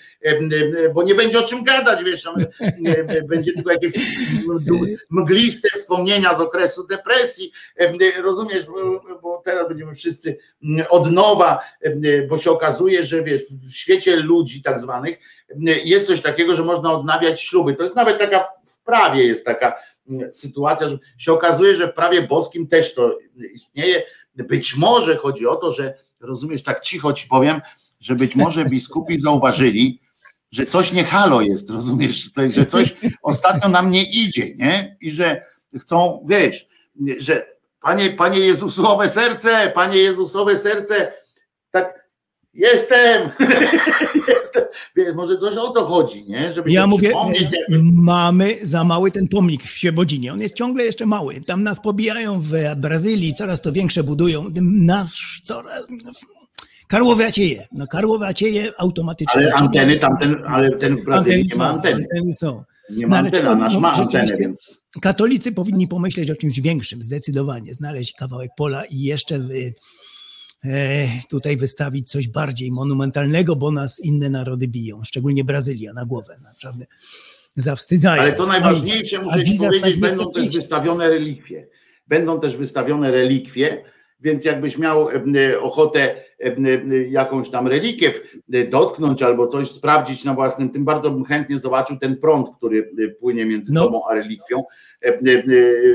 bo 0.93 1.03
nie 1.03 1.15
będzie 1.15 1.39
o 1.39 1.43
czym 1.43 1.63
gadać, 1.63 2.03
wiesz, 2.03 2.23
tam, 2.23 2.35
będzie 3.27 3.53
tylko 3.53 3.71
jakieś 3.71 3.93
mgliste 5.09 5.67
wspomnienia 5.73 6.33
z 6.33 6.41
okresu 6.41 6.87
depresji, 6.87 7.51
rozumiesz, 8.23 8.65
bo 9.21 9.41
teraz 9.45 9.67
będziemy 9.67 9.95
wszyscy 9.95 10.37
od 10.89 11.11
nowa, 11.11 11.59
bo 12.29 12.37
się 12.37 12.51
okazuje, 12.51 13.03
że 13.03 13.23
wiesz, 13.23 13.41
w 13.69 13.73
świecie 13.73 14.15
ludzi 14.15 14.61
tak 14.61 14.79
zwanych 14.79 15.19
jest 15.83 16.07
coś 16.07 16.21
takiego, 16.21 16.55
że 16.55 16.63
można 16.63 16.93
odnawiać 16.93 17.41
śluby. 17.41 17.73
To 17.73 17.83
jest 17.83 17.95
nawet 17.95 18.19
taka 18.19 18.47
w 18.65 18.83
prawie 18.83 19.23
jest 19.23 19.45
taka 19.45 19.75
sytuacja, 20.31 20.89
że 20.89 20.97
się 21.17 21.33
okazuje, 21.33 21.75
że 21.75 21.87
w 21.87 21.93
prawie 21.93 22.21
boskim 22.21 22.67
też 22.67 22.93
to 22.93 23.17
istnieje. 23.53 24.03
Być 24.35 24.75
może 24.75 25.17
chodzi 25.17 25.47
o 25.47 25.55
to, 25.55 25.71
że 25.71 25.93
rozumiesz, 26.19 26.63
tak 26.63 26.79
cicho 26.79 27.13
ci 27.13 27.27
powiem, 27.27 27.61
że 28.03 28.15
być 28.15 28.35
może 28.35 28.65
biskupi 28.65 29.19
zauważyli, 29.19 29.99
że 30.51 30.65
coś 30.65 30.93
nie 30.93 31.03
halo 31.03 31.41
jest, 31.41 31.69
rozumiesz, 31.69 32.31
że 32.49 32.65
coś 32.65 32.95
ostatnio 33.23 33.69
nam 33.69 33.91
nie 33.91 34.03
idzie, 34.03 34.55
nie? 34.55 34.97
I 35.01 35.11
że 35.11 35.45
chcą, 35.79 36.25
wiesz, 36.29 36.67
że 37.17 37.45
panie, 37.81 38.09
panie 38.09 38.39
Jezusowe 38.39 39.09
serce, 39.09 39.71
panie 39.75 39.97
Jezusowe 39.97 40.57
serce, 40.57 41.13
tak 41.71 42.09
jestem, 42.53 43.29
jestem. 44.27 44.63
Wiesz, 44.95 45.15
może 45.15 45.37
coś 45.37 45.57
o 45.57 45.69
to 45.69 45.85
chodzi, 45.85 46.23
nie? 46.27 46.53
Żeby 46.53 46.71
ja 46.71 46.87
mówię, 46.87 47.11
mamy 47.93 48.57
za 48.61 48.83
mały 48.83 49.11
ten 49.11 49.27
pomnik 49.27 49.63
w 49.63 49.77
Świebodzinie. 49.77 50.33
On 50.33 50.39
jest 50.39 50.55
ciągle 50.55 50.83
jeszcze 50.83 51.05
mały. 51.05 51.41
Tam 51.41 51.63
nas 51.63 51.81
pobijają 51.81 52.39
w 52.39 52.51
Brazylii, 52.77 53.33
coraz 53.33 53.61
to 53.61 53.71
większe 53.71 54.03
budują. 54.03 54.45
Nasz 54.61 55.41
coraz... 55.43 55.87
Karłowacieje. 56.87 57.67
No 57.71 57.87
karłowacieje 57.87 58.71
automatycznie. 58.77 59.41
Ale 59.41 59.53
anteny 59.53 59.99
tamten, 59.99 60.35
ale 60.47 60.71
ten 60.77 60.97
w 60.97 61.05
Brazylii 61.05 61.45
nie 61.51 61.55
ma 61.57 61.69
anteny. 61.69 61.95
anteny 62.11 62.33
są. 62.33 62.63
Nie 62.89 63.03
No, 63.03 63.09
ma 63.09 63.17
ale 63.17 63.25
anteny, 63.27 63.31
trzeba- 63.43 63.51
a 63.51 63.55
nasz 63.55 63.73
no, 63.73 63.79
ma 63.79 63.93
antenę, 63.93 64.05
rzeczywiście. 64.11 64.37
więc 64.37 64.83
Katolicy 65.01 65.51
powinni 65.51 65.87
pomyśleć 65.87 66.31
o 66.31 66.35
czymś 66.35 66.59
większym, 66.59 67.03
zdecydowanie. 67.03 67.73
Znaleźć 67.73 68.13
kawałek 68.13 68.51
pola 68.57 68.85
i 68.85 68.99
jeszcze 68.99 69.39
wy, 69.39 69.73
e, 70.65 71.07
tutaj 71.29 71.57
wystawić 71.57 72.09
coś 72.09 72.27
bardziej 72.27 72.69
monumentalnego, 72.75 73.55
bo 73.55 73.71
nas 73.71 73.99
inne 73.99 74.29
narody 74.29 74.67
biją, 74.67 75.03
szczególnie 75.03 75.43
Brazylia 75.43 75.93
na 75.93 76.05
głowę. 76.05 76.35
Naprawdę 76.43 76.85
zawstydzają. 77.55 78.21
Ale 78.21 78.33
co 78.33 78.45
najważniejsze, 78.47 79.21
muszę 79.21 79.43
ci 79.43 79.57
powiedzieć, 79.57 79.95
będą 79.95 80.31
też 80.31 80.49
wystawione 80.49 81.09
relikwie. 81.09 81.67
Będą 82.07 82.39
też 82.39 82.57
wystawione 82.57 83.11
relikwie, 83.11 83.83
więc 84.21 84.45
jakbyś 84.45 84.77
miał 84.77 85.09
em, 85.09 85.33
ochotę 85.61 86.22
jakąś 87.09 87.49
tam 87.49 87.67
relikwie 87.67 88.11
w- 88.11 88.37
dotknąć 88.69 89.21
albo 89.23 89.47
coś 89.47 89.71
sprawdzić 89.71 90.23
na 90.25 90.33
własnym, 90.33 90.69
tym 90.69 90.85
bardzo 90.85 91.11
bym 91.11 91.25
chętnie 91.25 91.59
zobaczył 91.59 91.97
ten 91.97 92.17
prąd, 92.17 92.49
który 92.57 92.91
e, 93.03 93.07
płynie 93.07 93.45
między 93.45 93.73
No. 93.73 93.83
tobą 93.85 94.01
a 94.09 94.13
relikwią. 94.13 94.63
E, 95.01 95.13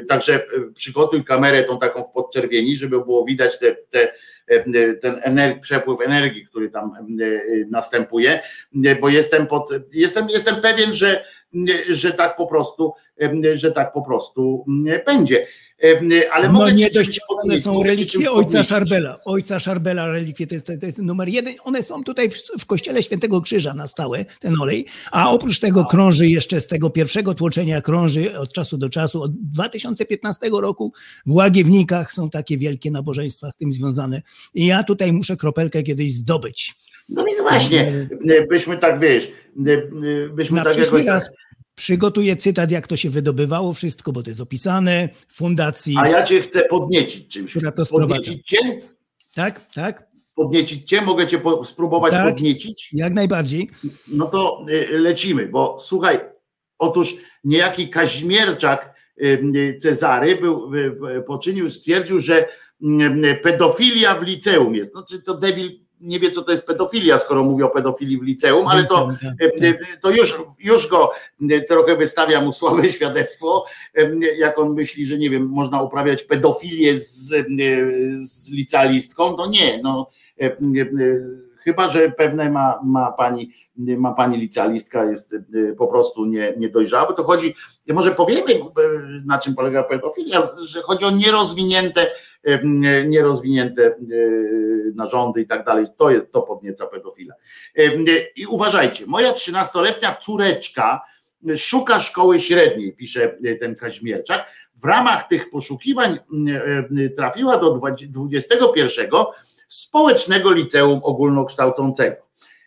Także 0.09 0.35
e, 0.35 0.41
przygotuj 0.75 1.25
kamerę 1.25 1.65
tą 1.65 1.79
taką 1.79 2.05
w 2.05 2.11
podczerwieni, 2.13 2.77
żeby 2.77 3.05
było 3.05 3.25
widać 3.25 3.59
te, 3.59 3.77
te, 3.91 4.13
ten 5.01 5.15
ener- 5.15 5.61
przepływ 5.61 6.01
energii, 6.01 6.47
który 6.47 6.71
tam 6.71 6.93
em, 6.99 7.17
e, 7.21 7.41
następuje, 7.71 8.41
bo 9.01 9.09
jestem 9.09 9.47
pod, 9.47 9.71
jestem, 9.93 10.29
jestem 10.29 10.61
pewien, 10.61 10.93
że 10.93 11.25
że 11.91 12.13
tak 12.13 12.37
po 12.37 12.47
prostu, 12.47 12.93
że 13.55 13.73
tak 13.73 13.93
po 13.93 14.03
prostu 14.03 14.65
będzie. 15.07 15.47
Ale 16.33 16.49
No 16.49 16.71
nie 16.71 16.91
dość, 16.91 17.21
one 17.29 17.61
są 17.61 17.83
relikwie 17.83 18.33
ojca. 18.33 18.65
Szarbela. 18.65 19.17
Ojca 19.25 19.61
Szarbela 19.61 20.11
relikwie 20.11 20.47
to 20.47 20.55
jest, 20.55 20.67
to 20.81 20.87
jest 20.87 20.99
numer 20.99 21.29
jeden. 21.29 21.55
One 21.65 21.83
są 21.83 22.05
tutaj 22.05 22.31
w, 22.31 22.35
w 22.59 22.67
kościele 22.67 23.03
Świętego 23.03 23.41
Krzyża 23.41 23.75
na 23.75 23.87
stałe, 23.87 24.25
ten 24.25 24.61
olej. 24.61 24.87
A 25.13 25.31
oprócz 25.31 25.61
tego 25.61 25.85
krąży 25.85 26.29
jeszcze 26.29 26.61
z 26.61 26.67
tego 26.67 26.91
pierwszego 26.91 27.35
tłoczenia 27.35 27.81
krąży 27.81 28.39
od 28.39 28.53
czasu 28.53 28.79
do 28.79 28.89
czasu. 28.89 29.23
Od 29.23 29.33
2015 29.41 30.51
roku 30.53 30.93
w 31.27 31.33
Łagiewnikach 31.33 32.15
są 32.15 32.31
takie 32.31 32.59
wielkie 32.59 32.91
nabożeństwa 32.91 33.51
z 33.51 33.57
tym 33.57 33.73
związane. 33.73 34.23
I 34.55 34.67
ja 34.67 34.83
tutaj 34.83 35.13
muszę 35.13 35.37
kropelkę 35.37 35.83
kiedyś 35.83 36.13
zdobyć. 36.13 36.75
No 37.09 37.25
więc 37.25 37.41
właśnie, 37.41 38.09
byśmy 38.49 38.79
tak, 38.79 39.01
wiesz, 39.01 39.33
byśmy 40.31 40.57
Na 40.57 40.65
tak 40.65 40.73
przyszły 40.73 40.99
jakoś... 40.99 41.15
raz 41.15 41.31
przygotuję 41.75 42.37
cytat, 42.37 42.71
jak 42.71 42.87
to 42.87 42.97
się 42.97 43.11
wydobywało 43.11 43.73
wszystko, 43.73 44.13
bo 44.13 44.23
to 44.23 44.31
jest 44.31 44.41
opisane 44.41 45.09
w 45.29 45.35
fundacji. 45.35 45.95
A 45.99 46.09
ja 46.09 46.23
cię 46.23 46.43
chcę 46.43 46.65
podniecić 46.65 47.29
czymś. 47.29 47.51
Która 47.51 47.73
to. 47.73 47.87
Podniecić 47.87 48.47
cię? 48.47 48.59
Tak, 49.35 49.61
tak, 49.75 50.09
Podniecić 50.35 50.89
cię? 50.89 51.03
Mogę 51.03 51.27
cię 51.27 51.39
po, 51.39 51.65
spróbować 51.65 52.13
Tak. 52.13 52.35
podniecić? 52.35 52.91
jak 52.93 53.15
najbardziej. 53.15 53.71
No 54.09 54.27
to 54.27 54.67
y, 54.71 54.99
lecimy, 54.99 55.47
bo 55.49 55.77
słuchaj, 55.79 56.21
otóż 56.79 57.15
niejaki 57.45 57.89
Kaźmierczak 57.89 58.95
y, 59.23 59.77
Cezary 59.81 60.37
był, 60.37 60.75
y, 60.75 61.23
poczynił, 61.27 61.71
stwierdził, 61.71 62.21
że 62.21 62.49
pedofilia 63.43 64.15
w 64.15 64.23
liceum 64.23 64.75
jest. 64.75 64.95
No, 64.95 65.03
czy 65.03 65.23
to 65.23 65.35
debil 65.35 65.81
nie 66.01 66.21
wie, 66.21 66.31
co 66.31 66.43
to 66.43 66.51
jest 66.51 66.67
pedofilia, 66.67 67.19
skoro 67.19 67.45
mówi 67.45 67.63
o 67.63 67.71
pedofilii 67.71 68.19
w 68.19 68.23
liceum, 68.23 68.69
ale 68.69 68.85
to, 68.85 69.13
Tak, 69.23 69.63
y, 69.63 69.67
y, 69.67 69.79
to 70.03 70.11
już, 70.11 70.41
już 70.59 70.89
go 70.89 71.11
y, 71.51 71.65
trochę 71.69 71.97
wystawia 71.97 72.41
mu 72.41 72.53
słabe 72.53 72.89
świadectwo, 72.93 73.65
jak 74.39 74.59
on 74.59 74.75
myśli, 74.75 75.07
że 75.07 75.19
nie 75.19 75.31
wiem, 75.31 75.49
można 75.49 75.83
uprawiać 75.83 76.23
pedofilię 76.23 76.97
z, 76.97 77.35
z 78.19 78.51
licealistką, 78.51 79.35
to 79.35 79.47
nie, 79.47 79.81
no 79.83 80.11
chyba, 81.69 81.91
że 81.91 82.11
pewne 82.11 82.51
ma, 82.51 82.81
ma 82.85 83.13
pani 83.13 83.53
ma 83.79 84.15
pani 84.15 84.39
licealistka, 84.39 85.05
jest 85.05 85.33
y, 85.33 85.75
po 85.79 85.87
prostu 85.87 86.25
nie, 86.25 86.55
niedojrzała, 86.57 87.07
bo 87.07 87.13
to 87.13 87.25
chodzi, 87.25 87.55
może 87.89 88.11
powiemy, 88.11 88.55
y, 88.55 88.61
na 89.27 89.39
czym 89.39 89.55
polega 89.55 89.83
pedofilia, 89.83 90.43
że 90.67 90.83
chodzi 90.83 91.05
o 91.05 91.11
nierozwinięte, 91.11 92.07
y, 92.49 92.61
nierozwinięte 93.07 93.95
narządy 94.95 95.41
i 95.41 95.47
tak 95.47 95.65
dalej, 95.65 95.87
to 95.97 96.11
jest, 96.11 96.33
to 96.33 96.43
podnieca 96.43 96.87
pedofila. 96.87 97.35
I 98.37 98.47
uważajcie, 98.47 99.07
moja 99.07 99.33
13-letnia 99.33 100.17
córeczka 100.21 101.01
szuka 101.57 102.01
szkoły 102.01 102.39
średniej, 102.39 102.93
pisze 102.93 103.39
ten 103.61 103.77
Kaźmierczak, 103.77 104.47
w 104.75 104.85
ramach 104.85 105.29
tych 105.29 105.51
poszukiwań 105.51 106.19
trafiła 107.17 107.57
do 107.57 107.71
21 107.71 109.11
Społecznego 109.69 110.53
Liceum 110.53 111.01
Ogólnokształcącego 111.03 112.17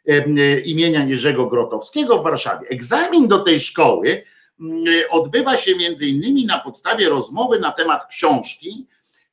e, 0.07 0.59
imienia 0.59 1.05
Jerzego 1.05 1.47
Grotowskiego 1.47 2.19
w 2.19 2.23
Warszawie. 2.23 2.67
Egzamin 2.69 3.27
do 3.27 3.39
tej 3.39 3.59
szkoły 3.59 4.23
mm, 4.59 4.83
odbywa 5.09 5.57
się 5.57 5.75
między 5.75 6.07
innymi 6.07 6.45
na 6.45 6.59
podstawie 6.59 7.09
rozmowy 7.09 7.59
na 7.59 7.71
temat 7.71 8.05
książki 8.05 8.87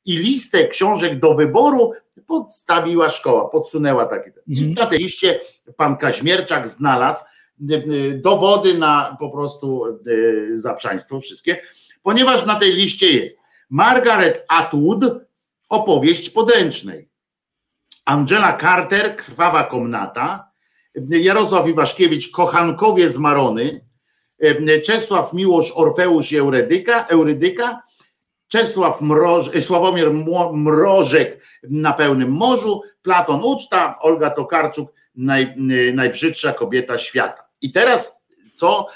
i 0.05 0.17
listę 0.17 0.67
książek 0.67 1.19
do 1.19 1.35
wyboru 1.35 1.93
podstawiła 2.27 3.09
szkoła, 3.09 3.49
podsunęła 3.49 4.05
takie. 4.05 4.33
I 4.47 4.67
na 4.67 4.85
tej 4.85 4.99
liście 4.99 5.39
pan 5.77 5.97
Kaźmierczak 5.97 6.67
znalazł 6.67 7.23
dowody 8.15 8.77
na 8.77 9.17
po 9.19 9.29
prostu 9.29 9.85
y, 10.07 10.57
zaprzaństwo 10.57 11.19
wszystkie, 11.19 11.61
ponieważ 12.03 12.45
na 12.45 12.55
tej 12.55 12.73
liście 12.73 13.11
jest 13.11 13.39
Margaret 13.69 14.45
Atwood, 14.47 15.03
opowieść 15.69 16.29
podręcznej. 16.29 17.09
Angela 18.09 18.57
Carter, 18.57 19.15
Krwawa 19.15 19.63
Komnata, 19.63 20.51
Jarosław 21.09 21.67
Iwaszkiewicz, 21.67 22.31
Kochankowie 22.31 23.09
z 23.09 23.17
Marony, 23.17 23.81
Czesław 24.85 25.33
Miłosz, 25.33 25.71
Orfeusz 25.75 26.31
i 26.31 26.37
Eurydyka, 26.37 27.05
Eurydyka 27.05 27.81
Czesław 28.47 29.01
Mroż, 29.01 29.51
Sławomir 29.59 30.13
Mrożek 30.53 31.43
na 31.63 31.93
pełnym 31.93 32.31
morzu, 32.31 32.81
Platon 33.01 33.43
Uczta, 33.43 33.99
Olga 33.99 34.29
Tokarczuk, 34.29 34.93
naj, 35.15 35.53
najbrzydsza 35.93 36.53
kobieta 36.53 36.97
świata. 36.97 37.43
I 37.61 37.71
teraz 37.71 38.15
co 38.55 38.87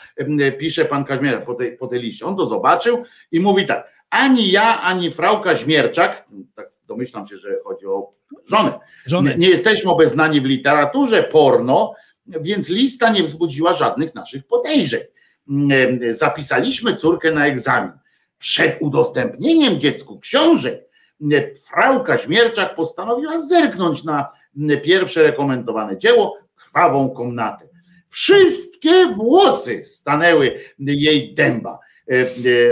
pisze 0.60 0.86
pan 0.86 1.06
Kaźmierczak 1.06 1.46
po 1.46 1.54
tej, 1.54 1.78
po 1.78 1.88
tej 1.88 2.00
liście? 2.00 2.26
On 2.26 2.36
to 2.36 2.46
zobaczył 2.46 3.04
i 3.32 3.40
mówi 3.40 3.68
tak, 3.68 3.94
ani 4.10 4.52
ja, 4.52 4.82
ani 4.82 5.12
frau 5.12 5.42
Kaźmierczak, 5.42 6.26
tak 6.56 6.73
domyślam 6.94 7.26
się, 7.28 7.38
że 7.38 7.50
chodzi 7.64 7.86
o 7.88 8.14
żonę, 8.46 8.80
Żonę. 9.06 9.32
nie, 9.32 9.38
nie 9.38 9.50
jesteśmy 9.50 9.92
obeznani 9.92 10.42
w 10.42 10.46
literaturze 10.46 11.24
porno, 11.24 11.94
więc 12.28 12.70
lista 12.70 13.10
nie 13.12 13.24
wzbudziła 13.24 13.74
żadnych 13.74 14.16
naszych 14.16 14.48
podejrzeń. 14.48 15.02
Mm, 15.50 16.00
Zapisaliśmy 16.10 16.96
córkę 16.96 17.32
na 17.32 17.48
egzamin. 17.48 17.92
Przed 18.40 18.78
udostępnieniem 18.82 19.80
dziecku 19.80 20.20
książek 20.20 20.90
mm, 21.22 21.44
frau 21.56 22.04
Kaźmierczak 22.04 22.76
postanowiła 22.76 23.42
zerknąć 23.42 24.04
na 24.04 24.28
mm, 24.58 24.82
pierwsze 24.82 25.24
rekomendowane 25.24 25.98
dzieło 25.98 26.38
Krwawą 26.56 27.10
komnatę. 27.10 27.68
Wszystkie 28.10 29.06
włosy 29.16 29.86
stanęły 29.86 30.60
jej 30.80 31.34
dęba. 31.34 31.80
E, 32.12 32.14
e, 32.22 32.26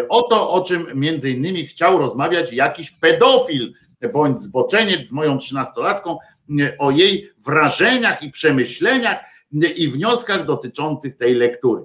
O 0.09 0.21
to, 0.21 0.51
o 0.51 0.61
czym 0.61 0.87
między 0.95 1.29
innymi 1.31 1.65
chciał 1.67 1.97
rozmawiać 1.97 2.53
jakiś 2.53 2.91
pedofil 2.91 3.73
bądź 4.09 4.41
zboczeniec 4.41 5.07
z 5.07 5.11
moją 5.11 5.37
trzynastolatką 5.37 6.17
e, 6.61 6.77
o 6.77 6.91
jej 6.91 7.29
wrażeniach 7.45 8.23
i 8.23 8.31
przemyśleniach 8.31 9.17
e, 9.63 9.67
i 9.67 9.87
wnioskach 9.87 10.45
dotyczących 10.45 11.15
tej 11.15 11.35
lektury. 11.35 11.83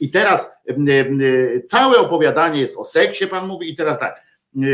I 0.00 0.10
teraz 0.10 0.50
e, 0.68 1.60
całe 1.60 1.98
opowiadanie 1.98 2.60
jest 2.60 2.76
o 2.76 2.84
seksie, 2.84 3.26
pan 3.26 3.46
mówi, 3.46 3.70
i 3.70 3.76
teraz 3.76 3.98
tak. 3.98 4.21
E, 4.56 4.66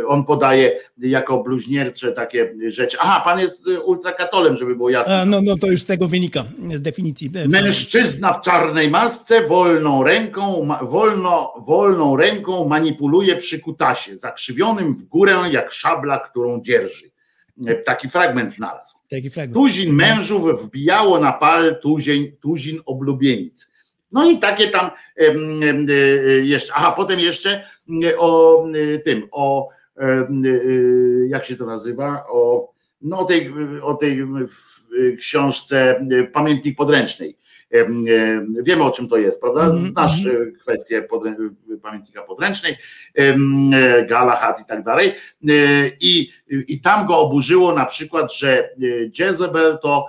e, 0.00 0.06
On 0.06 0.24
podaje 0.24 0.80
jako 0.98 1.42
bluźniercze 1.42 2.12
takie 2.12 2.54
rzeczy. 2.68 2.96
Aha, 3.00 3.20
pan 3.24 3.40
jest 3.40 3.68
e, 3.68 3.80
ultrakatolem, 3.80 4.56
żeby 4.56 4.76
było 4.76 4.90
jasne. 4.90 5.20
A, 5.20 5.24
no, 5.24 5.40
no 5.42 5.56
to 5.56 5.66
już 5.66 5.82
z 5.82 5.86
tego 5.86 6.08
wynika, 6.08 6.44
z 6.74 6.82
definicji. 6.82 7.30
Mężczyzna 7.50 8.32
w 8.32 8.40
czarnej 8.40 8.90
masce 8.90 9.46
wolną 9.46 10.02
ręką, 10.02 10.68
wolno, 10.82 11.52
wolną 11.66 12.16
ręką 12.16 12.68
manipuluje 12.68 13.36
przy 13.36 13.58
kutasie, 13.60 14.16
zakrzywionym 14.16 14.94
w 14.94 15.02
górę 15.02 15.36
jak 15.50 15.70
szabla, 15.70 16.18
którą 16.18 16.62
dzierży. 16.62 17.10
E, 17.66 17.74
Taki 17.74 18.08
fragment 18.08 18.52
znalazł. 18.52 18.96
Taki 19.10 19.30
fragment. 19.30 19.54
Tuzin 19.54 19.92
mężów 19.92 20.64
wbijało 20.64 21.20
na 21.20 21.32
pal 21.32 21.80
tuzin, 21.82 22.36
tuzin 22.40 22.80
oblubienic. 22.86 23.70
No 24.16 24.30
i 24.30 24.38
takie 24.38 24.68
tam 24.68 24.90
e, 25.16 25.34
jeszcze, 26.42 26.72
aha, 26.76 26.92
potem 26.92 27.20
jeszcze 27.20 27.64
e, 28.04 28.18
o 28.18 28.64
e, 28.68 28.98
tym, 28.98 29.28
o 29.32 29.68
jak 31.28 31.44
się 31.44 31.56
to 31.56 31.66
nazywa, 31.66 32.24
o, 32.28 32.72
no, 33.02 33.18
o 33.18 33.24
tej, 33.24 33.52
o 33.82 33.94
tej 33.94 34.26
książce 35.18 36.00
Pamiętnik 36.32 36.76
Podręcznej. 36.76 37.38
Em, 37.70 38.04
Wiemy 38.62 38.82
o 38.82 38.90
czym 38.90 39.08
to 39.08 39.16
jest, 39.16 39.40
prawda? 39.40 39.64
Mhm, 39.64 39.82
Znasz 39.82 40.26
e, 40.26 40.52
kwestię 40.60 41.02
podrę, 41.02 41.36
pamiętnika 41.82 42.22
podręcznej, 42.22 42.76
Galahad 44.08 44.60
i 44.60 44.64
tak 44.64 44.84
dalej. 44.84 45.12
I, 46.00 46.30
I 46.48 46.80
tam 46.80 47.06
go 47.06 47.18
oburzyło 47.18 47.74
na 47.74 47.86
przykład, 47.86 48.34
że 48.34 48.70
Jezebel 49.18 49.78
to 49.82 50.06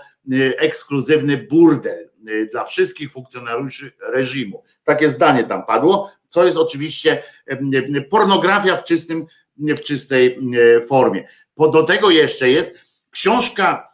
ekskluzywny 0.57 1.37
burdel 1.37 2.07
dla 2.51 2.63
wszystkich 2.63 3.11
funkcjonariuszy 3.11 3.91
reżimu. 3.99 4.63
Takie 4.83 5.09
zdanie 5.09 5.43
tam 5.43 5.65
padło, 5.65 6.11
co 6.29 6.45
jest 6.45 6.57
oczywiście 6.57 7.23
em, 7.45 7.71
e, 7.95 8.01
pornografia 8.01 8.75
w, 8.75 8.83
czystym, 8.83 9.25
w 9.57 9.79
czystej 9.79 10.39
formie. 10.87 11.27
Po 11.55 11.67
do 11.67 11.83
tego 11.83 12.09
jeszcze 12.09 12.49
jest 12.49 12.75
książka 13.11 13.87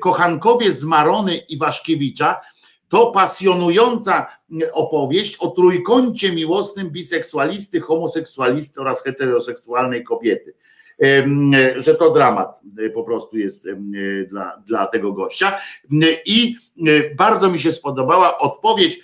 Kochankowie 0.00 0.72
z 0.72 0.84
Marony 0.84 1.36
Iwaszkiewicza, 1.36 2.40
to 2.88 3.10
pasjonująca 3.10 4.26
opowieść 4.72 5.36
o 5.36 5.50
trójkącie 5.50 6.32
miłosnym 6.32 6.90
biseksualisty, 6.90 7.80
homoseksualisty 7.80 8.80
oraz 8.80 9.04
heteroseksualnej 9.04 10.04
kobiety. 10.04 10.54
Że 11.76 11.94
to 11.94 12.10
dramat 12.10 12.60
e, 12.78 12.90
po 12.90 13.04
prostu 13.04 13.38
jest 13.38 13.66
e, 13.66 13.76
dla, 14.24 14.62
dla 14.66 14.86
tego 14.86 15.12
gościa. 15.12 15.58
I 16.26 16.56
e, 16.86 17.14
bardzo 17.14 17.50
mi 17.50 17.58
się 17.58 17.72
spodobała 17.72 18.38
odpowiedź 18.38 19.00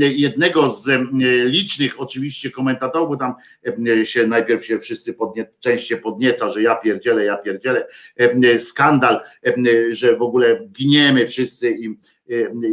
jednego 0.00 0.68
z 0.68 0.88
licznych 1.44 2.00
oczywiście 2.00 2.50
komentatorów, 2.50 3.08
bo 3.08 3.16
tam 3.16 3.34
się 4.04 4.26
najpierw 4.26 4.64
się 4.64 4.78
wszyscy 4.78 5.14
podnie, 5.14 5.50
część 5.60 5.88
się 5.88 5.96
podnieca, 5.96 6.50
że 6.50 6.62
ja 6.62 6.74
pierdzielę, 6.74 7.24
ja 7.24 7.36
pierdzielę, 7.36 7.86
skandal, 8.58 9.20
że 9.88 10.16
w 10.16 10.22
ogóle 10.22 10.68
giniemy 10.72 11.26
wszyscy 11.26 11.70
i 11.70 11.98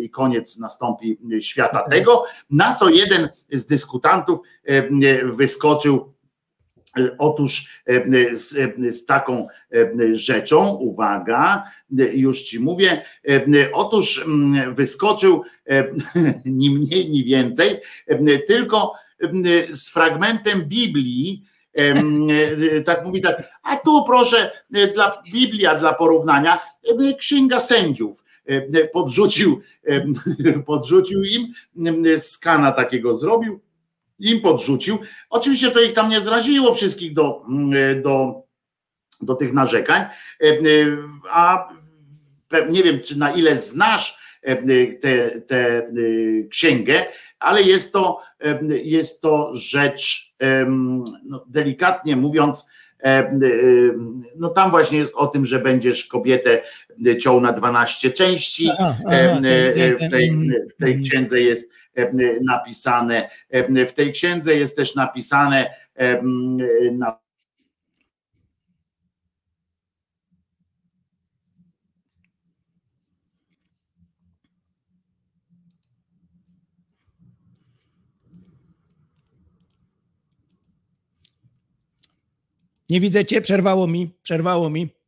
i 0.01 0.09
koniec 0.09 0.59
nastąpi 0.59 1.19
świata 1.39 1.89
tego, 1.89 2.23
na 2.49 2.75
co 2.75 2.89
jeden 2.89 3.29
z 3.51 3.65
dyskutantów 3.65 4.39
wyskoczył 5.23 6.14
Otóż 7.17 7.81
e, 7.87 8.35
z, 8.35 8.55
z 8.95 9.05
taką 9.05 9.47
rzeczą, 10.11 10.75
uwaga, 10.75 11.63
już 12.13 12.41
ci 12.41 12.59
mówię, 12.59 13.01
otóż 13.73 14.23
mm, 14.25 14.73
wyskoczył 14.73 15.43
ni 16.45 16.69
mniej, 16.69 17.09
ni 17.09 17.23
więcej, 17.23 17.79
tylko 18.47 18.93
z 19.71 19.89
fragmentem 19.89 20.61
Biblii, 20.61 21.43
tak 22.85 23.05
mówi 23.05 23.21
tak, 23.21 23.49
a 23.63 23.75
tu 23.75 24.03
proszę 24.05 24.51
dla 24.93 25.21
Biblia 25.31 25.75
dla 25.75 25.93
porównania, 25.93 26.59
księga 27.17 27.59
sędziów 27.59 28.23
e, 28.45 28.87
podrzucił, 28.87 29.61
podrzucił 30.67 31.23
im, 31.23 31.53
skana 32.17 32.71
takiego 32.71 33.17
zrobił, 33.17 33.59
im 34.19 34.41
podrzucił. 34.41 34.97
Oczywiście 35.29 35.71
to 35.71 35.81
ich 35.81 35.93
tam 35.93 36.09
nie 36.09 36.21
zraziło 36.21 36.73
wszystkich 36.73 37.13
do, 37.13 37.43
mm, 37.49 38.01
do, 38.01 38.43
do 39.21 39.35
tych 39.35 39.53
narzekań, 39.53 40.01
e, 40.01 40.45
e, 40.45 40.57
a 41.29 41.69
nie 42.69 42.83
wiem, 42.83 42.99
czy 43.01 43.19
na 43.19 43.31
ile 43.31 43.57
znasz 43.57 44.25
tę 45.01 45.41
te, 45.47 45.91
księgę, 46.49 47.05
ale 47.39 47.61
jest 47.61 47.93
to, 47.93 48.21
jest 48.69 49.21
to 49.21 49.51
rzecz, 49.55 50.33
no, 51.23 51.45
delikatnie 51.47 52.15
mówiąc, 52.15 52.67
no 54.35 54.49
tam 54.49 54.71
właśnie 54.71 54.97
jest 54.97 55.15
o 55.15 55.27
tym, 55.27 55.45
że 55.45 55.59
będziesz 55.59 56.05
kobietę 56.05 56.61
ciął 57.19 57.41
na 57.41 57.51
12 57.51 58.11
części. 58.11 58.69
Aha, 58.79 58.97
aha, 59.07 59.39
W 59.39 60.09
tej, 60.09 60.29
w 60.69 60.75
tej 60.79 60.93
mm. 60.93 61.03
księdze 61.03 61.41
jest 61.41 61.71
napisane, 62.41 63.29
em, 63.49 63.87
w 63.87 63.93
tej 63.93 64.11
księdze 64.11 64.55
jest 64.55 64.75
też 64.75 64.95
napisane 64.95 65.73
em, 65.95 66.57
na 66.91 67.25
Nie 82.89 82.99
widzę 83.01 83.25
cię, 83.25 83.41
przerwało 83.41 83.87
mi, 83.87 84.09
przerwało 84.23 84.69
mi. 84.69 85.04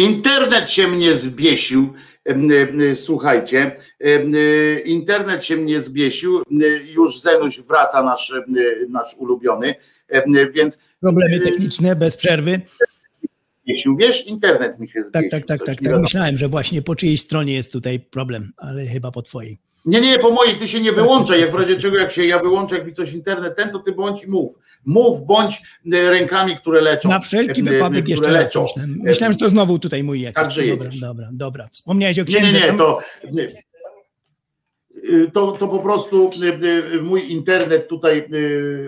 Internet 0.00 0.70
się 0.70 0.88
mnie 0.88 1.14
zbiesił. 1.14 1.92
Słuchajcie, 2.94 3.72
e, 4.00 4.80
internet 4.80 5.44
się 5.44 5.56
mnie 5.56 5.80
zbiesił. 5.80 6.42
Już 6.84 7.20
Zenuś 7.20 7.60
wraca 7.60 8.02
nasz, 8.02 8.32
nasz 8.88 9.14
ulubiony, 9.18 9.74
więc 10.52 10.78
Problemy 11.00 11.40
techniczne, 11.40 11.96
bez 11.96 12.16
przerwy. 12.16 12.60
Zbiesił. 13.70 13.96
Wiesz, 13.96 14.26
internet 14.26 14.78
mi 14.80 14.88
się 14.88 15.02
Tak, 15.12 15.22
zbiesił. 15.22 15.30
tak, 15.30 15.46
tak, 15.46 15.58
tak, 15.58 15.68
nie 15.68 15.74
tak. 15.74 15.84
wiadomo. 15.84 16.02
Myślałem, 16.02 16.36
że 16.36 16.48
właśnie 16.48 16.82
po 16.82 16.94
czyjej 16.94 17.18
stronie 17.18 17.54
jest 17.54 17.72
tutaj 17.72 18.00
problem, 18.00 18.52
ale 18.56 18.86
chyba 18.86 19.10
po 19.10 19.22
twojej. 19.22 19.58
Nie, 19.84 20.00
nie, 20.00 20.18
po 20.18 20.30
mojej, 20.30 20.54
ty 20.54 20.68
się 20.68 20.80
nie 20.80 20.92
wyłączaj. 20.92 21.40
Jak 21.40 21.52
w 21.52 21.54
razie 21.54 21.76
czego, 21.76 21.96
jak 21.96 22.12
się 22.12 22.26
ja 22.26 22.38
wyłączę, 22.38 22.76
jak 22.78 22.86
mi 22.86 22.92
coś 22.92 23.12
internet 23.12 23.56
ten, 23.56 23.70
to 23.70 23.78
ty 23.78 23.92
bądź 23.92 24.24
i 24.24 24.26
mów. 24.28 24.58
Mów, 24.84 25.26
bądź 25.26 25.62
e, 25.92 26.10
rękami, 26.10 26.56
które 26.56 26.80
leczą. 26.80 27.08
Na 27.08 27.20
wszelki 27.20 27.60
e, 27.60 27.64
e, 27.64 27.66
wypadek 27.68 28.08
jeszcze 28.08 28.26
raz 28.32 28.34
leczą. 28.34 28.66
myślałem. 28.86 29.32
Że 29.32 29.38
to 29.38 29.48
znowu 29.48 29.78
tutaj 29.78 30.02
mój 30.02 30.20
jakiś. 30.20 30.34
Także 30.34 30.66
dobra, 30.66 30.90
dobra, 31.00 31.28
dobra. 31.32 31.68
Wspomniałeś 31.72 32.18
o 32.18 32.22
Nie, 32.22 32.34
nie, 32.34 32.40
księdze. 32.40 32.60
nie, 32.60 32.66
tam- 32.66 32.76
to, 32.76 32.98
to, 35.32 35.52
to 35.52 35.68
po 35.68 35.78
prostu 35.78 36.30
y, 36.94 37.02
mój 37.02 37.32
internet 37.32 37.88
tutaj 37.88 38.28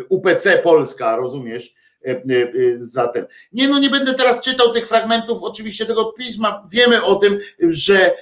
UPC 0.08 0.58
Polska, 0.62 1.16
rozumiesz? 1.16 1.74
Y, 2.06 2.22
y, 2.30 2.52
y, 2.54 2.76
Zatem. 2.78 3.26
Nie, 3.52 3.68
no 3.68 3.78
nie 3.78 3.90
będę 3.90 4.14
teraz 4.14 4.40
czytał 4.40 4.72
tych 4.72 4.88
fragmentów 4.88 5.42
oczywiście 5.42 5.86
tego 5.86 6.04
pisma. 6.04 6.66
Wiemy 6.70 7.02
o 7.02 7.14
tym, 7.14 7.38
że, 7.60 8.14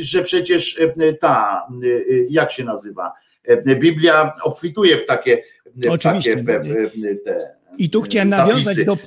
że 0.00 0.22
przecież 0.22 0.80
ta, 1.20 1.66
jak 2.28 2.52
się 2.52 2.64
nazywa? 2.64 3.12
Biblia 3.64 4.32
obfituje 4.42 4.98
w 4.98 5.06
takie, 5.06 5.42
w 5.66 5.90
Oczywiście. 5.90 6.36
takie 6.36 6.58
pe- 6.58 7.16
te 7.24 7.38
I 7.78 7.90
tu 7.90 8.02
chciałem 8.02 8.28
nawiązać 8.28 8.76
do, 8.84 8.98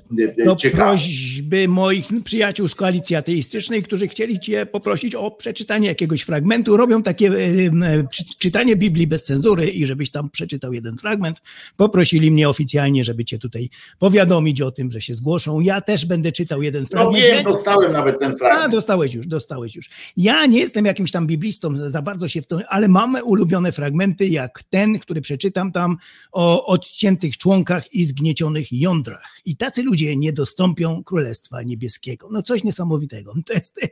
do 0.45 0.55
prośby 0.71 1.67
moich 1.67 2.03
przyjaciół 2.25 2.67
z 2.67 2.75
koalicji 2.75 3.15
ateistycznej, 3.15 3.83
którzy 3.83 4.07
chcieli 4.07 4.39
Cię 4.39 4.65
poprosić 4.65 5.15
o 5.15 5.31
przeczytanie 5.31 5.87
jakiegoś 5.87 6.21
fragmentu. 6.21 6.77
Robią 6.77 7.03
takie 7.03 7.27
e, 7.27 7.33
e, 7.33 8.03
czytanie 8.39 8.75
Biblii 8.75 9.07
bez 9.07 9.23
cenzury 9.23 9.67
i 9.69 9.85
żebyś 9.85 10.09
tam 10.09 10.29
przeczytał 10.29 10.73
jeden 10.73 10.97
fragment. 10.97 11.41
Poprosili 11.77 12.31
mnie 12.31 12.49
oficjalnie, 12.49 13.03
żeby 13.03 13.25
Cię 13.25 13.39
tutaj 13.39 13.69
powiadomić 13.99 14.61
o 14.61 14.71
tym, 14.71 14.91
że 14.91 15.01
się 15.01 15.13
zgłoszą. 15.13 15.59
Ja 15.59 15.81
też 15.81 16.05
będę 16.05 16.31
czytał 16.31 16.61
jeden 16.61 16.83
No 16.83 16.87
fragment. 16.89 17.25
wiem, 17.25 17.43
dostałem 17.43 17.91
nawet 17.91 18.19
ten 18.19 18.31
A, 18.31 18.35
fragment. 18.37 18.71
dostałeś 18.71 19.13
już, 19.13 19.27
dostałeś 19.27 19.75
już. 19.75 19.89
Ja 20.17 20.45
nie 20.45 20.59
jestem 20.59 20.85
jakimś 20.85 21.11
tam 21.11 21.27
biblistą, 21.27 21.75
za 21.75 22.01
bardzo 22.01 22.27
się 22.27 22.41
w 22.41 22.47
to, 22.47 22.59
ale 22.69 22.87
mamy 22.87 23.23
ulubione 23.23 23.71
fragmenty, 23.71 24.27
jak 24.27 24.63
ten, 24.69 24.99
który 24.99 25.21
przeczytam 25.21 25.71
tam 25.71 25.97
o 26.31 26.65
odciętych 26.65 27.37
członkach 27.37 27.93
i 27.93 28.05
zgniecionych 28.05 28.56
jądrach. 28.71 29.41
I 29.45 29.57
tacy 29.57 29.83
ludzie 29.83 30.15
nie 30.15 30.33
dostąpią 30.33 31.03
Królestwa 31.03 31.63
Niebieskiego. 31.63 32.29
No 32.31 32.41
coś 32.41 32.63
niesamowitego. 32.63 33.33
To 33.45 33.53
jest... 33.53 33.79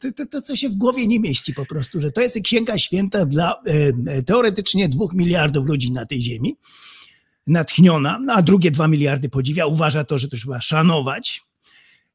To, 0.00 0.12
to, 0.12 0.26
to, 0.26 0.42
co 0.42 0.56
się 0.56 0.68
w 0.68 0.74
głowie 0.74 1.06
nie 1.06 1.20
mieści 1.20 1.54
po 1.54 1.66
prostu, 1.66 2.00
że 2.00 2.12
to 2.12 2.20
jest 2.20 2.38
księga 2.44 2.78
święta 2.78 3.26
dla 3.26 3.62
e, 4.06 4.22
teoretycznie 4.22 4.88
dwóch 4.88 5.14
miliardów 5.14 5.66
ludzi 5.66 5.92
na 5.92 6.06
tej 6.06 6.22
ziemi, 6.22 6.56
natchniona, 7.46 8.20
a 8.28 8.42
drugie 8.42 8.70
dwa 8.70 8.88
miliardy 8.88 9.28
podziwia, 9.28 9.66
uważa 9.66 10.04
to, 10.04 10.18
że 10.18 10.28
to 10.28 10.36
trzeba 10.36 10.60
szanować. 10.60 11.45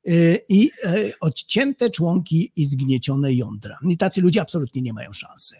Y, 0.09 0.39
I 0.49 0.71
e, 0.83 1.11
odcięte 1.19 1.89
członki 1.89 2.51
i 2.55 2.65
zgniecione 2.65 3.33
jądra. 3.33 3.80
I 3.89 3.97
tacy 3.97 4.21
ludzie 4.21 4.41
absolutnie 4.41 4.81
nie 4.81 4.93
mają 4.93 5.13
szansy. 5.13 5.55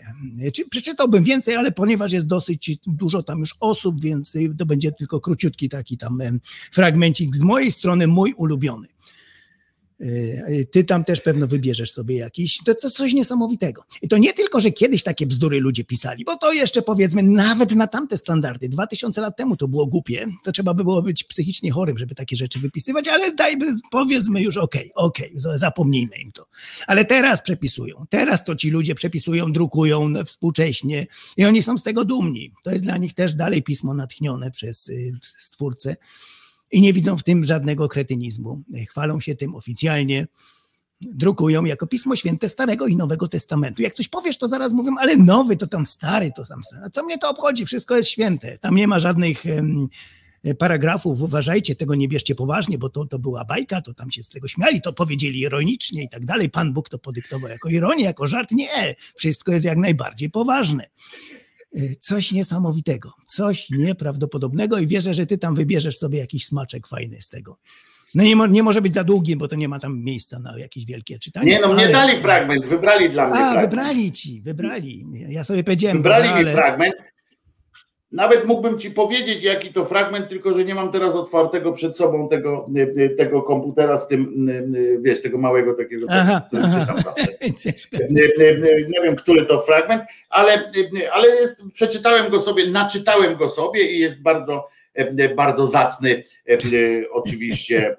Y, 0.48 0.52
Czy 0.52 0.70
przeczytałbym 0.70 1.24
więcej, 1.24 1.56
ale 1.56 1.72
ponieważ 1.72 2.12
jest 2.12 2.28
dosyć 2.28 2.78
dużo 2.88 3.24
tam 3.24 3.40
już 3.40 3.56
osób, 3.60 4.02
więc 4.02 4.36
y, 4.36 4.56
to 4.58 4.66
będzie 4.66 4.92
tylko 4.92 5.20
króciutki 5.20 5.70
taki 5.70 5.98
tam 5.98 6.22
em, 6.22 6.42
fragmencik 6.72 7.36
z 7.36 7.42
mojej 7.42 7.72
strony, 7.72 8.08
mój 8.08 8.34
ulubiony. 8.34 8.88
Y, 10.02 10.44
y, 10.50 10.66
Ty 10.72 10.84
tam 10.84 11.04
też 11.04 11.22
pewno 11.22 11.48
wybierzesz 11.48 11.92
sobie 11.92 12.16
jakiś. 12.18 12.58
To 12.66 12.76
co- 12.76 12.90
coś 12.90 13.14
niesamowitego. 13.14 13.84
I 14.02 14.08
to 14.08 14.18
nie 14.18 14.34
tylko, 14.34 14.62
że 14.62 14.72
kiedyś 14.72 15.04
takie 15.04 15.28
bzdury 15.28 15.60
ludzie 15.60 15.84
pisali, 15.84 16.26
bo 16.26 16.38
to 16.38 16.54
jeszcze 16.54 16.82
powiedzmy 16.82 17.24
nawet 17.24 17.76
na 17.76 17.88
tamte 17.88 18.18
standardy. 18.18 18.70
2000 18.70 19.22
lat 19.22 19.38
temu 19.38 19.56
to 19.58 19.68
było 19.68 19.86
głupie. 19.88 20.26
To 20.44 20.52
trzeba 20.52 20.74
by 20.74 20.84
było 20.84 21.02
być 21.02 21.24
psychicznie 21.24 21.72
chorym, 21.72 21.98
żeby 21.98 22.16
takie 22.16 22.36
rzeczy 22.38 22.60
wypisywać, 22.60 23.08
ale 23.08 23.34
dajmy, 23.36 23.66
powiedzmy 23.92 24.42
już 24.42 24.58
okej, 24.58 24.92
okej, 24.96 25.32
za- 25.36 25.58
zapomnijmy 25.58 26.16
im 26.16 26.32
to. 26.32 26.46
Ale 26.88 27.06
teraz 27.06 27.42
przepisują. 27.42 28.06
Teraz 28.10 28.46
to 28.46 28.56
ci 28.56 28.70
ludzie 28.70 28.96
przepisują, 28.96 29.54
drukują 29.54 30.14
współcześnie 30.26 31.08
i 31.38 31.46
oni 31.46 31.64
są 31.64 31.78
z 31.78 31.84
tego 31.84 32.06
dumni. 32.06 32.52
To 32.64 32.72
jest 32.72 32.84
dla 32.84 32.98
nich 32.98 33.14
też 33.14 33.36
dalej 33.36 33.64
pismo 33.64 33.94
natchnione 33.94 34.52
przez 34.52 34.90
y, 34.90 35.14
stwórcę 35.38 35.96
i 36.72 36.82
nie 36.82 36.94
widzą 36.94 37.18
w 37.18 37.24
tym 37.24 37.44
żadnego 37.44 37.88
kretynizmu. 37.88 38.64
Chwalą 38.90 39.20
się 39.20 39.36
tym 39.36 39.56
oficjalnie, 39.56 40.28
drukują 41.02 41.66
jako 41.66 41.88
Pismo 41.88 42.16
Święte 42.16 42.50
Starego 42.50 42.88
i 42.88 42.96
Nowego 42.96 43.28
Testamentu. 43.28 43.82
Jak 43.82 43.94
coś 43.94 44.08
powiesz, 44.08 44.38
to 44.38 44.48
zaraz 44.48 44.74
mówią, 44.74 44.96
ale 45.00 45.18
nowy 45.18 45.58
to 45.58 45.68
tam 45.68 45.86
stary, 45.86 46.32
to 46.36 46.46
tam 46.46 46.64
stary. 46.64 46.82
A 46.86 46.90
co 46.90 47.04
mnie 47.04 47.18
to 47.18 47.30
obchodzi? 47.30 47.66
Wszystko 47.66 47.96
jest 47.96 48.10
święte. 48.10 48.58
Tam 48.58 48.76
nie 48.76 48.88
ma 48.88 49.00
żadnych 49.00 49.46
e, 50.44 50.56
paragrafów, 50.56 51.22
uważajcie, 51.22 51.76
tego 51.76 51.96
nie 51.96 52.08
bierzcie 52.08 52.36
poważnie, 52.36 52.78
bo 52.78 52.90
to, 52.90 53.06
to 53.06 53.20
była 53.20 53.46
bajka, 53.46 53.82
to 53.82 53.94
tam 53.94 54.12
się 54.12 54.24
z 54.24 54.30
tego 54.30 54.48
śmiali, 54.48 54.82
to 54.82 54.94
powiedzieli 54.94 55.40
ironicznie 55.40 56.04
i 56.04 56.10
tak 56.10 56.26
dalej. 56.26 56.50
Pan 56.50 56.74
Bóg 56.74 56.90
to 56.90 57.00
podyktował 57.00 57.50
jako 57.50 57.70
ironię, 57.70 58.04
jako 58.04 58.28
żart. 58.28 58.52
Nie, 58.52 58.96
wszystko 59.16 59.52
jest 59.52 59.66
jak 59.66 59.78
najbardziej 59.78 60.30
poważne. 60.30 60.90
E, 61.76 61.96
Coś 62.00 62.32
niesamowitego, 62.32 63.14
coś 63.26 63.70
nieprawdopodobnego 63.70 64.78
i 64.80 64.88
wierzę, 64.88 65.14
że 65.14 65.26
ty 65.26 65.38
tam 65.38 65.56
wybierzesz 65.56 65.98
sobie 65.98 66.20
jakiś 66.20 66.46
smaczek 66.46 66.88
fajny 66.88 67.22
z 67.22 67.30
tego. 67.30 67.58
No 68.16 68.24
nie, 68.24 68.36
mo- 68.36 68.48
nie 68.48 68.64
może 68.64 68.82
być 68.82 68.94
za 68.94 69.04
długi, 69.04 69.36
bo 69.36 69.48
to 69.48 69.56
nie 69.56 69.68
ma 69.70 69.80
tam 69.80 70.00
miejsca 70.04 70.40
na 70.40 70.60
jakieś 70.60 70.86
wielkie 70.86 71.20
czytanie. 71.20 71.52
Nie, 71.52 71.60
no 71.60 71.68
mnie 71.74 71.84
ale- 71.84 71.92
dali 71.92 72.22
fragment, 72.22 72.66
wybrali 72.66 73.10
dla 73.10 73.26
mnie 73.28 73.34
A, 73.40 73.52
fragment. 73.52 73.70
wybrali 73.70 74.12
ci, 74.12 74.42
wybrali. 74.42 75.06
Ja 75.30 75.44
sobie 75.44 75.64
powiedziałem, 75.64 75.98
Wybrali 75.98 76.24
dobra, 76.24 76.40
mi 76.42 76.46
ale... 76.46 76.54
fragment. 76.54 76.94
Nawet 78.12 78.46
mógłbym 78.46 78.80
ci 78.80 78.92
powiedzieć, 78.92 79.44
jaki 79.44 79.74
to 79.74 79.86
fragment, 79.86 80.30
tylko 80.30 80.54
że 80.54 80.66
nie 80.66 80.76
mam 80.76 80.92
teraz 80.92 81.16
otwartego 81.16 81.74
przed 81.74 81.98
sobą 81.98 82.30
tego, 82.30 82.68
y, 82.78 83.02
y, 83.02 83.10
tego 83.10 83.42
komputera 83.42 83.98
z 83.98 84.08
tym, 84.08 84.50
y, 84.50 85.00
wiesz, 85.02 85.22
tego 85.22 85.38
małego 85.38 85.74
takiego, 85.74 86.08
Aha, 86.10 86.42
aha. 86.64 86.86
czytam 86.86 87.14
Nie 88.94 89.02
wiem, 89.04 89.16
który 89.16 89.46
to 89.46 89.60
fragment, 89.60 90.04
ale, 90.30 90.72
ale 91.14 91.28
jest, 91.28 91.64
przeczytałem 91.74 92.30
go 92.32 92.40
sobie, 92.40 92.68
naczytałem 92.68 93.36
go 93.36 93.50
sobie 93.50 93.92
i 93.92 94.00
jest 94.00 94.22
bardzo, 94.22 94.68
bardzo 95.36 95.68
zacny 95.68 96.24
oczywiście 97.12 97.96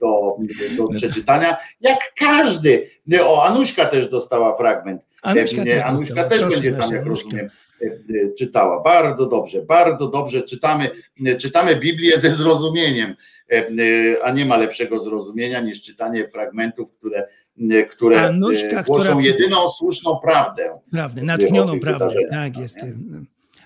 do, 0.00 0.36
do 0.76 0.88
przeczytania. 0.88 1.56
Jak 1.80 1.98
każdy. 2.18 2.90
O, 3.22 3.44
Anuśka 3.44 3.86
też 3.86 4.08
dostała 4.08 4.56
fragment. 4.56 5.02
Anuśka 5.22 5.64
też 5.64 5.82
Anuśka 5.82 6.24
też 6.24 6.40
Proszę 6.40 6.56
będzie 6.56 6.80
tam, 6.80 6.94
jak 6.94 7.06
rozumiem, 7.06 7.50
czytała. 8.38 8.82
Bardzo 8.82 9.26
dobrze, 9.26 9.62
bardzo 9.62 10.08
dobrze 10.08 10.42
czytamy, 10.42 10.90
czytamy 11.38 11.76
Biblię 11.76 12.18
ze 12.18 12.30
zrozumieniem, 12.30 13.14
y, 13.52 13.56
y, 13.80 14.22
a 14.22 14.30
nie 14.30 14.46
ma 14.46 14.56
lepszego 14.56 14.98
zrozumienia 14.98 15.60
niż 15.60 15.82
czytanie 15.82 16.28
fragmentów, 16.28 16.90
które, 16.90 17.28
y, 17.58 17.86
które 17.90 18.30
y, 18.30 18.84
głoszą 18.86 19.18
która 19.18 19.22
jedyną 19.22 19.68
słuszną 19.68 20.18
prawdę. 20.22 20.78
Prawdę, 20.90 21.22
natchnioną 21.22 21.80
prawdę. 21.80 22.14
Tak 22.30 22.56
jest. 22.56 22.76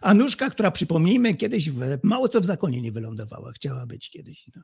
Anuszka, 0.00 0.50
która 0.50 0.70
przypomnijmy, 0.70 1.34
kiedyś 1.34 1.70
w, 1.70 1.98
mało 2.02 2.28
co 2.28 2.40
w 2.40 2.44
zakonie 2.44 2.82
nie 2.82 2.92
wylądowała, 2.92 3.52
chciała 3.52 3.86
być 3.86 4.10
kiedyś. 4.10 4.46
No. 4.56 4.62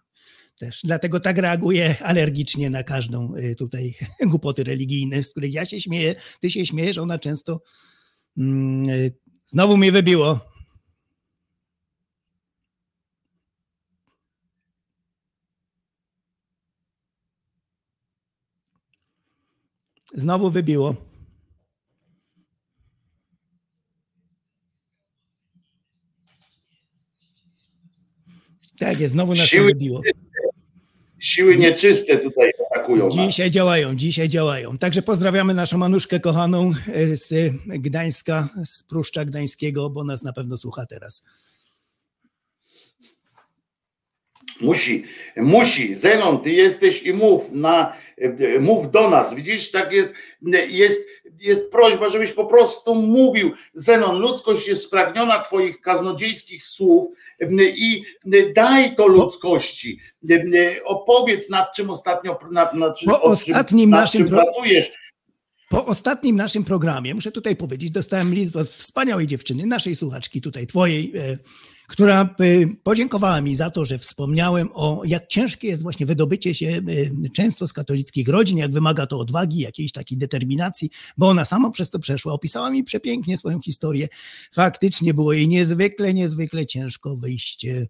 Też 0.58 0.80
dlatego 0.84 1.20
tak 1.20 1.38
reaguje 1.38 1.94
alergicznie 2.02 2.70
na 2.70 2.82
każdą 2.82 3.36
y, 3.36 3.54
tutaj 3.56 3.94
głupoty 4.30 4.64
religijne, 4.64 5.22
z 5.22 5.30
których 5.30 5.52
ja 5.52 5.64
się 5.64 5.80
śmieję, 5.80 6.14
ty 6.40 6.50
się 6.50 6.66
śmiejesz, 6.66 6.98
ona 6.98 7.18
często 7.18 7.60
mm, 8.38 8.88
y, 8.88 9.14
znowu 9.46 9.76
mnie 9.76 9.92
wybiło. 9.92 10.40
Znowu 20.14 20.50
wybiło. 20.50 20.94
Tak 28.78 29.00
jest, 29.00 29.12
znowu 29.14 29.34
nas 29.34 29.46
Siły, 29.48 29.66
wybiło. 29.66 30.02
Siły 31.24 31.56
nieczyste 31.56 32.18
tutaj 32.18 32.50
atakują 32.70 33.06
nas. 33.06 33.14
Dzisiaj 33.14 33.50
działają, 33.50 33.94
dzisiaj 33.94 34.28
działają. 34.28 34.78
Także 34.78 35.02
pozdrawiamy 35.02 35.54
naszą 35.54 35.78
Manuszkę 35.78 36.20
kochaną 36.20 36.72
e, 36.94 37.16
z 37.16 37.52
Gdańska, 37.66 38.48
z 38.64 38.82
Pruszcza 38.82 39.24
Gdańskiego, 39.24 39.90
bo 39.90 40.04
nas 40.04 40.22
na 40.22 40.32
pewno 40.32 40.56
słucha 40.56 40.86
teraz. 40.86 41.24
Musi, 44.60 45.04
musi. 45.36 45.94
Zenon, 45.94 46.40
ty 46.40 46.50
jesteś 46.52 47.02
i 47.02 47.12
mów 47.12 47.52
na, 47.52 47.96
e, 48.18 48.58
mów 48.58 48.90
do 48.90 49.10
nas. 49.10 49.34
Widzisz, 49.34 49.70
tak 49.70 49.92
jest, 49.92 50.12
jest, 50.68 51.08
jest 51.40 51.70
prośba, 51.72 52.08
żebyś 52.08 52.32
po 52.32 52.44
prostu 52.44 52.94
mówił. 52.94 53.52
Zenon, 53.74 54.18
ludzkość 54.18 54.68
jest 54.68 54.82
spragniona 54.82 55.38
twoich 55.38 55.80
kaznodziejskich 55.80 56.66
słów 56.66 57.06
i 57.76 58.02
daj 58.54 58.94
to 58.94 59.06
ludzkości. 59.06 59.98
Opowiedz 60.84 61.50
nad 61.50 61.74
czym 61.76 61.90
ostatnio, 61.90 62.38
nad, 62.50 62.74
nad 62.74 62.98
czym- 62.98 63.12
ostatnim 63.22 63.90
nad 63.90 64.00
naszym 64.00 64.26
czym 64.26 64.36
pracujesz. 64.36 64.92
Po 65.68 65.86
ostatnim 65.86 66.36
naszym 66.36 66.64
programie, 66.64 67.14
muszę 67.14 67.32
tutaj 67.32 67.56
powiedzieć, 67.56 67.90
dostałem 67.90 68.34
list 68.34 68.56
od 68.56 68.68
wspaniałej 68.68 69.26
dziewczyny, 69.26 69.66
naszej 69.66 69.96
słuchaczki 69.96 70.40
tutaj, 70.40 70.66
twojej, 70.66 71.12
e, 71.16 71.38
która 71.86 72.22
e, 72.22 72.26
podziękowała 72.82 73.40
mi 73.40 73.56
za 73.56 73.70
to, 73.70 73.84
że 73.84 73.98
wspomniałem 73.98 74.68
o 74.74 75.02
jak 75.04 75.26
ciężkie 75.26 75.68
jest 75.68 75.82
właśnie 75.82 76.06
wydobycie 76.06 76.54
się 76.54 76.66
e, 76.66 77.28
często 77.28 77.66
z 77.66 77.72
katolickich 77.72 78.28
rodzin, 78.28 78.58
jak 78.58 78.72
wymaga 78.72 79.06
to 79.06 79.18
odwagi, 79.18 79.58
jakiejś 79.58 79.92
takiej 79.92 80.18
determinacji, 80.18 80.90
bo 81.16 81.28
ona 81.28 81.44
sama 81.44 81.70
przez 81.70 81.90
to 81.90 81.98
przeszła. 81.98 82.32
Opisała 82.32 82.70
mi 82.70 82.84
przepięknie 82.84 83.36
swoją 83.36 83.60
historię. 83.60 84.08
Faktycznie 84.52 85.14
było 85.14 85.32
jej 85.32 85.48
niezwykle, 85.48 86.14
niezwykle 86.14 86.66
ciężko 86.66 87.16
wyjść 87.16 87.64
e, 87.64 87.86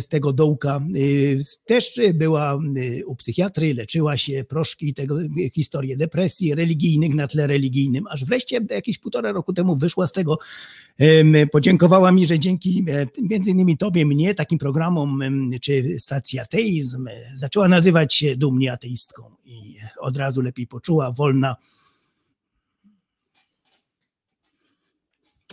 z 0.00 0.08
tego 0.08 0.32
dołka. 0.32 0.80
Y, 0.96 1.40
Też 1.64 2.00
była 2.14 2.58
y, 2.76 3.06
u 3.06 3.16
psychiatry, 3.16 3.74
leczyła 3.74 4.16
się, 4.16 4.44
proszki 4.48 4.94
tego, 4.94 5.22
y, 5.22 5.50
historie 5.54 5.96
depresji 5.96 6.54
religijnych 6.54 7.14
na 7.14 7.28
tle 7.28 7.46
religijnym, 7.46 8.06
aż 8.06 8.24
wreszcie 8.24 8.60
jakieś 8.70 8.98
półtora 8.98 9.32
roku 9.32 9.52
temu 9.52 9.76
wyszła 9.76 10.06
z 10.06 10.12
tego. 10.12 10.38
Podziękowała 11.52 12.12
mi, 12.12 12.26
że 12.26 12.38
dzięki 12.38 12.84
e, 12.88 13.06
między 13.22 13.50
innymi 13.50 13.76
tobie, 13.76 14.06
mnie, 14.06 14.34
takim 14.34 14.58
programom, 14.58 15.20
czy 15.62 15.96
stacji 15.98 16.38
ateizm, 16.38 17.08
e, 17.08 17.12
zaczęła 17.34 17.68
nazywać 17.68 18.14
się 18.14 18.36
dumnie 18.36 18.72
ateistką 18.72 19.22
i 19.44 19.76
od 19.98 20.16
razu 20.16 20.40
lepiej 20.40 20.66
poczuła, 20.66 21.12
wolna. 21.12 21.56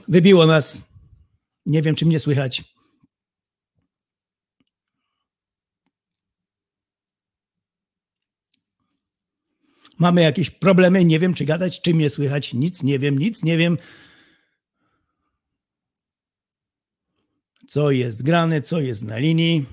Wybiło 0.08 0.46
nas. 0.46 0.82
Nie 1.66 1.82
wiem, 1.82 1.96
czy 1.96 2.06
mnie 2.06 2.20
słychać. 2.20 2.75
Mamy 9.98 10.22
jakieś 10.22 10.50
problemy, 10.50 11.06
nie 11.06 11.20
wiem 11.20 11.34
czy 11.34 11.46
gadać, 11.46 11.82
czy 11.82 11.94
mnie 11.94 12.10
słychać, 12.10 12.54
nic 12.54 12.84
nie 12.84 13.00
wiem, 13.00 13.20
nic 13.20 13.44
nie 13.44 13.58
wiem. 13.58 13.78
Co 17.68 17.92
jest 17.92 18.24
grane, 18.24 18.62
co 18.62 18.82
jest 18.82 19.04
na 19.04 19.18
linii. 19.18 19.66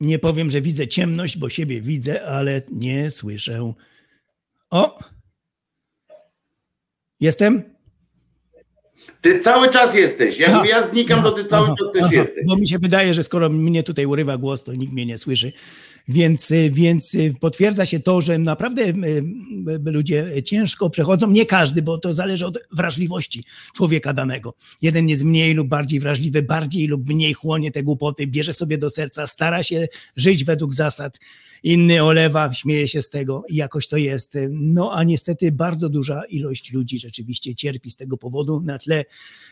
Nie 0.00 0.18
powiem, 0.18 0.50
że 0.50 0.60
widzę 0.60 0.88
ciemność, 0.88 1.38
bo 1.38 1.48
siebie 1.48 1.80
widzę, 1.80 2.26
ale 2.26 2.62
nie 2.70 3.10
słyszę. 3.10 3.72
O! 4.70 4.98
Jestem? 7.20 7.62
Ty 9.20 9.38
cały 9.38 9.70
czas 9.70 9.94
jesteś. 9.94 10.38
Jak 10.38 10.50
Aha. 10.50 10.66
ja 10.66 10.86
znikam, 10.86 11.22
to 11.22 11.32
ty 11.32 11.44
cały 11.44 11.66
Aha, 11.66 11.74
czas 11.78 11.92
też 11.92 12.02
aha, 12.02 12.14
jesteś. 12.14 12.44
Bo 12.46 12.56
mi 12.56 12.68
się 12.68 12.78
wydaje, 12.78 13.14
że 13.14 13.22
skoro 13.22 13.48
mnie 13.48 13.82
tutaj 13.82 14.06
urywa 14.06 14.36
głos, 14.36 14.64
to 14.64 14.74
nikt 14.74 14.92
mnie 14.92 15.06
nie 15.06 15.18
słyszy. 15.18 15.52
Więc, 16.08 16.50
y, 16.50 16.70
więc 16.70 17.14
y, 17.14 17.34
potwierdza 17.40 17.86
się 17.86 18.00
to, 18.00 18.20
że 18.20 18.38
naprawdę 18.38 18.82
y, 18.82 19.22
ludzie 19.84 20.42
ciężko 20.44 20.90
przechodzą. 20.90 21.30
Nie 21.30 21.46
każdy, 21.46 21.82
bo 21.82 21.98
to 21.98 22.14
zależy 22.14 22.46
od 22.46 22.58
wrażliwości 22.72 23.44
człowieka 23.74 24.12
danego. 24.12 24.54
Jeden 24.82 25.08
jest 25.08 25.24
mniej 25.24 25.54
lub 25.54 25.68
bardziej 25.68 26.00
wrażliwy, 26.00 26.42
bardziej 26.42 26.86
lub 26.86 27.08
mniej 27.08 27.34
chłonie 27.34 27.70
te 27.70 27.82
głupoty, 27.82 28.26
bierze 28.26 28.52
sobie 28.52 28.78
do 28.78 28.90
serca, 28.90 29.26
stara 29.26 29.62
się 29.62 29.88
żyć 30.16 30.44
według 30.44 30.74
zasad. 30.74 31.18
Inny 31.62 32.02
olewa, 32.02 32.54
śmieje 32.54 32.88
się 32.88 33.02
z 33.02 33.10
tego 33.10 33.44
i 33.48 33.56
jakoś 33.56 33.88
to 33.88 33.96
jest. 33.96 34.38
No 34.50 34.92
a 34.92 35.04
niestety 35.04 35.52
bardzo 35.52 35.88
duża 35.88 36.22
ilość 36.24 36.72
ludzi 36.72 36.98
rzeczywiście 36.98 37.54
cierpi 37.54 37.90
z 37.90 37.96
tego 37.96 38.16
powodu 38.16 38.60
na 38.60 38.78
tle 38.78 39.04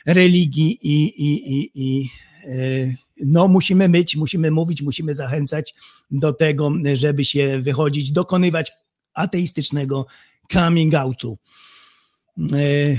religii 0.07 0.79
i, 0.83 1.05
i, 1.05 1.55
i, 1.55 1.71
i 1.75 2.11
e, 2.45 3.06
no 3.25 3.49
musimy 3.49 3.89
być, 3.89 4.17
musimy 4.17 4.51
mówić, 4.51 4.83
musimy 4.83 5.15
zachęcać 5.15 5.75
do 6.11 6.33
tego, 6.33 6.73
żeby 6.95 7.25
się 7.25 7.59
wychodzić, 7.63 8.13
dokonywać 8.13 8.73
ateistycznego 9.15 10.07
coming 10.53 10.95
outu. 10.95 11.39
E, 12.53 12.97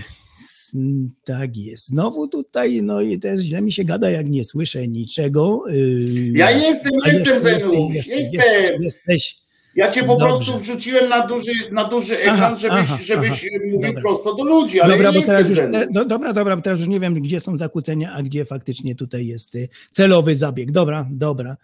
Tak 1.25 1.57
jest. 1.57 1.87
Znowu 1.87 2.27
tutaj, 2.27 2.81
no 2.83 3.01
i 3.01 3.19
też 3.19 3.41
źle 3.41 3.61
mi 3.61 3.71
się 3.71 3.83
gada, 3.83 4.09
jak 4.09 4.29
nie 4.29 4.43
słyszę 4.45 4.87
niczego. 4.87 5.63
Y, 5.69 6.31
Ja 6.35 6.51
jestem, 6.51 6.91
a 7.05 7.09
jestem, 7.09 7.35
jeszcze 7.35 7.59
Zenusz, 7.59 7.95
jesteś, 7.95 8.17
jestem. 8.17 8.33
Jesteś, 8.33 8.71
jesteś. 8.81 9.46
Ja 9.77 9.91
cię 9.91 10.03
po 10.03 10.07
Dobrze. 10.07 10.25
prostu 10.25 10.59
wrzuciłem 10.59 11.09
na 11.09 11.27
duży, 11.27 11.51
na 11.71 11.89
duży 11.89 12.17
ekran, 12.17 12.35
Aha, 12.35 12.55
żebyś, 12.57 12.77
aha, 12.79 12.97
żebyś 13.03 13.29
aha. 13.29 13.65
mówił 13.65 13.79
Dobra. 13.81 14.01
prosto 14.01 14.35
do 14.35 14.43
ludzi, 14.43 14.81
ale 14.81 14.93
Dobra, 14.93 15.11
bo 15.11 15.21
teraz 15.21 15.49
już, 15.49 15.59
do, 15.91 16.05
dobra, 16.05 16.33
dobra, 16.33 16.55
bo 16.55 16.61
teraz 16.61 16.79
już 16.79 16.87
nie 16.87 16.99
wiem, 16.99 17.13
gdzie 17.13 17.39
są 17.39 17.57
zakłócenia, 17.57 18.13
a 18.13 18.23
gdzie 18.23 18.45
faktycznie 18.45 18.95
tutaj 18.95 19.27
jest 19.27 19.55
y, 19.55 19.69
celowy 19.91 20.35
zabieg. 20.35 20.71
Dobra, 20.71 21.07
dobra. 21.11 21.57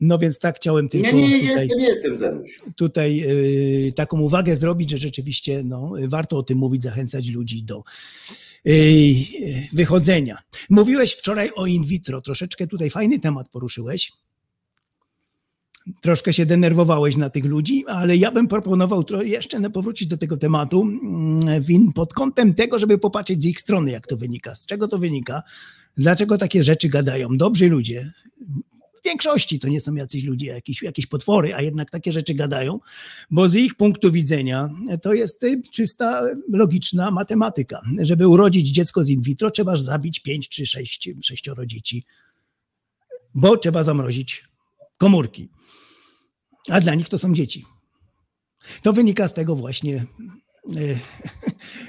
No 0.00 0.18
więc 0.18 0.38
tak 0.38 0.56
chciałem 0.56 0.88
tylko 0.88 1.06
Nie, 1.06 1.12
nie, 1.28 1.42
nie 1.42 1.48
tutaj, 1.48 1.68
jestem, 1.68 1.80
jestem 1.80 2.16
Zenuś. 2.16 2.60
tutaj 2.76 3.22
y, 3.88 3.92
taką 3.92 4.20
uwagę 4.20 4.56
zrobić, 4.56 4.90
że 4.90 4.96
rzeczywiście 4.96 5.62
no, 5.64 5.92
warto 6.08 6.36
o 6.38 6.42
tym 6.42 6.58
mówić, 6.58 6.82
zachęcać 6.82 7.28
ludzi 7.28 7.62
do 7.62 7.82
y, 8.66 9.14
wychodzenia. 9.72 10.38
Mówiłeś 10.70 11.12
wczoraj 11.12 11.50
o 11.56 11.66
in 11.66 11.84
vitro, 11.84 12.20
troszeczkę 12.20 12.66
tutaj 12.66 12.90
fajny 12.90 13.20
temat 13.20 13.48
poruszyłeś. 13.48 14.12
Troszkę 16.00 16.32
się 16.32 16.46
denerwowałeś 16.46 17.16
na 17.16 17.30
tych 17.30 17.44
ludzi, 17.44 17.84
ale 17.86 18.16
ja 18.16 18.32
bym 18.32 18.48
proponował 18.48 19.04
jeszcze 19.22 19.70
powrócić 19.70 20.08
do 20.08 20.16
tego 20.16 20.36
tematu 20.36 20.82
mm, 20.82 21.62
win 21.62 21.92
pod 21.92 22.14
kątem 22.14 22.54
tego, 22.54 22.78
żeby 22.78 22.98
popatrzeć 22.98 23.42
z 23.42 23.46
ich 23.46 23.60
strony, 23.60 23.90
jak 23.90 24.06
to 24.06 24.16
wynika. 24.16 24.54
Z 24.54 24.66
czego 24.66 24.88
to 24.88 24.98
wynika? 24.98 25.42
Dlaczego 25.96 26.38
takie 26.38 26.62
rzeczy 26.62 26.88
gadają? 26.88 27.36
Dobrzy 27.36 27.68
ludzie, 27.68 28.12
w 29.00 29.04
większości 29.04 29.58
to 29.58 29.68
nie 29.68 29.80
są 29.80 29.94
jacyś 29.94 30.24
ludzie, 30.24 30.46
jakieś, 30.46 30.82
jakieś 30.82 31.06
potwory, 31.06 31.54
a 31.54 31.62
jednak 31.62 31.90
takie 31.90 32.12
rzeczy 32.12 32.34
gadają, 32.34 32.80
bo 33.30 33.48
z 33.48 33.56
ich 33.56 33.74
punktu 33.74 34.12
widzenia 34.12 34.68
to 35.02 35.14
jest 35.14 35.44
y, 35.44 35.62
czysta 35.72 36.22
logiczna 36.52 37.10
matematyka. 37.10 37.80
Żeby 38.00 38.28
urodzić 38.28 38.68
dziecko 38.68 39.04
z 39.04 39.08
in 39.08 39.22
vitro, 39.22 39.50
trzeba 39.50 39.76
zabić 39.76 40.20
pięć 40.20 40.48
czy 40.48 40.66
sześć, 40.66 41.10
sześcioro 41.22 41.66
dzieci, 41.66 42.04
bo 43.34 43.56
trzeba 43.56 43.82
zamrozić 43.82 44.44
komórki. 44.98 45.48
A 46.68 46.80
dla 46.80 46.94
nich 46.94 47.08
to 47.08 47.18
są 47.18 47.34
dzieci. 47.34 47.64
To 48.82 48.92
wynika 48.92 49.28
z 49.28 49.34
tego 49.34 49.56
właśnie, 49.56 50.06
y, 50.76 50.98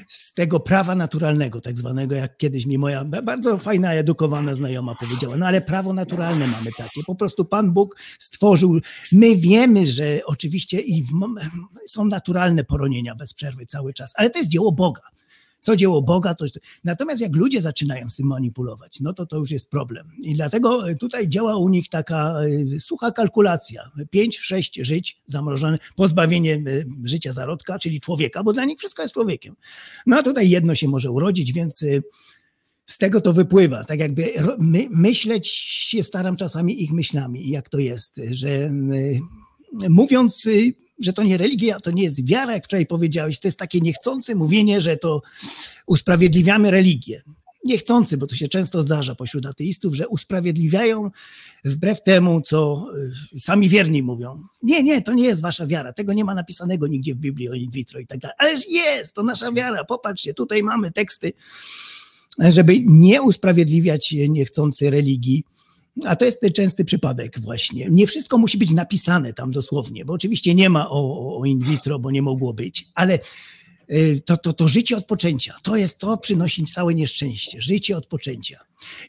z 0.07 0.33
tego 0.33 0.59
prawa 0.59 0.95
naturalnego, 0.95 1.61
tak 1.61 1.77
zwanego, 1.77 2.15
jak 2.15 2.37
kiedyś 2.37 2.65
mi 2.65 2.77
moja 2.77 3.05
ba- 3.05 3.21
bardzo 3.21 3.57
fajna, 3.57 3.93
edukowana 3.93 4.55
znajoma 4.55 4.95
powiedziała. 4.95 5.37
No 5.37 5.47
ale 5.47 5.61
prawo 5.61 5.93
naturalne 5.93 6.47
mamy 6.47 6.69
takie. 6.77 7.01
Po 7.07 7.15
prostu 7.15 7.45
Pan 7.45 7.71
Bóg 7.73 7.95
stworzył. 8.19 8.79
My 9.11 9.35
wiemy, 9.35 9.85
że 9.85 10.19
oczywiście 10.25 10.79
i 10.79 11.03
w, 11.03 11.09
są 11.87 12.05
naturalne 12.05 12.63
poronienia 12.63 13.15
bez 13.15 13.33
przerwy 13.33 13.65
cały 13.65 13.93
czas, 13.93 14.11
ale 14.15 14.29
to 14.29 14.37
jest 14.39 14.49
dzieło 14.49 14.71
Boga. 14.71 15.01
Co 15.61 15.75
dzieło 15.75 16.01
Boga, 16.01 16.35
to. 16.35 16.45
Natomiast 16.83 17.21
jak 17.21 17.35
ludzie 17.35 17.61
zaczynają 17.61 18.09
z 18.09 18.15
tym 18.15 18.27
manipulować, 18.27 18.99
no 18.99 19.13
to 19.13 19.25
to 19.25 19.37
już 19.37 19.51
jest 19.51 19.69
problem. 19.69 20.11
I 20.21 20.35
dlatego 20.35 20.83
tutaj 20.99 21.29
działa 21.29 21.57
u 21.57 21.69
nich 21.69 21.89
taka 21.89 22.35
y, 22.75 22.79
sucha 22.79 23.11
kalkulacja. 23.11 23.91
Pięć, 24.09 24.39
sześć 24.39 24.79
żyć 24.81 25.21
zamrożone, 25.25 25.77
pozbawienie 25.95 26.55
y, 26.55 26.85
życia 27.03 27.33
zarodka, 27.33 27.79
czyli 27.79 27.99
człowieka, 27.99 28.43
bo 28.43 28.53
dla 28.53 28.65
nich 28.65 28.79
wszystko 28.79 29.01
jest 29.01 29.13
człowiekiem. 29.13 29.55
No 30.05 30.17
a 30.17 30.23
tutaj 30.23 30.49
jedno 30.49 30.75
się 30.75 30.87
może 30.87 31.11
urodzić, 31.11 31.53
więc 31.53 31.85
z 32.85 32.97
tego 32.97 33.21
to 33.21 33.33
wypływa. 33.33 33.83
Tak 33.83 33.99
jakby 33.99 34.33
my, 34.59 34.87
myśleć 34.89 35.47
się 35.57 36.03
staram 36.03 36.35
czasami 36.35 36.83
ich 36.83 36.91
myślami, 36.91 37.49
jak 37.49 37.69
to 37.69 37.79
jest, 37.79 38.21
że 38.31 38.71
mówiąc, 39.89 40.47
że 41.01 41.13
to 41.13 41.23
nie 41.23 41.37
religia, 41.37 41.79
to 41.79 41.91
nie 41.91 42.03
jest 42.03 42.27
wiara, 42.27 42.53
jak 42.53 42.65
wczoraj 42.65 42.85
powiedziałeś, 42.85 43.39
to 43.39 43.47
jest 43.47 43.59
takie 43.59 43.79
niechcące 43.79 44.35
mówienie, 44.35 44.81
że 44.81 44.97
to 44.97 45.21
usprawiedliwiamy 45.85 46.71
religię. 46.71 47.21
Niechcący, 47.63 48.17
bo 48.17 48.27
to 48.27 48.35
się 48.35 48.47
często 48.47 48.83
zdarza 48.83 49.15
pośród 49.15 49.45
ateistów, 49.45 49.95
że 49.95 50.07
usprawiedliwiają 50.07 51.11
wbrew 51.65 52.03
temu, 52.03 52.41
co 52.41 52.87
y, 53.35 53.39
sami 53.39 53.69
wierni 53.69 54.03
mówią. 54.03 54.43
Nie, 54.63 54.83
nie, 54.83 55.01
to 55.01 55.13
nie 55.13 55.23
jest 55.23 55.41
wasza 55.41 55.67
wiara. 55.67 55.93
Tego 55.93 56.13
nie 56.13 56.25
ma 56.25 56.35
napisanego 56.35 56.87
nigdzie 56.87 57.15
w 57.15 57.17
Biblii 57.17 57.49
o 57.49 57.53
in 57.53 57.71
vitro 57.71 57.99
i 57.99 58.07
tak 58.07 58.19
dalej. 58.19 58.35
Ależ 58.39 58.69
jest, 58.69 59.13
to 59.13 59.23
nasza 59.23 59.51
wiara. 59.51 59.85
Popatrzcie, 59.85 60.33
tutaj 60.33 60.63
mamy 60.63 60.91
teksty, 60.91 61.33
żeby 62.39 62.79
nie 62.85 63.21
usprawiedliwiać 63.21 64.15
niechcący 64.29 64.89
religii. 64.89 65.43
A 66.05 66.15
to 66.15 66.25
jest 66.25 66.41
ten 66.41 66.51
częsty 66.51 66.85
przypadek 66.85 67.39
właśnie. 67.39 67.87
Nie 67.91 68.07
wszystko 68.07 68.37
musi 68.37 68.57
być 68.57 68.71
napisane 68.71 69.33
tam 69.33 69.51
dosłownie, 69.51 70.05
bo 70.05 70.13
oczywiście 70.13 70.55
nie 70.55 70.69
ma 70.69 70.89
o, 70.89 71.37
o- 71.39 71.45
in 71.45 71.59
vitro, 71.59 71.99
bo 71.99 72.11
nie 72.11 72.21
mogło 72.21 72.53
być, 72.53 72.87
ale 72.95 73.19
y, 73.91 74.21
to, 74.25 74.37
to, 74.37 74.53
to 74.53 74.67
życie 74.67 74.97
od 74.97 75.05
poczęcia, 75.05 75.55
to 75.63 75.75
jest 75.75 75.99
to, 75.99 76.17
przynosi 76.17 76.65
całe 76.65 76.93
nieszczęście, 76.95 77.61
życie 77.61 77.97
od 77.97 78.07
poczęcia. 78.07 78.59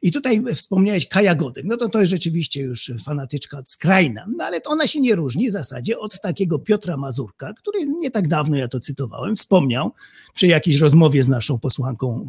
I 0.02 0.12
tutaj 0.12 0.42
wspomniałeś 0.54 1.08
Kaja 1.08 1.34
Godek, 1.34 1.64
no 1.68 1.76
to 1.76 1.88
to 1.88 2.00
jest 2.00 2.10
rzeczywiście 2.10 2.60
już 2.60 2.92
fanatyczka 3.04 3.62
skrajna, 3.64 4.26
no 4.36 4.44
ale 4.44 4.60
to 4.60 4.70
ona 4.70 4.86
się 4.86 5.00
nie 5.00 5.14
różni 5.14 5.48
w 5.48 5.52
zasadzie 5.52 5.98
od 5.98 6.20
takiego 6.20 6.58
Piotra 6.58 6.96
Mazurka, 6.96 7.52
który 7.54 7.86
nie 7.86 8.10
tak 8.10 8.28
dawno, 8.28 8.56
ja 8.56 8.68
to 8.68 8.80
cytowałem, 8.80 9.36
wspomniał 9.36 9.92
przy 10.34 10.46
jakiejś 10.46 10.76
rozmowie 10.80 11.22
z 11.22 11.28
naszą 11.28 11.58
posłanką 11.58 12.26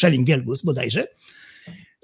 Schelling-Wielgus 0.00 0.64
bodajże, 0.64 1.06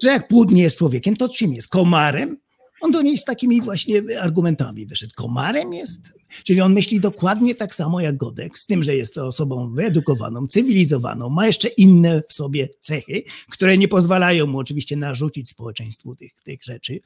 że 0.03 0.09
jak 0.09 0.27
płód 0.27 0.51
nie 0.51 0.61
jest 0.61 0.77
człowiekiem, 0.77 1.15
to 1.15 1.29
czym 1.29 1.53
jest? 1.53 1.67
Komarem? 1.67 2.37
On 2.81 2.91
do 2.91 3.01
niej 3.01 3.17
z 3.17 3.23
takimi 3.23 3.61
właśnie 3.61 4.03
argumentami 4.21 4.85
wyszedł. 4.85 5.13
Komarem 5.15 5.73
jest? 5.73 6.13
Czyli 6.43 6.61
on 6.61 6.73
myśli 6.73 6.99
dokładnie 6.99 7.55
tak 7.55 7.75
samo 7.75 8.01
jak 8.01 8.17
Godek, 8.17 8.59
z 8.59 8.65
tym, 8.65 8.83
że 8.83 8.95
jest 8.95 9.13
to 9.13 9.27
osobą 9.27 9.73
wyedukowaną, 9.73 10.47
cywilizowaną, 10.47 11.29
ma 11.29 11.47
jeszcze 11.47 11.67
inne 11.67 12.21
w 12.29 12.33
sobie 12.33 12.69
cechy, 12.79 13.23
które 13.49 13.77
nie 13.77 13.87
pozwalają 13.87 14.47
mu 14.47 14.57
oczywiście 14.57 14.95
narzucić 14.95 15.49
społeczeństwu 15.49 16.15
tych, 16.15 16.41
tych 16.43 16.63
rzeczy. 16.63 16.99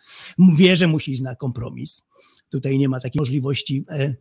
Wie, 0.58 0.76
że 0.76 0.88
musi 0.88 1.24
na 1.24 1.36
kompromis. 1.36 2.08
Tutaj 2.50 2.78
nie 2.78 2.90
ma 2.90 3.00
takiej 3.00 3.20
możliwości 3.20 3.86
e, 3.90 4.16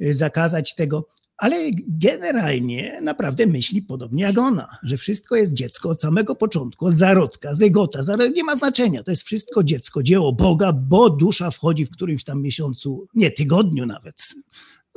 e, 0.00 0.14
zakazać 0.14 0.74
tego, 0.74 1.06
ale 1.36 1.70
generalnie 1.88 3.00
naprawdę 3.02 3.46
myśli 3.46 3.82
podobnie 3.82 4.22
jak 4.22 4.38
ona, 4.38 4.68
że 4.82 4.96
wszystko 4.96 5.36
jest 5.36 5.54
dziecko 5.54 5.88
od 5.88 6.00
samego 6.00 6.34
początku, 6.34 6.86
od 6.86 6.94
zarodka, 6.94 7.54
zygota, 7.54 8.00
zaro- 8.00 8.32
nie 8.32 8.44
ma 8.44 8.56
znaczenia, 8.56 9.02
to 9.02 9.10
jest 9.10 9.22
wszystko 9.22 9.64
dziecko, 9.64 10.02
dzieło 10.02 10.32
Boga, 10.32 10.72
bo 10.72 11.10
dusza 11.10 11.50
wchodzi 11.50 11.86
w 11.86 11.90
którymś 11.90 12.24
tam 12.24 12.42
miesiącu, 12.42 13.06
nie, 13.14 13.30
tygodniu 13.30 13.86
nawet. 13.86 14.34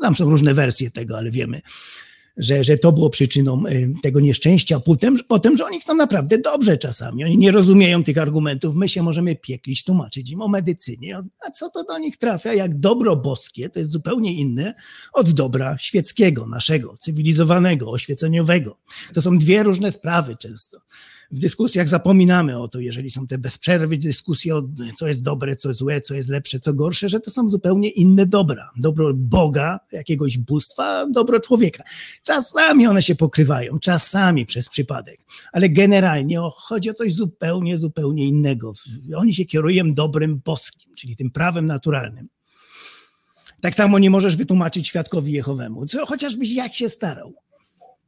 Tam 0.01 0.15
są 0.15 0.25
różne 0.29 0.53
wersje 0.53 0.91
tego, 0.91 1.17
ale 1.17 1.31
wiemy, 1.31 1.61
że, 2.37 2.63
że 2.63 2.77
to 2.77 2.91
było 2.91 3.09
przyczyną 3.09 3.63
y, 3.67 3.93
tego 4.03 4.19
nieszczęścia. 4.19 4.79
Potem, 4.79 5.17
potem, 5.27 5.57
że 5.57 5.65
oni 5.65 5.79
chcą 5.79 5.93
naprawdę 5.93 6.37
dobrze 6.37 6.77
czasami. 6.77 7.23
Oni 7.23 7.37
nie 7.37 7.51
rozumieją 7.51 8.03
tych 8.03 8.17
argumentów. 8.17 8.75
My 8.75 8.89
się 8.89 9.03
możemy 9.03 9.35
pieklić, 9.35 9.83
tłumaczyć 9.83 10.31
im 10.31 10.41
o 10.41 10.47
medycynie. 10.47 11.23
A 11.39 11.51
co 11.51 11.69
to 11.69 11.83
do 11.83 11.97
nich 11.97 12.17
trafia? 12.17 12.53
Jak 12.53 12.77
dobro 12.77 13.15
boskie, 13.15 13.69
to 13.69 13.79
jest 13.79 13.91
zupełnie 13.91 14.33
inne 14.33 14.73
od 15.13 15.31
dobra 15.31 15.77
świeckiego, 15.77 16.47
naszego, 16.47 16.95
cywilizowanego, 16.99 17.91
oświeceniowego. 17.91 18.77
To 19.13 19.21
są 19.21 19.37
dwie 19.37 19.63
różne 19.63 19.91
sprawy 19.91 20.35
często. 20.35 20.77
W 21.31 21.39
dyskusjach 21.39 21.87
zapominamy 21.87 22.59
o 22.59 22.67
to, 22.67 22.79
jeżeli 22.79 23.09
są 23.09 23.27
te 23.27 23.37
bez 23.37 23.57
przerwy 23.57 23.97
dyskusje 23.97 24.55
o 24.55 24.63
co 24.97 25.07
jest 25.07 25.23
dobre, 25.23 25.55
co 25.55 25.73
złe, 25.73 26.01
co 26.01 26.15
jest 26.15 26.29
lepsze, 26.29 26.59
co 26.59 26.73
gorsze, 26.73 27.09
że 27.09 27.19
to 27.19 27.31
są 27.31 27.49
zupełnie 27.49 27.89
inne 27.89 28.25
dobra. 28.25 28.71
Dobro 28.77 29.13
Boga, 29.13 29.79
jakiegoś 29.91 30.37
bóstwa, 30.37 31.07
dobro 31.11 31.39
człowieka. 31.39 31.83
Czasami 32.23 32.87
one 32.87 33.01
się 33.01 33.15
pokrywają, 33.15 33.79
czasami 33.79 34.45
przez 34.45 34.69
przypadek, 34.69 35.19
ale 35.51 35.69
generalnie 35.69 36.39
chodzi 36.55 36.89
o 36.89 36.93
coś 36.93 37.13
zupełnie, 37.13 37.77
zupełnie 37.77 38.25
innego. 38.25 38.73
Oni 39.15 39.33
się 39.33 39.45
kierują 39.45 39.91
dobrem 39.91 40.41
boskim, 40.45 40.95
czyli 40.95 41.15
tym 41.15 41.31
prawem 41.31 41.65
naturalnym. 41.65 42.27
Tak 43.61 43.75
samo 43.75 43.99
nie 43.99 44.09
możesz 44.09 44.35
wytłumaczyć 44.35 44.87
świadkowi 44.87 45.31
Jehowemu, 45.31 45.85
co 45.85 46.05
chociażbyś 46.05 46.51
jak 46.51 46.73
się 46.73 46.89
starał. 46.89 47.46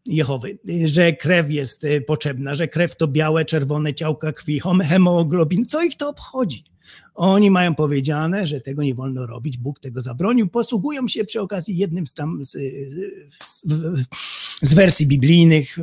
Jehowy, 0.09 0.59
że 0.85 1.13
krew 1.13 1.51
jest 1.51 1.83
y, 1.83 2.01
potrzebna, 2.01 2.55
że 2.55 2.67
krew 2.67 2.95
to 2.95 3.07
białe, 3.07 3.45
czerwone 3.45 3.93
ciałka 3.93 4.33
krwi, 4.33 4.61
hemoglobin, 4.83 5.65
co 5.65 5.83
ich 5.83 5.97
to 5.97 6.09
obchodzi? 6.09 6.63
Oni 7.15 7.51
mają 7.51 7.75
powiedziane, 7.75 8.45
że 8.45 8.61
tego 8.61 8.83
nie 8.83 8.95
wolno 8.95 9.25
robić, 9.25 9.57
Bóg 9.57 9.79
tego 9.79 10.01
zabronił. 10.01 10.47
Posługują 10.47 11.07
się 11.07 11.25
przy 11.25 11.41
okazji 11.41 11.77
jednym 11.77 12.07
z 12.07 12.13
tam 12.13 12.43
z, 12.43 12.51
z, 13.43 13.65
z 14.61 14.73
wersji 14.73 15.07
biblijnych, 15.07 15.77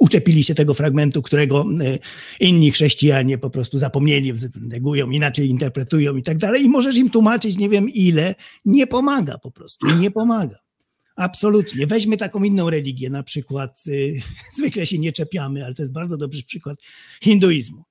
uczepili 0.00 0.44
się 0.44 0.54
tego 0.54 0.74
fragmentu, 0.74 1.22
którego 1.22 1.64
y, 1.80 1.98
inni 2.40 2.70
chrześcijanie 2.70 3.38
po 3.38 3.50
prostu 3.50 3.78
zapomnieli, 3.78 4.32
negują, 4.60 5.10
inaczej 5.10 5.48
interpretują 5.48 6.16
i 6.16 6.22
tak 6.22 6.38
dalej. 6.38 6.64
I 6.64 6.68
możesz 6.68 6.96
im 6.96 7.10
tłumaczyć 7.10 7.58
nie 7.58 7.68
wiem 7.68 7.88
ile, 7.88 8.34
nie 8.64 8.86
pomaga 8.86 9.38
po 9.38 9.50
prostu, 9.50 9.86
nie 9.96 10.10
pomaga. 10.10 10.69
Absolutnie. 11.20 11.86
Weźmy 11.86 12.16
taką 12.16 12.42
inną 12.42 12.70
religię, 12.70 13.10
na 13.10 13.22
przykład, 13.22 13.82
y, 13.86 14.20
zwykle 14.58 14.86
się 14.86 14.98
nie 14.98 15.12
czepiamy, 15.12 15.64
ale 15.64 15.74
to 15.74 15.82
jest 15.82 15.92
bardzo 15.92 16.16
dobry 16.16 16.42
przykład 16.42 16.78
hinduizmu. 17.22 17.84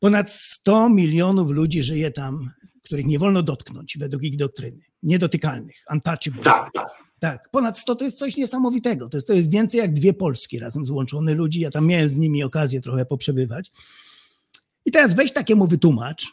Ponad 0.00 0.30
100 0.30 0.88
milionów 0.90 1.50
ludzi 1.50 1.82
żyje 1.82 2.10
tam, 2.10 2.50
których 2.82 3.06
nie 3.06 3.18
wolno 3.18 3.42
dotknąć 3.42 3.98
według 3.98 4.22
ich 4.22 4.36
doktryny. 4.36 4.82
Niedotykalnych, 5.02 5.76
untouchable. 5.92 6.42
Tak, 6.42 6.70
tak. 6.74 6.88
Tak, 7.18 7.48
ponad 7.50 7.78
100 7.78 7.94
to 7.94 8.04
jest 8.04 8.18
coś 8.18 8.36
niesamowitego. 8.36 9.08
To 9.08 9.16
jest, 9.16 9.26
to 9.26 9.32
jest 9.32 9.50
więcej 9.50 9.78
jak 9.78 9.92
dwie 9.92 10.12
Polski 10.12 10.58
razem 10.58 10.86
złączone 10.86 11.34
ludzi. 11.34 11.60
Ja 11.60 11.70
tam 11.70 11.86
miałem 11.86 12.08
z 12.08 12.16
nimi 12.16 12.42
okazję 12.42 12.80
trochę 12.80 13.06
poprzebywać. 13.06 13.72
I 14.84 14.90
teraz 14.90 15.14
weź 15.14 15.32
takiemu 15.32 15.66
wytłumacz, 15.66 16.26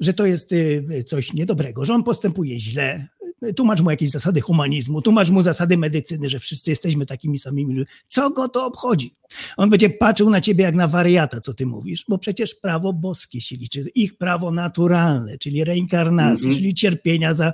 że 0.00 0.14
to 0.14 0.26
jest 0.26 0.52
y, 0.52 1.04
coś 1.06 1.32
niedobrego, 1.32 1.84
że 1.84 1.94
on 1.94 2.02
postępuje 2.02 2.60
źle. 2.60 3.08
Tłumacz 3.56 3.80
mu 3.80 3.90
jakieś 3.90 4.10
zasady 4.10 4.40
humanizmu, 4.40 5.02
tłumacz 5.02 5.30
mu 5.30 5.42
zasady 5.42 5.78
medycyny, 5.78 6.28
że 6.28 6.38
wszyscy 6.38 6.70
jesteśmy 6.70 7.06
takimi 7.06 7.38
samymi 7.38 7.74
ludźmi. 7.74 7.94
Co 8.06 8.30
go 8.30 8.48
to 8.48 8.66
obchodzi? 8.66 9.14
On 9.56 9.70
będzie 9.70 9.90
patrzył 9.90 10.30
na 10.30 10.40
ciebie 10.40 10.64
jak 10.64 10.74
na 10.74 10.88
wariata, 10.88 11.40
co 11.40 11.54
ty 11.54 11.66
mówisz, 11.66 12.04
bo 12.08 12.18
przecież 12.18 12.54
prawo 12.54 12.92
boskie 12.92 13.40
się 13.40 13.56
liczy, 13.56 13.84
ich 13.94 14.16
prawo 14.18 14.50
naturalne, 14.50 15.38
czyli 15.38 15.64
reinkarnacji, 15.64 16.46
Mhm. 16.46 16.54
czyli 16.54 16.74
cierpienia 16.74 17.34
za 17.34 17.52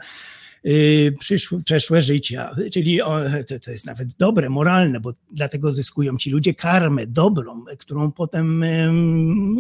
y, 0.67 1.15
przyszłe, 1.21 1.63
przeszłe 1.65 2.03
życia, 2.03 2.51
czyli 2.73 3.03
o, 3.03 3.19
to, 3.49 3.61
to 3.61 3.71
jest 3.71 3.87
nawet 3.87 4.15
dobre, 4.15 4.51
moralne, 4.51 5.01
bo 5.01 5.13
dlatego 5.33 5.73
zyskują 5.73 6.17
ci 6.17 6.31
ludzie 6.31 6.55
karmę 6.55 7.07
dobrą, 7.07 7.65
którą 7.79 8.13
potem 8.13 8.63
em, 8.63 9.57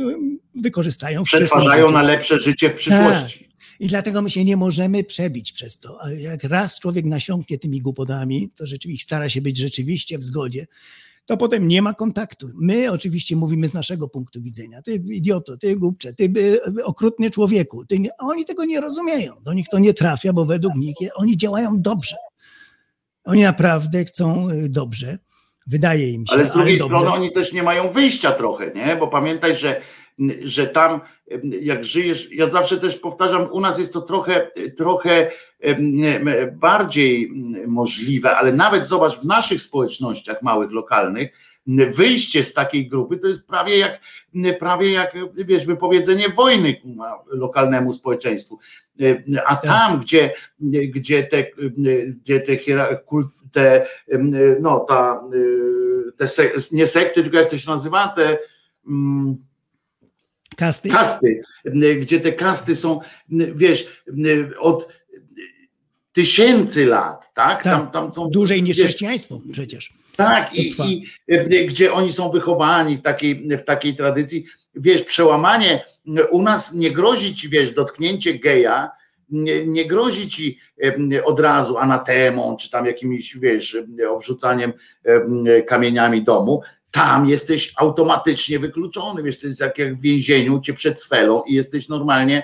wykorzystają 0.54 1.24
w 1.24 1.26
Przetwarzają 1.26 1.90
na 1.90 2.02
lepsze 2.02 2.38
życie 2.38 2.70
w 2.70 2.74
przyszłości. 2.74 3.49
I 3.80 3.88
dlatego 3.88 4.22
my 4.22 4.30
się 4.30 4.44
nie 4.44 4.56
możemy 4.56 5.04
przebić 5.04 5.52
przez 5.52 5.80
to. 5.80 5.98
A 6.02 6.10
jak 6.10 6.44
raz 6.44 6.78
człowiek 6.78 7.04
nasiąknie 7.04 7.58
tymi 7.58 7.80
głupotami, 7.80 8.50
to 8.56 8.66
rzeczywiście 8.66 9.04
stara 9.04 9.28
się 9.28 9.40
być 9.40 9.58
rzeczywiście 9.58 10.18
w 10.18 10.24
zgodzie, 10.24 10.66
to 11.26 11.36
potem 11.36 11.68
nie 11.68 11.82
ma 11.82 11.94
kontaktu. 11.94 12.50
My 12.54 12.90
oczywiście 12.92 13.36
mówimy 13.36 13.68
z 13.68 13.74
naszego 13.74 14.08
punktu 14.08 14.42
widzenia. 14.42 14.82
Ty 14.82 14.94
idioto, 14.94 15.56
ty 15.56 15.76
głupcze, 15.76 16.14
ty 16.14 16.32
y, 16.78 16.84
okrutny 16.84 17.30
człowieku. 17.30 17.84
Ty 17.84 17.98
nie, 17.98 18.10
a 18.18 18.26
oni 18.26 18.44
tego 18.44 18.64
nie 18.64 18.80
rozumieją. 18.80 19.34
Do 19.42 19.52
nich 19.52 19.66
to 19.70 19.78
nie 19.78 19.94
trafia, 19.94 20.32
bo 20.32 20.44
według 20.44 20.74
nich 20.74 20.96
oni 21.14 21.36
działają 21.36 21.82
dobrze. 21.82 22.16
Oni 23.24 23.42
naprawdę 23.42 24.04
chcą 24.04 24.50
y, 24.50 24.68
dobrze. 24.68 25.18
Wydaje 25.66 26.10
im 26.10 26.26
się, 26.26 26.32
Ale 26.34 26.46
z 26.46 26.50
drugiej 26.52 26.78
dobrze. 26.78 26.96
strony 26.96 27.12
oni 27.12 27.32
też 27.32 27.52
nie 27.52 27.62
mają 27.62 27.92
wyjścia 27.92 28.32
trochę, 28.32 28.72
nie? 28.74 28.96
Bo 28.96 29.08
pamiętaj, 29.08 29.56
że, 29.56 29.80
że 30.44 30.66
tam 30.66 31.00
jak 31.60 31.84
żyjesz, 31.84 32.28
ja 32.32 32.50
zawsze 32.50 32.76
też 32.78 32.96
powtarzam, 32.96 33.52
u 33.52 33.60
nas 33.60 33.78
jest 33.78 33.92
to 33.92 34.00
trochę, 34.00 34.50
trochę 34.76 35.30
bardziej 36.52 37.28
mm, 37.28 37.70
możliwe, 37.70 38.36
ale 38.36 38.52
nawet 38.52 38.86
zobacz 38.86 39.18
w 39.20 39.24
naszych 39.24 39.62
społecznościach 39.62 40.42
małych, 40.42 40.70
lokalnych, 40.70 41.30
wyjście 41.90 42.44
z 42.44 42.54
takiej 42.54 42.88
grupy 42.88 43.16
to 43.16 43.28
jest 43.28 43.46
prawie 43.46 43.78
jak, 43.78 44.00
prawie 44.58 44.92
jak 44.92 45.14
wiesz, 45.34 45.66
wypowiedzenie 45.66 46.28
wojny 46.28 46.76
lokalnemu 47.26 47.92
społeczeństwu. 47.92 48.58
A 49.46 49.56
tam, 49.56 50.00
gdzie, 50.00 50.32
gdzie 50.88 51.22
te, 51.22 51.44
gdzie 52.06 52.40
te, 52.40 52.56
te 53.52 53.86
no 54.60 54.80
ta, 54.80 55.22
te 56.16 56.28
se, 56.28 56.50
nie 56.72 56.86
sekty, 56.86 57.22
tylko 57.22 57.38
jak 57.38 57.50
to 57.50 57.58
się 57.58 57.70
nazywa, 57.70 58.08
te 58.08 58.38
mm, 58.86 59.36
Kasty? 60.56 60.88
kasty, 60.88 61.42
gdzie 62.00 62.20
te 62.20 62.32
kasty 62.32 62.76
są, 62.76 63.00
wiesz, 63.54 64.02
od 64.58 64.88
tysięcy 66.12 66.86
lat, 66.86 67.34
tak? 67.34 67.62
Tak, 67.62 67.62
Tam, 67.62 67.90
tam 67.90 68.14
są, 68.14 68.30
Dłużej 68.30 68.62
niż 68.62 68.76
wiesz, 68.76 68.86
chrześcijaństwo 68.86 69.40
przecież. 69.52 69.92
tak, 70.16 70.54
i, 70.54 70.74
i 71.28 71.66
gdzie 71.66 71.92
oni 71.92 72.12
są 72.12 72.30
wychowani 72.30 72.96
w 72.96 73.02
takiej, 73.02 73.48
w 73.58 73.62
takiej 73.64 73.96
tradycji. 73.96 74.44
Wiesz, 74.74 75.02
przełamanie 75.02 75.84
u 76.30 76.42
nas 76.42 76.74
nie 76.74 76.90
grozi 76.90 77.34
ci, 77.34 77.48
wiesz, 77.48 77.72
dotknięcie 77.72 78.38
geja, 78.38 78.90
nie, 79.28 79.66
nie 79.66 79.86
grozi 79.86 80.28
ci 80.28 80.58
od 81.24 81.40
razu 81.40 81.78
anatemą, 81.78 82.56
czy 82.56 82.70
tam 82.70 82.86
jakimiś, 82.86 83.36
wiesz, 83.36 83.76
obrzucaniem 84.10 84.72
e, 85.04 85.62
kamieniami 85.62 86.22
domu. 86.22 86.60
Tam 86.90 87.28
jesteś 87.28 87.72
automatycznie 87.76 88.58
wykluczony, 88.58 89.22
wiesz, 89.22 89.40
to 89.40 89.46
jest 89.46 89.60
jak, 89.60 89.78
jak 89.78 89.96
w 89.96 90.00
więzieniu 90.00 90.60
cię 90.60 90.74
przed 90.74 91.00
sfelą 91.00 91.42
i 91.42 91.54
jesteś 91.54 91.88
normalnie 91.88 92.42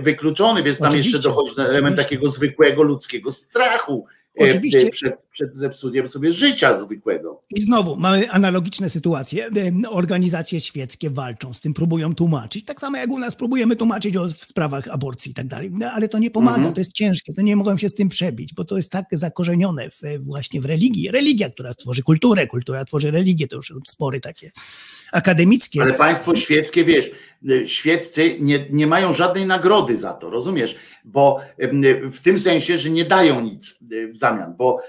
wykluczony, 0.00 0.62
wiesz, 0.62 0.78
tam 0.78 0.88
Oczywiście, 0.88 1.12
jeszcze 1.16 1.28
dochodzi 1.28 1.52
element 1.58 1.76
oczywiście. 1.76 2.02
takiego 2.04 2.28
zwykłego 2.28 2.82
ludzkiego 2.82 3.32
strachu 3.32 4.06
Oczywiście. 4.38 4.90
przed, 4.90 5.26
przed 5.32 5.56
zepsutiem 5.56 6.08
sobie 6.08 6.32
życia 6.32 6.78
zwykłego. 6.78 7.42
I 7.56 7.60
znowu 7.60 7.96
mamy 7.96 8.30
analogiczne 8.30 8.90
sytuacje. 8.90 9.46
Em, 9.46 9.82
Organizacje 9.88 10.60
świeckie 10.60 11.10
walczą 11.10 11.54
z 11.54 11.60
tym, 11.60 11.74
próbują 11.74 12.14
tłumaczyć. 12.14 12.64
Tak 12.64 12.80
samo 12.80 12.96
jak 12.96 13.10
u 13.10 13.18
nas 13.18 13.36
próbujemy 13.36 13.76
tłumaczyć 13.76 14.16
o 14.16 14.28
w 14.28 14.44
sprawach 14.44 14.88
aborcji 14.88 15.30
i 15.30 15.34
tak 15.34 15.46
dalej. 15.46 15.70
No, 15.72 15.90
ale 15.90 16.08
to 16.08 16.18
nie 16.18 16.30
pomaga, 16.30 16.56
Mhm. 16.56 16.74
to 16.74 16.80
jest 16.80 16.92
ciężkie, 16.92 17.32
to 17.32 17.42
nie 17.42 17.56
mogą 17.56 17.76
się 17.76 17.88
z 17.88 17.94
tym 17.94 18.08
przebić, 18.08 18.54
bo 18.54 18.64
to 18.64 18.76
jest 18.76 18.92
tak 18.92 19.06
zakorzenione 19.12 19.90
w, 19.90 20.00
właśnie 20.20 20.60
w 20.60 20.64
religii. 20.64 21.10
Religia, 21.10 21.50
która 21.50 21.74
tworzy 21.74 22.02
kulturę, 22.02 22.46
kultura 22.46 22.84
tworzy 22.84 23.10
religię, 23.10 23.46
to 23.48 23.56
już 23.56 23.72
spory 23.86 24.20
takie 24.20 24.50
akademickie. 25.16 25.82
Ale 25.82 25.94
państwo 25.94 26.36
świeckie, 26.36 26.84
wiesz, 26.84 27.10
świeccy 27.66 28.36
nie, 28.40 28.66
nie 28.70 28.86
mają 28.86 29.12
żadnej 29.12 29.46
nagrody 29.46 29.96
za 29.96 30.12
to, 30.12 30.30
rozumiesz? 30.30 30.76
Bo 31.04 31.40
w 32.12 32.20
tym 32.20 32.38
sensie, 32.38 32.78
że 32.78 32.90
nie 32.90 33.04
dają 33.04 33.40
nic 33.40 33.78
w 34.12 34.16
zamian, 34.16 34.54
bo 34.56 34.80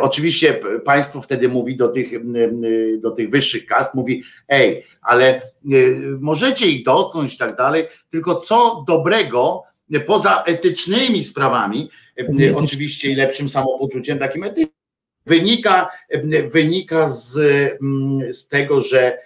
oczywiście 0.00 0.60
państwo 0.84 1.20
wtedy 1.20 1.48
mówi 1.48 1.76
do 1.76 1.88
tych, 1.88 2.08
do 3.00 3.10
tych 3.10 3.30
wyższych 3.30 3.66
kast, 3.66 3.94
mówi, 3.94 4.22
ej, 4.48 4.84
ale 5.02 5.42
y, 5.72 5.96
możecie 6.20 6.66
ich 6.66 6.84
dotknąć 6.84 7.34
i 7.34 7.38
tak 7.38 7.56
dalej, 7.56 7.86
tylko 8.10 8.34
co 8.36 8.84
dobrego 8.86 9.62
y, 9.94 10.00
poza 10.00 10.42
etycznymi 10.42 11.24
sprawami, 11.24 11.90
Etyczne. 12.16 12.56
oczywiście 12.56 13.10
i 13.10 13.14
lepszym 13.14 13.48
samopoczuciem 13.48 14.18
takim 14.18 14.44
etycznym, 14.44 14.74
wynika, 15.26 15.88
wynika 16.52 17.08
z, 17.08 17.32
z 18.30 18.48
tego, 18.48 18.80
że 18.80 18.98
e, 19.02 19.16
e, 19.16 19.23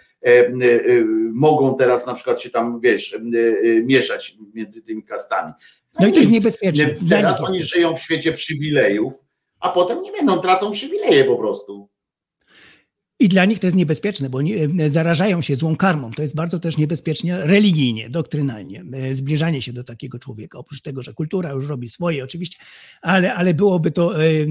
mogą 1.33 1.77
teraz 1.77 2.07
na 2.07 2.15
przykład 2.15 2.41
się 2.41 2.51
tam, 2.51 2.81
wiesz, 2.81 3.15
e, 3.15 3.17
e, 3.17 3.83
mieszać 3.83 4.37
między 4.55 4.83
tymi 4.83 5.03
kastami. 5.03 5.53
No 6.01 6.07
i 6.07 6.13
to 6.13 6.19
jest 6.19 6.31
niebezpieczne. 6.31 6.95
Teraz 7.09 7.41
oni 7.41 7.65
żyją 7.65 7.97
w 7.97 8.01
świecie 8.01 8.33
przywilejów, 8.33 9.15
a 9.61 9.69
potem 9.69 10.03
nie 10.03 10.13
będą, 10.13 10.39
tracą 10.39 10.71
przywileje 10.71 11.25
po 11.25 11.37
prostu. 11.37 11.89
I 13.21 13.29
dla 13.29 13.45
nich 13.45 13.59
to 13.59 13.67
jest 13.67 13.77
niebezpieczne, 13.77 14.31
bo 14.31 14.43
nie, 14.43 14.69
e, 14.79 14.91
zarażają 14.91 15.41
się 15.41 15.55
złą 15.55 15.77
karmą. 15.77 16.11
To 16.11 16.23
jest 16.23 16.37
bardzo 16.37 16.59
też 16.59 16.77
niebezpieczne 16.77 17.47
religijnie, 17.47 18.11
doktrynalnie, 18.11 18.85
e, 18.93 19.15
zbliżanie 19.15 19.63
się 19.63 19.73
do 19.73 19.85
takiego 19.85 20.19
człowieka. 20.19 20.59
Oprócz 20.59 20.81
tego, 20.81 21.03
że 21.03 21.13
kultura 21.13 21.51
już 21.51 21.69
robi 21.69 21.89
swoje 21.89 22.25
oczywiście, 22.25 22.59
ale, 23.03 23.35
ale 23.35 23.55
byłoby 23.55 23.91
to 23.91 24.17
e, 24.17 24.27
e, 24.27 24.47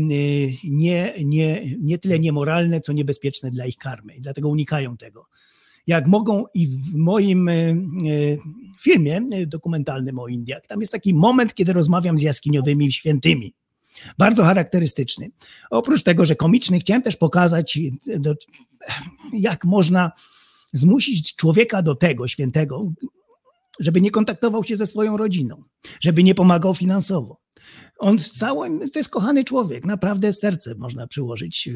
nie, 0.63 1.13
nie, 1.23 1.61
nie 1.79 1.97
tyle 1.97 2.19
niemoralne, 2.19 2.79
co 2.79 2.93
niebezpieczne 2.93 3.51
dla 3.51 3.65
ich 3.65 3.77
karmy. 3.77 4.15
I 4.15 4.21
dlatego 4.21 4.49
unikają 4.49 4.97
tego. 4.97 5.25
Jak 5.87 6.07
mogą 6.07 6.43
i 6.53 6.67
w 6.67 6.95
moim 6.95 7.49
e, 7.49 7.53
e, 7.53 7.75
filmie 8.79 9.21
e, 9.31 9.45
dokumentalnym 9.45 10.19
o 10.19 10.27
Indiach, 10.27 10.67
tam 10.67 10.79
jest 10.79 10.91
taki 10.91 11.13
moment, 11.13 11.53
kiedy 11.53 11.73
rozmawiam 11.73 12.17
z 12.17 12.21
jaskiniowymi 12.21 12.91
świętymi. 12.91 13.53
Bardzo 14.17 14.43
charakterystyczny. 14.43 15.31
Oprócz 15.69 16.03
tego, 16.03 16.25
że 16.25 16.35
komiczny, 16.35 16.79
chciałem 16.79 17.01
też 17.01 17.17
pokazać, 17.17 17.79
jak 19.33 19.65
można 19.65 20.11
zmusić 20.73 21.35
człowieka 21.35 21.81
do 21.81 21.95
tego 21.95 22.27
świętego, 22.27 22.91
żeby 23.79 24.01
nie 24.01 24.11
kontaktował 24.11 24.63
się 24.63 24.75
ze 24.75 24.85
swoją 24.85 25.17
rodziną, 25.17 25.63
żeby 26.01 26.23
nie 26.23 26.35
pomagał 26.35 26.73
finansowo. 26.73 27.46
On 27.99 28.19
z 28.19 28.31
całym, 28.31 28.89
to 28.89 28.99
jest 28.99 29.09
kochany 29.09 29.43
człowiek, 29.43 29.85
naprawdę 29.85 30.33
serce 30.33 30.75
można 30.75 31.07
przyłożyć. 31.07 31.69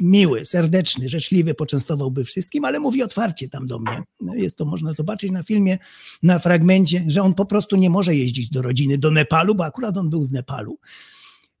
Miły, 0.00 0.44
serdeczny, 0.44 1.08
życzliwy, 1.08 1.54
poczęstowałby 1.54 2.24
wszystkim, 2.24 2.64
ale 2.64 2.80
mówi 2.80 3.02
otwarcie 3.02 3.48
tam 3.48 3.66
do 3.66 3.78
mnie. 3.78 4.02
Jest 4.34 4.58
to 4.58 4.64
można 4.64 4.92
zobaczyć 4.92 5.30
na 5.30 5.42
filmie, 5.42 5.78
na 6.22 6.38
fragmencie, 6.38 7.04
że 7.06 7.22
on 7.22 7.34
po 7.34 7.46
prostu 7.46 7.76
nie 7.76 7.90
może 7.90 8.14
jeździć 8.14 8.50
do 8.50 8.62
rodziny, 8.62 8.98
do 8.98 9.10
Nepalu, 9.10 9.54
bo 9.54 9.64
akurat 9.64 9.96
on 9.98 10.10
był 10.10 10.24
z 10.24 10.32
Nepalu 10.32 10.78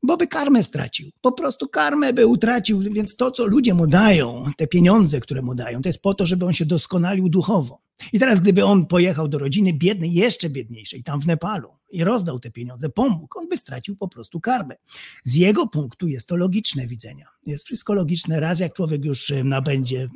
bo 0.02 0.16
by 0.16 0.26
karmę 0.26 0.62
stracił. 0.62 1.10
Po 1.20 1.32
prostu 1.32 1.68
karmę 1.68 2.12
by 2.12 2.26
utracił, 2.26 2.80
więc 2.80 3.16
to, 3.16 3.30
co 3.30 3.46
ludzie 3.46 3.74
mu 3.74 3.86
dają, 3.86 4.44
te 4.56 4.66
pieniądze, 4.66 5.20
które 5.20 5.42
mu 5.42 5.54
dają, 5.54 5.82
to 5.82 5.88
jest 5.88 6.02
po 6.02 6.14
to, 6.14 6.26
żeby 6.26 6.46
on 6.46 6.52
się 6.52 6.66
doskonalił 6.66 7.28
duchowo. 7.28 7.81
I 8.12 8.18
teraz, 8.18 8.40
gdyby 8.40 8.64
on 8.64 8.86
pojechał 8.86 9.28
do 9.28 9.38
rodziny 9.38 9.72
biednej, 9.72 10.12
jeszcze 10.12 10.50
biedniejszej, 10.50 11.02
tam 11.02 11.20
w 11.20 11.26
Nepalu 11.26 11.68
i 11.90 12.04
rozdał 12.04 12.38
te 12.40 12.50
pieniądze, 12.50 12.88
pomógł, 12.88 13.38
on 13.38 13.48
by 13.48 13.56
stracił 13.56 13.96
po 13.96 14.08
prostu 14.08 14.40
karmę. 14.40 14.76
Z 15.24 15.34
jego 15.34 15.66
punktu 15.66 16.08
jest 16.08 16.28
to 16.28 16.36
logiczne 16.36 16.86
widzenia. 16.86 17.26
Jest 17.46 17.64
wszystko 17.64 17.94
logiczne. 17.94 18.40
Raz 18.40 18.60
jak 18.60 18.72
człowiek 18.72 19.04
już 19.04 19.30
e, 19.30 19.44
nabędzie 19.44 20.08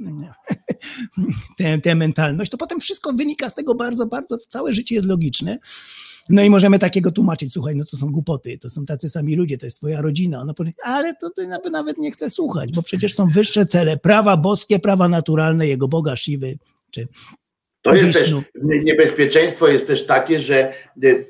tę, 1.59 1.79
tę 1.79 1.95
mentalność, 1.95 2.51
to 2.51 2.57
potem 2.57 2.81
wszystko 2.81 3.13
wynika 3.13 3.49
z 3.49 3.55
tego 3.55 3.75
bardzo, 3.75 4.07
bardzo, 4.07 4.39
całe 4.39 4.75
życie 4.75 4.95
jest 4.95 5.07
logiczne. 5.07 5.59
No 6.29 6.43
i 6.43 6.51
możemy 6.51 6.79
takiego 6.79 7.13
tłumaczyć, 7.13 7.53
słuchaj, 7.53 7.77
no 7.77 7.85
to 7.85 7.97
są 7.97 8.13
głupoty, 8.13 8.59
to 8.59 8.71
są 8.71 8.85
tacy 8.85 9.09
sami 9.09 9.37
ludzie, 9.37 9.59
to 9.59 9.67
jest 9.67 9.77
twoja 9.77 10.01
rodzina. 10.01 10.41
Ona 10.41 10.55
powie, 10.55 10.73
ale 10.83 11.15
to 11.15 11.31
ty 11.31 11.47
nawet 11.71 11.99
nie 11.99 12.11
chce 12.11 12.31
słuchać, 12.31 12.73
bo 12.73 12.83
przecież 12.83 13.15
są 13.15 13.27
wyższe 13.27 13.67
cele, 13.67 13.97
prawa 13.97 14.37
boskie, 14.37 14.79
prawa 14.79 15.09
naturalne, 15.09 15.69
jego 15.69 15.89
Boga 15.89 16.17
Siwy, 16.17 16.59
czy 16.91 17.09
To 17.91 17.95
jest 17.95 18.21
też 18.21 18.35
niebezpieczeństwo 18.85 19.69
jest 19.69 19.87
też 19.87 20.07
takie, 20.07 20.41
że 20.41 20.59
e, 20.59 20.73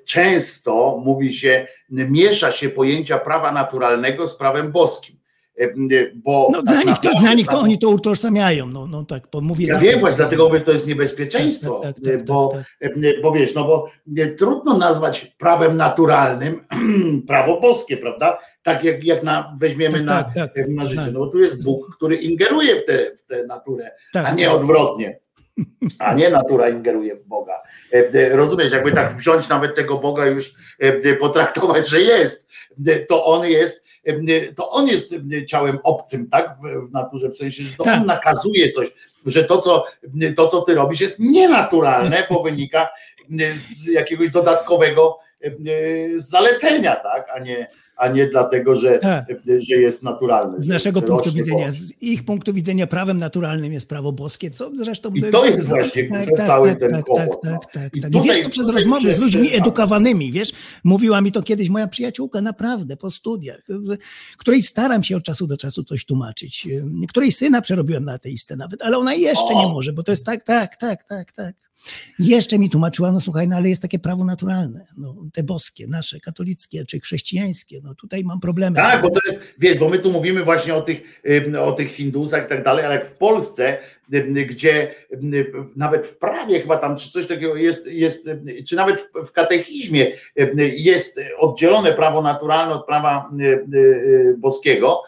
często 0.05 1.01
mówi 1.05 1.35
się, 1.35 1.67
miesza 1.91 2.53
się 2.53 2.69
pojęcia 2.69 3.19
prawa 3.19 3.53
naturalnego 3.53 4.29
z 4.29 4.37
prawem 4.37 4.73
boskim. 4.73 5.17
e, 5.61 5.67
bo 6.15 6.49
No, 6.53 6.63
tak 6.63 6.75
dla, 6.75 6.83
nich 6.93 6.99
to, 7.01 7.11
dla 7.21 7.35
nich 7.35 7.47
to 7.47 7.61
oni 7.61 7.79
to 7.79 7.89
utożsamiają, 7.89 8.67
no, 8.67 8.87
no 8.87 9.05
tak, 9.05 9.23
bo 9.33 9.41
mówię... 9.41 9.67
ja 9.67 9.79
wiem 9.79 10.01
właśnie, 10.01 10.17
dlatego 10.17 10.47
mówię, 10.49 10.59
że 10.59 10.65
to 10.65 10.73
jest 10.73 10.87
niebezpieczeństwo, 10.87 11.81
Tak, 11.81 11.95
tak, 11.95 12.05
tak, 12.05 12.15
tak, 12.15 12.25
bo, 12.27 12.57
bo 13.23 13.33
wiesz, 13.33 13.55
no 13.55 13.65
bo 13.65 13.91
trudno 14.39 14.79
nazwać 14.79 15.35
prawem 15.39 15.77
naturalnym 15.77 16.61
prawo 17.29 17.61
boskie, 17.61 17.97
prawda? 17.97 18.39
Tak 18.63 18.85
jak, 18.85 19.05
jak 19.05 19.23
na, 19.23 19.55
weźmiemy 19.61 19.95
Tak, 19.99 20.05
na, 20.05 20.23
tak, 20.23 20.55
tak, 20.55 20.69
na 20.69 20.87
życie. 20.87 21.03
tak. 21.03 21.13
No 21.13 21.19
bo 21.21 21.27
tu 21.27 21.39
jest 21.39 21.65
Bóg, 21.65 21.97
który 21.97 22.17
ingeruje 22.17 22.77
w 22.77 22.85
tę 22.85 23.11
w 23.17 23.23
tę 23.23 23.47
naturę, 23.47 23.91
Tak, 24.13 24.27
a 24.27 24.31
nie 24.31 24.47
tak. 24.47 24.55
odwrotnie. 24.55 25.19
A 25.99 26.15
nie 26.15 26.31
natura 26.31 26.69
ingeruje 26.69 27.17
w 27.17 27.25
Boga. 27.25 27.63
E, 27.93 27.97
e, 28.15 28.37
Rozumiesz, 28.37 28.73
jakby 28.73 28.93
tak 28.93 29.17
wziąć 29.17 29.49
nawet 29.49 29.75
tego 29.75 29.99
Boga 29.99 30.27
już 30.27 30.55
e, 30.79 31.15
potraktować, 31.15 31.89
że 31.89 32.01
jest, 32.01 32.49
to 33.09 33.25
on 33.25 33.47
jest, 33.47 33.85
to 34.57 34.71
on 34.71 34.89
jest 34.89 35.15
ciałem 35.47 35.79
obcym, 35.83 36.31
tak? 36.31 36.57
W, 36.89 36.93
naturze, 36.93 37.29
w 37.29 37.37
sensie, 37.37 37.63
że 37.63 37.77
to 37.77 37.85
Tak. 37.85 38.01
on 38.01 38.07
nakazuje 38.07 38.71
coś, 38.71 38.89
że 39.27 39.45
to 39.45 39.59
co, 39.59 39.85
to, 40.37 40.49
co 40.49 40.63
ty 40.63 40.75
robisz, 40.75 41.01
jest 41.01 41.19
nienaturalne, 41.19 42.27
bo 42.31 42.43
wynika 42.43 42.89
z 43.55 43.87
jakiegoś 43.87 44.31
dodatkowego 44.31 45.19
zalecenia, 46.15 46.97
tak? 46.97 47.27
A 47.35 47.39
nie, 47.39 47.69
a 47.97 48.09
nie 48.09 48.27
dlatego, 48.27 48.79
że, 48.79 48.99
Tak. 48.99 49.25
że 49.47 49.75
jest 49.77 50.03
naturalny. 50.03 50.63
Z 50.63 50.67
naszego 50.67 51.03
punktu 51.03 51.33
widzenia, 51.33 51.71
z 51.71 52.03
ich 52.03 52.25
punktu 52.25 52.53
widzenia 52.53 52.87
prawem 52.87 53.19
naturalnym 53.19 53.73
jest 53.73 53.89
prawo 53.89 54.13
boskie, 54.13 54.51
co 54.51 54.71
zresztą... 54.75 55.11
I 55.15 55.23
to 55.23 55.47
jest 55.47 55.69
właśnie 55.69 56.09
cały 56.47 56.77
ten 56.77 56.91
tak, 56.91 57.05
kłopot, 57.05 57.43
tak, 57.43 57.53
no. 57.53 57.59
tak, 57.59 57.73
tak, 57.73 57.97
I 57.97 58.01
tak. 58.01 58.11
I 58.11 58.15
tutaj- 58.15 58.29
wiesz 58.29 58.45
to 58.45 58.51
przez 58.51 58.69
rozmowy 58.69 59.13
z 59.13 59.19
ludźmi 59.19 59.49
tak. 59.49 59.61
edukowanymi, 59.61 60.33
wiesz, 60.33 60.53
mówiła 60.85 61.21
mi 61.21 61.33
to 61.33 61.43
kiedyś 61.43 61.69
moja 61.69 61.89
przyjaciółka, 61.89 62.41
naprawdę, 62.41 62.97
po 62.97 63.11
studiach, 63.11 63.63
której 64.39 64.63
staram 64.63 65.03
się 65.05 65.17
od 65.17 65.23
czasu 65.23 65.47
do 65.47 65.57
czasu 65.57 65.85
coś 65.85 66.05
tłumaczyć, 66.05 66.67
y, 66.67 67.07
której 67.09 67.33
syna 67.33 67.61
przerobiłem 67.61 68.05
na 68.05 68.13
ateistę 68.13 68.57
nawet, 68.57 68.83
ale 68.83 68.99
ona 68.99 69.15
jeszcze 69.15 69.55
O. 69.55 69.63
nie 69.63 69.73
może, 69.73 69.93
bo 69.93 70.03
to 70.03 70.13
jest 70.13 70.27
tak, 70.27 70.45
tak, 70.45 70.77
tak, 70.77 71.05
tak, 71.05 71.33
tak. 71.33 71.66
Jeszcze 72.19 72.59
mi 72.59 72.71
tłumaczyła, 72.71 73.13
no 73.13 73.21
słuchaj, 73.21 73.49
no 73.49 73.57
ale 73.57 73.69
jest 73.69 73.83
takie 73.83 73.99
prawo 73.99 74.25
naturalne, 74.25 74.87
no, 74.97 75.15
te 75.33 75.43
boskie, 75.43 75.87
nasze, 75.87 76.21
katolickie 76.21 76.85
czy 76.85 77.01
chrześcijańskie, 77.01 77.81
no 77.83 77.95
tutaj 77.95 78.25
mam 78.25 78.41
problemy. 78.41 78.77
Tak, 78.77 79.03
bo 79.03 79.11
to 79.11 79.21
jest, 79.27 79.39
wiesz, 79.59 79.79
bo 79.79 79.89
my 79.89 79.99
tu 79.99 80.11
mówimy 80.11 80.45
właśnie 80.45 80.75
o 80.75 80.83
tych, 80.83 81.23
o 81.61 81.73
tych 81.73 81.93
Hindusach 81.93 82.45
i 82.47 82.49
tak 82.49 82.65
dalej, 82.65 82.85
ale 82.85 82.95
jak 82.95 83.07
w 83.07 83.19
Polsce, 83.19 83.79
gdzie 84.47 84.95
nawet 85.77 86.07
w 86.07 86.19
prawie 86.19 86.61
chyba 86.61 86.77
tam, 86.77 86.97
czy 86.97 87.11
coś 87.11 87.27
takiego 87.27 87.57
jest, 87.57 87.87
jest 87.87 88.31
czy 88.69 88.77
nawet 88.77 89.11
w, 89.27 89.33
katechizmie 89.33 90.13
jest 90.77 91.21
oddzielone 91.39 91.93
prawo 91.93 92.23
naturalne 92.23 92.75
od 92.75 92.87
prawa 92.87 93.31
y, 93.41 93.45
y, 93.45 93.79
y, 93.79 94.35
boskiego 94.39 95.03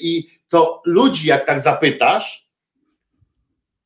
i 0.00 0.28
to 0.48 0.82
ludzi, 0.84 1.28
jak 1.28 1.46
tak 1.46 1.60
zapytasz, 1.60 2.49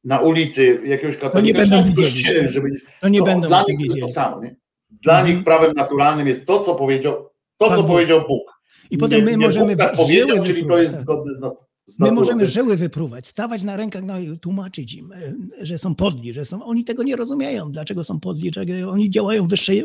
na 0.05 0.21
ulicy 0.21 0.81
jakiegoś 0.87 1.17
katolika, 1.17 1.59
będą 1.59 1.77
czy 1.77 1.83
w 1.83 1.95
widzieli. 1.97 2.49
żeby, 2.49 2.69
To 3.01 3.09
nie 3.09 3.19
to 3.19 3.25
będą 3.25 3.49
dla 3.49 3.65
nich 3.69 3.79
to 3.79 3.97
jest 3.97 4.01
to 4.01 4.09
samo. 4.09 4.43
Nie? 4.43 4.57
Dla 4.91 5.19
Mhm. 5.19 5.35
nich 5.37 5.45
prawem 5.45 5.73
naturalnym 5.77 6.27
jest 6.27 6.47
to, 6.47 6.61
co 6.61 6.75
powiedział, 6.75 7.31
to, 7.59 7.67
Pan 7.67 7.77
co 7.77 7.83
Bóg. 7.83 7.91
powiedział 7.93 8.21
Bóg. 8.29 8.43
I 8.91 8.99
potem 8.99 9.25
my 9.25 9.31
nie 9.31 9.37
możemy 9.39 9.77
Bóg 9.77 9.79
tak 9.87 9.97
powiedział, 9.97 10.45
czyli 10.47 10.67
to 10.67 10.79
jest 10.83 11.01
zgodne 11.01 11.35
z, 11.35 11.41
nat- 11.41 11.55
z 11.57 11.74
My 11.99 12.13
możemy 12.13 12.47
żyły 12.47 12.77
wypruwać, 12.77 13.27
stawać 13.27 13.63
na 13.63 13.77
rękach, 13.77 14.03
no 14.03 14.19
i 14.19 14.39
tłumaczyć 14.39 14.95
im, 14.95 15.13
e, 15.13 15.35
że 15.61 15.79
są 15.79 15.95
podli, 15.95 16.33
że 16.33 16.45
są. 16.45 16.65
Oni 16.65 16.85
tego 16.85 17.03
nie 17.03 17.17
rozumieją, 17.17 17.73
dlaczego 17.73 18.05
są 18.05 18.21
podli, 18.21 18.53
że 18.53 18.89
oni 18.89 19.11
działają 19.11 19.47
wyższej, 19.47 19.85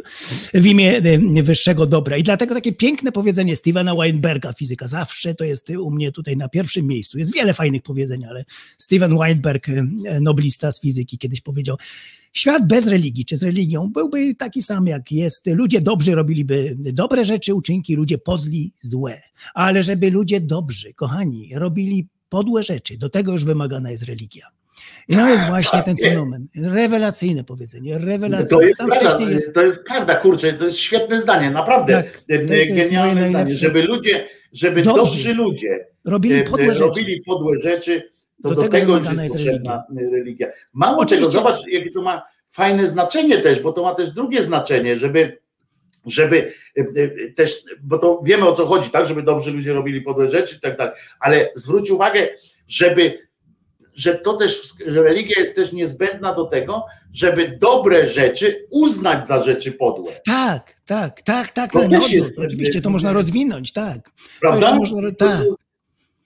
w 0.53 0.65
imię 0.65 0.97
e, 1.37 1.43
wyższego 1.43 1.85
dobra. 1.85 2.17
I 2.17 2.23
dlatego 2.23 2.55
takie 2.55 2.73
piękne 2.73 3.11
powiedzenie 3.11 3.55
Stevena 3.55 3.95
Weinberga, 3.95 4.53
fizyka, 4.53 4.87
zawsze 4.87 5.35
to 5.35 5.43
jest 5.43 5.69
u 5.69 5.91
mnie 5.91 6.11
tutaj 6.11 6.37
na 6.37 6.49
pierwszym 6.49 6.87
miejscu. 6.87 7.19
Jest 7.19 7.33
wiele 7.33 7.53
fajnych 7.53 7.81
powiedzeń, 7.81 8.25
ale 8.25 8.45
Steven 8.77 9.17
Weinberg, 9.17 9.69
e, 9.69 9.83
noblista 10.21 10.71
z 10.71 10.81
fizyki, 10.81 11.17
kiedyś 11.17 11.41
powiedział: 11.41 11.77
Świat 12.33 12.67
bez 12.67 12.87
religii 12.87 13.25
czy 13.25 13.35
z 13.37 13.43
religią 13.43 13.87
byłby 13.93 14.35
taki 14.35 14.61
sam, 14.61 14.87
jak 14.87 15.11
jest. 15.11 15.47
Ludzie 15.47 15.81
dobrzy 15.81 16.15
robiliby 16.15 16.75
dobre 16.77 17.25
rzeczy, 17.25 17.53
uczynki, 17.55 17.95
ludzie 17.95 18.17
podli 18.17 18.73
złe. 18.81 19.21
Ale 19.53 19.83
żeby 19.83 20.11
ludzie 20.11 20.41
dobrzy, 20.41 20.93
kochani, 20.93 21.49
robili 21.55 22.07
podłe 22.29 22.63
rzeczy, 22.63 22.97
do 22.97 23.09
tego 23.09 23.31
już 23.31 23.45
wymagana 23.45 23.91
jest 23.91 24.03
religia. 24.03 24.47
I 25.07 25.15
to 25.15 25.29
jest 25.29 25.45
właśnie 25.47 25.81
ten 25.83 25.95
Tak, 25.95 26.03
nie. 26.03 26.09
fenomen. 26.09 26.47
Rewelacyjne 26.55 27.43
powiedzenie, 27.43 27.97
rewelacyjne. 27.97 28.49
To 28.49 28.61
jest, 28.61 28.77
Tam 28.79 28.89
prawda, 28.89 29.29
jest. 29.31 29.53
to 29.53 29.61
jest 29.61 29.83
prawda, 29.83 30.15
kurczę, 30.15 30.53
to 30.53 30.65
jest 30.65 30.77
świetne 30.77 31.21
zdanie, 31.21 31.51
naprawdę 31.51 32.03
Tak, 32.03 32.25
genialne 32.47 33.29
zdanie, 33.29 33.53
żeby 33.53 33.83
ludzie, 33.83 34.27
żeby 34.53 34.81
Dobrzy. 34.81 35.01
dobrzy 35.03 35.33
ludzie 35.33 35.85
Robili 36.05 36.35
e, 36.35 36.43
podłe 36.43 36.73
robili 36.73 37.21
podłe 37.21 37.61
rzeczy, 37.63 38.09
to 38.43 38.49
Do 38.49 38.55
do, 38.55 38.61
tego 38.61 38.71
tego 38.71 38.97
już 38.97 39.07
jest 39.07 39.21
jest 39.21 39.33
potrzebna 39.35 39.83
religia. 40.11 40.47
Mało 40.73 40.97
Oczywiście. 41.01 41.31
czego, 41.31 41.31
zobacz, 41.31 41.67
jakie 41.67 41.91
to 41.91 42.01
ma 42.01 42.21
fajne 42.49 42.87
znaczenie 42.87 43.37
też, 43.37 43.59
bo 43.59 43.73
to 43.73 43.83
ma 43.83 43.95
też 43.95 44.11
drugie 44.11 44.43
znaczenie, 44.43 44.97
żeby 44.97 45.37
żeby 46.05 46.51
e, 46.77 46.81
e, 46.81 47.31
też, 47.31 47.63
bo 47.83 47.97
to 47.97 48.21
wiemy 48.23 48.47
o 48.47 48.53
co 48.53 48.65
chodzi, 48.65 48.89
tak, 48.89 49.07
żeby 49.07 49.23
dobrzy 49.23 49.51
ludzie 49.51 49.73
robili 49.73 50.01
podłe 50.01 50.29
rzeczy 50.29 50.55
i 50.55 50.59
tak 50.59 50.77
dalej, 50.77 50.93
ale 51.19 51.49
zwróć 51.55 51.91
uwagę, 51.91 52.27
żeby, 52.67 53.29
że 53.93 54.15
to 54.15 54.33
też, 54.33 54.73
że 54.87 55.03
religia 55.03 55.39
jest 55.39 55.55
też 55.55 55.71
niezbędna 55.71 56.33
do 56.33 56.45
tego, 56.45 56.85
żeby 57.13 57.57
dobre 57.61 58.07
rzeczy 58.07 58.67
uznać 58.71 59.27
za 59.27 59.43
rzeczy 59.43 59.71
podłe, 59.71 60.11
Tak, 60.25 60.75
tak, 60.85 61.21
tak, 61.21 61.51
tak. 61.51 61.71
To 61.71 61.79
odwrót. 61.79 62.09
jest- 62.11 62.39
Oczywiście 62.39 62.81
to 62.81 62.89
można 62.89 63.13
rozwinąć, 63.13 63.73
tak. 63.73 63.97
To 64.03 64.11
prawda? 64.41 64.59
jeszcze 64.59 64.75
można, 64.75 65.11
tak. 65.17 65.41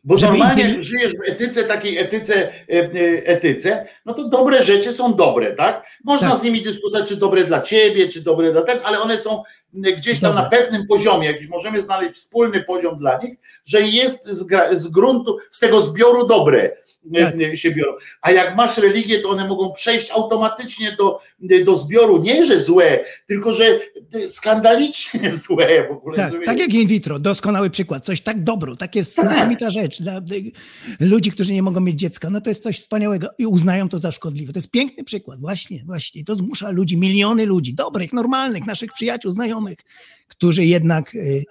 Bo 0.03 0.17
Żeby 0.17 0.31
normalnie 0.37 0.63
inteli- 0.63 0.83
żyjesz 0.83 1.11
w 1.13 1.29
etyce, 1.29 1.63
takiej 1.63 1.97
etyce, 1.97 2.35
e, 2.47 2.51
e, 2.69 2.89
etyce, 3.25 3.85
no 4.05 4.13
to 4.13 4.29
dobre 4.29 4.63
rzeczy 4.63 4.93
są 4.93 5.13
dobre, 5.15 5.51
tak? 5.55 5.85
Można 6.03 6.29
Tak. 6.29 6.39
z 6.39 6.43
nimi 6.43 6.61
dyskutować, 6.61 7.09
czy 7.09 7.15
dobre 7.15 7.43
dla 7.43 7.61
ciebie, 7.61 8.07
czy 8.09 8.21
dobre 8.21 8.51
dla 8.51 8.61
ten, 8.61 8.79
ale 8.83 8.99
one 9.01 9.17
są 9.17 9.43
gdzieś 9.73 10.19
tam 10.19 10.35
Dobre. 10.35 10.43
na 10.43 10.49
pewnym 10.49 10.87
poziomie, 10.87 11.27
jakiś 11.27 11.47
możemy 11.47 11.81
znaleźć 11.81 12.15
wspólny 12.15 12.63
poziom 12.63 12.99
dla 12.99 13.19
nich, 13.23 13.39
że 13.65 13.81
jest 13.81 14.27
z, 14.27 14.47
z 14.71 14.87
gruntu, 14.87 15.37
z 15.51 15.59
tego 15.59 15.81
zbioru 15.81 16.27
dobre 16.27 16.71
Tak. 17.17 17.55
się 17.55 17.71
biorą. 17.71 17.93
A 18.21 18.31
jak 18.31 18.55
masz 18.55 18.77
religię, 18.77 19.19
to 19.19 19.29
one 19.29 19.47
mogą 19.47 19.73
przejść 19.73 20.11
automatycznie 20.11 20.95
do, 20.97 21.19
do 21.65 21.75
zbioru, 21.75 22.21
nie 22.21 22.45
że 22.45 22.59
złe, 22.59 23.05
tylko 23.27 23.51
że 23.51 23.79
e, 24.13 24.29
skandalicznie 24.29 25.31
złe 25.47 25.87
w 25.87 25.91
ogóle. 25.91 26.17
Tak, 26.17 26.33
tak 26.45 26.59
jak 26.59 26.73
in 26.73 26.87
vitro, 26.87 27.19
doskonały 27.19 27.69
przykład, 27.69 28.05
coś 28.05 28.21
tak 28.21 28.43
dobro, 28.43 28.75
takie 28.75 29.03
znakomita 29.03 29.69
rzecz 29.69 30.01
dla 30.01 30.21
dla 30.21 30.37
ludzi, 30.99 31.31
którzy 31.31 31.53
nie 31.53 31.63
mogą 31.63 31.79
mieć 31.79 31.99
dziecka, 31.99 32.29
no 32.29 32.41
to 32.41 32.49
jest 32.49 32.63
coś 32.63 32.79
wspaniałego 32.79 33.27
i 33.37 33.45
uznają 33.45 33.89
to 33.89 33.99
za 33.99 34.11
szkodliwe. 34.11 34.53
To 34.53 34.57
jest 34.57 34.71
piękny 34.71 35.03
przykład, 35.03 35.39
właśnie, 35.39 35.83
właśnie. 35.85 36.23
To 36.23 36.35
zmusza 36.35 36.69
ludzi, 36.69 36.97
miliony 36.97 37.45
ludzi, 37.45 37.73
dobrych, 37.73 38.13
normalnych, 38.13 38.65
naszych 38.65 38.93
przyjaciół, 38.93 39.31
znajomych, 39.31 39.62
którzy 40.27 40.65
jednak 40.65 41.15
y, 41.15 41.43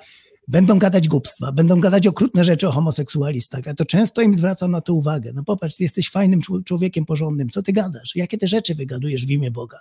będą 0.49 0.78
gadać 0.78 1.08
głupstwa, 1.08 1.52
będą 1.52 1.81
gadać 1.81 2.07
okrutne 2.07 2.44
rzeczy 2.44 2.68
o 2.68 2.70
homoseksualistach, 2.70 3.68
a 3.68 3.74
to 3.74 3.84
często 3.84 4.23
im 4.23 4.34
zwracam 4.34 4.70
na 4.70 4.81
to 4.81 4.94
uwagę. 4.94 5.32
No 5.34 5.44
popatrz, 5.44 5.76
ty 5.76 5.82
jesteś 5.82 6.10
fajnym 6.10 6.41
czł- 6.41 6.65
człowiekiem 6.65 7.05
porządnym, 7.05 7.49
co 7.50 7.62
ty 7.62 7.73
gadasz? 7.73 8.16
Jakie 8.16 8.39
te 8.39 8.47
rzeczy 8.47 8.74
wygadujesz 8.74 9.26
w 9.26 9.31
imię 9.31 9.50
Boga? 9.50 9.78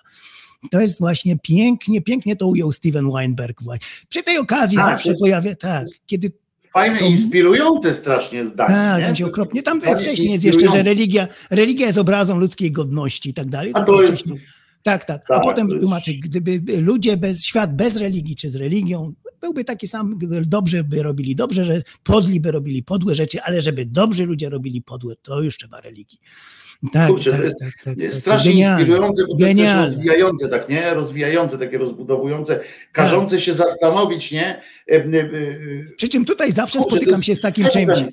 To 0.72 0.82
jest 0.82 1.00
właśnie 1.00 1.38
pięknie, 1.40 2.02
pięknie 2.02 2.36
to 2.36 2.48
ujął 2.48 2.72
Steven 2.72 3.12
Weinberg. 3.12 3.64
właśnie. 3.64 3.88
Przy 4.10 4.24
tej 4.24 4.38
okazji 4.38 4.78
Tak, 4.78 4.86
zawsze 4.86 5.14
pojawia, 5.14 5.56
tak, 5.56 5.86
kiedy 6.06 6.32
Fajne, 6.74 7.00
To- 7.00 7.06
inspirujące 7.06 7.94
strasznie 7.94 8.46
zdanie. 8.46 8.74
tak, 8.76 9.00
nie? 9.00 9.06
będzie 9.06 9.26
okropnie. 9.26 9.64
Tam 9.64 9.82
wcześniej 9.82 10.32
jest 10.32 10.46
jeszcze, 10.46 10.68
że 10.68 10.84
religia, 10.84 11.28
religia 11.50 11.86
jest 11.86 11.98
obrazą 11.98 12.40
ludzkiej 12.40 12.72
godności 12.72 13.30
i 13.30 13.34
tak 13.34 13.50
dalej. 13.50 13.72
A 13.76 13.84
To 13.84 14.02
jest, 14.02 14.24
Tak, 14.84 15.06
tak. 15.06 15.22
A 15.30 15.34
Tak, 15.34 15.44
potem 15.44 15.68
tłumaczy, 15.70 16.12
gdyby 16.14 16.62
ludzie 16.82 17.18
bez, 17.18 17.44
świat 17.46 17.76
bez 17.76 17.98
religii 17.98 18.36
czy 18.36 18.50
z 18.50 18.56
religią 18.56 19.14
byłby 19.42 19.64
taki 19.64 19.88
sam, 19.88 20.18
gdyby 20.18 20.42
dobrze 20.46 20.84
by 20.84 21.04
robili 21.04 21.36
dobrze, 21.36 21.66
że 21.66 21.82
podli 22.04 22.40
by 22.40 22.52
robili 22.52 22.84
podłe 22.84 23.16
rzeczy, 23.16 23.42
ale 23.42 23.62
żeby 23.62 23.86
dobrzy 23.86 24.26
ludzie 24.26 24.50
robili 24.50 24.82
podłe, 24.82 25.16
to 25.22 25.42
już 25.42 25.58
trzeba 25.58 25.82
religii. 25.82 26.20
Tak, 26.94 27.10
Kurczę, 27.10 27.32
tak, 27.32 27.40
to 27.40 27.46
jest- 27.46 27.60
tak, 27.60 27.72
tak, 27.84 27.98
jest 27.98 28.16
tak. 28.16 28.22
strasznie 28.22 28.52
Genialne. 28.52 28.80
inspirujące, 28.82 29.24
bo 29.24 29.28
to 29.28 29.34
jest 29.34 29.40
też 29.40 29.48
Genialne. 29.56 29.92
rozwijające, 29.96 30.50
tak, 30.50 30.70
nie? 30.70 30.94
Rozwijające, 30.94 31.58
takie 31.58 31.78
rozbudowujące, 31.78 32.60
każące 32.92 33.36
Tak. 33.36 33.46
się 33.46 33.54
zastanowić, 33.54 34.32
nie? 34.32 34.48
E, 34.48 34.62
e, 34.92 34.96
e, 34.96 35.30
Przy 35.98 36.10
czym 36.10 36.26
tutaj 36.26 36.52
zawsze 36.52 36.80
Kurczę, 36.80 36.96
spotykam 36.96 37.24
się 37.24 37.36
z 37.36 37.42
takim 37.42 37.68
czymś. 37.68 38.04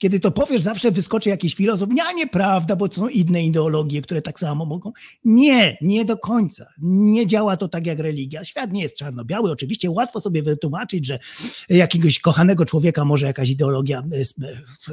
Kiedy 0.00 0.20
to 0.20 0.30
powiesz, 0.30 0.60
zawsze 0.60 0.90
wyskoczy 0.90 1.28
jakiś 1.28 1.54
filozof. 1.54 1.88
Nie, 1.92 2.02
nieprawda, 2.16 2.76
bo 2.76 2.86
są 2.90 3.08
inne 3.08 3.44
ideologie, 3.44 4.02
które 4.02 4.22
tak 4.22 4.40
samo 4.40 4.64
mogą. 4.64 4.92
Nie, 5.24 5.76
nie 5.80 6.04
do 6.04 6.16
końca. 6.16 6.66
Nie 6.82 7.26
działa 7.26 7.56
to 7.56 7.68
tak 7.68 7.86
jak 7.86 7.98
religia. 7.98 8.44
Świat 8.44 8.72
nie 8.72 8.82
jest 8.82 8.96
czarno-biały. 8.96 9.50
Oczywiście 9.50 9.90
łatwo 9.90 10.20
sobie 10.20 10.42
wytłumaczyć, 10.42 11.06
że 11.06 11.18
jakiegoś 11.68 12.18
kochanego 12.18 12.64
człowieka 12.64 13.04
może 13.04 13.26
jakaś 13.26 13.50
ideologia 13.50 14.02
e, 14.12 14.44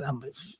e, 0.02 0.14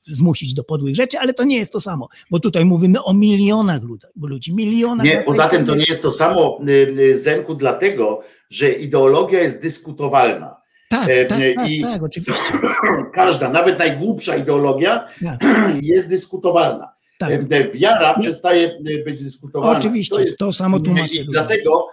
zmusić 0.04 0.54
do 0.54 0.64
podłych 0.64 0.96
rzeczy, 0.96 1.20
ale 1.20 1.34
to 1.34 1.44
nie 1.44 1.58
jest 1.58 1.74
to 1.74 1.82
samo, 1.82 2.08
bo 2.32 2.40
tutaj 2.40 2.66
mówimy 2.66 3.04
o 3.04 3.14
milionach 3.14 3.82
lud- 3.82 4.08
ludzi, 4.22 4.54
milionach. 4.54 5.06
Nie, 5.06 5.24
poza 5.26 5.48
tym 5.48 5.66
to 5.66 5.76
nie 5.76 5.86
jest 5.88 6.02
to 6.02 6.12
samo 6.12 6.60
y, 6.68 6.72
y, 6.72 7.18
Zenku, 7.20 7.56
dlatego, 7.56 8.22
że 8.50 8.72
ideologia 8.72 9.44
jest 9.44 9.62
dyskutowalna. 9.62 10.57
Tak, 10.90 11.10
E, 11.10 11.26
tak, 11.26 11.40
tak, 11.56 11.70
i- 11.70 11.82
tak, 11.82 12.04
oczywiście. 12.04 12.54
Każda, 13.16 13.50
nawet 13.50 13.80
najgłupsza 13.80 14.36
ideologia 14.36 15.08
Tak. 15.26 15.40
jest 15.82 16.10
dyskutowalna. 16.10 16.92
Tak. 17.20 17.32
E, 17.32 17.64
Wiara 17.74 18.20
przestaje 18.20 18.68
e, 18.68 19.04
być 19.04 19.24
dyskutowana. 19.24 19.78
Oczywiście, 19.80 20.16
To 20.16 20.22
jest 20.22 20.38
to 20.38 20.54
samo 20.54 20.80
tłumaczę. 20.80 21.24
Dlatego 21.32 21.88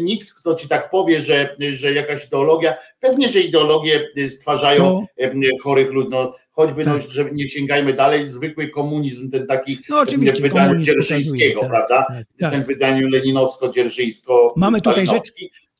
nikt, 0.00 0.32
kto 0.32 0.54
ci 0.54 0.68
tak 0.68 0.90
powie, 0.90 1.22
że, 1.22 1.56
że 1.72 1.92
jakaś 1.92 2.26
ideologia, 2.26 2.74
pewnie, 3.00 3.28
że 3.28 3.40
ideologie 3.40 4.08
stwarzają 4.28 4.82
No. 5.34 5.50
chorych 5.62 5.90
ludzi, 5.90 6.08
no, 6.10 6.34
choćby, 6.50 6.84
no, 6.84 6.92
Tak. 6.98 7.10
że 7.10 7.30
nie 7.32 7.48
sięgajmy 7.48 7.92
dalej, 7.92 8.28
zwykły 8.28 8.68
komunizm, 8.68 9.30
ten 9.30 9.46
taki 9.46 9.78
No 9.90 10.04
w 10.04 10.40
wydaniu 10.40 10.82
dzierżyńskiego, 10.82 11.60
pokazuje, 11.60 11.86
prawda? 11.88 12.06
tak, 12.14 12.24
tak. 12.40 12.50
Ten 12.52 12.64
w 12.64 12.66
wydaniu 12.66 13.08
leninowsko-dzierżyńsko 13.08 14.52
Mamy 14.56 14.80
tutaj 14.80 15.06
rzecz. 15.06 15.32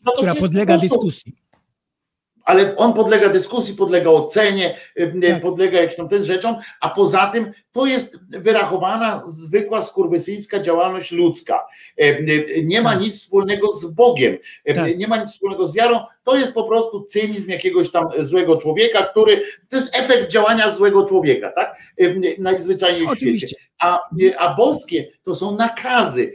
No 0.06 0.12
która 0.12 0.34
podlega 0.34 0.78
dyskusji. 0.78 1.32
Ale 2.48 2.76
on 2.76 2.92
podlega 2.92 3.28
dyskusji, 3.28 3.74
podlega 3.76 4.10
ocenie, 4.10 4.76
y, 5.00 5.12
Tak. 5.30 5.42
podlega 5.42 5.78
jakimś 5.80 5.96
tam 5.96 6.08
tym 6.08 6.22
rzeczom, 6.24 6.56
a 6.80 6.88
poza 6.88 7.26
tym 7.26 7.52
to 7.72 7.86
jest 7.86 8.18
wyrachowana, 8.28 9.22
zwykła 9.26 9.82
skurwysyjska 9.82 10.58
działalność 10.60 11.12
ludzka. 11.12 11.66
Y, 12.02 12.62
Nie 12.64 12.82
ma 12.82 12.90
Tak. 12.92 13.00
nic 13.00 13.18
wspólnego 13.18 13.72
z 13.72 13.86
Bogiem, 13.86 14.36
Tak. 14.74 14.98
nie 14.98 15.08
ma 15.08 15.16
nic 15.16 15.30
wspólnego 15.30 15.66
z 15.66 15.74
wiarą, 15.74 16.00
to 16.24 16.36
jest 16.36 16.54
po 16.54 16.64
prostu 16.64 17.04
cynizm 17.04 17.50
jakiegoś 17.50 17.90
tam 17.90 18.08
złego 18.18 18.56
człowieka, 18.56 19.02
który, 19.02 19.42
to 19.68 19.76
jest 19.76 19.98
efekt 19.98 20.30
działania 20.30 20.70
złego 20.70 21.04
człowieka, 21.04 21.52
tak? 21.52 21.76
Najzwyczajniej 22.38 23.02
w 23.06 23.10
świecie. 23.10 23.26
Oczywiście. 23.26 23.56
A, 23.80 24.00
y, 24.20 24.38
a 24.38 24.54
boskie 24.54 25.08
to 25.22 25.34
są 25.34 25.56
nakazy, 25.56 26.32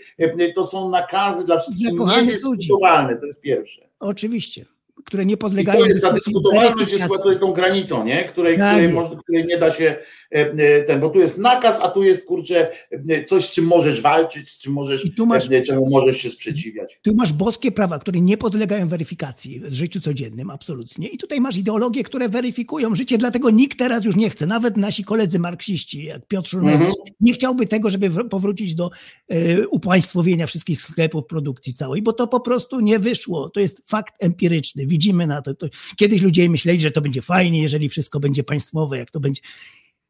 to 0.56 0.66
są 0.66 0.90
nakazy 0.90 1.46
dla 1.46 1.58
wszystkich 1.58 1.92
niedyskutowalne, 1.92 3.18
to 3.18 3.26
jest 3.26 3.42
pierwsze. 3.42 3.88
Oczywiście. 4.00 4.66
Które 5.06 5.26
nie 5.26 5.34
I 5.34 5.38
podlegają 5.38 5.80
to 5.80 5.86
jest 5.86 6.02
ta 6.02 6.14
dyskutowalność 6.14 6.92
jest 6.94 7.08
tutaj 7.08 7.40
tą 7.40 7.54
granicą, 7.54 8.06
nie? 8.06 8.24
Której, 8.24 8.58
Tak 8.58 8.74
której, 8.76 8.94
można, 8.94 9.16
której 9.16 9.46
nie 9.46 9.58
da 9.58 9.74
się 9.74 9.96
e, 10.32 10.36
e, 10.52 10.84
ten, 10.84 11.00
bo 11.00 11.10
tu 11.10 11.20
jest 11.20 11.38
nakaz, 11.38 11.80
a 11.82 11.90
tu 11.90 12.04
jest 12.04 12.26
kurczę 12.26 12.72
e, 13.10 13.24
coś, 13.24 13.46
z 13.46 13.52
czym 13.52 13.66
możesz 13.66 14.02
walczyć, 14.02 14.50
z 14.50 14.58
czym 14.58 14.74
możesz, 14.74 15.06
I 15.06 15.12
tu 15.16 15.26
masz- 15.26 15.50
czemu 15.68 15.90
możesz 15.90 16.18
się 16.18 16.30
sprzeciwiać. 16.30 17.00
Tu 17.02 17.16
masz 17.16 17.34
boskie 17.34 17.72
prawa, 17.72 18.00
które 18.00 18.22
nie 18.22 18.38
podlegają 18.38 18.88
weryfikacji 18.88 19.60
w 19.60 19.74
życiu 19.74 20.02
codziennym, 20.02 20.50
absolutnie. 20.50 21.08
I 21.08 21.18
tutaj 21.18 21.42
masz 21.42 21.58
ideologie, 21.58 22.04
które 22.04 22.30
weryfikują 22.30 22.96
życie, 22.96 23.18
dlatego 23.18 23.50
nikt 23.50 23.78
teraz 23.80 24.06
już 24.06 24.16
nie 24.16 24.30
chce, 24.30 24.46
nawet 24.46 24.78
nasi 24.78 25.04
koledzy 25.04 25.40
marksiści, 25.40 26.04
jak 26.04 26.28
Piotr 26.28 26.50
Szulmewicz, 26.50 26.82
Mhm. 26.82 27.16
nie 27.22 27.34
chciałby 27.34 27.68
tego, 27.68 27.90
żeby 27.90 28.10
wr- 28.10 28.30
powrócić 28.30 28.76
do 28.76 28.90
e, 29.30 29.68
upaństwowienia 29.68 30.48
wszystkich 30.48 30.82
sklepów 30.82 31.26
produkcji 31.26 31.74
całej, 31.74 32.02
bo 32.02 32.14
to 32.14 32.28
po 32.28 32.40
prostu 32.40 32.80
nie 32.80 33.00
wyszło. 33.00 33.50
To 33.50 33.60
jest 33.60 33.84
fakt 33.90 34.14
empiryczny. 34.20 34.88
Widzimy 34.94 35.28
na 35.28 35.42
to. 35.42 35.54
to. 35.54 35.68
Kiedyś 35.96 36.22
ludzie 36.22 36.50
myśleli, 36.50 36.82
że 36.82 36.92
to 36.92 37.02
będzie 37.02 37.22
fajnie, 37.22 37.62
jeżeli 37.62 37.90
wszystko 37.90 38.20
będzie 38.20 38.44
państwowe, 38.44 38.98
jak 38.98 39.12
to 39.12 39.20
będzie 39.20 39.42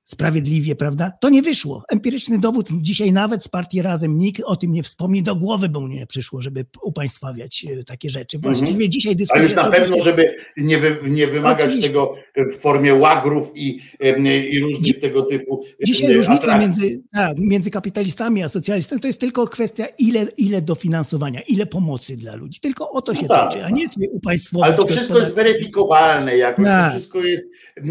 sprawiedliwie, 0.04 0.76
prawda? 0.76 1.12
To 1.22 1.30
nie 1.30 1.42
wyszło. 1.42 1.84
Empiryczny 1.90 2.40
dowód 2.40 2.68
dzisiaj 2.82 3.12
nawet 3.12 3.44
z 3.44 3.48
partii 3.48 3.82
Razem 3.82 4.18
nikt 4.18 4.42
o 4.46 4.56
tym 4.56 4.74
nie 4.74 4.84
wspomni, 4.84 5.24
do 5.24 5.36
głowy 5.36 5.70
by 5.70 5.80
mu 5.80 5.88
nie 5.88 6.08
przyszło, 6.08 6.42
żeby 6.42 6.66
upaństwawiać 6.82 7.66
e, 7.80 7.84
takie 7.84 8.10
rzeczy. 8.10 8.40
Właściwie 8.40 8.90
dzisiaj 8.90 9.14
A 9.14 9.16
dyskusja... 9.16 9.44
już 9.44 9.56
na 9.56 9.64
toczy 9.64 9.76
się- 9.76 9.82
pewno, 9.90 10.04
żeby 10.04 10.36
nie, 10.58 10.78
wy, 10.78 10.98
nie 11.10 11.28
wymagać 11.28 11.64
Oczywiście. 11.66 11.88
tego 11.88 12.16
w 12.54 12.58
formie 12.58 12.96
łagrów 12.96 13.52
i, 13.56 13.80
e, 14.00 14.40
i 14.48 14.60
różnych 14.60 15.00
tego 15.00 15.22
typu 15.22 15.64
e, 15.82 15.86
Dzisiaj 15.86 16.14
różnica 16.14 16.58
między, 16.58 17.02
tak, 17.14 17.38
między 17.38 17.72
kapitalistami 17.72 18.44
a 18.44 18.50
socjalistami 18.50 19.02
to 19.02 19.08
jest 19.08 19.20
tylko 19.20 19.48
kwestia, 19.48 19.86
ile, 19.98 20.26
ile 20.38 20.62
dofinansowania, 20.62 21.42
ile 21.42 21.66
pomocy 21.66 22.16
dla 22.16 22.36
ludzi. 22.36 22.60
Tylko 22.60 22.90
o 22.92 23.02
to 23.02 23.16
się 23.16 23.28
tak, 23.28 23.50
toczy, 23.52 23.66
a 23.66 23.70
nie 23.70 23.90
czy 23.90 24.00
upaństwowić 24.12 24.66
Ale 24.68 24.76
to 24.78 24.88
wszystko 24.88 25.20
jest 25.20 25.36
weryfikowalne 25.36 26.38
jakoś, 26.38 26.66
to 26.66 26.72
Tak. 26.72 26.92
wszystko 26.92 27.24
jest 27.24 27.44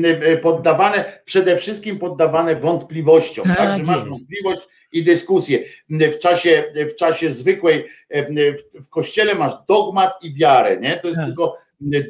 e, 0.05 0.37
poddawane, 0.37 1.05
przede 1.25 1.57
wszystkim 1.57 1.99
poddawane 2.03 2.57
wątpliwościom, 2.57 3.45
tak, 3.45 3.57
Tak 3.57 3.79
że 3.79 3.85
masz 3.85 4.09
wątpliwość 4.09 4.61
i 4.93 5.03
dyskusję. 5.05 5.59
W 5.91 6.19
czasie, 6.19 6.65
w 6.91 6.95
czasie 6.95 7.33
zwykłej, 7.33 7.85
w, 8.11 8.85
w 8.87 8.89
kościele 8.89 9.35
masz 9.35 9.53
dogmat 9.69 10.13
i 10.23 10.35
wiarę, 10.35 10.77
nie? 10.81 10.97
To 10.97 11.09
jest 11.09 11.19
Tak. 11.19 11.27
tylko 11.27 11.57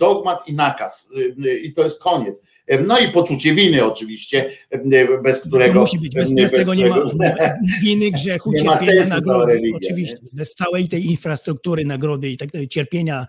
dogmat 0.01 0.49
i 0.49 0.55
nakaz 0.55 1.11
i 1.62 1.73
to 1.73 1.83
jest 1.83 2.03
koniec. 2.03 2.43
Em, 2.66 2.86
No 2.86 2.99
i 2.99 3.08
poczucie 3.08 3.52
winy 3.55 3.84
oczywiście, 3.84 4.50
em, 4.70 4.91
bez 5.23 5.41
którego... 5.41 5.74
To 5.74 5.81
musi 5.81 5.99
być, 5.99 6.15
bez, 6.15 6.31
em, 6.31 6.36
bez 6.36 6.50
tego 6.52 6.74
nie 6.74 6.86
ma 6.89 6.97
winy, 7.82 8.10
grzechu, 8.16 8.52
Nie 8.52 8.65
ma 8.65 8.76
cierpienia, 8.78 9.05
sensu 9.05 9.10
cała 9.10 9.20
nagrody. 9.39 9.52
religia, 9.52 9.76
Oczywiście, 9.76 10.16
nie? 10.23 10.28
bez 10.32 10.55
całej 10.55 10.89
tej 10.89 11.07
infrastruktury, 11.07 11.84
nagrody 11.84 12.28
i 12.31 12.36
tak 12.36 12.50
dalej, 12.50 12.68
cierpienia, 12.68 13.26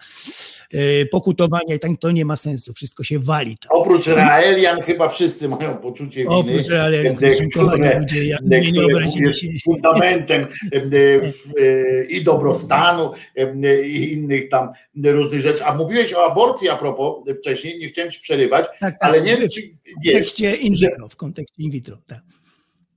e, 0.74 1.06
pokutowania 1.06 1.76
i 1.76 1.80
tak, 1.80 1.92
to 2.00 2.12
nie 2.12 2.26
ma 2.26 2.36
sensu. 2.36 2.74
Wszystko 2.74 3.04
się 3.04 3.20
wali 3.20 3.58
tam. 3.58 3.70
Oprócz 3.72 4.08
Raelian 4.08 4.82
chyba 4.82 5.10
wszyscy 5.10 5.50
mają 5.50 5.78
poczucie 5.78 6.24
winy. 6.24 6.36
Oprócz 6.36 6.68
Raelian, 6.68 7.16
które- 7.16 8.00
ludzie, 8.00 8.26
jak 8.26 8.40
które 8.40 8.60
mnie 8.60 8.72
nie 8.72 8.86
obrazili 8.86 9.34
się. 9.34 9.48
fundamentem 9.64 10.48
e, 10.74 10.78
e, 10.78 12.06
i 12.06 12.24
dobrostanu 12.24 13.12
e, 13.36 13.82
i 13.88 14.14
innych 14.14 14.50
tam 14.50 14.70
różnych 15.06 15.42
rzeczy. 15.42 15.66
A 15.66 15.76
mówiłeś 15.76 16.14
o 16.14 16.32
aborcji 16.32 16.70
a 16.70 16.76
propos 16.76 17.16
wcześniej, 17.40 17.80
nie 17.80 17.88
chciałem 17.88 18.12
ci 18.12 18.20
przerywać, 18.20 18.66
Tak, 18.66 18.80
tak, 18.80 18.98
ale 19.00 19.22
nie 19.24 19.38
w- 19.38 19.40
wiem, 19.40 19.50
czy 19.50 19.62
w 19.62 20.06
kontekście 20.06 20.56
in 20.56 20.74
vitro, 20.74 21.08
w 21.08 21.16
kontekście 21.16 21.64
in 21.64 21.72
vitro, 21.72 21.98
tak. 22.08 22.20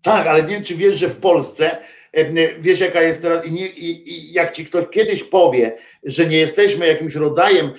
tak, 0.03 0.27
ale 0.27 0.43
nie 0.43 0.49
wiem, 0.49 0.65
czy 0.65 0.75
wiesz, 0.75 0.97
że 0.97 1.09
w 1.09 1.17
Polsce, 1.17 1.77
wiesz 2.61 2.81
jaka 2.81 3.03
jest 3.03 3.23
teraz, 3.23 3.47
i, 3.47 3.53
nie, 3.53 3.67
i, 3.67 4.11
i 4.13 4.33
jak 4.33 4.51
ci 4.51 4.65
ktoś 4.65 4.85
kiedyś 4.91 5.25
powie, 5.25 5.77
że 6.03 6.27
nie 6.27 6.37
jesteśmy 6.37 6.87
jakimś 6.87 7.15
rodzajem 7.15 7.71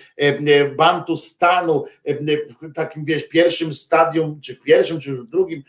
Bantustanu, 0.78 1.86
e, 2.06 2.16
w 2.62 2.74
takim, 2.74 3.06
wiesz, 3.06 3.28
pierwszym 3.28 3.74
stadium, 3.74 4.42
czy 4.42 4.56
w 4.56 4.62
pierwszym, 4.62 5.00
czy 5.00 5.14
w 5.14 5.26
drugim 5.26 5.64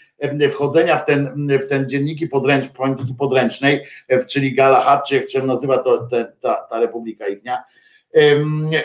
wchodzenia 0.51 0.97
w 0.97 1.05
ten, 1.05 1.49
w 1.59 1.67
ten 1.67 1.89
dzienniki 1.89 2.27
podręcz, 2.29 2.73
polityki 2.73 3.15
podręcznej, 3.19 3.81
czyli 4.29 4.55
Galahad, 4.55 5.09
czy 5.09 5.17
jak 5.17 5.31
się 5.31 5.43
nazywa 5.43 5.79
to, 5.79 6.07
te, 6.07 6.33
ta, 6.41 6.67
ta 6.71 6.81
republika 6.81 7.29
ich, 7.29 7.45
Em, 7.45 7.65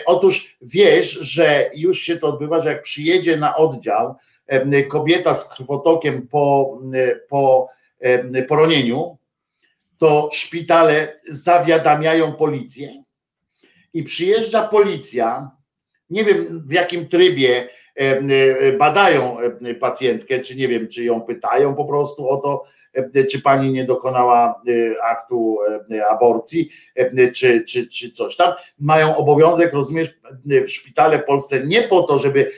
Otóż 0.06 0.58
wiesz, 0.62 1.10
że 1.10 1.70
już 1.74 2.00
się 2.00 2.16
to 2.16 2.28
odbywa, 2.28 2.60
że 2.60 2.68
jak 2.68 2.82
przyjedzie 2.82 3.36
na 3.36 3.56
oddział 3.56 4.14
kobieta 4.88 5.34
z 5.34 5.48
krwotokiem 5.48 6.28
po, 6.28 6.78
po 7.28 7.68
poronieniu, 8.48 9.18
to 9.98 10.28
szpitale 10.32 11.20
zawiadamiają 11.28 12.32
policję 12.32 12.88
i 13.94 14.02
przyjeżdża 14.02 14.68
policja, 14.68 15.50
nie 16.10 16.24
wiem 16.24 16.62
w 16.66 16.72
jakim 16.72 17.08
trybie 17.08 17.68
badają 18.78 19.36
pacjentkę, 19.80 20.40
czy 20.40 20.56
nie 20.56 20.68
wiem, 20.68 20.88
czy 20.88 21.04
ją 21.04 21.20
pytają 21.20 21.74
po 21.74 21.84
prostu 21.84 22.28
o 22.28 22.36
to, 22.36 22.64
czy 23.30 23.40
pani 23.40 23.70
nie 23.70 23.84
dokonała 23.84 24.62
e, 24.68 25.04
aktu 25.04 25.58
em, 25.68 26.00
aborcji, 26.10 26.70
czy, 27.34 27.64
czy, 27.64 27.86
czy 27.86 28.10
coś 28.10 28.36
tam. 28.36 28.52
Mają 28.78 29.16
obowiązek, 29.16 29.72
rozumiesz, 29.72 30.14
w 30.66 30.70
szpitale 30.70 31.18
w 31.18 31.24
Polsce 31.24 31.66
nie 31.66 31.82
po 31.82 32.02
to, 32.02 32.18
żeby, 32.18 32.50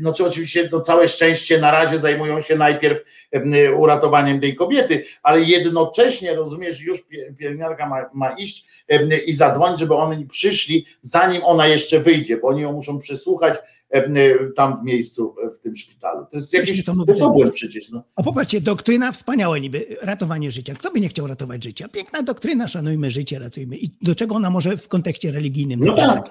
no 0.00 0.12
czy 0.12 0.26
oczywiście 0.26 0.68
to 0.68 0.80
całe 0.80 1.08
szczęście 1.08 1.58
na 1.58 1.70
razie 1.70 1.98
zajmują 1.98 2.40
się 2.40 2.56
najpierw 2.56 3.02
em, 3.32 3.52
uratowaniem 3.76 4.40
tej 4.40 4.54
kobiety, 4.54 5.04
ale 5.22 5.40
jednocześnie, 5.40 6.34
rozumiesz, 6.34 6.80
już 6.80 6.98
pie- 6.98 7.36
pielęgniarka 7.38 7.86
ma, 7.86 8.10
ma 8.14 8.30
iść 8.30 8.66
i 9.26 9.32
zadzwonić, 9.32 9.80
żeby 9.80 9.94
oni 9.94 10.26
przyszli, 10.26 10.86
zanim 11.00 11.44
ona 11.44 11.66
jeszcze 11.66 12.00
wyjdzie, 12.00 12.36
bo 12.36 12.48
oni 12.48 12.62
ją 12.62 12.72
muszą 12.72 12.98
przesłuchać 12.98 13.58
tam 14.56 14.80
w 14.80 14.84
miejscu, 14.84 15.34
w 15.54 15.58
tym 15.58 15.76
szpitalu. 15.76 16.26
To 16.30 16.36
jest 16.36 16.50
Coś 16.50 16.68
jakiś, 16.68 16.88
obłęd 17.22 17.52
przecież. 17.54 17.90
No. 17.90 18.02
A 18.16 18.22
popatrzcie, 18.22 18.60
doktryna 18.60 19.12
wspaniała 19.12 19.58
niby, 19.58 19.86
ratowanie 20.02 20.50
życia. 20.50 20.74
Kto 20.74 20.90
by 20.90 21.00
nie 21.00 21.08
chciał 21.08 21.26
ratować 21.26 21.64
życia? 21.64 21.88
Piękna 21.88 22.22
doktryna, 22.22 22.68
szanujmy 22.68 23.10
życie, 23.10 23.38
ratujmy. 23.38 23.76
I 23.76 23.88
do 24.02 24.14
czego 24.14 24.34
ona 24.34 24.50
może 24.50 24.76
w 24.76 24.88
kontekście 24.88 25.32
religijnym 25.32 25.80
No 25.80 25.96
tak. 25.96 26.30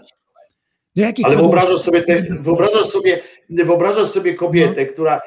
Do 0.95 1.01
jakich 1.01 1.25
Ale 1.25 1.37
wyobrażasz 1.37 1.79
sobie, 1.79 2.01
te, 2.01 2.17
wyobrażasz 2.43 2.87
sobie, 2.87 3.19
wyobrażasz 3.49 4.07
sobie 4.07 4.33
kobietę, 4.33 4.81
No. 4.85 4.93
która 4.93 5.21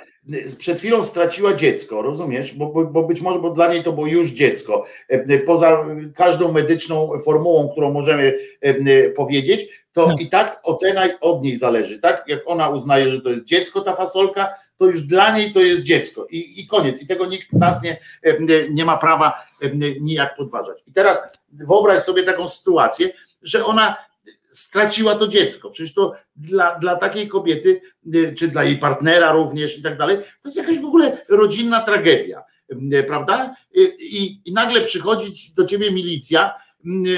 przed 0.59 0.79
chwilą 0.79 1.03
straciła 1.03 1.55
dziecko, 1.55 2.03
rozumiesz? 2.03 2.55
Bo, 2.55 2.67
bo, 2.67 2.85
bo 2.85 3.03
być 3.03 3.21
może, 3.21 3.39
bo 3.39 3.51
dla 3.51 3.73
niej 3.73 3.83
to 3.83 3.93
było 3.93 4.07
już 4.07 4.31
dziecko. 4.31 4.85
E, 5.09 5.39
Poza 5.39 5.85
każdą 6.15 6.53
medyczną 6.53 7.13
formułą, 7.25 7.69
którą 7.69 7.93
możemy 7.93 8.35
e, 8.61 9.11
powiedzieć, 9.11 9.82
to 9.93 10.07
No. 10.07 10.17
i 10.21 10.29
tak 10.29 10.61
ocena 10.63 11.05
od 11.21 11.43
niej 11.43 11.57
zależy, 11.57 11.99
tak? 11.99 12.25
Jak 12.27 12.41
ona 12.47 12.69
uznaje, 12.69 13.11
że 13.11 13.21
to 13.21 13.29
jest 13.29 13.45
dziecko, 13.45 13.81
ta 13.81 13.95
fasolka, 13.95 14.55
to 14.79 14.87
już 14.87 15.01
dla 15.01 15.37
niej 15.37 15.53
to 15.53 15.61
jest 15.61 15.83
dziecko 15.83 16.27
i, 16.31 16.61
i 16.61 16.67
koniec. 16.67 17.03
I 17.03 17.07
tego 17.07 17.27
nikt 17.27 17.53
nas 17.53 17.83
nie, 17.83 17.99
nie 18.71 18.85
ma 18.85 18.97
prawa 18.97 19.43
nijak 20.01 20.37
podważać. 20.37 20.83
I 20.87 20.93
teraz 20.93 21.23
wyobraź 21.53 22.03
sobie 22.03 22.23
taką 22.23 22.49
sytuację, 22.49 23.11
że 23.43 23.65
ona 23.65 23.97
straciła 24.51 25.15
to 25.15 25.29
dziecko. 25.29 25.71
Przecież 25.71 25.95
to 25.95 26.15
dla, 26.37 26.79
dla 26.79 26.97
takiej 26.97 27.29
kobiety, 27.29 27.81
czy 28.39 28.49
dla 28.49 28.65
jej 28.65 28.79
partnera 28.79 29.33
również 29.33 29.79
i 29.79 29.83
tak 29.83 29.99
dalej, 29.99 30.17
to 30.17 30.49
jest 30.49 30.57
jakaś 30.57 30.79
w 30.79 30.85
ogóle 30.85 31.25
rodzinna 31.29 31.81
tragedia, 31.81 32.43
prawda? 33.07 33.55
I, 34.01 34.41
i 34.45 34.53
nagle 34.53 34.81
przychodzi 34.81 35.53
do 35.55 35.65
ciebie 35.65 35.91
milicja, 35.91 36.55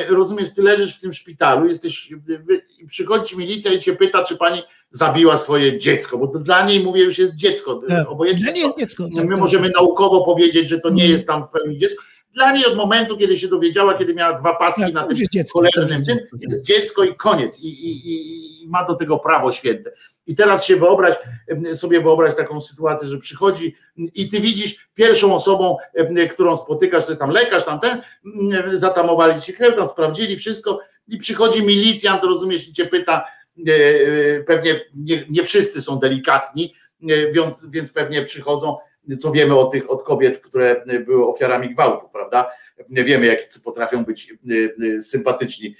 rozumiesz, 0.08 0.54
ty 0.54 0.62
leżysz 0.62 0.96
w 0.98 1.00
tym 1.00 1.12
szpitalu, 1.12 1.66
jesteś, 1.66 2.10
przychodzi 2.88 3.36
milicja 3.36 3.72
i 3.72 3.78
cię 3.78 3.92
pyta, 3.96 4.24
czy 4.24 4.36
pani 4.36 4.62
zabiła 4.90 5.36
swoje 5.36 5.78
dziecko, 5.78 6.18
bo 6.18 6.26
to 6.28 6.38
dla 6.38 6.66
niej, 6.66 6.80
mówię, 6.84 7.02
już 7.02 7.18
jest 7.18 7.34
dziecko, 7.34 7.80
Tak. 7.88 8.10
obojętnie 8.10 8.44
Dla 8.44 8.52
niej 8.52 8.62
jest 8.62 8.78
dziecko. 8.78 9.08
My 9.10 9.16
tak, 9.16 9.28
tak. 9.28 9.38
możemy 9.38 9.70
naukowo 9.76 10.24
powiedzieć, 10.24 10.68
że 10.68 10.78
to 10.80 10.88
nie 10.88 10.94
Mhm. 11.02 11.12
jest 11.12 11.26
tam 11.26 11.46
w 11.46 11.50
pełni 11.50 11.78
dziecko. 11.78 12.04
Dla 12.34 12.52
niej 12.52 12.66
od 12.66 12.76
momentu, 12.76 13.16
kiedy 13.16 13.36
się 13.38 13.48
dowiedziała, 13.48 13.98
kiedy 13.98 14.14
miała 14.14 14.38
dwa 14.38 14.54
paski 14.56 14.80
Tak, 14.82 14.92
na 14.94 15.00
tym 15.00 15.10
już 15.10 15.18
jest 15.20 15.32
dziecko, 15.32 15.62
jest 15.64 16.04
dziecko. 16.04 16.36
jest 16.42 16.62
dziecko 16.62 17.04
i 17.04 17.16
koniec. 17.16 17.60
I, 17.60 17.66
i, 17.68 18.08
i, 18.08 18.62
I 18.64 18.68
ma 18.68 18.84
do 18.86 18.94
tego 18.94 19.18
prawo 19.18 19.52
święte. 19.52 19.92
I 20.26 20.36
teraz 20.36 20.64
się 20.64 20.76
wyobraź, 20.76 21.14
sobie 21.72 22.00
wyobraź 22.00 22.34
taką 22.34 22.60
sytuację, 22.60 23.08
że 23.08 23.18
przychodzi 23.18 23.76
i 23.96 24.28
ty 24.28 24.40
widzisz 24.40 24.88
pierwszą 24.94 25.34
osobą, 25.34 25.76
którą 26.30 26.56
spotykasz, 26.56 27.04
to 27.04 27.10
jest 27.10 27.20
tam 27.20 27.30
lekarz, 27.30 27.64
tam 27.64 27.80
ten, 27.80 28.02
em, 28.52 28.76
zatamowali 28.76 29.42
ci 29.42 29.52
krew, 29.52 29.76
tam 29.76 29.88
sprawdzili 29.88 30.36
wszystko 30.36 30.80
i 31.08 31.18
przychodzi 31.18 31.62
milicjant, 31.62 32.24
rozumiesz, 32.24 32.68
i 32.68 32.72
cię 32.72 32.86
pyta, 32.86 33.24
e, 33.68 33.72
e, 33.72 34.40
pewnie 34.40 34.80
nie, 34.94 35.24
nie 35.30 35.44
wszyscy 35.44 35.82
są 35.82 35.98
delikatni, 35.98 36.74
e, 37.02 37.32
więc, 37.32 37.66
więc 37.66 37.92
pewnie 37.92 38.22
przychodzą, 38.22 38.76
co 39.20 39.30
wiemy 39.30 39.58
o 39.58 39.64
tych, 39.64 39.90
od 39.90 40.02
kobiet, 40.02 40.38
które 40.38 40.84
były 41.06 41.28
ofiarami 41.28 41.74
gwałtów, 41.74 42.10
prawda? 42.10 42.50
Wiemy, 42.88 43.26
jak 43.26 43.38
potrafią 43.64 44.04
być 44.04 44.34
sympatyczni 45.00 45.76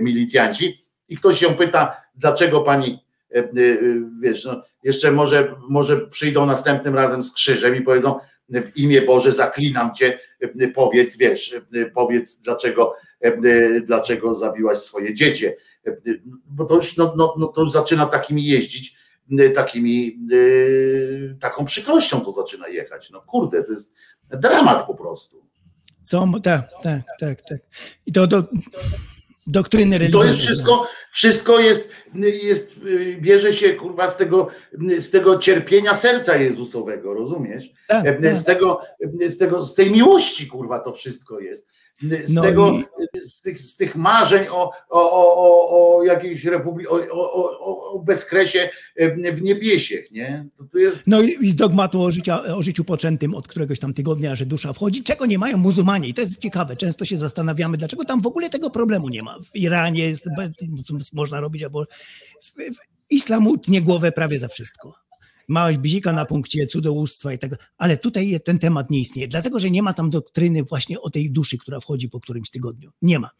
milicjanci. 0.00 0.78
I 1.08 1.16
ktoś 1.16 1.38
się 1.38 1.54
pyta, 1.54 2.02
dlaczego 2.14 2.60
pani, 2.60 3.03
wiesz, 4.20 4.44
no, 4.44 4.62
jeszcze 4.82 5.12
może, 5.12 5.54
może 5.68 6.06
przyjdą 6.06 6.46
następnym 6.46 6.94
razem 6.94 7.22
z 7.22 7.32
krzyżem 7.32 7.76
i 7.76 7.80
powiedzą, 7.80 8.14
w 8.48 8.76
imię 8.76 9.02
Boże 9.02 9.32
zaklinam 9.32 9.94
cię, 9.94 10.18
e, 10.40 10.68
powiedz, 10.68 11.16
wiesz, 11.16 11.54
e, 11.74 11.86
powiedz, 11.86 12.40
dlaczego, 12.40 12.94
e, 13.24 13.26
e, 13.26 13.80
dlaczego 13.80 14.34
zabiłaś 14.34 14.78
swoje 14.78 15.14
dziecię. 15.14 15.56
E, 15.86 15.90
e, 15.90 15.94
Bo 16.46 16.64
to 16.64 16.74
już, 16.74 16.96
no, 16.96 17.14
no, 17.16 17.34
no, 17.38 17.46
to 17.46 17.60
już 17.60 17.70
zaczyna 17.70 18.06
takimi 18.06 18.46
jeździć, 18.46 18.96
e, 19.38 19.50
takimi, 19.50 20.18
e, 20.32 21.34
taką 21.34 21.64
przykrością 21.64 22.20
to 22.20 22.32
zaczyna 22.32 22.68
jechać. 22.68 23.10
No 23.10 23.20
kurde, 23.20 23.64
to 23.64 23.72
jest 23.72 23.94
dramat 24.30 24.86
po 24.86 24.94
prostu. 24.94 25.44
Co, 26.02 26.28
tak, 26.42 26.64
tak, 26.82 27.02
tak, 27.20 27.42
tak. 27.42 27.58
I 28.06 28.12
to 28.12 28.26
do 28.26 28.42
doktryny 29.46 29.96
I 29.96 30.10
to 30.10 30.24
jest 30.24 30.36
wszystko, 30.36 30.86
wszystko 31.12 31.58
jest, 31.60 31.88
jest, 32.14 32.80
bierze 33.20 33.52
się 33.52 33.74
kurwa 33.74 34.10
z 34.10 34.16
tego, 34.16 34.48
z 34.98 35.10
tego 35.10 35.38
cierpienia 35.38 35.94
serca 35.94 36.36
Jezusowego, 36.36 37.14
rozumiesz? 37.14 37.70
Tak, 37.88 38.06
E, 38.06 38.14
tak. 38.14 38.36
Z 38.36 38.44
tego, 38.44 38.80
z 39.26 39.38
tego, 39.38 39.60
z 39.60 39.74
tej 39.74 39.90
miłości 39.90 40.46
kurwa 40.46 40.80
to 40.80 40.92
wszystko 40.92 41.40
jest. 41.40 41.68
Z 42.02 42.34
No 42.34 42.42
tego, 42.42 42.72
i- 42.72 42.84
z, 43.20 43.40
tych, 43.40 43.60
z 43.60 43.76
tych 43.76 43.96
marzeń 43.96 44.46
o, 44.50 44.70
o, 44.88 45.12
o, 45.12 45.96
o, 45.98 46.04
jakiejś 46.04 46.44
republice, 46.44 46.90
o, 46.90 46.94
o, 47.12 47.60
o, 47.60 47.92
o 47.92 47.98
bezkresie 47.98 48.70
e, 48.96 49.32
w 49.32 49.42
niebiesiech, 49.42 50.10
nie? 50.10 50.46
To, 50.56 50.64
to 50.72 50.78
jest 50.78 51.02
No 51.06 51.22
i 51.22 51.36
i 51.40 51.50
z 51.50 51.56
dogmatu 51.56 52.02
o, 52.02 52.10
życia, 52.10 52.42
o 52.42 52.62
życiu 52.62 52.84
poczętym 52.84 53.34
od 53.34 53.48
któregoś 53.48 53.78
tam 53.78 53.94
tygodnia, 53.94 54.34
że 54.34 54.46
dusza 54.46 54.72
wchodzi, 54.72 55.02
czego 55.02 55.26
nie 55.26 55.38
mają 55.38 55.58
muzułmanie. 55.58 56.08
I 56.08 56.14
to 56.14 56.20
jest 56.20 56.40
ciekawe. 56.40 56.76
Często 56.76 57.04
się 57.04 57.16
zastanawiamy, 57.16 57.76
dlaczego 57.76 58.04
tam 58.04 58.20
w 58.20 58.26
ogóle 58.26 58.50
tego 58.50 58.70
problemu 58.70 59.08
nie 59.08 59.22
ma. 59.22 59.38
W 59.40 59.56
Iranie 59.56 60.04
jest, 60.08 60.28
można 61.12 61.40
robić, 61.40 61.62
albo 61.62 61.84
w, 61.84 62.52
w, 62.52 62.78
islam 63.10 63.46
utnie 63.46 63.80
głowę 63.82 64.12
prawie 64.12 64.38
za 64.38 64.48
wszystko. 64.48 64.94
Małeś 65.48 65.78
bzika 65.78 66.12
na 66.12 66.24
punkcie 66.24 66.66
cudzołóstwa 66.66 67.32
i 67.32 67.38
tak 67.38 67.50
dalej. 67.50 67.66
Ale 67.78 67.96
tutaj 67.96 68.40
ten 68.44 68.58
temat 68.58 68.90
nie 68.90 69.00
istnieje, 69.00 69.28
dlatego 69.28 69.60
że 69.60 69.70
nie 69.70 69.82
ma 69.82 69.92
tam 69.92 70.10
doktryny 70.10 70.62
właśnie 70.64 71.00
o 71.00 71.10
tej 71.10 71.30
duszy, 71.30 71.58
która 71.58 71.80
wchodzi 71.80 72.08
po 72.08 72.20
którymś 72.20 72.50
tygodniu. 72.50 72.90
Nie 73.02 73.18
ma. 73.18 73.30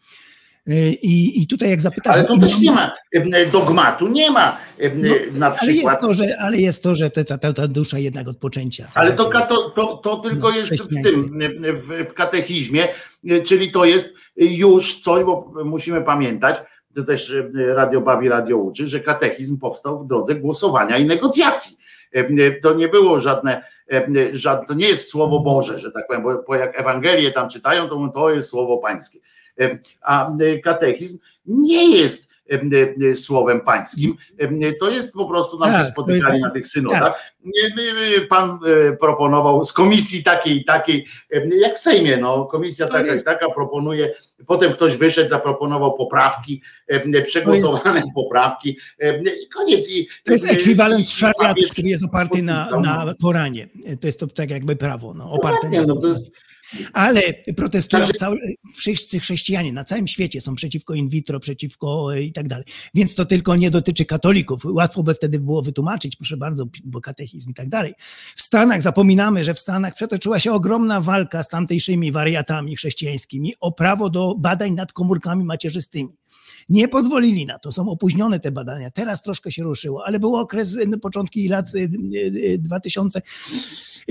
Y, 0.69 0.93
I, 1.01 1.41
i 1.41 1.47
tutaj 1.47 1.69
jak 1.69 1.81
zapytasz... 1.81 2.15
ale 2.17 2.25
tu 2.25 2.39
też 2.39 2.59
nie 2.59 2.71
ma 2.71 2.91
e, 3.13 3.45
dogmatu, 3.51 4.07
nie 4.07 4.31
ma 4.31 4.57
e, 4.79 4.95
No, 4.95 5.15
na 5.33 5.45
ale 5.45 5.55
jest 5.55 5.67
przykład. 5.67 6.01
to, 6.01 6.13
że, 6.13 6.37
ale 6.39 6.57
jest 6.57 6.83
to, 6.83 6.95
że 6.95 7.09
ta, 7.09 7.37
ta, 7.37 7.53
ta 7.53 7.67
dusza 7.67 7.99
jednak 7.99 8.27
od 8.27 8.37
poczęcia. 8.37 8.87
Ale 8.93 9.07
Tak, 9.09 9.17
to, 9.17 9.29
ka- 9.29 9.41
to, 9.41 9.69
to, 9.69 9.97
to 9.97 10.17
tylko 10.17 10.49
No, 10.49 10.55
jest 10.55 10.73
w 10.83 10.87
tym, 11.03 11.39
w, 11.81 12.09
w 12.09 12.13
katechizmie, 12.13 12.87
czyli 13.43 13.71
to 13.71 13.85
jest 13.85 14.13
już 14.35 14.99
coś, 15.01 15.23
bo 15.23 15.53
musimy 15.65 16.01
pamiętać, 16.01 16.57
to 16.95 17.03
też 17.03 17.31
e, 17.31 17.73
Radio 17.75 18.01
Bawi, 18.01 18.29
Radio 18.29 18.57
uczy, 18.57 18.87
że 18.87 18.99
katechizm 18.99 19.57
powstał 19.59 19.99
w 19.99 20.07
drodze 20.07 20.35
głosowania 20.35 20.97
i 20.97 21.05
negocjacji. 21.05 21.77
To 22.61 22.73
nie 22.73 22.87
było 22.87 23.19
żadne, 23.19 23.63
żadne 24.31 24.67
to 24.67 24.73
nie 24.73 24.87
jest 24.87 25.09
Słowo 25.09 25.39
Boże, 25.39 25.79
że 25.79 25.91
tak 25.91 26.07
powiem, 26.07 26.23
bo, 26.23 26.43
bo 26.47 26.55
jak 26.55 26.79
Ewangelię 26.79 27.31
tam 27.31 27.49
czytają, 27.49 27.87
to 27.87 28.11
to 28.13 28.31
jest 28.31 28.49
Słowo 28.49 28.77
Pańskie. 28.77 29.19
A 30.01 30.31
e, 30.37 30.59
katechizm 30.59 31.19
nie 31.45 31.97
jest 31.97 32.34
słowem 33.15 33.61
pańskim, 33.61 34.15
to 34.79 34.89
jest 34.89 35.13
po 35.13 35.25
prostu 35.25 35.59
nam 35.59 35.71
Tak, 35.71 35.87
spotykali 35.87 36.33
jest- 36.33 36.41
na 36.45 36.49
tych 36.51 36.67
synodach. 36.67 37.33
Nie, 37.45 38.21
Pan 38.29 38.59
e, 38.89 38.91
proponował 38.97 39.63
z 39.63 39.73
komisji 39.73 40.23
takiej 40.23 40.57
i 40.57 40.65
takiej, 40.65 41.05
jak 41.59 41.75
w 41.75 41.77
Sejmie, 41.77 42.17
no, 42.17 42.45
komisja 42.45 42.85
To 42.85 42.91
taka 42.93 43.05
jest- 43.11 43.23
i 43.23 43.25
taka 43.25 43.49
proponuje, 43.49 44.13
potem 44.47 44.71
ktoś 44.73 44.97
wyszedł, 44.97 45.29
zaproponował 45.29 45.93
poprawki, 45.93 46.61
przegłosowane 47.27 48.03
poprawki 48.15 48.77
i 49.43 49.47
koniec. 49.47 49.89
I, 49.89 50.07
To 50.25 50.33
jest 50.33 50.51
ekwiwalent 50.51 51.09
szariatu, 51.09 51.61
który 51.71 51.89
jest 51.89 52.05
oparty 52.05 52.41
na, 52.41 52.67
no. 52.71 52.79
na 52.79 53.13
Koranie. 53.21 53.67
To 54.01 54.07
jest 54.07 54.19
to 54.19 54.27
tak 54.27 54.49
jakby 54.49 54.75
prawo, 54.75 55.13
no, 55.13 55.31
oparte 55.31 55.55
Dokładnie, 55.55 55.81
na 55.81 55.85
no 55.87 55.95
to 56.01 56.07
jest- 56.07 56.31
Ale 56.93 57.21
protestują 57.57 58.07
cały, 58.19 58.39
wszyscy 58.75 59.19
chrześcijanie 59.19 59.73
na 59.73 59.83
całym 59.83 60.07
świecie 60.07 60.41
są 60.41 60.55
przeciwko 60.55 60.93
in 60.93 61.09
vitro, 61.09 61.39
przeciwko 61.39 62.15
e, 62.15 62.21
i 62.21 62.31
tak 62.31 62.47
dalej. 62.47 62.65
Więc 62.93 63.15
to 63.15 63.25
tylko 63.25 63.55
nie 63.55 63.71
dotyczy 63.71 64.05
katolików. 64.05 64.65
Łatwo 64.65 65.03
by 65.03 65.13
wtedy 65.13 65.39
było 65.39 65.61
wytłumaczyć, 65.61 66.15
proszę 66.15 66.37
bardzo, 66.37 66.65
bo 66.83 67.01
katechizm 67.01 67.51
i 67.51 67.53
tak 67.53 67.69
dalej. 67.69 67.93
W 68.35 68.41
Stanach, 68.41 68.81
zapominamy, 68.81 69.43
że 69.43 69.53
w 69.53 69.59
Stanach 69.59 69.93
przetoczyła 69.93 70.39
się 70.39 70.51
ogromna 70.51 71.01
walka 71.01 71.43
z 71.43 71.47
tamtejszymi 71.47 72.11
wariatami 72.11 72.75
chrześcijańskimi 72.75 73.53
o 73.59 73.71
prawo 73.71 74.09
do 74.09 74.35
badań 74.35 74.73
nad 74.73 74.93
komórkami 74.93 75.43
macierzystymi. 75.43 76.09
Nie 76.69 76.87
pozwolili 76.87 77.45
na 77.45 77.59
to, 77.59 77.71
są 77.71 77.89
opóźnione 77.89 78.39
te 78.39 78.51
badania. 78.51 78.91
Teraz 78.91 79.23
troszkę 79.23 79.51
się 79.51 79.63
ruszyło, 79.63 80.05
ale 80.05 80.19
był 80.19 80.35
okres, 80.35 80.75
y, 80.75 80.97
początki 81.01 81.47
lat 81.47 81.75
y, 81.75 81.89
y, 82.35 82.57
2000. 82.59 83.21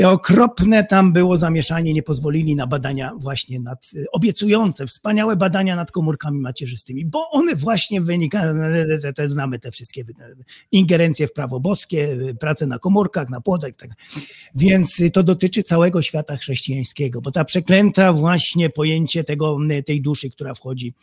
Okropne 0.02 0.84
tam 0.84 1.12
było 1.12 1.36
zamieszanie, 1.36 1.92
nie 1.92 2.02
pozwolili 2.02 2.56
na 2.56 2.66
badania 2.66 3.12
właśnie 3.16 3.60
nad, 3.60 3.86
y, 3.94 4.04
obiecujące, 4.12 4.86
wspaniałe 4.86 5.36
badania 5.36 5.76
nad 5.76 5.90
komórkami 5.90 6.40
macierzystymi, 6.40 7.06
bo 7.06 7.30
one 7.30 7.56
właśnie 7.56 8.00
wynikają, 8.00 8.54
te, 9.02 9.12
te, 9.12 9.28
znamy 9.28 9.58
te 9.58 9.70
wszystkie 9.70 10.04
ingerencje 10.72 11.26
w 11.26 11.32
prawo 11.32 11.60
boskie, 11.60 12.12
y, 12.12 12.34
pracę 12.34 12.66
na 12.66 12.78
komórkach, 12.78 13.30
na 13.30 13.40
płodach, 13.40 13.72
tak. 13.76 13.90
więc 14.54 15.00
y, 15.00 15.10
to 15.10 15.22
dotyczy 15.22 15.62
całego 15.62 16.02
świata 16.02 16.36
chrześcijańskiego, 16.36 17.20
bo 17.20 17.30
ta 17.30 17.44
przeklęta 17.44 18.12
właśnie 18.12 18.70
pojęcie 18.70 19.24
tego, 19.24 19.58
tej 19.86 20.02
duszy, 20.02 20.30
która 20.30 20.54
wchodzi 20.54 20.94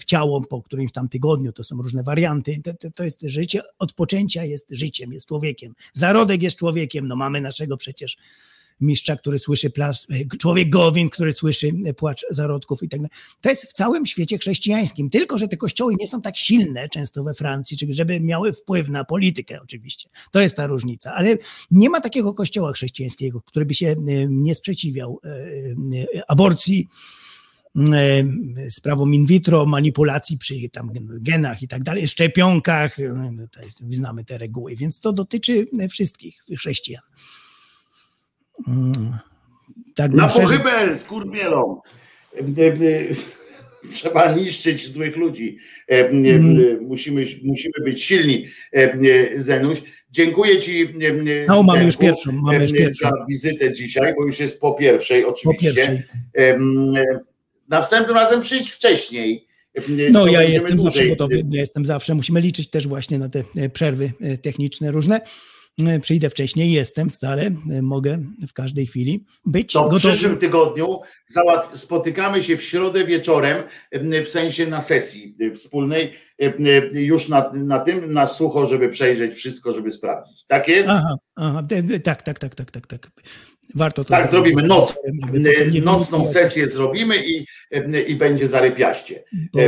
w 0.00 0.04
ciało 0.04 0.40
po 0.40 0.62
którymś 0.62 0.92
tam 0.92 1.08
tygodniu, 1.08 1.52
to 1.52 1.64
są 1.64 1.82
różne 1.82 2.02
warianty. 2.02 2.60
To, 2.80 2.90
to, 2.90 3.04
jest 3.04 3.22
życie, 3.22 3.62
od 3.78 3.92
poczęcia 3.92 4.44
jest 4.44 4.70
życiem, 4.70 5.12
jest 5.12 5.28
człowiekiem. 5.28 5.74
Zarodek 5.92 6.42
jest 6.42 6.58
człowiekiem, 6.58 7.08
no 7.08 7.16
mamy 7.16 7.40
naszego 7.40 7.76
przecież 7.76 8.16
mistrza, 8.80 9.16
który 9.16 9.38
słyszy 9.38 9.70
plas, 9.70 10.06
człowiek 10.38 10.70
Gowin, 10.70 11.10
który 11.10 11.32
słyszy 11.32 11.72
płacz 11.96 12.24
zarodków 12.30 12.82
i 12.82 12.88
tak 12.88 13.00
dalej. 13.00 13.10
To 13.40 13.48
jest 13.48 13.64
w 13.64 13.72
całym 13.72 14.06
świecie 14.06 14.38
chrześcijańskim, 14.38 15.10
tylko 15.10 15.38
że 15.38 15.48
te 15.48 15.56
kościoły 15.56 15.94
nie 16.00 16.06
są 16.06 16.22
tak 16.22 16.36
silne 16.36 16.88
często 16.88 17.24
we 17.24 17.34
Francji, 17.34 17.78
żeby 17.90 18.20
miały 18.20 18.52
wpływ 18.52 18.88
na 18.88 19.04
politykę 19.04 19.60
oczywiście. 19.62 20.08
To 20.30 20.40
jest 20.40 20.56
ta 20.56 20.66
różnica, 20.66 21.14
ale 21.14 21.38
nie 21.70 21.90
ma 21.90 22.00
takiego 22.00 22.34
kościoła 22.34 22.72
chrześcijańskiego, 22.72 23.42
który 23.46 23.66
by 23.66 23.74
się 23.74 23.88
e, 23.88 23.96
nie 24.28 24.54
sprzeciwiał 24.54 25.20
e, 25.24 25.28
e, 25.28 26.30
aborcji, 26.30 26.88
e, 26.90 27.23
sprawom 28.70 29.14
in 29.14 29.26
vitro, 29.26 29.66
manipulacji 29.66 30.38
przy 30.38 30.54
tam 30.72 30.90
genach 31.20 31.62
i 31.62 31.68
tak 31.68 31.82
dalej, 31.82 32.08
szczepionkach, 32.08 32.96
no, 33.32 33.46
to 33.52 33.62
jest, 33.62 33.82
znamy 33.90 34.24
te 34.24 34.38
reguły, 34.38 34.76
więc 34.76 35.00
to 35.00 35.12
dotyczy 35.12 35.66
wszystkich 35.90 36.40
chrześcijan. 36.56 37.02
Mm. 38.68 39.18
Tak 39.94 40.12
Na 40.12 40.28
pochybę 40.28 40.94
z 40.94 41.04
kurwielą. 41.04 41.80
E, 42.36 42.40
e, 42.40 42.74
Trzeba 43.92 44.34
niszczyć 44.34 44.92
złych 44.92 45.16
ludzi. 45.16 45.58
E, 45.88 45.92
e, 45.92 46.08
Mm. 46.08 46.84
Musimy, 46.86 47.22
musimy 47.44 47.74
być 47.84 48.02
silni, 48.02 48.46
e, 48.72 48.76
e, 48.76 49.42
Zenuś. 49.42 49.82
Dziękuję 50.10 50.58
Ci. 50.58 50.82
e, 50.82 51.46
No, 51.48 51.62
mamy 51.62 51.84
już 51.84 51.96
pierwszą, 51.96 52.32
mamy 52.32 52.60
już 52.60 52.70
e, 52.70 52.74
pierwszą. 52.74 53.08
Za 53.08 53.24
wizytę 53.28 53.72
dzisiaj, 53.72 54.14
bo 54.18 54.26
już 54.26 54.40
jest 54.40 54.60
po 54.60 54.72
pierwszej 54.72 55.22
Po 55.22 55.28
oczywiście. 55.28 55.74
pierwszej. 55.74 56.02
Następnym 57.68 58.16
razem 58.16 58.40
przyjdź 58.40 58.70
wcześniej. 58.70 59.46
No 60.10 60.26
ja 60.26 60.42
jestem 60.42 60.80
zawsze 60.80 60.98
dłużej. 61.00 61.08
gotowy, 61.08 61.42
ja 61.50 61.60
jestem 61.60 61.84
zawsze, 61.84 62.14
musimy 62.14 62.40
liczyć 62.40 62.70
też 62.70 62.86
właśnie 62.88 63.18
na 63.18 63.28
te 63.28 63.42
e, 63.56 63.68
przerwy 63.68 64.12
e, 64.20 64.38
techniczne 64.38 64.90
różne. 64.90 65.20
E, 65.86 66.00
Przyjdę 66.00 66.30
wcześniej, 66.30 66.72
jestem 66.72 67.10
stale, 67.10 67.50
mogę 67.82 68.18
w 68.48 68.52
każdej 68.52 68.86
chwili 68.86 69.24
być 69.46 69.72
To 69.72 69.80
w 69.80 69.90
gotowy. 69.90 70.12
przyszłym 70.12 70.36
tygodniu 70.36 71.00
spotykamy 71.74 72.42
się 72.42 72.56
w 72.56 72.62
środę 72.62 73.04
wieczorem, 73.04 73.62
em, 73.90 74.24
w 74.24 74.28
sensie 74.28 74.66
na 74.66 74.80
sesji 74.80 75.36
wspólnej, 75.54 76.12
już 76.92 77.28
na, 77.28 77.52
na 77.54 77.78
tym, 77.78 78.12
na 78.12 78.26
sucho, 78.26 78.66
żeby 78.66 78.88
przejrzeć 78.88 79.34
wszystko, 79.34 79.72
żeby 79.72 79.90
sprawdzić. 79.90 80.44
Tak 80.46 80.68
jest? 80.68 80.88
Aha, 80.88 81.14
aha, 81.36 81.62
tak, 82.04 82.22
tak, 82.22 82.38
tak, 82.38 82.54
tak, 82.54 82.70
tak, 82.70 82.86
tak. 82.86 83.10
Warto 83.74 84.04
to 84.04 84.10
Tak, 84.10 84.30
zrobimy 84.30 84.62
noc, 84.62 84.94
nocną 85.84 86.26
sesję 86.26 86.68
zrobimy 86.68 87.16
i, 87.26 87.46
i 88.08 88.16
będzie 88.16 88.48
zarypiaście. 88.48 89.24
bo- 89.52 89.60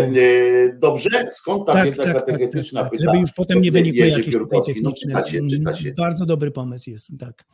Dobrze? 0.78 1.26
Skąd 1.30 1.66
ta 1.66 1.72
Tak, 1.72 1.84
wiedza 1.84 2.04
tak, 2.04 2.12
tak, 2.12 2.26
tak, 2.26 2.38
tak, 2.38 2.50
pyta 2.90 3.02
żeby 3.02 3.18
już 3.18 3.32
potem 3.32 3.60
nie 3.60 3.72
wynikły 3.72 4.08
jakieś. 4.08 4.34
No 4.34 4.46
techniczne. 4.46 4.92
czyta 4.92 5.24
się, 5.24 5.46
czyta 5.50 5.74
się. 5.74 5.92
Bardzo 5.98 6.26
dobry 6.26 6.50
pomysł 6.50 6.90
jest, 6.90 7.18
tak. 7.18 7.44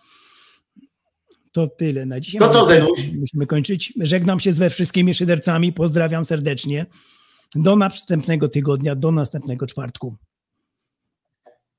To 1.52 1.68
tyle 1.68 2.06
na 2.06 2.20
dzisiaj. 2.20 2.40
To 2.40 2.48
co, 2.48 2.66
Zenuś? 2.66 3.10
Musimy 3.18 3.46
kończyć. 3.46 3.92
Żegnam 4.00 4.40
się 4.40 4.52
ze 4.52 4.70
wszystkimi 4.70 5.14
szydercami. 5.14 5.72
Pozdrawiam 5.72 6.24
serdecznie. 6.24 6.86
Do 7.54 7.76
następnego 7.76 8.48
tygodnia, 8.48 8.94
do 8.94 9.12
następnego 9.12 9.66
czwartku. 9.66 10.16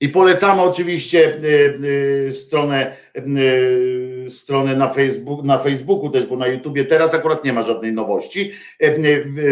I 0.04 0.10
polecamy 0.10 0.62
oczywiście 0.62 1.38
y, 1.44 2.28
y, 2.28 2.34
stronę, 2.34 2.96
y, 3.18 4.26
stronę 4.30 4.76
na, 4.76 4.90
Facebook, 4.90 5.46
na 5.46 5.58
Facebooku 5.58 6.10
też, 6.10 6.26
bo 6.26 6.38
na 6.38 6.48
YouTubie 6.48 6.86
teraz 6.86 7.14
akurat 7.14 7.46
nie 7.46 7.54
ma 7.54 7.64
żadnej 7.64 7.94
nowości. 7.94 8.52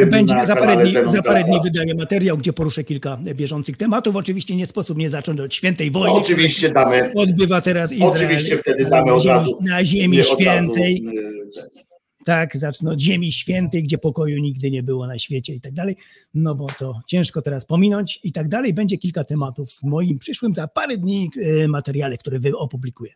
Będzie 0.10 0.36
za 0.46 0.56
parę, 0.56 0.78
dni, 0.84 0.94
za 1.06 1.22
parę 1.24 1.44
dni 1.44 1.60
wydaję 1.64 1.96
materiał, 1.96 2.38
gdzie 2.38 2.54
poruszę 2.54 2.84
kilka 2.84 3.18
bieżących 3.36 3.78
tematów. 3.78 4.16
Oczywiście 4.16 4.56
nie 4.56 4.66
sposób 4.66 4.98
nie 4.98 5.10
zacząć 5.10 5.40
od 5.40 5.54
świętej 5.56 5.92
No, 5.92 6.00
wojny. 6.00 6.16
oczywiście 6.16 6.70
damy. 6.70 7.12
Odbywa 7.16 7.62
teraz 7.62 7.94
Izrael. 7.94 8.14
Oczywiście 8.16 8.58
wtedy 8.58 8.86
damy 8.86 9.14
od 9.14 9.26
razu. 9.26 9.58
Na 9.62 9.86
ziemi 9.86 10.18
razu, 10.18 10.36
świętej. 10.36 11.06
y, 11.08 11.91
Tak, 12.26 12.58
zacznę 12.58 12.92
od 12.92 13.00
ziemi 13.02 13.32
świętej, 13.32 13.84
gdzie 13.84 13.98
pokoju 13.98 14.38
nigdy 14.42 14.72
nie 14.72 14.84
było 14.84 15.08
na 15.08 15.20
świecie 15.20 15.54
i 15.54 15.62
tak 15.62 15.74
dalej. 15.74 15.96
No 16.34 16.56
bo 16.56 16.68
to 16.80 17.00
ciężko 17.08 17.42
teraz 17.42 17.66
pominąć 17.66 18.20
i 18.24 18.32
tak 18.32 18.48
dalej. 18.48 18.74
Będzie 18.74 18.98
kilka 18.98 19.24
tematów 19.24 19.72
w 19.72 19.84
moim 19.84 20.20
przyszłym 20.20 20.54
za 20.54 20.68
parę 20.68 20.98
dni 20.98 21.30
e, 21.64 21.68
materiale, 21.68 22.18
które 22.18 22.40
wy 22.40 22.58
opublikuję. 22.58 23.12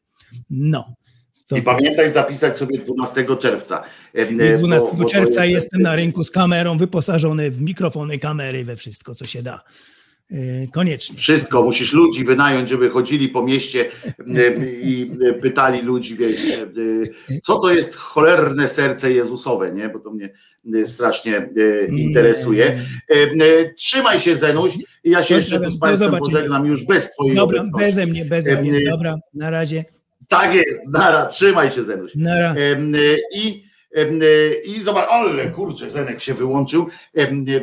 No. 0.49 0.95
To 1.47 1.57
I 1.57 1.61
pamiętaj 1.61 2.11
zapisać 2.11 2.57
sobie 2.57 2.77
12 2.79 3.25
czerwca. 3.39 3.83
Y, 4.17 4.21
y, 4.21 4.57
12 4.57 4.87
bo- 4.89 4.97
bo 4.97 5.03
to 5.03 5.09
czerwca 5.09 5.45
jest- 5.45 5.63
jestem 5.63 5.81
na 5.81 5.95
rynku 5.95 6.23
z 6.23 6.31
kamerą, 6.31 6.77
wyposażony 6.77 7.51
w 7.51 7.61
mikrofony, 7.61 8.19
kamery, 8.19 8.65
we 8.65 8.75
wszystko, 8.75 9.15
co 9.15 9.25
się 9.25 9.43
da. 9.43 9.61
E, 10.31 10.67
Koniecznie. 10.73 11.17
Wszystko, 11.17 11.61
musisz 11.63 11.93
ludzi 11.93 12.23
wynająć, 12.23 12.69
żeby 12.69 12.89
chodzili 12.89 13.29
po 13.29 13.43
mieście 13.43 13.85
y, 14.37 14.79
i 14.83 15.11
y, 15.23 15.33
pytali 15.33 15.81
ludzi, 15.81 16.15
wiesz, 16.15 16.43
y, 16.77 17.13
co 17.43 17.59
to 17.59 17.73
jest 17.73 17.95
cholerne 17.95 18.67
serce 18.67 19.11
Jezusowe, 19.11 19.71
nie? 19.71 19.89
Bo 19.89 19.99
to 19.99 20.11
mnie 20.11 20.29
y, 20.75 20.87
strasznie 20.87 21.49
y, 21.57 21.87
interesuje. 21.97 22.81
Y, 23.11 23.15
y, 23.43 23.73
Trzymaj 23.77 24.19
się, 24.19 24.35
Zenuś. 24.37 24.77
Ja 25.03 25.23
się 25.23 25.35
jeszcze 25.35 25.59
tu 25.59 25.71
z 25.71 25.79
Państwem 25.79 26.15
pożegnam 26.17 26.65
już 26.65 26.85
bez 26.85 27.11
Twojej 27.13 27.35
Dobra, 27.35 27.63
beze 27.79 28.05
mnie, 28.05 28.25
beze 28.25 28.61
mnie. 28.61 28.89
Dobra, 28.89 29.15
na 29.33 29.49
razie. 29.49 29.85
Tak 30.27 30.53
jest, 30.53 30.79
nara, 30.91 31.25
trzymaj 31.25 31.71
się, 31.71 31.83
Zenuś. 31.83 32.11
Nara. 32.15 32.55
Y, 32.55 33.19
I, 33.35 33.47
y, 33.47 33.64
I 34.65 34.81
zobacz, 34.81 35.09
ale 35.09 35.51
kurczę, 35.51 35.89
Zenek 35.89 36.21
się 36.21 36.33
wyłączył, 36.33 36.87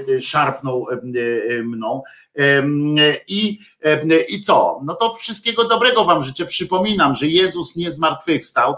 y, 0.09 0.23
szarpnął 0.23 0.87
y, 0.91 1.63
mną. 1.65 2.03
I, 3.29 3.59
I 4.29 4.43
co? 4.43 4.81
No 4.85 4.95
to 4.95 5.15
wszystkiego 5.15 5.65
dobrego 5.65 6.05
Wam 6.05 6.23
życzę. 6.23 6.47
Przypominam, 6.47 7.15
że 7.15 7.27
Jezus 7.27 7.77
nie 7.77 7.91
zmartwychwstał 7.91 8.75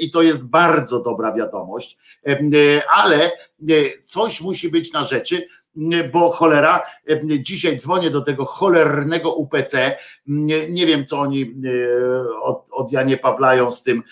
i 0.00 0.10
to 0.10 0.22
jest 0.22 0.46
bardzo 0.46 1.00
dobra 1.02 1.32
wiadomość, 1.32 1.98
ale 2.88 3.30
coś 4.04 4.40
musi 4.40 4.68
być 4.68 4.92
na 4.92 5.04
rzeczy, 5.04 5.46
bo 6.12 6.30
cholera, 6.30 6.82
em, 7.06 7.20
dzisiaj 7.30 7.76
dzwonię 7.76 8.10
do 8.10 8.20
tego 8.20 8.44
cholernego 8.44 9.32
UPC, 9.34 9.96
nie, 10.26 10.86
wiem 10.86 11.06
co 11.06 11.18
oni 11.18 11.42
e, 11.42 12.40
od, 12.40 12.66
od 12.70 12.92
Janie 12.92 13.16
Pawlają 13.16 13.70
z 13.70 13.82
tym, 13.82 14.02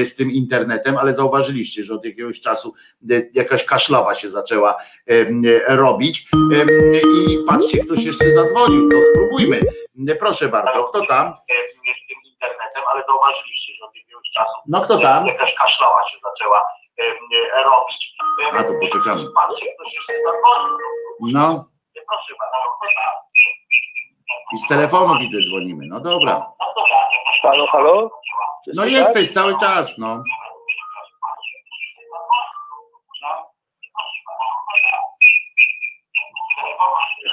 e, 0.00 0.04
z 0.04 0.16
tym 0.16 0.30
internetem, 0.30 0.96
ale 0.98 1.12
zauważyliście, 1.14 1.82
że 1.82 1.94
od 1.94 2.04
jakiegoś 2.04 2.40
czasu 2.40 2.74
e, 3.10 3.22
jakaś 3.34 3.64
kaszlawa 3.64 4.14
się 4.14 4.28
zaczęła 4.28 4.76
e, 5.06 5.76
robić 5.76 6.28
E, 6.54 6.64
i 6.98 7.38
patrzcie, 7.46 7.78
ktoś 7.78 8.04
jeszcze 8.04 8.30
zadzwonił, 8.30 8.88
to 8.88 8.96
spróbujmy. 9.12 9.60
E, 10.08 10.14
Proszę 10.16 10.48
bardzo, 10.48 10.84
kto 10.84 11.06
tam? 11.06 11.34
z 11.82 12.08
tym 12.08 12.18
internetem, 12.32 12.82
ale 12.92 13.02
zauważyliście, 13.08 13.72
że 13.78 13.84
od 13.84 13.96
jakiegoś 13.96 14.30
czasu 14.30 14.52
No 14.66 14.80
kto 14.80 14.98
tam? 14.98 15.26
jakaś 15.26 15.54
kaszlała 15.54 16.02
się 16.10 16.18
zaczęła 16.30 16.58
e, 16.58 16.83
robić. 17.64 18.14
A 18.58 18.64
to 18.64 18.72
poczekamy. 18.80 19.24
No 21.20 21.40
tam? 21.42 21.64
i 24.54 24.56
z 24.58 24.68
telefonu 24.68 25.18
widzę 25.18 25.38
dzwonimy, 25.48 25.86
no 25.86 26.00
dobra. 26.00 26.52
Halo, 27.42 27.66
halo? 27.66 28.10
No 28.74 28.84
jesteś 28.84 29.32
cały 29.32 29.58
czas, 29.60 29.98
no. 29.98 30.22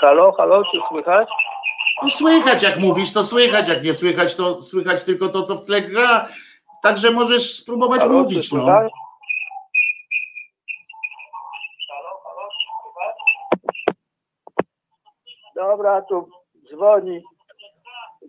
Halo, 0.01 0.31
halo, 0.31 0.63
czy 0.71 0.81
słychać? 0.89 1.29
No 2.03 2.09
słychać 2.09 2.63
jak 2.63 2.79
mówisz, 2.79 3.13
to 3.13 3.23
słychać, 3.23 3.67
jak 3.67 3.83
nie 3.83 3.93
słychać, 3.93 4.35
to 4.35 4.61
słychać 4.61 5.03
tylko 5.03 5.29
to, 5.29 5.43
co 5.43 5.55
w 5.55 5.65
tle 5.65 5.81
gra. 5.81 6.27
Także 6.83 7.11
możesz 7.11 7.55
spróbować 7.55 8.01
Halo, 8.01 8.13
mówić, 8.13 8.51
no. 8.51 8.59
słychać? 8.59 8.91
Dobra, 15.61 16.01
tu 16.01 16.27
dzwoni. 16.69 17.23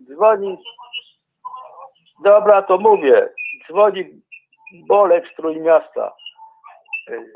Dzwoni. 0.07 0.57
Dobra, 2.23 2.61
to 2.61 2.77
mówię. 2.77 3.29
Dzwoni 3.67 4.21
Bolek 4.87 5.27
z 5.33 5.35
Trójmiasta. 5.35 6.13
Y, 7.09 7.33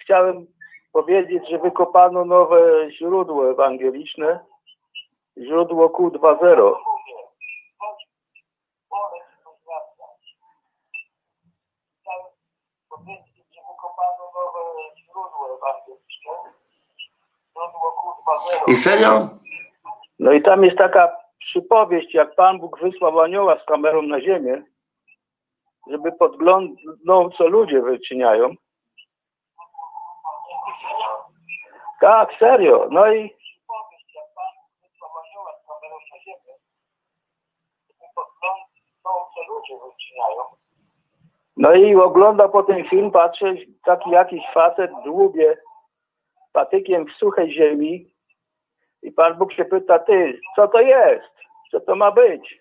Chciałem 0.00 0.46
powiedzieć, 0.92 1.48
że 1.50 1.58
wykopano 1.58 2.24
nowe 2.24 2.90
źródło 2.90 3.50
ewangeliczne. 3.50 4.40
Źródło 5.38 5.86
Q2.0. 5.88 6.74
I 18.66 18.74
serio? 18.74 19.28
No 20.18 20.32
i 20.32 20.42
tam 20.42 20.64
jest 20.64 20.78
taka 20.78 21.16
przypowieść, 21.38 22.14
jak 22.14 22.34
Pan 22.34 22.58
Bóg 22.58 22.80
wysłał 22.80 23.20
anioła 23.20 23.58
z 23.62 23.64
kamerą 23.64 24.02
na 24.02 24.20
ziemię, 24.20 24.62
żeby 25.90 26.12
podglądnął, 26.12 27.30
co 27.30 27.48
ludzie 27.48 27.82
wyczyniają. 27.82 28.54
Tak, 32.00 32.30
serio. 32.38 32.88
No 32.90 33.12
i 33.12 33.36
no 41.56 41.74
i 41.74 41.94
ogląda 41.94 42.48
potem 42.48 42.84
film, 42.84 43.10
patrzę, 43.10 43.54
taki 43.84 44.10
jakiś 44.10 44.42
facet 44.54 44.90
dłubie 45.04 45.56
patykiem 46.52 47.06
w 47.06 47.12
suchej 47.12 47.52
ziemi 47.52 48.15
i 49.06 49.12
Pan 49.12 49.38
Bóg 49.38 49.52
się 49.52 49.64
pyta, 49.64 49.98
ty, 49.98 50.40
co 50.56 50.68
to 50.68 50.80
jest? 50.80 51.32
Co 51.70 51.80
to 51.80 51.96
ma 51.96 52.10
być? 52.10 52.60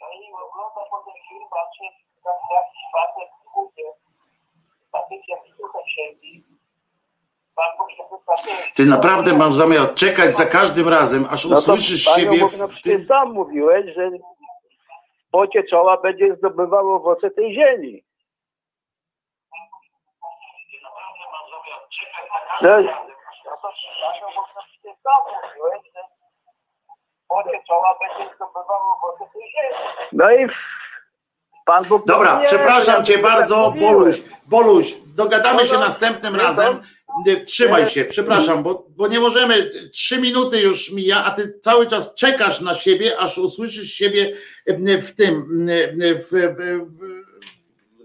No 0.00 0.06
i 0.20 0.32
ogląda 0.32 0.80
potem 0.90 1.14
film, 1.28 1.44
patrzy, 1.50 1.84
jakiś 2.50 2.82
facet 2.92 3.28
dłubie 3.54 3.82
patykiem 4.92 5.38
w. 5.44 6.44
Pan 7.54 7.76
Bóg 7.78 7.90
się 7.90 8.02
pyta, 8.10 8.32
ty, 8.44 8.72
Ty 8.74 8.86
naprawdę 8.86 9.32
masz 9.34 9.52
zamiar 9.52 9.94
czekać 9.94 10.36
za 10.36 10.46
każdym 10.46 10.88
razem, 10.88 11.26
aż 11.30 11.44
no 11.44 11.50
to 11.50 11.58
usłyszysz 11.60 12.04
Panią 12.04 12.16
siebie 12.18 12.40
Bóg, 12.40 12.50
w 12.52 12.58
no 12.58 12.66
tym. 12.66 12.76
przecież 12.76 13.06
sam 13.08 13.32
mówiłeś, 13.32 13.94
że 13.94 14.10
w 14.10 15.30
pocie 15.30 15.64
czoła 15.64 15.96
będzie 15.96 16.36
zdobywał 16.36 16.92
owoce 16.94 17.30
tej 17.30 17.54
ziemi. 17.54 18.04
No, 22.62 22.68
Panią 22.70 24.26
Bóg, 24.36 24.48
no 24.56 24.62
przecież 24.62 24.73
sam 25.04 25.22
mówiłeś, 25.34 25.82
że 25.94 26.00
w 27.24 27.28
pocie 27.28 27.58
czoła 27.68 27.98
będzie 28.00 28.34
zdobywał 28.36 28.80
owoce 28.96 29.32
tej 29.32 29.42
ziemi. 29.42 30.08
No 30.12 30.32
i 30.32 30.48
Pan 31.64 31.84
Bóg... 31.84 32.06
Dobra, 32.06 32.38
nie, 32.38 32.46
przepraszam 32.46 32.94
ja 32.94 33.02
cię 33.02 33.18
bardzo. 33.18 33.74
Boluś. 33.80 34.22
Boluś, 34.46 34.94
dogadamy 35.16 35.62
No, 35.62 35.66
się 35.68 35.78
następnym 35.78 36.36
razem. 36.36 36.82
Trzymaj 37.46 37.82
Nie. 37.82 37.90
się, 37.90 38.04
przepraszam, 38.04 38.62
bo, 38.62 38.86
bo 38.88 39.08
nie 39.08 39.20
możemy. 39.20 39.70
Trzy 39.92 40.20
minuty 40.20 40.60
już 40.60 40.92
mija, 40.92 41.24
a 41.24 41.30
ty 41.30 41.58
cały 41.58 41.86
czas 41.86 42.14
czekasz 42.14 42.60
na 42.60 42.74
siebie, 42.74 43.18
aż 43.18 43.38
usłyszysz 43.38 43.92
siebie 43.92 44.32
w 45.00 45.14
tym, 45.16 45.66
w, 46.14 46.30
w, 46.30 46.56
w, 46.88 47.13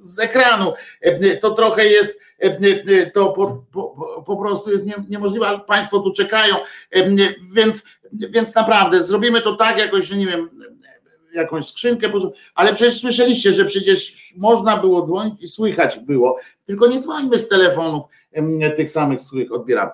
z 0.01 0.19
ekranu. 0.19 0.73
To 1.41 1.51
trochę 1.51 1.85
jest, 1.85 2.19
to 3.13 3.29
po, 3.29 3.63
po, 3.73 4.23
po 4.25 4.37
prostu 4.37 4.71
jest 4.71 4.85
nie, 4.85 4.93
niemożliwe, 5.09 5.47
ale 5.47 5.59
Państwo 5.59 5.99
tu 5.99 6.13
czekają, 6.13 6.55
więc, 7.55 7.85
więc 8.13 8.55
naprawdę 8.55 9.03
zrobimy 9.03 9.41
to 9.41 9.55
tak 9.55 9.77
jakoś, 9.77 10.11
nie 10.11 10.27
wiem, 10.27 10.49
jakąś 11.33 11.67
skrzynkę, 11.67 12.11
ale 12.55 12.73
przecież 12.73 13.01
słyszeliście, 13.01 13.51
że 13.51 13.65
przecież 13.65 14.33
można 14.37 14.77
było 14.77 15.01
dzwonić 15.01 15.41
i 15.41 15.47
słychać 15.47 15.99
było, 15.99 16.39
tylko 16.65 16.87
nie 16.87 16.99
dzwońmy 16.99 17.37
z 17.37 17.47
telefonów 17.47 18.05
tych 18.77 18.89
samych, 18.89 19.21
z 19.21 19.27
których 19.27 19.51
odbieramy. 19.51 19.91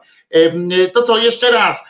To 0.94 1.04
co, 1.04 1.18
jeszcze 1.18 1.52
raz, 1.52 1.84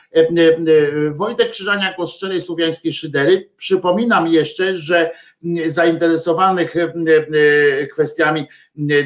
Wojtek 1.15 1.51
Krzyżaniak 1.51 1.99
o 1.99 2.07
szczerej 2.07 2.41
słowiańskiej 2.41 2.93
szydery. 2.93 3.49
Przypominam 3.57 4.27
jeszcze, 4.27 4.77
że 4.77 5.11
zainteresowanych 5.67 6.75
em, 6.75 6.89
em, 6.89 7.25
kwestiami 7.93 8.47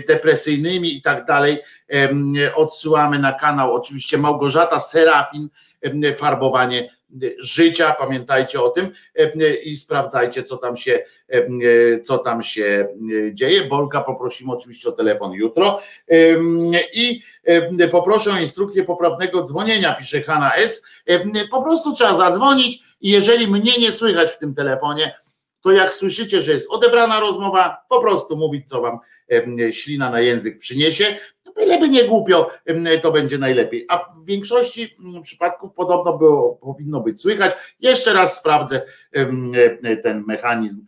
depresyjnymi 0.07 0.97
i 0.97 1.01
tak 1.01 1.25
dalej 1.25 1.57
em, 1.87 2.33
odsyłamy 2.55 3.19
na 3.19 3.33
kanał 3.33 3.75
oczywiście 3.75 4.17
Małgorzata 4.17 4.79
Serafin, 4.79 5.49
farbowanie 6.15 6.89
życia, 7.39 7.95
pamiętajcie 7.99 8.61
o 8.61 8.69
tym 8.69 8.89
i 9.63 9.77
sprawdzajcie, 9.77 10.43
co 10.43 10.57
tam 10.57 10.77
się, 10.77 11.03
co 12.03 12.17
tam 12.17 12.41
się 12.41 12.87
dzieje. 13.33 13.65
Bolka 13.65 14.01
poprosimy 14.01 14.53
oczywiście 14.53 14.89
o 14.89 14.91
telefon 14.91 15.31
jutro 15.31 15.81
i 16.93 17.21
poproszę 17.91 18.31
o 18.31 18.39
instrukcję 18.39 18.83
poprawnego 18.83 19.43
dzwonienia, 19.43 19.95
pisze 19.95 20.21
Hanna 20.21 20.53
S. 20.55 20.83
Po 21.51 21.63
prostu 21.63 21.93
trzeba 21.93 22.13
zadzwonić 22.13 22.83
i 23.01 23.09
jeżeli 23.09 23.47
mnie 23.47 23.71
nie 23.79 23.91
słychać 23.91 24.29
w 24.31 24.37
tym 24.37 24.55
telefonie, 24.55 25.13
to 25.61 25.71
jak 25.71 25.93
słyszycie, 25.93 26.41
że 26.41 26.51
jest 26.51 26.69
odebrana 26.69 27.19
rozmowa, 27.19 27.77
po 27.89 28.01
prostu 28.01 28.37
mówić, 28.37 28.69
co 28.69 28.81
wam 28.81 28.99
ślina 29.71 30.09
na 30.09 30.19
język 30.19 30.59
przyniesie. 30.59 31.17
Byleby 31.55 31.89
nie 31.89 32.03
głupio, 32.03 32.49
to 33.01 33.11
będzie 33.11 33.37
najlepiej. 33.37 33.85
A 33.89 33.97
w 33.97 34.25
większości 34.25 34.95
mm, 34.99 35.21
przypadków 35.21 35.73
podobno 35.73 36.17
było, 36.17 36.55
powinno 36.55 36.99
być 36.99 37.21
słychać. 37.21 37.53
Jeszcze 37.79 38.13
raz 38.13 38.39
sprawdzę 38.39 38.81
em, 39.11 39.51
ten 40.03 40.23
mechanizm, 40.27 40.85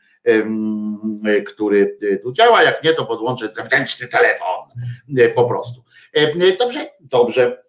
który 1.46 1.98
tu 2.24 2.32
działa. 2.32 2.64
Jak 2.64 2.84
nie, 2.84 2.94
to 2.94 3.06
podłączę 3.06 3.48
zewnętrzny 3.48 4.08
telefon 4.08 4.68
e, 5.18 5.30
po 5.30 5.46
prostu. 5.46 5.84
E, 6.14 6.56
Dobrze, 6.58 6.80
dobrze. 7.00 7.64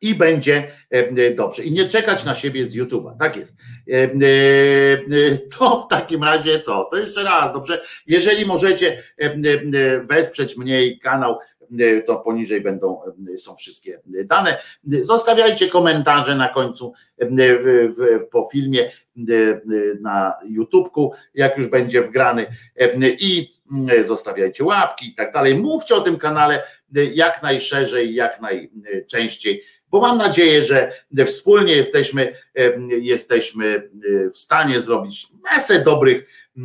I 0.00 0.14
będzie 0.14 0.70
e, 0.90 1.30
dobrze. 1.30 1.62
I 1.62 1.72
nie 1.72 1.88
czekać 1.88 2.24
na 2.24 2.34
siebie 2.34 2.64
z 2.64 2.76
YouTube'a. 2.76 3.16
Tak 3.18 3.36
jest. 3.36 3.56
E, 3.88 3.92
e, 3.92 4.06
e, 4.06 5.36
To 5.58 5.76
w 5.76 5.88
takim 5.88 6.24
razie 6.24 6.60
co? 6.60 6.84
To 6.90 6.96
jeszcze 6.96 7.22
raz, 7.22 7.52
dobrze. 7.52 7.82
Jeżeli 8.06 8.46
możecie 8.46 9.02
e, 9.18 9.24
e, 9.24 10.00
wesprzeć 10.00 10.56
mnie 10.56 10.84
i 10.86 10.98
kanał, 10.98 11.38
e, 11.80 12.02
to 12.02 12.16
poniżej 12.16 12.60
będą, 12.60 13.00
e, 13.34 13.38
są 13.38 13.56
wszystkie 13.56 14.00
dane. 14.24 14.58
Zostawiajcie 15.00 15.68
komentarze 15.68 16.34
na 16.34 16.48
końcu 16.48 16.92
e, 17.18 17.26
w, 17.58 17.94
w, 17.96 18.28
po 18.30 18.48
filmie 18.52 18.80
e, 18.82 18.90
e, 19.32 19.60
na 20.00 20.34
YouTubku, 20.48 21.12
jak 21.34 21.58
już 21.58 21.68
będzie 21.68 22.02
wgrany 22.02 22.46
e, 22.76 22.88
i 23.08 23.52
mm, 23.72 24.04
zostawiajcie 24.04 24.64
łapki 24.64 25.08
i 25.08 25.14
tak 25.14 25.32
dalej. 25.32 25.54
Mówcie 25.54 25.94
o 25.94 26.00
tym 26.00 26.18
kanale 26.18 26.62
e, 26.96 27.04
jak 27.04 27.42
najszerzej, 27.42 28.14
jak 28.14 28.40
najczęściej, 28.40 29.62
bo 29.90 30.00
mam 30.00 30.18
nadzieję, 30.18 30.64
że 30.64 30.92
wspólnie 31.26 31.72
jesteśmy, 31.72 32.34
e, 32.54 32.78
jesteśmy 32.88 33.90
e, 34.26 34.30
w 34.30 34.38
stanie 34.38 34.80
zrobić 34.80 35.28
masę 35.52 35.82
dobrych, 35.82 36.28
e, 36.56 36.60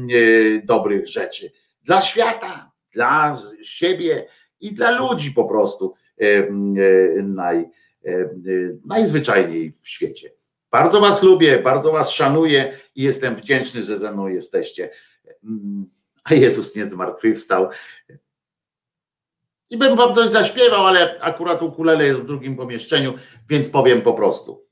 dobrych 0.64 1.08
rzeczy 1.08 1.52
dla 1.84 2.02
świata, 2.02 2.72
dla 2.94 3.38
siebie 3.62 4.26
i 4.60 4.74
dla 4.74 4.92
ludzi 4.92 5.32
po 5.32 5.46
prostu 5.46 5.94
naj, 7.24 7.70
najzwyczajniej 8.86 9.72
w 9.72 9.90
świecie. 9.90 10.30
Bardzo 10.72 11.02
Was 11.02 11.24
lubię, 11.24 11.60
bardzo 11.60 11.92
Was 11.92 12.12
szanuję 12.12 12.74
i 12.96 13.04
jestem 13.04 13.36
wdzięczny, 13.36 13.82
że 13.82 13.98
ze 13.98 14.12
mną 14.12 14.28
jesteście. 14.28 14.90
Mm, 15.44 15.90
A 16.24 16.34
Jezus 16.34 16.76
nie 16.76 16.86
zmartwychwstał. 16.86 17.70
I 19.72 19.78
bym 19.78 19.96
Wam 19.96 20.16
coś 20.16 20.30
zaśpiewał, 20.30 20.88
ale 20.88 21.22
akurat 21.22 21.62
ukulele 21.62 22.06
jest 22.06 22.20
w 22.20 22.26
drugim 22.26 22.56
pomieszczeniu, 22.56 23.14
więc 23.50 23.70
powiem 23.70 24.02
po 24.02 24.14
prostu. 24.14 24.68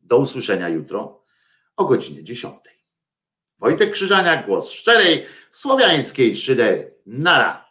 Do 0.00 0.18
usłyszenia 0.18 0.68
jutro 0.68 1.24
o 1.76 1.84
godzinie 1.84 2.24
10. 2.24 2.54
Wojtek 3.58 3.90
Krzyżaniak, 3.90 4.46
głos 4.46 4.70
szczerej, 4.70 5.26
słowiańskiej 5.50 6.36
szydery. 6.36 6.94
Nara. 7.06 7.68